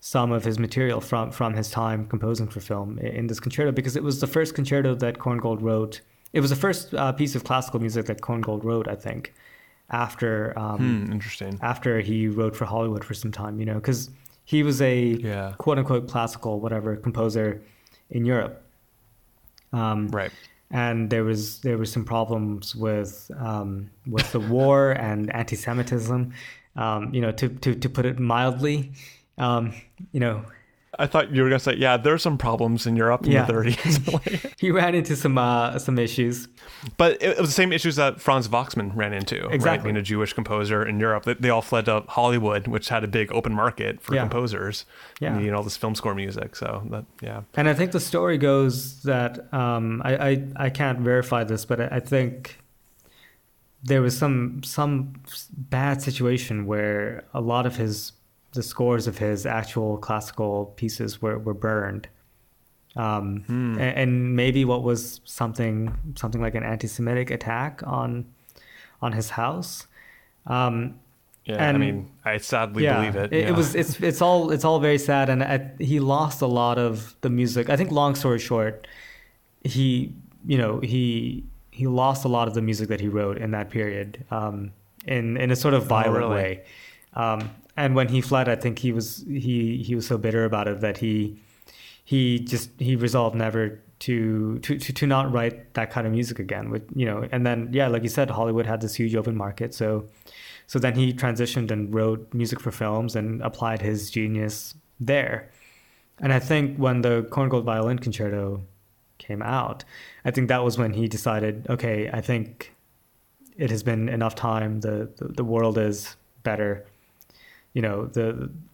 some 0.00 0.30
of 0.30 0.44
his 0.44 0.58
material 0.58 1.00
from 1.00 1.30
from 1.30 1.54
his 1.54 1.70
time 1.70 2.06
composing 2.06 2.48
for 2.48 2.60
film 2.60 2.98
in 2.98 3.26
this 3.26 3.40
concerto 3.40 3.72
because 3.72 3.96
it 3.96 4.02
was 4.02 4.20
the 4.20 4.26
first 4.26 4.54
concerto 4.54 4.94
that 4.94 5.18
Korngold 5.18 5.62
wrote. 5.62 6.00
It 6.32 6.40
was 6.40 6.50
the 6.50 6.56
first 6.56 6.92
uh, 6.94 7.12
piece 7.12 7.34
of 7.34 7.44
classical 7.44 7.80
music 7.80 8.06
that 8.06 8.20
Korngold 8.20 8.62
wrote, 8.62 8.88
I 8.88 8.94
think, 8.94 9.32
after 9.90 10.58
um, 10.58 11.04
Hmm, 11.06 11.12
interesting. 11.12 11.58
after 11.62 12.00
he 12.00 12.28
wrote 12.28 12.56
for 12.56 12.64
Hollywood 12.64 13.04
for 13.04 13.14
some 13.14 13.30
time, 13.32 13.60
you 13.60 13.66
know, 13.66 13.74
because 13.74 14.10
he 14.44 14.62
was 14.62 14.80
a 14.82 14.98
Yeah. 15.20 15.54
quote 15.58 15.78
unquote 15.78 16.08
classical 16.08 16.60
whatever 16.60 16.96
composer 16.96 17.62
in 18.10 18.24
Europe. 18.24 18.62
Um, 19.72 20.08
Right. 20.08 20.32
and 20.70 21.10
there 21.10 21.24
was 21.24 21.60
there 21.60 21.78
was 21.78 21.92
some 21.92 22.04
problems 22.04 22.74
with 22.74 23.30
um, 23.38 23.90
with 24.06 24.30
the 24.32 24.40
war 24.40 24.90
and 24.98 25.32
anti-Semitism, 25.34 26.32
um, 26.76 27.14
you 27.14 27.20
know, 27.20 27.32
to, 27.32 27.48
to 27.48 27.74
to 27.74 27.88
put 27.88 28.06
it 28.06 28.18
mildly, 28.18 28.92
um, 29.38 29.72
you 30.12 30.20
know, 30.20 30.44
I 30.98 31.06
thought 31.06 31.30
you 31.34 31.42
were 31.42 31.48
gonna 31.50 31.58
say, 31.60 31.74
yeah, 31.76 31.96
there's 31.96 32.22
some 32.22 32.38
problems 32.38 32.86
in 32.86 32.96
Europe 32.96 33.26
in 33.26 33.32
Yeah. 33.32 33.44
the 33.44 33.52
30s, 33.52 34.54
he 34.58 34.70
ran 34.70 34.94
into 34.94 35.14
some 35.16 35.36
uh, 35.38 35.78
some 35.78 35.98
issues. 35.98 36.48
but 36.96 37.22
it, 37.22 37.38
was 37.38 37.48
the 37.50 37.54
same 37.54 37.72
issues 37.72 37.96
that 37.96 38.20
Franz 38.20 38.48
Waxman 38.48 38.94
ran 38.96 39.12
into. 39.12 39.42
Right? 39.44 39.54
Exactly. 39.54 39.88
Being 39.92 39.96
a 40.00 40.02
Jewish 40.02 40.32
composer 40.32 40.84
in 40.86 40.98
Europe, 41.00 41.24
they, 41.24 41.34
they 41.34 41.50
all 41.50 41.62
fled 41.62 41.84
to 41.86 42.04
Hollywood, 42.08 42.66
which 42.66 42.88
had 42.88 43.04
a 43.04 43.08
big 43.08 43.30
open 43.32 43.52
market 43.54 44.00
for 44.00 44.14
Yeah. 44.14 44.22
composers. 44.22 44.86
Yeah. 45.20 45.36
needing 45.36 45.54
all 45.54 45.62
this 45.62 45.76
film 45.76 45.94
score 45.94 46.14
music. 46.14 46.56
So 46.56 46.82
that, 46.90 47.04
yeah, 47.22 47.42
And 47.54 47.68
I 47.68 47.74
think 47.74 47.92
the 47.92 48.00
story 48.00 48.38
goes 48.38 49.02
that 49.02 49.52
um, 49.52 50.00
I, 50.04 50.12
I 50.30 50.44
I 50.66 50.70
can't 50.70 51.00
verify 51.00 51.44
this, 51.44 51.64
but 51.64 51.80
I, 51.80 51.88
I 51.98 52.00
think 52.00 52.58
there 53.82 54.02
was 54.02 54.16
some 54.18 54.62
some 54.64 55.14
bad 55.52 56.02
situation 56.02 56.66
where 56.66 57.24
a 57.32 57.40
lot 57.40 57.66
of 57.66 57.76
his 57.76 58.12
the 58.56 58.62
scores 58.62 59.06
of 59.06 59.18
his 59.18 59.46
actual 59.46 59.96
classical 59.98 60.66
pieces 60.76 61.22
were, 61.22 61.38
were 61.38 61.54
burned. 61.54 62.08
Um, 62.96 63.44
Hmm. 63.46 63.76
a- 63.78 63.94
and, 64.02 64.34
maybe 64.34 64.64
what 64.64 64.82
was 64.82 65.20
something 65.24 65.92
something 66.16 66.40
like 66.40 66.54
an 66.54 66.62
anti-Semitic 66.64 67.30
attack 67.30 67.82
on 67.86 68.24
on 69.02 69.12
his 69.12 69.30
house. 69.30 69.86
Um, 70.46 70.94
yeah. 71.44 71.68
I 71.68 71.76
mean, 71.76 72.10
I 72.24 72.38
sadly 72.38 72.84
believe 72.86 73.14
it. 73.14 73.32
It, 73.32 73.44
yeah. 73.44 73.50
was 73.50 73.74
it's 73.74 74.00
it's 74.00 74.20
all 74.22 74.50
it's 74.50 74.64
all 74.64 74.80
very 74.80 74.98
sad, 74.98 75.28
and 75.28 75.42
I, 75.44 75.70
he 75.78 76.00
lost 76.00 76.40
a 76.42 76.46
lot 76.46 76.78
of 76.78 77.14
the 77.20 77.28
music. 77.30 77.68
I 77.70 77.76
think, 77.76 77.90
long 77.92 78.14
story 78.16 78.38
short, 78.38 78.86
he 79.62 80.12
you 80.46 80.58
know 80.58 80.80
he 80.80 81.44
he 81.70 81.86
lost 81.86 82.24
a 82.24 82.28
lot 82.28 82.48
of 82.48 82.54
the 82.54 82.62
music 82.62 82.88
that 82.88 83.00
he 83.00 83.08
wrote 83.08 83.36
in 83.44 83.50
that 83.50 83.68
period, 83.70 84.24
um, 84.30 84.72
in 85.06 85.36
in 85.36 85.50
a 85.50 85.56
sort 85.56 85.74
of 85.74 85.84
violent 85.86 86.24
Oh, 86.24 86.28
really? 86.30 86.42
way. 86.42 86.62
Um, 87.14 87.50
and 87.76 87.94
when 87.94 88.08
he 88.08 88.20
fled, 88.20 88.48
I 88.48 88.56
think 88.56 88.78
he 88.78 88.92
was 88.92 89.24
he 89.28 89.82
he 89.82 89.94
was 89.94 90.06
so 90.06 90.18
bitter 90.18 90.44
about 90.44 90.68
it 90.68 90.80
that 90.80 90.98
he 90.98 91.38
he 92.04 92.38
just 92.38 92.70
he 92.78 92.96
resolved 92.96 93.36
never 93.36 93.80
to 94.00 94.58
to 94.60 94.78
to, 94.78 94.92
to 94.92 95.06
not 95.06 95.32
write 95.32 95.74
that 95.74 95.90
kind 95.90 96.06
of 96.06 96.12
music 96.12 96.38
again. 96.38 96.70
With 96.70 96.88
you 96.94 97.06
know, 97.06 97.28
and 97.32 97.46
then 97.46 97.68
yeah, 97.72 97.88
like 97.88 98.02
you 98.02 98.08
said, 98.08 98.30
Hollywood 98.30 98.66
had 98.66 98.80
this 98.80 98.94
huge 98.94 99.14
open 99.14 99.36
market, 99.36 99.74
so 99.74 100.06
so 100.66 100.78
then 100.78 100.94
he 100.94 101.12
transitioned 101.12 101.70
and 101.70 101.94
wrote 101.94 102.32
music 102.32 102.60
for 102.60 102.70
films 102.70 103.14
and 103.14 103.42
applied 103.42 103.82
his 103.82 104.10
genius 104.10 104.74
there. 104.98 105.50
And 106.18 106.32
I 106.32 106.38
think 106.40 106.78
when 106.78 107.02
the 107.02 107.26
Korngold 107.30 107.64
Violin 107.64 107.98
Concerto 107.98 108.62
came 109.18 109.42
out, 109.42 109.84
I 110.24 110.30
think 110.30 110.48
that 110.48 110.64
was 110.64 110.78
when 110.78 110.92
he 110.92 111.08
decided, 111.08 111.66
okay, 111.68 112.10
I 112.12 112.20
think 112.20 112.74
it 113.56 113.70
has 113.70 113.82
been 113.82 114.08
enough 114.08 114.34
time. 114.34 114.80
The 114.80 115.10
the, 115.16 115.28
the 115.28 115.44
world 115.44 115.78
is 115.78 116.16
better. 116.42 116.86
You 117.76 117.82
know 117.86 117.96
the 118.18 118.26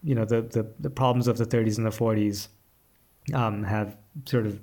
you 0.09 0.15
know 0.17 0.25
the, 0.33 0.39
the 0.55 0.63
the 0.85 0.89
problems 0.89 1.27
of 1.27 1.35
the 1.41 1.45
30s 1.45 1.75
and 1.77 1.85
the 1.91 1.97
40s 2.03 2.37
um, 3.41 3.55
have 3.63 3.89
sort 4.33 4.45
of 4.49 4.53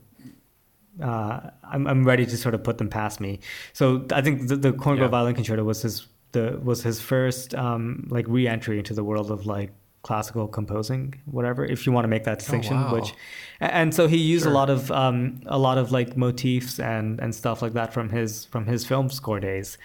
uh, 1.02 1.50
I'm 1.72 1.86
I'm 1.86 2.04
ready 2.04 2.26
to 2.26 2.36
sort 2.36 2.54
of 2.54 2.62
put 2.62 2.78
them 2.78 2.88
past 2.88 3.20
me. 3.20 3.40
So 3.72 4.04
I 4.12 4.20
think 4.22 4.48
the, 4.48 4.56
the 4.56 4.72
Korngold 4.72 4.98
Yeah. 4.98 5.08
Violin 5.08 5.34
Concerto 5.34 5.64
was 5.64 5.82
his 5.82 6.06
the 6.32 6.58
was 6.62 6.82
his 6.82 7.00
first 7.00 7.54
um, 7.54 8.06
like 8.10 8.26
re-entry 8.28 8.78
into 8.78 8.94
the 8.94 9.04
world 9.04 9.30
of 9.30 9.46
like 9.46 9.70
classical 10.02 10.48
composing, 10.48 11.14
whatever. 11.26 11.64
If 11.64 11.86
you 11.86 11.92
want 11.92 12.04
to 12.04 12.08
make 12.08 12.24
that 12.24 12.38
distinction, 12.38 12.76
wow. 12.76 12.94
which, 12.94 13.12
and 13.60 13.94
so 13.94 14.06
he 14.08 14.16
used 14.16 14.44
Sure. 14.44 14.52
a 14.52 14.54
lot 14.54 14.70
of 14.70 14.90
um, 14.90 15.40
a 15.46 15.58
lot 15.58 15.76
of 15.78 15.92
like 15.92 16.16
motifs 16.16 16.78
and 16.80 17.20
and 17.20 17.34
stuff 17.34 17.62
like 17.62 17.74
that 17.74 17.92
from 17.92 18.08
his 18.10 18.46
from 18.52 18.64
his 18.66 18.86
film 18.86 19.10
score 19.10 19.40
days, 19.40 19.78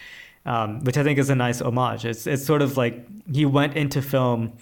um, 0.45 0.79
which 0.81 0.97
I 0.97 1.03
think 1.03 1.19
is 1.19 1.29
a 1.29 1.35
nice 1.35 1.61
homage. 1.61 2.05
It's 2.05 2.27
it's 2.27 2.45
sort 2.45 2.61
of 2.61 2.77
like 2.77 3.05
he 3.31 3.45
went 3.45 3.75
into 3.75 4.01
film 4.01 4.53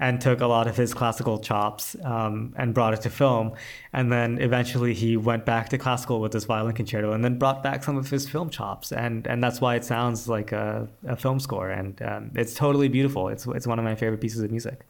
and 0.00 0.20
took 0.20 0.40
a 0.40 0.46
lot 0.46 0.68
of 0.68 0.76
his 0.76 0.94
classical 0.94 1.40
chops 1.40 1.96
um, 2.04 2.54
and 2.56 2.72
brought 2.72 2.94
it 2.94 3.00
to 3.02 3.10
film, 3.10 3.52
and 3.92 4.12
then 4.12 4.38
eventually 4.40 4.94
he 4.94 5.16
went 5.16 5.44
back 5.44 5.68
to 5.70 5.78
classical 5.78 6.20
with 6.20 6.30
this 6.32 6.44
violin 6.44 6.72
concerto, 6.74 7.12
and 7.12 7.24
then 7.24 7.36
brought 7.38 7.62
back 7.64 7.82
some 7.82 7.96
of 7.96 8.08
his 8.08 8.28
film 8.28 8.48
chops, 8.48 8.92
and 8.92 9.26
and 9.26 9.42
that's 9.42 9.60
why 9.60 9.74
it 9.74 9.84
sounds 9.84 10.28
like 10.28 10.52
a, 10.52 10.88
a 11.06 11.16
film 11.16 11.40
score, 11.40 11.68
and 11.70 12.00
um, 12.02 12.30
it's 12.34 12.54
totally 12.54 12.88
beautiful. 12.88 13.28
It's 13.28 13.46
it's 13.46 13.66
one 13.66 13.78
of 13.78 13.84
my 13.84 13.94
favorite 13.96 14.20
pieces 14.20 14.40
of 14.40 14.50
music. 14.50 14.80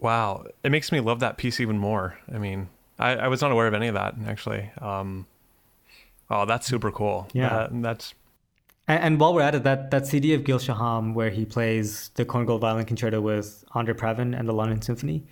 Wow, 0.00 0.44
it 0.62 0.70
makes 0.70 0.92
me 0.92 1.00
love 1.00 1.20
that 1.20 1.36
piece 1.38 1.58
even 1.60 1.78
more. 1.78 2.18
I 2.32 2.38
mean, 2.38 2.68
I, 2.98 3.16
I 3.16 3.28
was 3.28 3.40
not 3.42 3.50
aware 3.50 3.66
of 3.66 3.74
any 3.74 3.88
of 3.88 3.94
that 3.94 4.14
actually. 4.26 4.70
Um, 4.80 5.26
oh, 6.30 6.44
that's 6.44 6.66
super 6.66 6.90
cool. 6.92 7.28
Yeah. 7.32 7.48
That- 7.68 7.82
that's 7.82 8.14
And, 8.88 9.02
and 9.04 9.20
while 9.20 9.34
we're 9.34 9.42
at 9.42 9.54
it, 9.54 9.62
that, 9.64 9.90
that 9.92 10.06
CD 10.06 10.34
of 10.34 10.42
Gil 10.44 10.58
Shaham 10.58 11.14
where 11.14 11.30
he 11.30 11.44
plays 11.44 12.10
the 12.14 12.24
Korngold 12.24 12.60
Violin 12.60 12.86
Concerto 12.86 13.20
with 13.20 13.64
Andre 13.72 13.94
Previn 13.94 14.38
and 14.38 14.48
the 14.48 14.52
London 14.52 14.82
Symphony. 14.82 15.24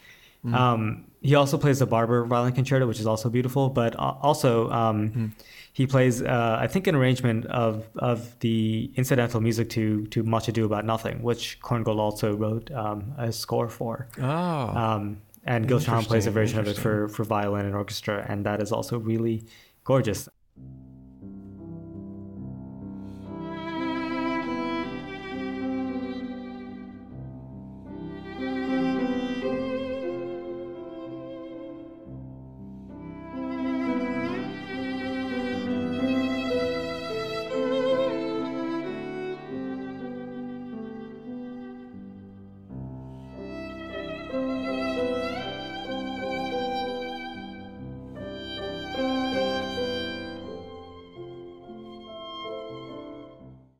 Um, 0.54 1.06
he 1.22 1.34
also 1.34 1.58
plays 1.58 1.80
the 1.80 1.86
Barber 1.86 2.24
Violin 2.24 2.52
Concerto, 2.52 2.86
which 2.86 3.00
is 3.00 3.06
also 3.06 3.28
beautiful. 3.28 3.68
But 3.68 3.96
also, 3.96 4.70
um, 4.70 5.34
he 5.72 5.86
plays, 5.86 6.22
uh, 6.22 6.56
I 6.60 6.68
think, 6.68 6.86
an 6.86 6.94
arrangement 6.94 7.46
of 7.46 7.88
of 7.96 8.38
the 8.40 8.92
incidental 8.94 9.40
music 9.40 9.68
to 9.70 10.06
to 10.06 10.22
Much 10.22 10.46
Ado 10.48 10.64
About 10.64 10.84
Nothing, 10.84 11.22
which 11.22 11.58
Korngold 11.60 11.98
also 11.98 12.36
wrote 12.36 12.70
um, 12.70 13.12
a 13.18 13.32
score 13.32 13.68
for. 13.68 14.06
oh 14.18 14.22
Um, 14.22 15.22
and 15.44 15.66
Gil 15.68 15.80
Shaham 15.80 16.04
plays 16.04 16.26
a 16.26 16.30
version 16.30 16.58
of 16.58 16.68
it 16.68 16.76
for, 16.76 17.08
for 17.08 17.24
violin 17.24 17.66
and 17.66 17.74
orchestra, 17.74 18.24
and 18.28 18.44
that 18.46 18.60
is 18.60 18.72
also 18.72 18.98
really 18.98 19.46
gorgeous. 19.84 20.28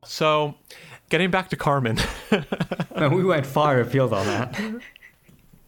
So 0.05 0.55
getting 1.09 1.31
back 1.31 1.49
to 1.49 1.55
Carmen. 1.55 1.97
Man, 2.95 3.13
we 3.13 3.23
went 3.23 3.45
far 3.45 3.79
afield 3.79 4.13
on 4.13 4.25
that. 4.25 4.81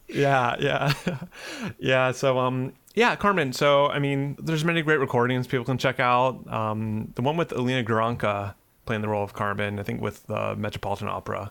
yeah, 0.08 0.56
yeah, 0.58 0.92
yeah. 1.78 2.12
So 2.12 2.38
um, 2.38 2.72
yeah, 2.94 3.16
Carmen. 3.16 3.52
So 3.52 3.86
I 3.86 3.98
mean, 3.98 4.36
there's 4.40 4.64
many 4.64 4.82
great 4.82 4.98
recordings 5.00 5.46
people 5.46 5.64
can 5.64 5.78
check 5.78 6.00
out. 6.00 6.46
Um, 6.52 7.12
the 7.14 7.22
one 7.22 7.36
with 7.36 7.50
Elīna 7.50 7.84
Garanča 7.84 8.54
playing 8.86 9.02
the 9.02 9.08
role 9.08 9.22
of 9.22 9.32
Carmen, 9.32 9.78
I 9.78 9.82
think 9.82 10.00
with 10.00 10.26
the 10.26 10.56
Metropolitan 10.56 11.08
Opera. 11.08 11.50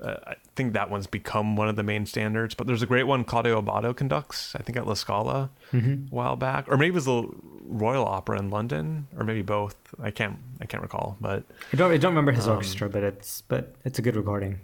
Uh, 0.00 0.16
I 0.26 0.34
think 0.56 0.72
that 0.72 0.90
one's 0.90 1.06
become 1.06 1.56
one 1.56 1.68
of 1.68 1.76
the 1.76 1.82
main 1.82 2.06
standards. 2.06 2.54
But 2.54 2.66
there's 2.66 2.82
a 2.82 2.86
great 2.86 3.04
one 3.04 3.24
Claudio 3.24 3.60
Abbado 3.60 3.94
conducts, 3.94 4.54
I 4.54 4.62
think 4.62 4.76
at 4.78 4.86
La 4.86 4.94
Scala 4.94 5.50
a 5.72 5.76
while 6.10 6.36
back, 6.36 6.66
or 6.68 6.76
maybe 6.76 6.88
it 6.88 6.94
was 6.94 7.04
the 7.04 7.28
Royal 7.66 8.04
Opera 8.06 8.38
in 8.38 8.50
London, 8.50 9.06
or 9.16 9.24
maybe 9.24 9.42
both. 9.42 9.76
I 10.02 10.10
can't, 10.10 10.38
I 10.60 10.66
can't 10.66 10.82
recall. 10.82 11.16
But 11.20 11.44
I 11.72 11.76
don't, 11.76 11.92
I 11.92 11.96
don't 11.98 12.12
remember 12.12 12.32
his 12.32 12.46
Um, 12.48 12.56
orchestra, 12.56 12.88
but 12.88 13.02
it's 13.02 13.42
but 13.42 13.74
it's 13.84 13.98
a 13.98 14.02
good 14.02 14.16
recording. 14.16 14.60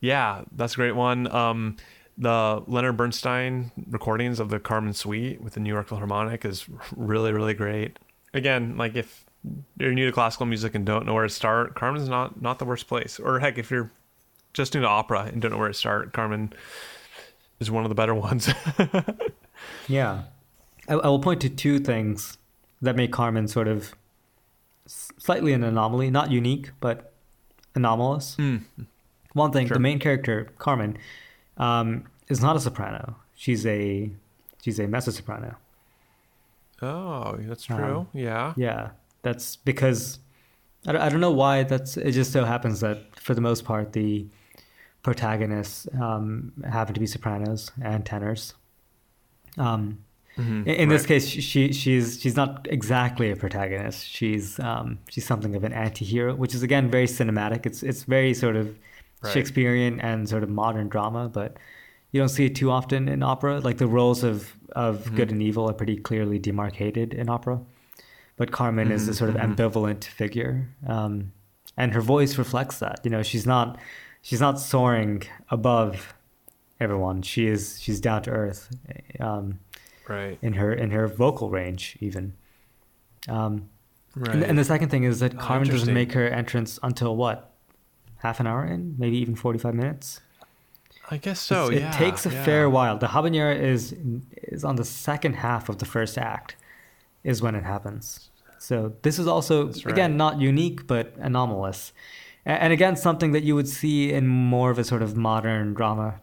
Yeah, 0.00 0.42
that's 0.52 0.74
a 0.74 0.76
great 0.76 0.94
one. 0.94 1.32
Um, 1.34 1.76
the 2.18 2.62
Leonard 2.66 2.96
Bernstein 2.96 3.72
recordings 3.90 4.38
of 4.38 4.50
the 4.50 4.60
Carmen 4.60 4.92
Suite 4.92 5.40
with 5.40 5.54
the 5.54 5.60
New 5.60 5.72
York 5.72 5.88
Philharmonic 5.88 6.44
is 6.44 6.66
really, 6.94 7.32
really 7.32 7.54
great. 7.54 7.98
Again, 8.32 8.76
like 8.76 8.94
if 8.96 9.24
you're 9.78 9.92
new 9.92 10.06
to 10.06 10.12
classical 10.12 10.46
music 10.46 10.74
and 10.74 10.84
don't 10.86 11.04
know 11.06 11.14
where 11.14 11.24
to 11.24 11.28
start, 11.28 11.74
Carmen's 11.74 12.08
not 12.08 12.40
not 12.40 12.58
the 12.58 12.64
worst 12.64 12.86
place. 12.88 13.18
Or 13.20 13.40
heck, 13.40 13.58
if 13.58 13.70
you're 13.70 13.90
just 14.52 14.74
new 14.74 14.80
to 14.80 14.86
opera 14.88 15.30
and 15.32 15.40
don't 15.42 15.50
know 15.50 15.58
where 15.58 15.68
to 15.68 15.74
start, 15.74 16.12
Carmen 16.12 16.52
is 17.60 17.70
one 17.70 17.84
of 17.84 17.88
the 17.88 17.94
better 17.94 18.14
ones. 18.28 18.48
Yeah, 19.88 20.22
I, 20.88 20.94
I 20.94 21.08
will 21.08 21.18
point 21.20 21.40
to 21.42 21.48
two 21.48 21.78
things 21.78 22.38
that 22.82 22.96
make 22.96 23.12
Carmen 23.12 23.48
sort 23.48 23.68
of 23.68 23.94
slightly 24.86 25.52
an 25.52 25.62
anomaly, 25.62 26.10
not 26.10 26.30
unique, 26.30 26.70
but 26.80 27.12
anomalous. 27.74 28.36
One 29.32 29.50
thing, 29.52 29.66
Sure. 29.66 29.74
the 29.74 29.80
main 29.80 29.98
character 29.98 30.48
Carmen 30.58 30.96
um, 31.56 32.04
is 32.28 32.40
not 32.40 32.56
a 32.56 32.60
soprano. 32.60 33.16
She's 33.34 33.66
a 33.66 34.10
she's 34.62 34.78
a 34.78 34.86
mezzo 34.86 35.10
soprano. 35.10 35.56
oh, 36.82 37.36
that's 37.40 37.64
true. 37.64 37.76
Um, 38.00 38.08
yeah. 38.12 38.52
Yeah, 38.56 38.90
that's 39.24 39.56
because 39.56 40.20
I 40.86 40.92
don't, 40.92 41.02
I 41.02 41.08
don't 41.10 41.20
know 41.20 41.32
why. 41.32 41.64
That's 41.64 41.96
it. 41.96 42.12
Just 42.12 42.32
so 42.32 42.44
happens 42.44 42.80
that 42.80 42.98
for 43.20 43.34
the 43.34 43.40
most 43.40 43.64
part, 43.64 43.92
the 43.94 44.26
protagonists 45.02 45.88
um, 46.00 46.52
happen 46.70 46.94
to 46.94 47.00
be 47.00 47.06
sopranos 47.06 47.72
and 47.82 48.04
tenors. 48.06 48.54
Um, 49.58 50.04
Mhm, 50.38 50.66
in, 50.66 50.74
in 50.74 50.88
this 50.88 51.06
case, 51.06 51.28
she 51.28 51.72
she's 51.72 52.20
she's 52.20 52.36
not 52.36 52.66
exactly 52.70 53.30
a 53.30 53.36
protagonist. 53.36 54.06
She's 54.08 54.58
um, 54.60 54.98
she's 55.08 55.26
something 55.26 55.54
of 55.54 55.64
an 55.64 55.72
anti-hero, 55.72 56.34
which 56.34 56.54
is 56.54 56.62
again 56.64 56.90
very 56.90 57.06
cinematic. 57.06 57.66
It's 57.66 57.82
it's 57.84 58.04
very 58.04 58.34
sort 58.34 58.56
of 58.56 58.76
Right. 59.22 59.30
Shakespearean 59.32 60.00
and 60.00 60.28
sort 60.28 60.42
of 60.42 60.50
modern 60.50 60.88
drama, 60.88 61.28
but 61.28 61.56
you 62.12 62.20
don't 62.20 62.28
see 62.30 62.46
it 62.46 62.56
too 62.56 62.70
often 62.70 63.08
in 63.08 63.22
opera. 63.22 63.60
Like 63.60 63.78
the 63.78 63.86
roles 63.88 64.24
of 64.24 64.56
of 64.74 65.12
Mm-hmm. 65.12 65.14
good 65.14 65.30
and 65.32 65.42
evil 65.42 65.68
are 65.70 65.74
pretty 65.74 65.96
clearly 65.96 66.38
demarcated 66.38 67.14
in 67.14 67.28
opera. 67.28 67.60
But 68.36 68.50
Carmen 68.50 68.90
is 68.90 69.06
a 69.08 69.14
sort 69.14 69.30
of 69.30 69.36
Mhm, 69.36 69.54
ambivalent 69.56 70.04
figure, 70.04 70.68
um, 70.86 71.32
and 71.76 71.92
her 71.94 72.00
voice 72.00 72.36
reflects 72.36 72.78
that. 72.80 73.00
You 73.04 73.10
know, 73.10 73.22
she's 73.22 73.46
not 73.46 73.78
she's 74.22 74.40
not 74.40 74.58
soaring 74.58 75.22
above 75.50 76.14
everyone. 76.80 77.22
She 77.22 77.46
is 77.46 77.78
she's 77.80 78.00
down 78.00 78.22
to 78.22 78.30
earth. 78.30 78.74
Um, 79.20 79.60
Right. 80.08 80.38
in 80.42 80.54
her 80.54 80.72
in 80.72 80.90
her 80.90 81.06
vocal 81.06 81.48
range 81.50 81.96
even. 82.00 82.34
Um, 83.28 83.68
Right. 84.16 84.34
and, 84.34 84.42
and 84.44 84.58
the 84.58 84.64
second 84.64 84.90
thing 84.90 85.02
is 85.04 85.18
that 85.20 85.34
Oh, 85.34 85.38
Carmen 85.38 85.68
doesn't 85.68 85.92
make 85.92 86.12
her 86.12 86.28
entrance 86.28 86.78
until 86.82 87.16
what, 87.16 87.52
half 88.18 88.38
an 88.38 88.46
hour 88.46 88.64
in, 88.64 88.94
maybe 88.98 89.16
even 89.18 89.34
forty 89.34 89.58
five 89.58 89.74
minutes. 89.74 90.20
I 91.10 91.16
guess 91.18 91.38
so. 91.40 91.66
It's- 91.70 91.80
yeah. 91.80 91.90
it 91.90 91.98
takes 91.98 92.24
a 92.26 92.30
yeah. 92.30 92.44
fair 92.44 92.70
while. 92.70 92.96
The 92.98 93.08
habanera 93.08 93.58
is 93.60 93.92
is 94.54 94.64
on 94.64 94.76
the 94.76 94.84
second 94.84 95.34
half 95.34 95.68
of 95.68 95.78
the 95.78 95.84
first 95.84 96.16
act, 96.18 96.56
is 97.24 97.42
when 97.42 97.54
it 97.54 97.64
happens. 97.64 98.30
So 98.58 98.92
this 99.02 99.18
is 99.18 99.26
also 99.26 99.66
right. 99.66 99.86
again 99.86 100.16
not 100.16 100.40
unique 100.40 100.86
but 100.86 101.14
anomalous, 101.18 101.92
and 102.46 102.72
again 102.72 102.96
something 102.96 103.32
that 103.32 103.42
you 103.42 103.54
would 103.54 103.68
see 103.68 104.12
in 104.12 104.26
more 104.26 104.70
of 104.70 104.78
a 104.78 104.84
sort 104.84 105.02
of 105.02 105.16
modern 105.16 105.74
drama, 105.74 106.20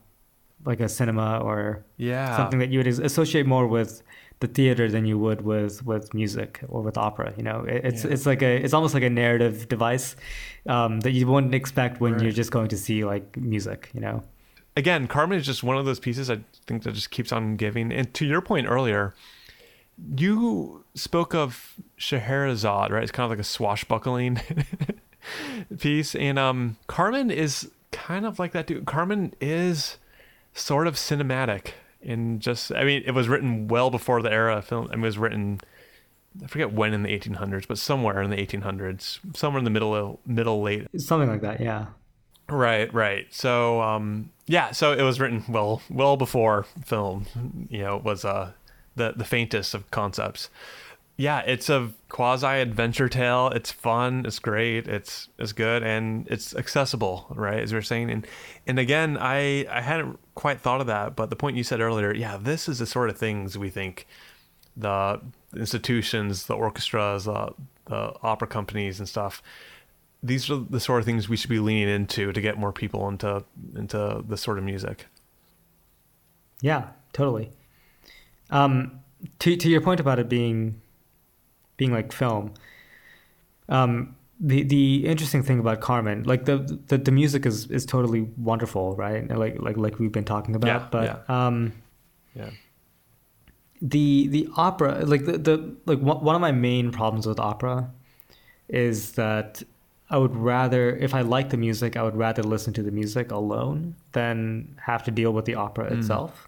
like 0.66 0.80
a 0.80 0.90
cinema 0.90 1.40
or 1.40 1.84
Yeah. 1.98 2.36
something 2.38 2.60
that 2.60 2.70
you 2.70 2.80
would 2.80 2.88
associate 2.88 3.46
more 3.46 3.68
with 3.68 4.02
the 4.40 4.48
theater 4.48 4.90
than 4.90 5.06
you 5.06 5.20
would 5.20 5.42
with 5.42 5.86
with 5.86 6.14
music 6.16 6.60
or 6.68 6.82
with 6.82 6.98
opera. 6.98 7.32
You 7.38 7.44
know, 7.44 7.64
it's 7.68 8.04
Yeah. 8.04 8.12
it's 8.14 8.26
like 8.26 8.42
a 8.42 8.56
it's 8.64 8.74
almost 8.74 8.94
like 8.96 9.04
a 9.04 9.10
narrative 9.10 9.68
device 9.70 10.16
um, 10.68 11.02
that 11.02 11.12
you 11.12 11.28
wouldn't 11.28 11.54
expect 11.54 12.02
when 12.02 12.20
you're 12.20 12.32
just 12.32 12.50
going 12.52 12.70
to 12.70 12.78
see 12.78 13.04
like 13.06 13.38
music. 13.38 13.90
You 13.94 14.02
know, 14.02 14.24
again, 14.76 15.06
Carmen 15.08 15.38
is 15.38 15.46
just 15.46 15.62
one 15.64 15.78
of 15.78 15.86
those 15.86 16.00
pieces 16.00 16.30
I 16.32 16.40
think 16.66 16.84
that 16.84 16.94
just 16.94 17.12
keeps 17.12 17.32
on 17.32 17.56
giving. 17.56 17.92
And 17.92 18.12
to 18.16 18.26
your 18.26 18.42
point 18.42 18.66
earlier, 18.68 19.14
you 20.16 20.84
spoke 20.96 21.34
of 21.34 21.76
Scheherazade, 21.98 22.92
right? 22.92 23.04
It's 23.04 23.12
kind 23.12 23.26
of 23.26 23.30
like 23.32 23.40
a 23.40 23.44
swashbuckling 23.44 24.40
piece, 25.80 26.16
and 26.16 26.40
um, 26.40 26.78
Carmen 26.88 27.32
is 27.32 27.70
kind 27.92 28.26
of 28.26 28.40
like 28.40 28.52
that 28.54 28.68
too. 28.68 28.82
Carmen 28.84 29.34
is 29.40 29.98
sort 30.54 30.88
of 30.88 30.96
cinematic 30.96 31.72
in 32.02 32.40
just. 32.40 32.72
I 32.72 32.84
mean, 32.84 33.04
it 33.06 33.12
was 33.12 33.28
written 33.28 33.68
well 33.68 33.90
before 33.90 34.22
the 34.22 34.32
era 34.32 34.58
of 34.58 34.66
film. 34.66 34.88
I 34.92 34.96
mean, 34.96 35.04
it 35.04 35.08
was 35.08 35.18
written. 35.18 35.60
I 36.42 36.48
forget 36.48 36.72
when 36.72 36.94
in 36.94 37.04
the 37.04 37.10
1800s, 37.10 37.68
but 37.68 37.78
somewhere 37.78 38.22
in 38.22 38.30
the 38.30 38.38
1800s, 38.38 39.20
somewhere 39.36 39.60
in 39.60 39.66
the 39.66 39.70
middle, 39.70 40.20
middle 40.26 40.62
late 40.62 40.88
something 40.98 41.30
like 41.30 41.42
that. 41.42 41.60
Yeah. 41.60 41.88
Right, 42.52 42.94
right. 42.94 43.28
So, 43.34 43.82
um, 43.82 44.30
yeah, 44.46 44.72
so 44.72 44.92
it 44.92 45.04
was 45.04 45.20
written 45.20 45.44
well, 45.48 45.82
well 45.90 46.18
before 46.18 46.66
film. 46.84 47.26
You 47.70 47.80
know, 47.80 47.98
was 47.98 48.26
uh, 48.26 48.52
the 48.96 49.14
the 49.16 49.26
faintest 49.26 49.74
of 49.74 49.90
concepts. 49.92 50.50
yeah, 51.18 51.42
it's 51.42 51.70
a 51.70 51.92
quasi 52.10 52.48
adventure 52.48 53.08
tale. 53.08 53.50
It's 53.50 53.72
fun. 53.72 54.26
It's 54.26 54.40
great. 54.40 54.88
It's 54.88 55.30
it's 55.38 55.54
good 55.54 55.84
and 55.84 56.28
it's 56.30 56.56
accessible, 56.56 57.28
right? 57.36 57.60
As 57.62 57.72
we 57.74 57.78
are 57.80 57.82
saying, 57.84 58.10
and 58.10 58.26
and 58.66 58.80
again, 58.80 59.18
I 59.20 59.66
I 59.70 59.82
hadn't 59.82 60.18
quite 60.36 60.60
thought 60.62 60.82
of 60.82 60.88
that, 60.88 61.16
but 61.16 61.30
the 61.30 61.36
point 61.36 61.58
you 61.58 61.64
said 61.64 61.80
earlier, 61.82 62.14
yeah, 62.14 62.38
this 62.42 62.68
is 62.68 62.80
the 62.80 62.86
sort 62.88 63.10
of 63.10 63.18
things 63.18 63.58
we 63.58 63.70
think 63.70 64.08
the 64.76 65.22
institutions, 65.56 66.46
the 66.48 66.56
orchestras, 66.56 67.26
the 67.26 67.54
the 67.86 68.14
opera 68.24 68.48
companies 68.48 69.00
and 69.00 69.08
stuff. 69.08 69.44
These 70.24 70.50
are 70.50 70.58
the 70.58 70.80
sort 70.80 71.00
of 71.00 71.06
things 71.06 71.28
we 71.30 71.36
should 71.38 71.50
be 71.50 71.60
leaning 71.60 71.90
into 71.90 72.32
to 72.32 72.42
get 72.42 72.58
more 72.58 72.72
people 72.72 73.08
into 73.10 73.44
into 73.76 74.24
this 74.28 74.42
sort 74.42 74.58
of 74.58 74.64
music. 74.64 75.06
Yeah, 76.62 76.90
totally. 77.14 77.52
Um, 78.52 79.00
to 79.40 79.56
to 79.56 79.70
your 79.70 79.82
point 79.82 80.00
about 80.00 80.20
it 80.20 80.30
being 80.30 80.82
being 81.78 81.92
like 81.92 82.12
film, 82.12 82.54
um, 83.70 84.16
the 84.40 84.64
the 84.64 85.08
interesting 85.08 85.44
thing 85.44 85.60
about 85.60 85.82
Carmen, 85.82 86.24
like 86.24 86.46
the 86.46 86.58
the, 86.88 86.98
the 86.98 87.12
music 87.12 87.46
is 87.46 87.68
is 87.68 87.86
totally 87.86 88.22
wonderful, 88.38 88.96
right? 88.96 89.28
Like 89.30 89.60
like 89.60 89.78
like 89.78 90.00
we've 90.00 90.12
been 90.12 90.26
talking 90.26 90.56
about, 90.56 90.68
Yeah, 90.68 90.88
but 90.92 91.30
um, 91.30 91.74
Yeah. 92.36 92.50
the 93.82 94.28
the 94.28 94.48
opera 94.56 95.06
like 95.06 95.26
the, 95.26 95.38
the 95.38 95.76
like 95.86 96.00
one 96.00 96.24
one 96.24 96.36
of 96.36 96.42
my 96.42 96.52
main 96.52 96.92
problems 96.92 97.26
with 97.26 97.40
opera 97.40 97.90
is 98.70 99.14
that 99.14 99.64
I 100.10 100.18
would 100.18 100.36
rather 100.36 100.96
if 100.98 101.14
I 101.14 101.22
like 101.22 101.50
the 101.50 101.58
music 101.58 101.96
I 101.96 102.04
would 102.04 102.16
rather 102.16 102.44
listen 102.44 102.74
to 102.74 102.84
the 102.84 102.92
music 102.92 103.32
alone 103.32 103.96
than 104.12 104.78
have 104.86 105.04
to 105.06 105.12
deal 105.12 105.32
with 105.34 105.46
the 105.46 105.56
opera 105.56 105.86
itself 105.94 106.48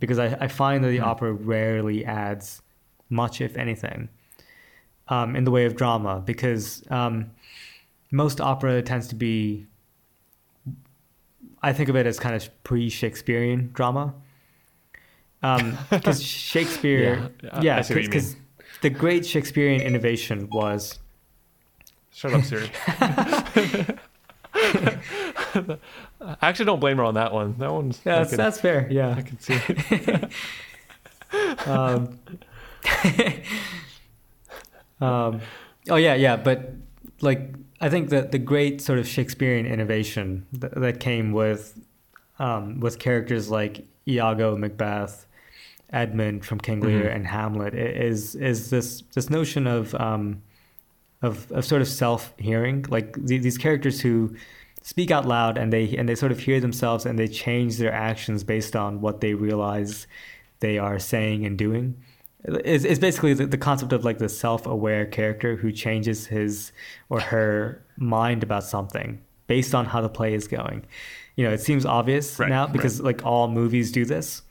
because 0.00 0.18
I, 0.18 0.36
I 0.40 0.48
find 0.48 0.82
that 0.84 0.88
the 0.88 1.00
opera 1.00 1.32
rarely 1.32 2.04
adds 2.04 2.62
much 3.10 3.40
if 3.40 3.56
anything 3.56 4.08
um, 5.08 5.34
in 5.36 5.44
the 5.44 5.50
way 5.50 5.64
of 5.64 5.74
drama 5.76 6.22
because 6.24 6.82
um, 6.90 7.30
most 8.10 8.40
opera 8.40 8.82
tends 8.82 9.08
to 9.08 9.14
be 9.14 9.66
I 11.62 11.72
think 11.72 11.88
of 11.88 11.96
it 11.96 12.06
as 12.06 12.20
kind 12.20 12.36
of 12.36 12.62
pre-Shakespearean 12.64 13.70
drama. 13.72 14.14
Because 15.90 16.22
Shakespeare, 16.22 17.30
Yeah, 17.42 17.50
I- 17.52 17.62
yeah, 17.62 17.76
I 17.78 17.82
see 17.82 17.94
what 17.94 18.02
you 18.02 18.08
because 18.08 18.36
the 18.82 18.90
great 18.90 19.24
Shakespearean 19.24 19.80
innovation 19.80 20.48
was 20.50 20.98
Shut 22.12 22.32
up, 22.34 22.42
Siri. 22.44 22.68
I 26.20 26.36
actually 26.42 26.64
don't 26.66 26.80
blame 26.80 26.96
her 26.98 27.04
on 27.04 27.14
that 27.14 27.32
one. 27.32 27.54
That 27.58 27.72
one's 27.72 28.00
yeah, 28.04 28.18
that's, 28.18 28.30
could- 28.30 28.38
that's 28.38 28.60
fair. 28.60 28.88
Yeah, 28.90 29.14
I 29.16 29.22
can 29.22 29.38
see. 29.40 29.58
it. 29.68 30.30
um, 31.68 32.18
um, 35.00 35.40
oh 35.88 35.96
yeah, 35.96 36.14
yeah, 36.14 36.36
but 36.36 36.72
like 37.20 37.54
I 37.80 37.88
think 37.88 38.10
that 38.10 38.32
the 38.32 38.38
great 38.38 38.80
sort 38.80 38.98
of 38.98 39.06
Shakespearean 39.06 39.66
innovation 39.66 40.46
that, 40.52 40.74
that 40.74 41.00
came 41.00 41.32
with 41.32 41.78
um, 42.38 42.80
with 42.80 42.98
characters 42.98 43.50
like 43.50 43.86
Iago, 44.06 44.56
Macbeth, 44.56 45.26
Edmund 45.92 46.44
from 46.44 46.58
King 46.60 46.80
Lear, 46.80 47.04
Mhm. 47.04 47.14
and 47.16 47.26
Hamlet 47.26 47.74
is 47.74 48.34
is 48.34 48.70
this 48.70 49.02
this 49.14 49.30
notion 49.30 49.66
of 49.66 49.94
um, 49.96 50.42
of 51.22 51.50
of 51.52 51.64
sort 51.64 51.82
of 51.82 51.88
self 51.88 52.32
hearing, 52.38 52.84
like 52.88 53.14
the, 53.14 53.38
these 53.38 53.58
characters 53.58 54.00
who 54.00 54.34
speak 54.92 55.10
out 55.10 55.26
loud 55.26 55.58
and 55.58 55.70
they 55.72 55.84
and 55.98 56.08
they 56.08 56.14
sort 56.14 56.32
of 56.32 56.38
hear 56.40 56.60
themselves 56.60 57.04
and 57.06 57.18
they 57.18 57.28
change 57.28 57.76
their 57.76 57.92
actions 57.92 58.42
based 58.54 58.74
on 58.74 59.00
what 59.02 59.20
they 59.20 59.34
realize 59.34 60.06
they 60.60 60.78
are 60.78 60.98
saying 60.98 61.44
and 61.46 61.58
doing. 61.58 61.94
It's, 62.44 62.84
it's 62.84 62.98
basically 63.00 63.34
the, 63.34 63.46
the 63.46 63.58
concept 63.58 63.92
of 63.92 64.04
like 64.04 64.18
the 64.18 64.28
self-aware 64.28 65.04
character 65.06 65.56
who 65.56 65.72
changes 65.72 66.26
his 66.26 66.72
or 67.10 67.20
her 67.20 67.82
mind 67.98 68.42
about 68.42 68.64
something 68.64 69.20
based 69.46 69.74
on 69.74 69.84
how 69.86 70.00
the 70.00 70.08
play 70.08 70.32
is 70.34 70.48
going. 70.48 70.84
You 71.36 71.44
know, 71.44 71.52
it 71.52 71.60
seems 71.60 71.84
obvious 71.84 72.38
Right, 72.38 72.48
now 72.48 72.64
right. 72.64 72.72
because 72.72 73.00
like 73.00 73.26
all 73.26 73.48
movies 73.48 73.92
do 73.92 74.04
this. 74.04 74.42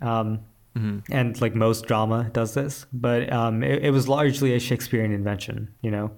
Um, 0.00 0.40
Mhm. 0.76 1.04
and 1.08 1.40
like 1.40 1.54
most 1.54 1.86
drama 1.86 2.30
does 2.32 2.54
this, 2.54 2.84
but 2.92 3.32
um, 3.32 3.62
it, 3.62 3.84
it 3.84 3.90
was 3.92 4.08
largely 4.08 4.54
a 4.54 4.58
Shakespearean 4.58 5.12
invention. 5.12 5.68
You 5.82 5.92
know, 5.92 6.10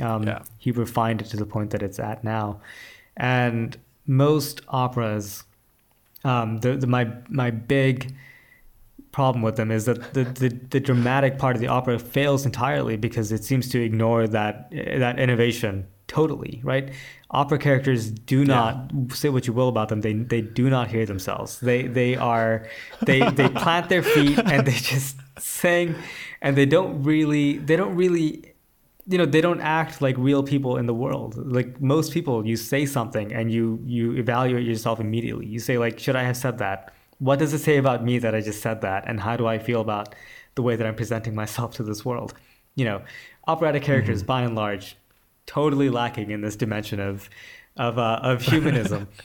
um, 0.00 0.22
Yeah. 0.24 0.42
he 0.58 0.70
refined 0.70 1.22
it 1.22 1.26
to 1.28 1.36
the 1.36 1.46
point 1.46 1.70
that 1.70 1.82
it's 1.82 1.98
at 1.98 2.22
now, 2.24 2.60
and 3.16 3.76
most 4.06 4.60
operas, 4.68 5.44
um, 6.24 6.58
the, 6.58 6.76
the 6.76 6.86
my 6.86 7.10
my 7.28 7.50
big 7.50 8.14
problem 9.12 9.40
with 9.42 9.56
them 9.56 9.70
is 9.70 9.86
that 9.86 10.12
the, 10.12 10.24
the, 10.24 10.48
the 10.70 10.78
dramatic 10.78 11.38
part 11.38 11.56
of 11.56 11.62
the 11.62 11.68
opera 11.68 11.98
fails 11.98 12.44
entirely 12.44 12.98
because 12.98 13.32
it 13.32 13.42
seems 13.42 13.66
to 13.70 13.82
ignore 13.82 14.28
that 14.28 14.70
that 14.70 15.18
innovation 15.18 15.86
totally 16.06 16.60
right? 16.62 16.92
Opera 17.30 17.58
characters 17.58 18.10
do 18.10 18.44
not 18.44 18.92
say 19.12 19.28
what 19.30 19.46
you 19.48 19.52
will 19.52 19.68
about 19.68 19.88
them. 19.88 20.02
They 20.02 20.12
they 20.12 20.40
do 20.42 20.70
not 20.70 20.88
hear 20.88 21.04
themselves. 21.06 21.58
They 21.60 21.82
they 21.88 22.14
are 22.14 22.68
they 23.04 23.28
they 23.30 23.48
plant 23.48 23.88
their 23.88 24.02
feet 24.02 24.38
and 24.38 24.66
they 24.66 24.72
just 24.94 25.16
sing 25.38 25.94
and 26.40 26.56
they 26.56 26.66
don't 26.66 27.02
really 27.02 27.58
they 27.58 27.74
don't 27.76 27.96
really 27.96 28.52
you 29.06 29.18
know 29.18 29.26
they 29.26 29.40
don't 29.40 29.60
act 29.60 30.02
like 30.02 30.16
real 30.18 30.42
people 30.42 30.76
in 30.76 30.86
the 30.86 30.94
world. 30.94 31.36
Like 31.36 31.80
most 31.80 32.12
people 32.12 32.46
you 32.46 32.56
say 32.56 32.86
something 32.86 33.32
and 33.32 33.52
you 33.52 33.80
you 33.84 34.12
evaluate 34.16 34.66
yourself 34.66 35.00
immediately. 35.00 35.46
You 35.46 35.60
say 35.60 35.78
like 35.78 35.98
should 35.98 36.16
i 36.16 36.22
have 36.22 36.36
said 36.36 36.58
that? 36.58 36.92
What 37.18 37.38
does 37.38 37.54
it 37.54 37.60
say 37.60 37.76
about 37.76 38.04
me 38.04 38.18
that 38.18 38.34
i 38.34 38.40
just 38.40 38.60
said 38.60 38.80
that? 38.82 39.04
And 39.06 39.20
how 39.20 39.36
do 39.36 39.46
i 39.46 39.58
feel 39.58 39.80
about 39.80 40.14
the 40.56 40.62
way 40.62 40.76
that 40.76 40.86
i'm 40.86 40.96
presenting 40.96 41.34
myself 41.34 41.74
to 41.74 41.82
this 41.82 42.04
world? 42.04 42.34
You 42.74 42.84
know 42.84 43.02
operatic 43.46 43.82
characters 43.82 44.22
by 44.22 44.42
and 44.42 44.56
large 44.56 44.96
totally 45.46 45.88
lacking 45.88 46.30
in 46.32 46.40
this 46.40 46.56
dimension 46.56 46.98
of 46.98 47.30
of 47.76 47.98
uh, 47.98 48.20
of 48.22 48.42
humanism. 48.42 49.08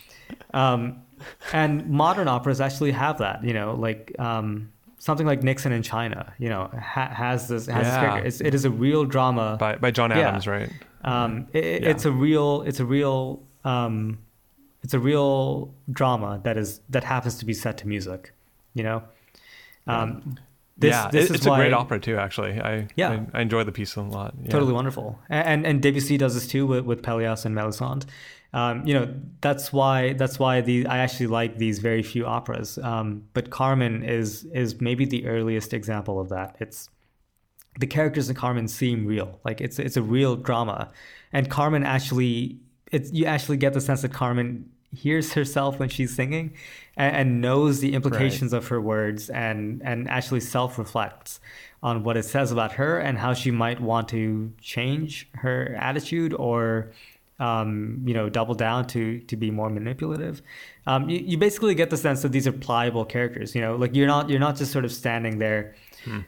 Um, 0.54 1.04
and 1.52 1.90
modern 1.90 2.30
operas 2.30 2.62
actually 2.62 2.92
have 2.92 3.18
that 3.18 3.44
you 3.44 3.54
know 3.54 3.76
like 3.76 4.18
um, 4.18 4.72
something 5.08 5.26
like 5.32 5.42
nixon 5.50 5.72
in 5.78 5.82
china 5.82 6.20
you 6.44 6.48
know 6.54 6.64
ha- 6.94 7.14
has 7.24 7.48
this 7.48 7.66
has 7.78 7.86
Yeah. 7.88 8.00
character. 8.02 8.28
It's, 8.28 8.40
it 8.50 8.54
is 8.58 8.66
a 8.66 8.70
real 8.86 9.04
drama 9.16 9.58
by 9.60 9.72
by 9.86 9.90
John 9.98 10.10
Yeah. 10.12 10.28
Adams, 10.30 10.46
right? 10.56 10.70
um, 11.04 11.48
it, 11.54 11.82
Yeah. 11.84 11.90
It's 11.92 12.06
a 12.06 12.12
real. 12.26 12.62
It's 12.70 12.80
a 12.80 12.86
real. 12.98 13.42
Um, 13.74 14.20
it's 14.84 14.94
a 14.94 15.00
real 15.00 15.74
drama 16.00 16.40
that 16.46 16.56
is 16.58 16.70
that 16.94 17.04
happens 17.04 17.36
to 17.40 17.46
be 17.46 17.54
set 17.64 17.76
to 17.82 17.88
music. 17.88 18.22
You 18.78 18.84
know. 18.88 19.04
Um, 19.88 20.38
this, 20.78 20.92
yeah, 20.92 21.10
this 21.12 21.26
it- 21.26 21.30
is 21.32 21.36
it's 21.38 21.46
a 21.46 21.56
great 21.56 21.74
opera 21.74 22.00
too. 22.00 22.18
Actually, 22.18 22.54
I 22.62 22.88
Yeah. 22.96 23.10
I, 23.34 23.40
I 23.40 23.42
enjoy 23.42 23.64
the 23.64 23.72
piece 23.72 23.96
a 23.96 24.02
lot. 24.02 24.34
Yeah. 24.44 24.50
Totally 24.52 24.74
wonderful. 24.74 25.20
A- 25.30 25.34
And 25.52 25.66
and 25.66 25.82
Debussy 25.82 26.18
does 26.18 26.34
this 26.36 26.48
too 26.48 26.66
with, 26.68 26.86
with 26.86 27.02
Pelléas 27.02 27.46
and 27.46 27.56
Mélisande. 27.56 28.06
Um, 28.54 28.86
you 28.86 28.94
know 28.94 29.14
that's 29.40 29.72
why 29.72 30.14
that's 30.14 30.38
why 30.38 30.60
the 30.62 30.86
I 30.86 30.98
actually 30.98 31.28
like 31.28 31.58
these 31.58 31.80
very 31.80 32.04
few 32.04 32.26
operas. 32.26 32.78
Um, 32.78 33.24
but 33.34 33.50
Carmen 33.50 34.04
is 34.04 34.44
is 34.54 34.82
maybe 34.82 35.06
the 35.06 35.26
earliest 35.26 35.74
example 35.74 36.20
of 36.20 36.30
that. 36.30 36.58
It's 36.60 36.90
the 37.80 37.88
characters 37.88 38.30
in 38.30 38.36
Carmen 38.36 38.68
seem 38.68 39.06
real. 39.06 39.40
Like 39.46 39.62
it's 39.62 39.80
it's 39.80 39.96
a 39.96 40.02
real 40.02 40.36
drama, 40.36 40.92
and 41.32 41.50
Carmen 41.50 41.84
actually 41.84 42.60
it's 42.92 43.12
you 43.14 43.26
actually 43.26 43.58
get 43.58 43.74
the 43.74 43.82
sense 43.82 44.02
that 44.02 44.12
Carmen 44.14 44.70
hears 44.94 45.32
herself 45.34 45.80
when 45.80 45.88
she's 45.88 46.14
singing, 46.14 46.54
and, 46.98 47.16
and 47.16 47.42
knows 47.42 47.80
the 47.80 47.94
implications 47.94 48.52
of 48.52 48.68
her 48.68 48.82
words, 48.82 49.30
and 49.30 49.82
and 49.86 50.10
actually 50.10 50.42
self 50.42 50.78
reflects 50.78 51.40
on 51.84 52.04
what 52.04 52.18
it 52.18 52.24
says 52.24 52.52
about 52.52 52.74
her 52.74 53.00
and 53.00 53.18
how 53.18 53.34
she 53.34 53.50
might 53.50 53.80
want 53.80 54.10
to 54.10 54.52
change 54.62 55.30
her 55.36 55.76
attitude 55.80 56.34
or. 56.34 56.92
Um, 57.42 58.04
you 58.06 58.14
know, 58.14 58.30
double 58.30 58.54
down 58.54 58.86
to 58.88 59.20
to 59.20 59.36
be 59.36 59.50
more 59.50 59.70
manipulative. 59.70 60.42
Um, 60.86 61.10
you, 61.10 61.20
you 61.20 61.38
basically 61.38 61.74
get 61.76 61.90
the 61.90 61.98
sense 61.98 62.22
that 62.22 62.32
these 62.32 62.48
are 62.48 62.52
pliable 62.52 63.04
characters. 63.04 63.56
You 63.56 63.62
know, 63.62 63.76
like 63.76 63.96
you're 63.96 64.08
not 64.08 64.30
you're 64.30 64.40
not 64.40 64.56
just 64.58 64.72
sort 64.72 64.86
of 64.86 64.92
standing 64.92 65.40
there 65.40 65.76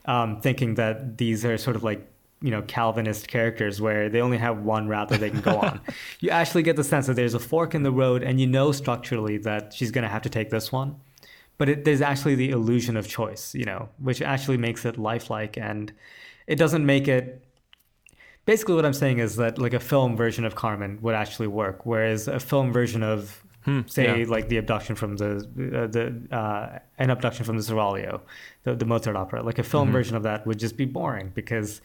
um, 0.06 0.42
thinking 0.42 0.76
that 0.76 1.18
these 1.18 1.46
are 1.46 1.58
sort 1.58 1.76
of 1.76 1.84
like 1.84 2.08
you 2.42 2.52
know 2.52 2.62
Calvinist 2.64 3.28
characters 3.28 3.80
where 3.80 4.10
they 4.10 4.22
only 4.22 4.38
have 4.38 4.60
one 4.60 4.88
route 4.88 5.10
that 5.10 5.20
they 5.20 5.30
can 5.30 5.42
go 5.42 5.60
on. 5.62 5.80
you 6.20 6.30
actually 6.30 6.64
get 6.64 6.76
the 6.76 6.84
sense 6.84 7.08
that 7.08 7.16
there's 7.16 7.34
a 7.34 7.40
fork 7.40 7.74
in 7.74 7.84
the 7.84 7.92
road, 7.92 8.24
and 8.24 8.40
you 8.40 8.48
know 8.48 8.72
structurally 8.72 9.38
that 9.40 9.74
she's 9.74 9.92
going 9.92 10.04
to 10.04 10.10
have 10.10 10.22
to 10.24 10.30
take 10.30 10.50
this 10.50 10.72
one. 10.72 10.96
But 11.58 11.70
it, 11.70 11.86
there's 11.86 12.02
actually 12.02 12.36
the 12.36 12.50
illusion 12.50 12.98
of 12.98 13.08
choice, 13.08 13.54
you 13.54 13.64
know, 13.66 13.90
which 14.00 14.22
actually 14.22 14.58
makes 14.58 14.86
it 14.86 14.98
lifelike, 14.98 15.58
and 15.58 15.92
it 16.48 16.58
doesn't 16.58 16.86
make 16.86 17.08
it. 17.08 17.44
Basically, 18.46 18.76
what 18.76 18.86
I'm 18.86 18.94
saying 18.94 19.20
is 19.20 19.38
that 19.38 19.58
like 19.58 19.74
a 19.74 19.80
film 19.80 20.18
version 20.18 20.44
of 20.44 20.56
Carmen 20.56 21.00
would 21.02 21.16
actually 21.16 21.48
work, 21.48 21.86
whereas 21.86 22.28
a 22.28 22.40
film 22.40 22.74
version 22.74 23.04
of 23.04 23.44
say 23.86 24.08
Hmm, 24.08 24.20
yeah. 24.20 24.26
like 24.28 24.50
the 24.50 24.58
abduction 24.58 24.96
from 24.96 25.16
the 25.16 25.38
uh, 25.38 25.88
the 25.88 26.36
uh, 26.36 26.80
an 26.98 27.10
abduction 27.10 27.46
from 27.46 27.58
the 27.58 27.64
Seraglio, 27.64 28.22
the, 28.64 28.76
the 28.76 28.86
Mozart 28.86 29.16
opera. 29.16 29.42
Like 29.42 29.60
a 29.60 29.64
film 29.64 29.92
version 29.92 30.18
of 30.18 30.24
that 30.24 30.46
would 30.46 30.60
just 30.60 30.76
be 30.76 30.86
boring 30.86 31.32
because 31.34 31.82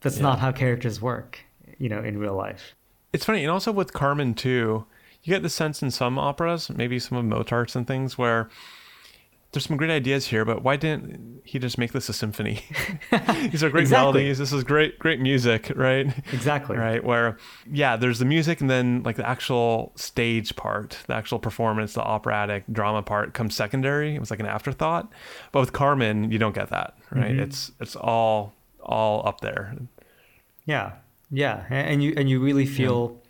that's 0.00 0.18
not 0.18 0.38
how 0.38 0.52
characters 0.52 1.00
work, 1.00 1.40
you 1.78 1.88
know, 1.88 1.98
in 2.00 2.18
real 2.18 2.34
life. 2.34 2.74
It's 3.12 3.24
funny, 3.24 3.42
and 3.42 3.50
also 3.50 3.72
with 3.72 3.92
Carmen 3.92 4.34
too, 4.34 4.86
you 5.24 5.32
get 5.32 5.42
the 5.42 5.48
sense 5.48 5.82
in 5.82 5.90
some 5.90 6.18
operas, 6.18 6.70
maybe 6.70 6.98
some 6.98 7.18
of 7.18 7.24
Mozart's 7.24 7.74
and 7.74 7.86
things, 7.86 8.16
where 8.16 8.48
there's 9.54 9.66
some 9.66 9.76
great 9.76 9.90
ideas 9.90 10.26
here, 10.26 10.44
but 10.44 10.62
why 10.62 10.76
didn't 10.76 11.40
he 11.44 11.58
just 11.58 11.78
make 11.78 11.92
this 11.92 12.08
a 12.08 12.12
symphony? 12.12 12.62
These 13.50 13.62
are 13.64 13.70
great 13.70 13.82
Exactly. 13.82 13.88
melodies. 13.88 14.38
This 14.38 14.52
is 14.52 14.64
great, 14.64 14.98
great 14.98 15.20
music, 15.20 15.72
right? 15.74 16.06
Exactly. 16.32 16.76
Right. 16.76 17.02
Where, 17.02 17.38
yeah, 17.70 17.96
there's 17.96 18.18
the 18.18 18.24
music 18.24 18.60
and 18.60 18.68
then 18.68 19.02
like 19.04 19.16
the 19.16 19.26
actual 19.28 19.92
stage 19.96 20.54
part, 20.56 20.98
the 21.06 21.14
actual 21.14 21.38
performance, 21.38 21.94
the 21.94 22.02
operatic 22.02 22.64
drama 22.70 23.02
part 23.02 23.32
comes 23.32 23.54
secondary. 23.54 24.14
It 24.14 24.20
was 24.20 24.30
like 24.30 24.40
an 24.40 24.46
afterthought. 24.46 25.10
But 25.52 25.60
with 25.60 25.72
Carmen, 25.72 26.30
you 26.30 26.38
don't 26.38 26.54
get 26.54 26.68
that, 26.70 26.96
right? 27.10 27.30
Mm-hmm. 27.30 27.40
It's 27.40 27.72
it's 27.80 27.96
all 27.96 28.52
all 28.82 29.26
up 29.26 29.40
there. 29.40 29.76
Yeah, 30.66 30.92
yeah, 31.30 31.64
and 31.70 32.02
you 32.02 32.14
and 32.16 32.28
you 32.28 32.40
really 32.40 32.66
feel 32.66 33.20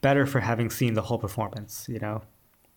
better 0.00 0.26
for 0.26 0.40
having 0.40 0.70
seen 0.70 0.94
the 0.94 1.02
whole 1.02 1.18
performance. 1.18 1.86
You 1.88 1.98
know, 1.98 2.22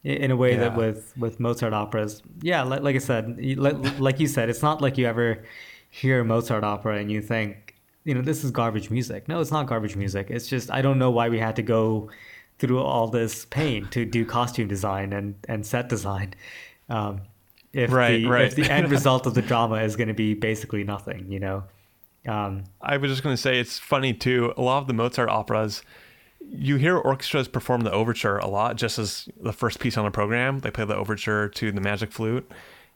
in 0.05 0.29
a 0.29 0.35
way 0.35 0.55
that 0.55 0.77
with 0.77 1.13
with 1.17 1.39
Mozart 1.39 1.73
operas, 1.73 2.21
yeah, 2.41 2.61
like, 2.61 2.81
like 2.81 2.95
I 2.95 2.99
said, 2.99 3.39
like, 3.57 3.99
like 3.99 4.19
you 4.19 4.27
said, 4.27 4.49
it's 4.49 4.61
not 4.61 4.81
like 4.81 4.97
you 4.97 5.07
ever 5.07 5.43
hear 5.89 6.19
a 6.19 6.25
Mozart 6.25 6.63
opera 6.63 6.97
and 6.97 7.11
you 7.11 7.21
think, 7.21 7.75
you 8.03 8.13
know, 8.13 8.21
this 8.21 8.43
is 8.43 8.51
garbage 8.51 8.91
music. 8.91 9.27
No, 9.27 9.41
it's 9.41 9.51
not 9.51 9.65
garbage 9.65 9.95
music. 9.95 10.27
It's 10.29 10.47
just 10.47 10.71
I 10.71 10.81
don't 10.81 10.99
know 10.99 11.09
why 11.09 11.29
we 11.29 11.39
had 11.39 11.55
to 11.55 11.63
go 11.63 12.11
through 12.59 12.81
all 12.81 13.07
this 13.07 13.45
pain 13.45 13.87
to 13.89 14.05
do 14.05 14.25
costume 14.25 14.67
design 14.67 15.11
and 15.11 15.35
and 15.49 15.65
set 15.65 15.89
design. 15.89 16.35
Um, 16.87 17.21
if 17.73 17.91
Right, 17.91 18.21
the 18.21 18.27
right. 18.27 18.45
if 18.45 18.55
the 18.55 18.71
end 18.71 18.91
result 18.97 19.25
of 19.25 19.33
the 19.33 19.41
drama 19.41 19.77
is 19.77 19.95
going 19.95 20.07
to 20.07 20.13
be 20.13 20.35
basically 20.35 20.83
nothing, 20.83 21.31
you 21.31 21.39
know. 21.39 21.63
Um, 22.27 22.63
I 22.81 22.97
was 22.97 23.11
just 23.11 23.23
going 23.23 23.35
to 23.35 23.41
say 23.41 23.59
it's 23.59 23.79
funny 23.79 24.13
too. 24.13 24.53
A 24.55 24.61
lot 24.61 24.79
of 24.79 24.87
the 24.87 24.93
Mozart 24.93 25.29
operas, 25.29 25.83
you 26.49 26.77
hear 26.77 26.97
orchestras 26.97 27.47
perform 27.47 27.81
the 27.81 27.91
overture 27.91 28.37
a 28.37 28.47
lot, 28.47 28.75
just 28.75 28.99
as 28.99 29.27
the 29.39 29.53
first 29.53 29.79
piece 29.79 29.97
on 29.97 30.05
the 30.05 30.11
program. 30.11 30.59
They 30.59 30.71
play 30.71 30.85
the 30.85 30.95
overture 30.95 31.49
to 31.49 31.71
the 31.71 31.81
Magic 31.81 32.11
Flute, 32.11 32.49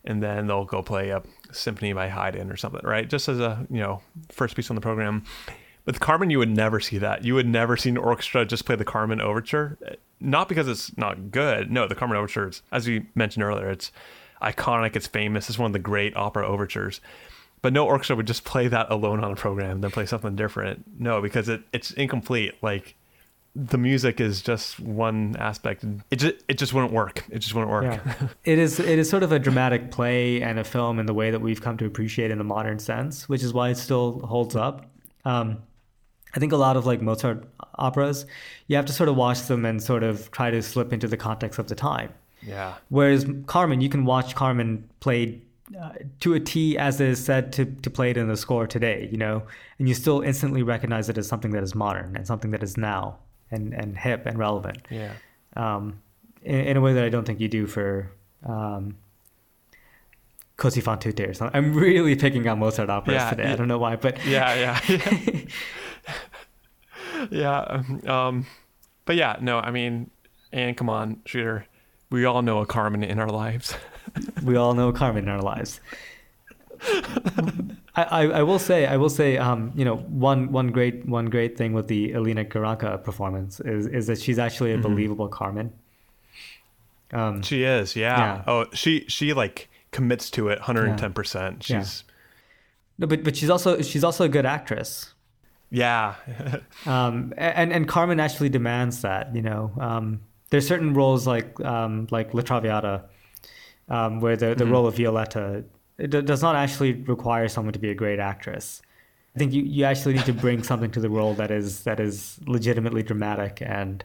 and 0.04 0.22
then 0.22 0.48
they'll 0.48 0.66
go 0.66 0.82
play 0.82 1.10
a 1.10 1.24
symphony 1.52 1.94
by 1.94 2.10
Haydn 2.10 2.52
or 2.52 2.58
something, 2.58 2.82
right? 2.84 3.10
Just 3.10 3.28
as 3.28 3.40
a 3.40 3.66
you 3.70 3.80
know 3.80 4.02
first 4.32 4.56
piece 4.56 4.70
on 4.70 4.76
the 4.76 4.82
program. 4.82 5.24
With 5.86 6.00
Carmen, 6.00 6.30
you 6.30 6.38
would 6.38 6.50
never 6.50 6.80
see 6.80 7.00
that. 7.00 7.24
You 7.24 7.34
would 7.36 7.48
never 7.48 7.76
see 7.76 7.90
an 7.90 7.98
orchestra 7.98 8.46
just 8.46 8.66
play 8.66 8.76
the 8.76 8.86
Carmen 8.86 9.22
overture. 9.22 9.78
Not 10.20 10.48
because 10.48 10.68
it's 10.68 10.96
not 10.98 11.32
good. 11.32 11.72
No, 11.72 11.88
the 11.88 11.96
Carmen 11.96 12.18
overture, 12.18 12.50
is, 12.50 12.62
as 12.72 12.88
we 12.88 13.08
mentioned 13.16 13.44
earlier, 13.44 13.70
it's 13.70 13.92
iconic. 14.42 14.96
It's 14.96 15.08
famous. 15.08 15.50
It's 15.50 15.58
one 15.58 15.68
of 15.68 15.74
the 15.74 15.80
great 15.80 16.16
opera 16.16 16.48
overtures. 16.48 17.02
But 17.62 17.74
no 17.74 17.86
orchestra 17.88 18.16
would 18.16 18.28
just 18.28 18.44
play 18.44 18.68
that 18.68 18.92
alone 18.92 19.24
on 19.24 19.32
a 19.32 19.36
program, 19.36 19.82
then 19.82 19.92
play 19.92 20.06
something 20.06 20.36
different. 20.36 20.86
No, 21.00 21.22
because 21.22 21.50
it, 21.50 21.64
it's 21.74 21.92
incomplete. 21.92 22.54
Like 22.62 22.96
the 23.56 23.78
music 23.78 24.22
is 24.22 24.42
just 24.42 24.80
one 24.80 25.36
aspect. 25.40 25.84
It 26.12 26.18
just 26.18 26.36
it 26.48 26.58
just 26.58 26.74
wouldn't 26.74 26.94
work. 26.94 27.26
It 27.30 27.40
just 27.40 27.54
wouldn't 27.54 27.72
work. 27.72 27.84
Yeah. 27.84 28.28
it 28.44 28.60
is 28.60 28.80
it 28.80 29.00
is 29.00 29.10
sort 29.10 29.24
of 29.24 29.32
a 29.32 29.40
dramatic 29.40 29.92
play 29.92 30.42
and 30.42 30.60
a 30.60 30.64
film 30.64 31.00
in 31.00 31.06
the 31.06 31.14
way 31.14 31.32
that 31.32 31.40
we've 31.40 31.62
come 31.62 31.78
to 31.78 31.86
appreciate 31.86 32.32
in 32.32 32.38
the 32.38 32.44
modern 32.44 32.80
sense, 32.80 33.28
which 33.28 33.44
is 33.44 33.54
why 33.54 33.70
it 33.70 33.76
still 33.76 34.20
holds 34.20 34.56
up. 34.56 34.86
Um, 35.26 35.64
I 36.36 36.40
think 36.40 36.52
a 36.52 36.58
lot 36.58 36.78
of 36.78 36.86
like 36.86 37.02
Mozart 37.02 37.44
operas, 37.78 38.26
you 38.68 38.76
have 38.76 38.86
to 38.86 38.94
sort 38.94 39.10
of 39.10 39.16
watch 39.16 39.42
them 39.44 39.66
and 39.66 39.82
sort 39.82 40.04
of 40.04 40.30
try 40.32 40.52
to 40.52 40.62
slip 40.62 40.94
into 40.94 41.08
the 41.08 41.18
context 41.18 41.60
of 41.60 41.68
the 41.68 41.76
time. 41.76 42.14
yeah. 42.42 42.76
Whereas 42.90 43.26
Carmen, 43.48 43.82
you 43.82 43.90
can 43.90 44.06
watch 44.06 44.36
Carmen 44.36 44.88
played 45.00 45.42
uh, 45.80 45.94
to 46.20 46.34
a 46.36 46.40
T 46.40 46.78
as 46.78 47.02
it 47.02 47.10
is 47.10 47.24
said 47.24 47.52
to, 47.54 47.66
to 47.66 47.90
play 47.90 48.12
it 48.12 48.18
in 48.18 48.28
the 48.28 48.38
score 48.38 48.68
today, 48.68 49.10
you 49.12 49.18
know, 49.18 49.44
and 49.80 49.88
you 49.88 49.96
still 49.96 50.22
instantly 50.22 50.62
recognize 50.62 51.10
it 51.10 51.18
as 51.18 51.28
something 51.28 51.52
that 51.52 51.64
is 51.64 51.74
modern 51.74 52.16
and 52.16 52.28
something 52.28 52.52
that 52.52 52.62
is 52.62 52.78
now 52.78 53.18
and, 53.52 53.74
and 53.74 53.98
hip 53.98 54.26
and 54.26 54.38
relevant 54.38 54.80
Yeah. 54.90 55.14
um, 55.56 56.02
in, 56.44 56.60
in 56.60 56.78
a 56.78 56.82
way 56.82 56.94
that 56.94 57.04
I 57.04 57.10
don't 57.10 57.26
think 57.26 57.40
you 57.40 57.48
do 57.48 57.68
for 57.68 58.12
um, 58.46 58.96
Così 60.58 60.82
fan 60.84 61.00
tutte 61.00 61.22
or 61.22 61.34
something. 61.34 61.56
I'm 61.58 61.74
really 61.74 62.16
picking 62.16 62.48
on 62.48 62.60
Mozart 62.60 62.90
operas 62.90 63.16
Yeah, 63.16 63.30
today. 63.30 63.44
yeah. 63.44 63.54
I 63.54 63.56
don't 63.56 63.68
know 63.68 63.78
why, 63.78 63.96
but 63.96 64.18
Yeah, 64.26 64.54
yeah, 64.56 64.80
yeah. 64.88 65.40
yeah. 67.32 67.82
Um, 68.08 68.46
but 69.06 69.16
yeah, 69.16 69.38
no, 69.42 69.60
I 69.60 69.72
mean, 69.72 70.10
and 70.52 70.76
come 70.78 70.90
on, 70.90 71.22
shooter. 71.26 71.66
We 72.12 72.26
all 72.26 72.42
know 72.42 72.60
a 72.60 72.66
Carmen 72.66 73.04
in 73.04 73.20
our 73.20 73.30
lives. 73.30 73.76
we 74.44 74.56
all 74.56 74.74
know 74.74 74.90
a 74.90 74.94
Carmen 74.94 75.24
in 75.24 75.30
our 75.30 75.42
lives. 75.42 75.80
I, 77.96 78.28
I, 78.28 78.44
will 78.44 78.60
say 78.60 78.86
I 78.86 78.98
will 78.98 79.10
say 79.10 79.38
um, 79.38 79.72
you 79.76 79.84
know 79.84 79.98
one 79.98 80.52
one 80.52 80.68
great 80.68 81.06
one 81.06 81.26
great 81.26 81.58
thing 81.58 81.74
with 81.74 81.88
the 81.88 82.12
Elīna 82.14 82.48
Garanča 82.48 83.04
performance 83.04 83.60
is 83.60 83.88
is 83.88 84.08
that 84.08 84.20
she's 84.20 84.40
actually 84.40 84.72
a 84.72 84.76
Mm-hmm. 84.78 84.84
believable 84.84 85.28
Carmen. 85.28 85.74
Um, 87.12 87.42
She 87.42 87.64
is, 87.64 87.96
yeah. 87.96 88.18
Yeah. 88.18 88.44
Oh, 88.48 88.66
she 88.74 89.06
she 89.08 89.34
like 89.34 89.68
commits 89.92 90.30
to 90.32 90.48
it 90.50 90.60
110%. 90.60 91.68
Yeah. 91.70 91.80
She's 91.80 92.04
no, 92.98 93.08
but 93.08 93.24
but 93.24 93.36
she's 93.36 93.50
also 93.50 93.82
she's 93.82 94.04
also 94.04 94.26
a 94.26 94.30
good 94.30 94.46
actress. 94.46 95.14
yeah. 95.72 96.16
um, 96.86 97.34
and 97.38 97.74
and 97.74 97.88
Carmen 97.88 98.20
actually 98.20 98.50
demands 98.50 99.02
that. 99.02 99.36
You 99.36 99.42
know, 99.42 99.72
um, 99.80 100.22
there's 100.52 100.68
certain 100.68 100.94
roles 100.94 101.26
like 101.28 101.60
um, 101.62 102.08
like 102.12 102.34
La 102.34 102.42
Traviata, 102.42 103.04
um, 103.90 104.20
where 104.22 104.38
the 104.38 104.54
the 104.56 104.66
role 104.66 104.86
of 104.88 104.96
Violetta 104.98 105.64
it 106.00 106.10
d- 106.12 106.22
does 106.22 106.42
not 106.42 106.56
actually 106.56 106.94
require 106.94 107.48
someone 107.48 107.74
to 107.74 107.80
be 107.80 107.90
a 107.92 107.96
great 107.96 108.20
actress. 108.20 108.82
I 109.36 109.40
think 109.40 109.54
you, 109.54 109.62
you 109.64 109.84
actually 109.86 110.16
need 110.16 110.26
to 110.26 110.34
bring 110.34 110.64
something 110.64 110.92
to 110.92 111.00
the 111.00 111.10
role 111.10 111.34
that 111.36 111.52
is 111.52 111.84
that 111.84 112.00
is 112.00 112.40
legitimately 112.48 113.04
dramatic 113.04 113.62
and 113.62 114.04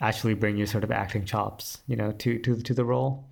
actually 0.00 0.34
bring 0.34 0.56
your 0.56 0.66
sort 0.66 0.84
of 0.84 0.90
acting 0.90 1.24
chops, 1.24 1.78
you 1.86 1.96
know, 1.96 2.12
to 2.12 2.38
to 2.40 2.56
to 2.60 2.74
the 2.74 2.84
role. 2.84 3.24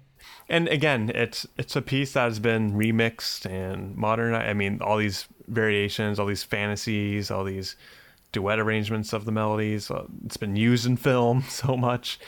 and 0.49 0.69
again, 0.69 1.11
it's 1.15 1.47
it's 1.59 1.77
a 1.77 1.83
piece 1.83 2.13
that 2.15 2.25
has 2.25 2.39
been 2.41 2.73
remixed 2.73 3.45
and 3.47 3.95
modern. 3.97 4.35
I 4.35 4.55
mean, 4.55 4.81
all 4.81 4.97
these 4.99 5.27
variations, 5.49 6.19
all 6.19 6.27
these 6.27 6.43
fantasies, 6.45 7.31
all 7.31 7.45
these 7.45 7.77
duet 8.33 8.59
arrangements 8.59 9.13
of 9.13 9.25
the 9.25 9.33
melodies. 9.33 9.91
uh, 9.91 10.05
It's 10.27 10.37
been 10.37 10.57
used 10.57 10.87
in 10.87 10.97
film 10.97 11.43
so 11.49 11.77
much. 11.77 12.19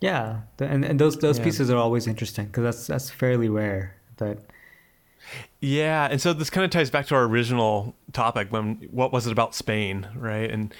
Yeah, 0.00 0.40
and 0.58 0.84
and 0.84 0.98
those 0.98 1.18
those 1.18 1.38
Yeah. 1.38 1.44
pieces 1.44 1.70
are 1.70 1.76
always 1.76 2.06
interesting 2.06 2.46
because 2.46 2.64
that's 2.64 2.86
that's 2.86 3.10
fairly 3.10 3.48
rare. 3.48 3.96
That 4.16 4.38
Yeah, 5.60 6.08
and 6.10 6.20
so 6.20 6.32
this 6.32 6.50
kind 6.50 6.64
of 6.64 6.70
ties 6.70 6.90
back 6.90 7.06
to 7.06 7.14
our 7.14 7.24
original 7.24 7.94
topic 8.12 8.48
when 8.50 8.76
what 8.90 9.12
was 9.12 9.26
it 9.26 9.32
about 9.32 9.54
Spain, 9.54 10.08
right? 10.14 10.50
And 10.50 10.74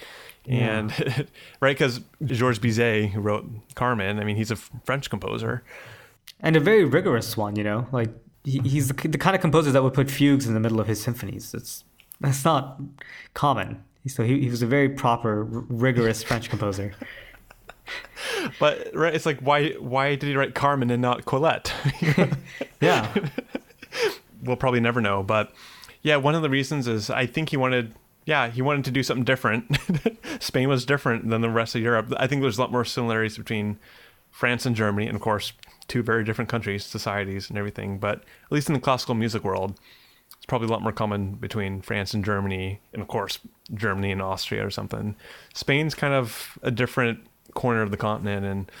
and 0.47 0.91
right 1.61 1.77
because 1.77 2.01
Georges 2.25 2.59
Bizet, 2.59 3.11
who 3.11 3.21
wrote 3.21 3.45
Carmen, 3.75 4.19
I 4.19 4.23
mean, 4.23 4.35
he's 4.35 4.51
a 4.51 4.55
French 4.55 5.09
composer. 5.09 5.63
and 6.39 6.55
a 6.55 6.59
very 6.59 6.83
rigorous 6.83 7.37
one, 7.37 7.55
you 7.55 7.63
know, 7.63 7.87
like 7.91 8.09
he, 8.43 8.59
he's 8.59 8.87
the, 8.87 9.07
the 9.07 9.17
kind 9.19 9.35
of 9.35 9.41
composer 9.41 9.71
that 9.71 9.83
would 9.83 9.93
put 9.93 10.09
fugues 10.09 10.47
in 10.47 10.53
the 10.55 10.59
middle 10.59 10.79
of 10.79 10.87
his 10.87 10.99
symphonies. 11.01 11.53
It's 11.53 11.83
that's 12.19 12.43
not 12.43 12.81
common. 13.35 13.83
So 14.07 14.23
he, 14.23 14.39
he 14.41 14.49
was 14.49 14.63
a 14.63 14.67
very 14.67 14.89
proper, 14.89 15.41
r- 15.41 15.63
rigorous 15.69 16.23
French 16.23 16.49
composer. 16.49 16.93
But 18.59 18.89
right, 18.95 19.13
it's 19.13 19.25
like 19.25 19.39
why 19.41 19.71
why 19.73 20.15
did 20.15 20.27
he 20.27 20.35
write 20.35 20.55
Carmen 20.55 20.89
and 20.89 21.01
not 21.01 21.25
Colette? 21.25 21.73
Yeah, 22.81 23.13
we'll 24.41 24.55
probably 24.55 24.79
never 24.79 25.01
know. 25.01 25.23
But 25.23 25.51
yeah, 26.01 26.17
one 26.17 26.35
of 26.35 26.41
the 26.41 26.49
reasons 26.49 26.87
is 26.87 27.09
I 27.09 27.25
think 27.25 27.49
he 27.49 27.57
wanted, 27.57 27.93
yeah, 28.25 28.49
he 28.49 28.61
wanted 28.61 28.85
to 28.85 28.91
do 28.91 29.03
something 29.03 29.23
different. 29.23 29.77
Spain 30.39 30.69
was 30.69 30.85
different 30.85 31.29
than 31.29 31.41
the 31.41 31.49
rest 31.49 31.75
of 31.75 31.81
Europe. 31.81 32.13
I 32.17 32.27
think 32.27 32.41
there's 32.41 32.57
a 32.57 32.61
lot 32.61 32.71
more 32.71 32.85
similarities 32.85 33.37
between 33.37 33.79
France 34.31 34.65
and 34.65 34.75
Germany, 34.75 35.07
and 35.07 35.15
of 35.15 35.21
course, 35.21 35.53
two 35.87 36.01
very 36.01 36.23
different 36.23 36.49
countries, 36.49 36.85
societies, 36.85 37.49
and 37.49 37.57
everything. 37.57 37.99
But 37.99 38.19
at 38.19 38.51
least 38.51 38.69
in 38.69 38.73
the 38.73 38.79
classical 38.79 39.15
music 39.15 39.43
world, 39.43 39.79
it's 40.37 40.45
probably 40.45 40.67
a 40.67 40.71
lot 40.71 40.81
more 40.81 40.91
common 40.91 41.33
between 41.33 41.81
France 41.81 42.13
and 42.13 42.25
Germany, 42.25 42.79
and 42.93 43.01
of 43.01 43.07
course, 43.07 43.39
Germany 43.73 44.11
and 44.11 44.21
Austria 44.21 44.65
or 44.65 44.71
something. 44.71 45.15
Spain's 45.53 45.93
kind 45.93 46.13
of 46.13 46.57
a 46.63 46.71
different 46.71 47.19
corner 47.53 47.81
of 47.81 47.91
the 47.91 47.97
continent, 47.97 48.45
and 48.45 48.71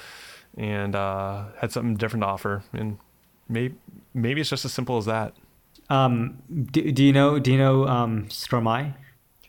and 0.57 0.95
uh, 0.95 1.45
had 1.59 1.71
something 1.71 1.95
different 1.95 2.23
to 2.23 2.27
offer, 2.27 2.63
and 2.73 2.97
maybe 3.47 3.75
maybe 4.13 4.41
it's 4.41 4.49
just 4.49 4.65
as 4.65 4.73
simple 4.73 4.97
as 4.97 5.05
that. 5.05 5.33
Um, 5.91 6.37
do, 6.71 6.91
do 6.91 7.03
you 7.03 7.13
know? 7.13 7.39
Do 7.39 7.51
you 7.51 7.57
know 7.57 7.87
um, 7.87 8.25
Stromae? 8.27 8.93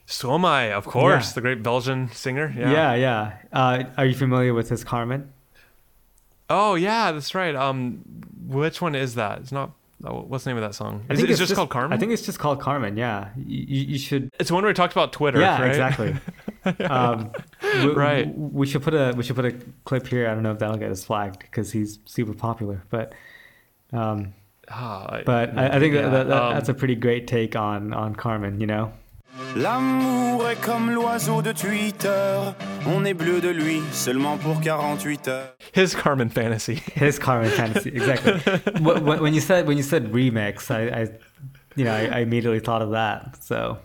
Stromae, 0.07 0.71
of 0.71 0.85
course, 0.85 1.29
Yeah. 1.29 1.33
the 1.35 1.41
great 1.41 1.63
Belgian 1.63 2.11
singer. 2.11 2.53
Yeah. 2.55 2.71
Yeah, 2.71 2.93
yeah. 2.95 3.33
Uh, 3.53 3.83
are 3.97 4.05
you 4.05 4.13
familiar 4.15 4.53
with 4.53 4.69
his 4.69 4.83
Carmen? 4.83 5.31
Oh, 6.49 6.75
yeah, 6.75 7.11
that's 7.13 7.33
right. 7.33 7.55
Um, 7.55 8.03
which 8.45 8.81
one 8.81 8.95
is 8.95 9.15
that? 9.15 9.39
It's 9.39 9.51
not. 9.51 9.71
oh, 10.03 10.21
What's 10.27 10.43
the 10.43 10.49
name 10.49 10.57
of 10.57 10.63
that 10.63 10.75
song? 10.75 11.05
I 11.09 11.13
Is 11.13 11.19
think 11.19 11.29
it 11.29 11.31
it's 11.31 11.39
just, 11.39 11.55
called 11.55 11.69
Carmen? 11.69 11.93
I 11.93 11.97
think 11.99 12.11
it's 12.11 12.25
just 12.25 12.37
called 12.37 12.59
Carmen. 12.59 12.97
Yeah, 12.97 13.29
you, 13.37 13.85
you 13.93 13.97
should 13.97 14.29
it's 14.39 14.49
the 14.49 14.53
one 14.53 14.63
where 14.63 14.69
we 14.69 14.73
talked 14.73 14.93
about 14.93 15.13
Twitter. 15.13 15.39
yeah, 15.39 15.59
right? 15.59 15.69
exactly. 15.69 16.15
um, 16.85 17.31
we, 17.63 17.93
Right. 17.93 18.27
We 18.37 18.67
should 18.67 18.83
put 18.83 18.93
a 18.93 19.13
we 19.15 19.23
should 19.23 19.37
put 19.37 19.45
a 19.45 19.53
clip 19.85 20.05
here. 20.07 20.29
I 20.29 20.33
don't 20.33 20.43
know 20.43 20.51
if 20.51 20.59
that'll 20.59 20.77
get 20.77 20.91
us 20.91 21.03
flagged 21.05 21.39
because 21.39 21.71
he's 21.71 21.99
super 22.05 22.33
popular, 22.33 22.83
but 22.89 23.13
um, 23.93 24.33
Ah, 24.75 25.21
but 25.25 25.55
I, 25.57 25.67
I 25.75 25.79
think 25.79 25.93
yeah, 25.93 26.09
that, 26.09 26.27
that, 26.27 26.41
um, 26.43 26.53
that's 26.53 26.69
a 26.69 26.73
pretty 26.73 26.95
great 26.95 27.27
take 27.27 27.55
on 27.55 27.93
on 27.93 28.15
Carmen. 28.15 28.59
You 28.59 28.65
know, 28.67 28.91
L'amour 29.55 30.49
est 30.49 30.61
comme 30.61 30.89
l'oiseau 30.91 31.41
de 31.43 31.53
Twitter. 31.53 32.53
On 32.87 33.05
est 33.05 33.13
bleu 33.13 33.39
de 33.39 33.49
lui 33.49 33.81
seulement 33.91 34.37
pour 34.37 34.59
48 34.61 35.27
heures. 35.27 35.53
His 35.73 35.95
Carmen 35.95 36.29
fantasy. 36.29 36.81
His 36.95 37.19
Carmen 37.19 37.49
Fantasy, 37.51 37.89
exactly. 37.89 38.33
Wh- 38.83 38.99
wh- 38.99 39.21
when 39.21 39.33
you 39.33 39.39
said 39.41 39.67
when 39.67 39.77
you 39.77 39.83
said 39.83 40.11
remix, 40.11 40.69
I, 40.71 41.01
I 41.03 41.07
you 41.75 41.85
know, 41.85 41.93
I, 41.93 42.05
I 42.05 42.19
immediately 42.19 42.59
thought 42.59 42.81
of 42.81 42.91
that. 42.91 43.43
So, 43.43 43.77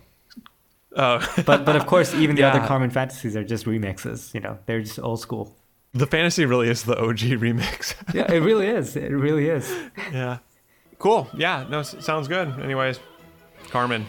Oh, 0.97 1.21
but 1.47 1.65
but 1.65 1.77
of 1.77 1.87
course, 1.87 2.15
even 2.15 2.35
the 2.35 2.43
other 2.45 2.61
Carmen 2.67 2.91
Fantasies 2.91 3.37
are 3.37 3.45
just 3.45 3.67
remixes. 3.67 4.33
You 4.35 4.41
know, 4.41 4.59
they're 4.67 4.81
just 4.81 4.99
old 4.99 5.21
school. 5.21 5.55
the 5.95 6.07
fantasy 6.07 6.45
really 6.47 6.69
is 6.69 6.83
the 6.85 6.99
OG 6.99 7.39
remix. 7.41 7.95
Yeah, 8.15 8.31
it 8.33 8.41
really 8.41 8.67
is. 8.69 8.97
It 8.97 9.13
really 9.13 9.49
is. 9.49 9.71
yeah. 10.13 10.39
Cool. 10.99 11.29
Yeah. 11.35 11.65
No, 11.71 11.81
s- 11.81 11.97
sounds 12.01 12.29
good. 12.29 12.49
Anyways, 12.61 13.01
Carmen, 13.71 14.07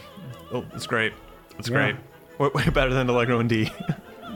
oh, 0.52 0.64
it's 0.74 0.86
great. 0.86 1.12
It's 1.58 1.68
Yeah. 1.68 1.74
great. 1.76 1.96
Way, 2.38 2.50
way 2.54 2.68
better 2.70 2.92
than 2.94 3.08
Allegro 3.08 3.38
and 3.40 3.48
D. 3.48 3.70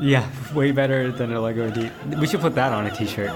Yeah, 0.01 0.29
way 0.53 0.73
better 0.73 1.13
than 1.13 1.33
a 1.33 1.41
Lego 1.41 1.71
D. 1.71 1.89
We 2.19 2.27
should 2.27 2.41
put 2.41 2.57
that 2.57 2.73
on 2.73 2.85
a 2.85 2.91
T-shirt. 2.91 3.31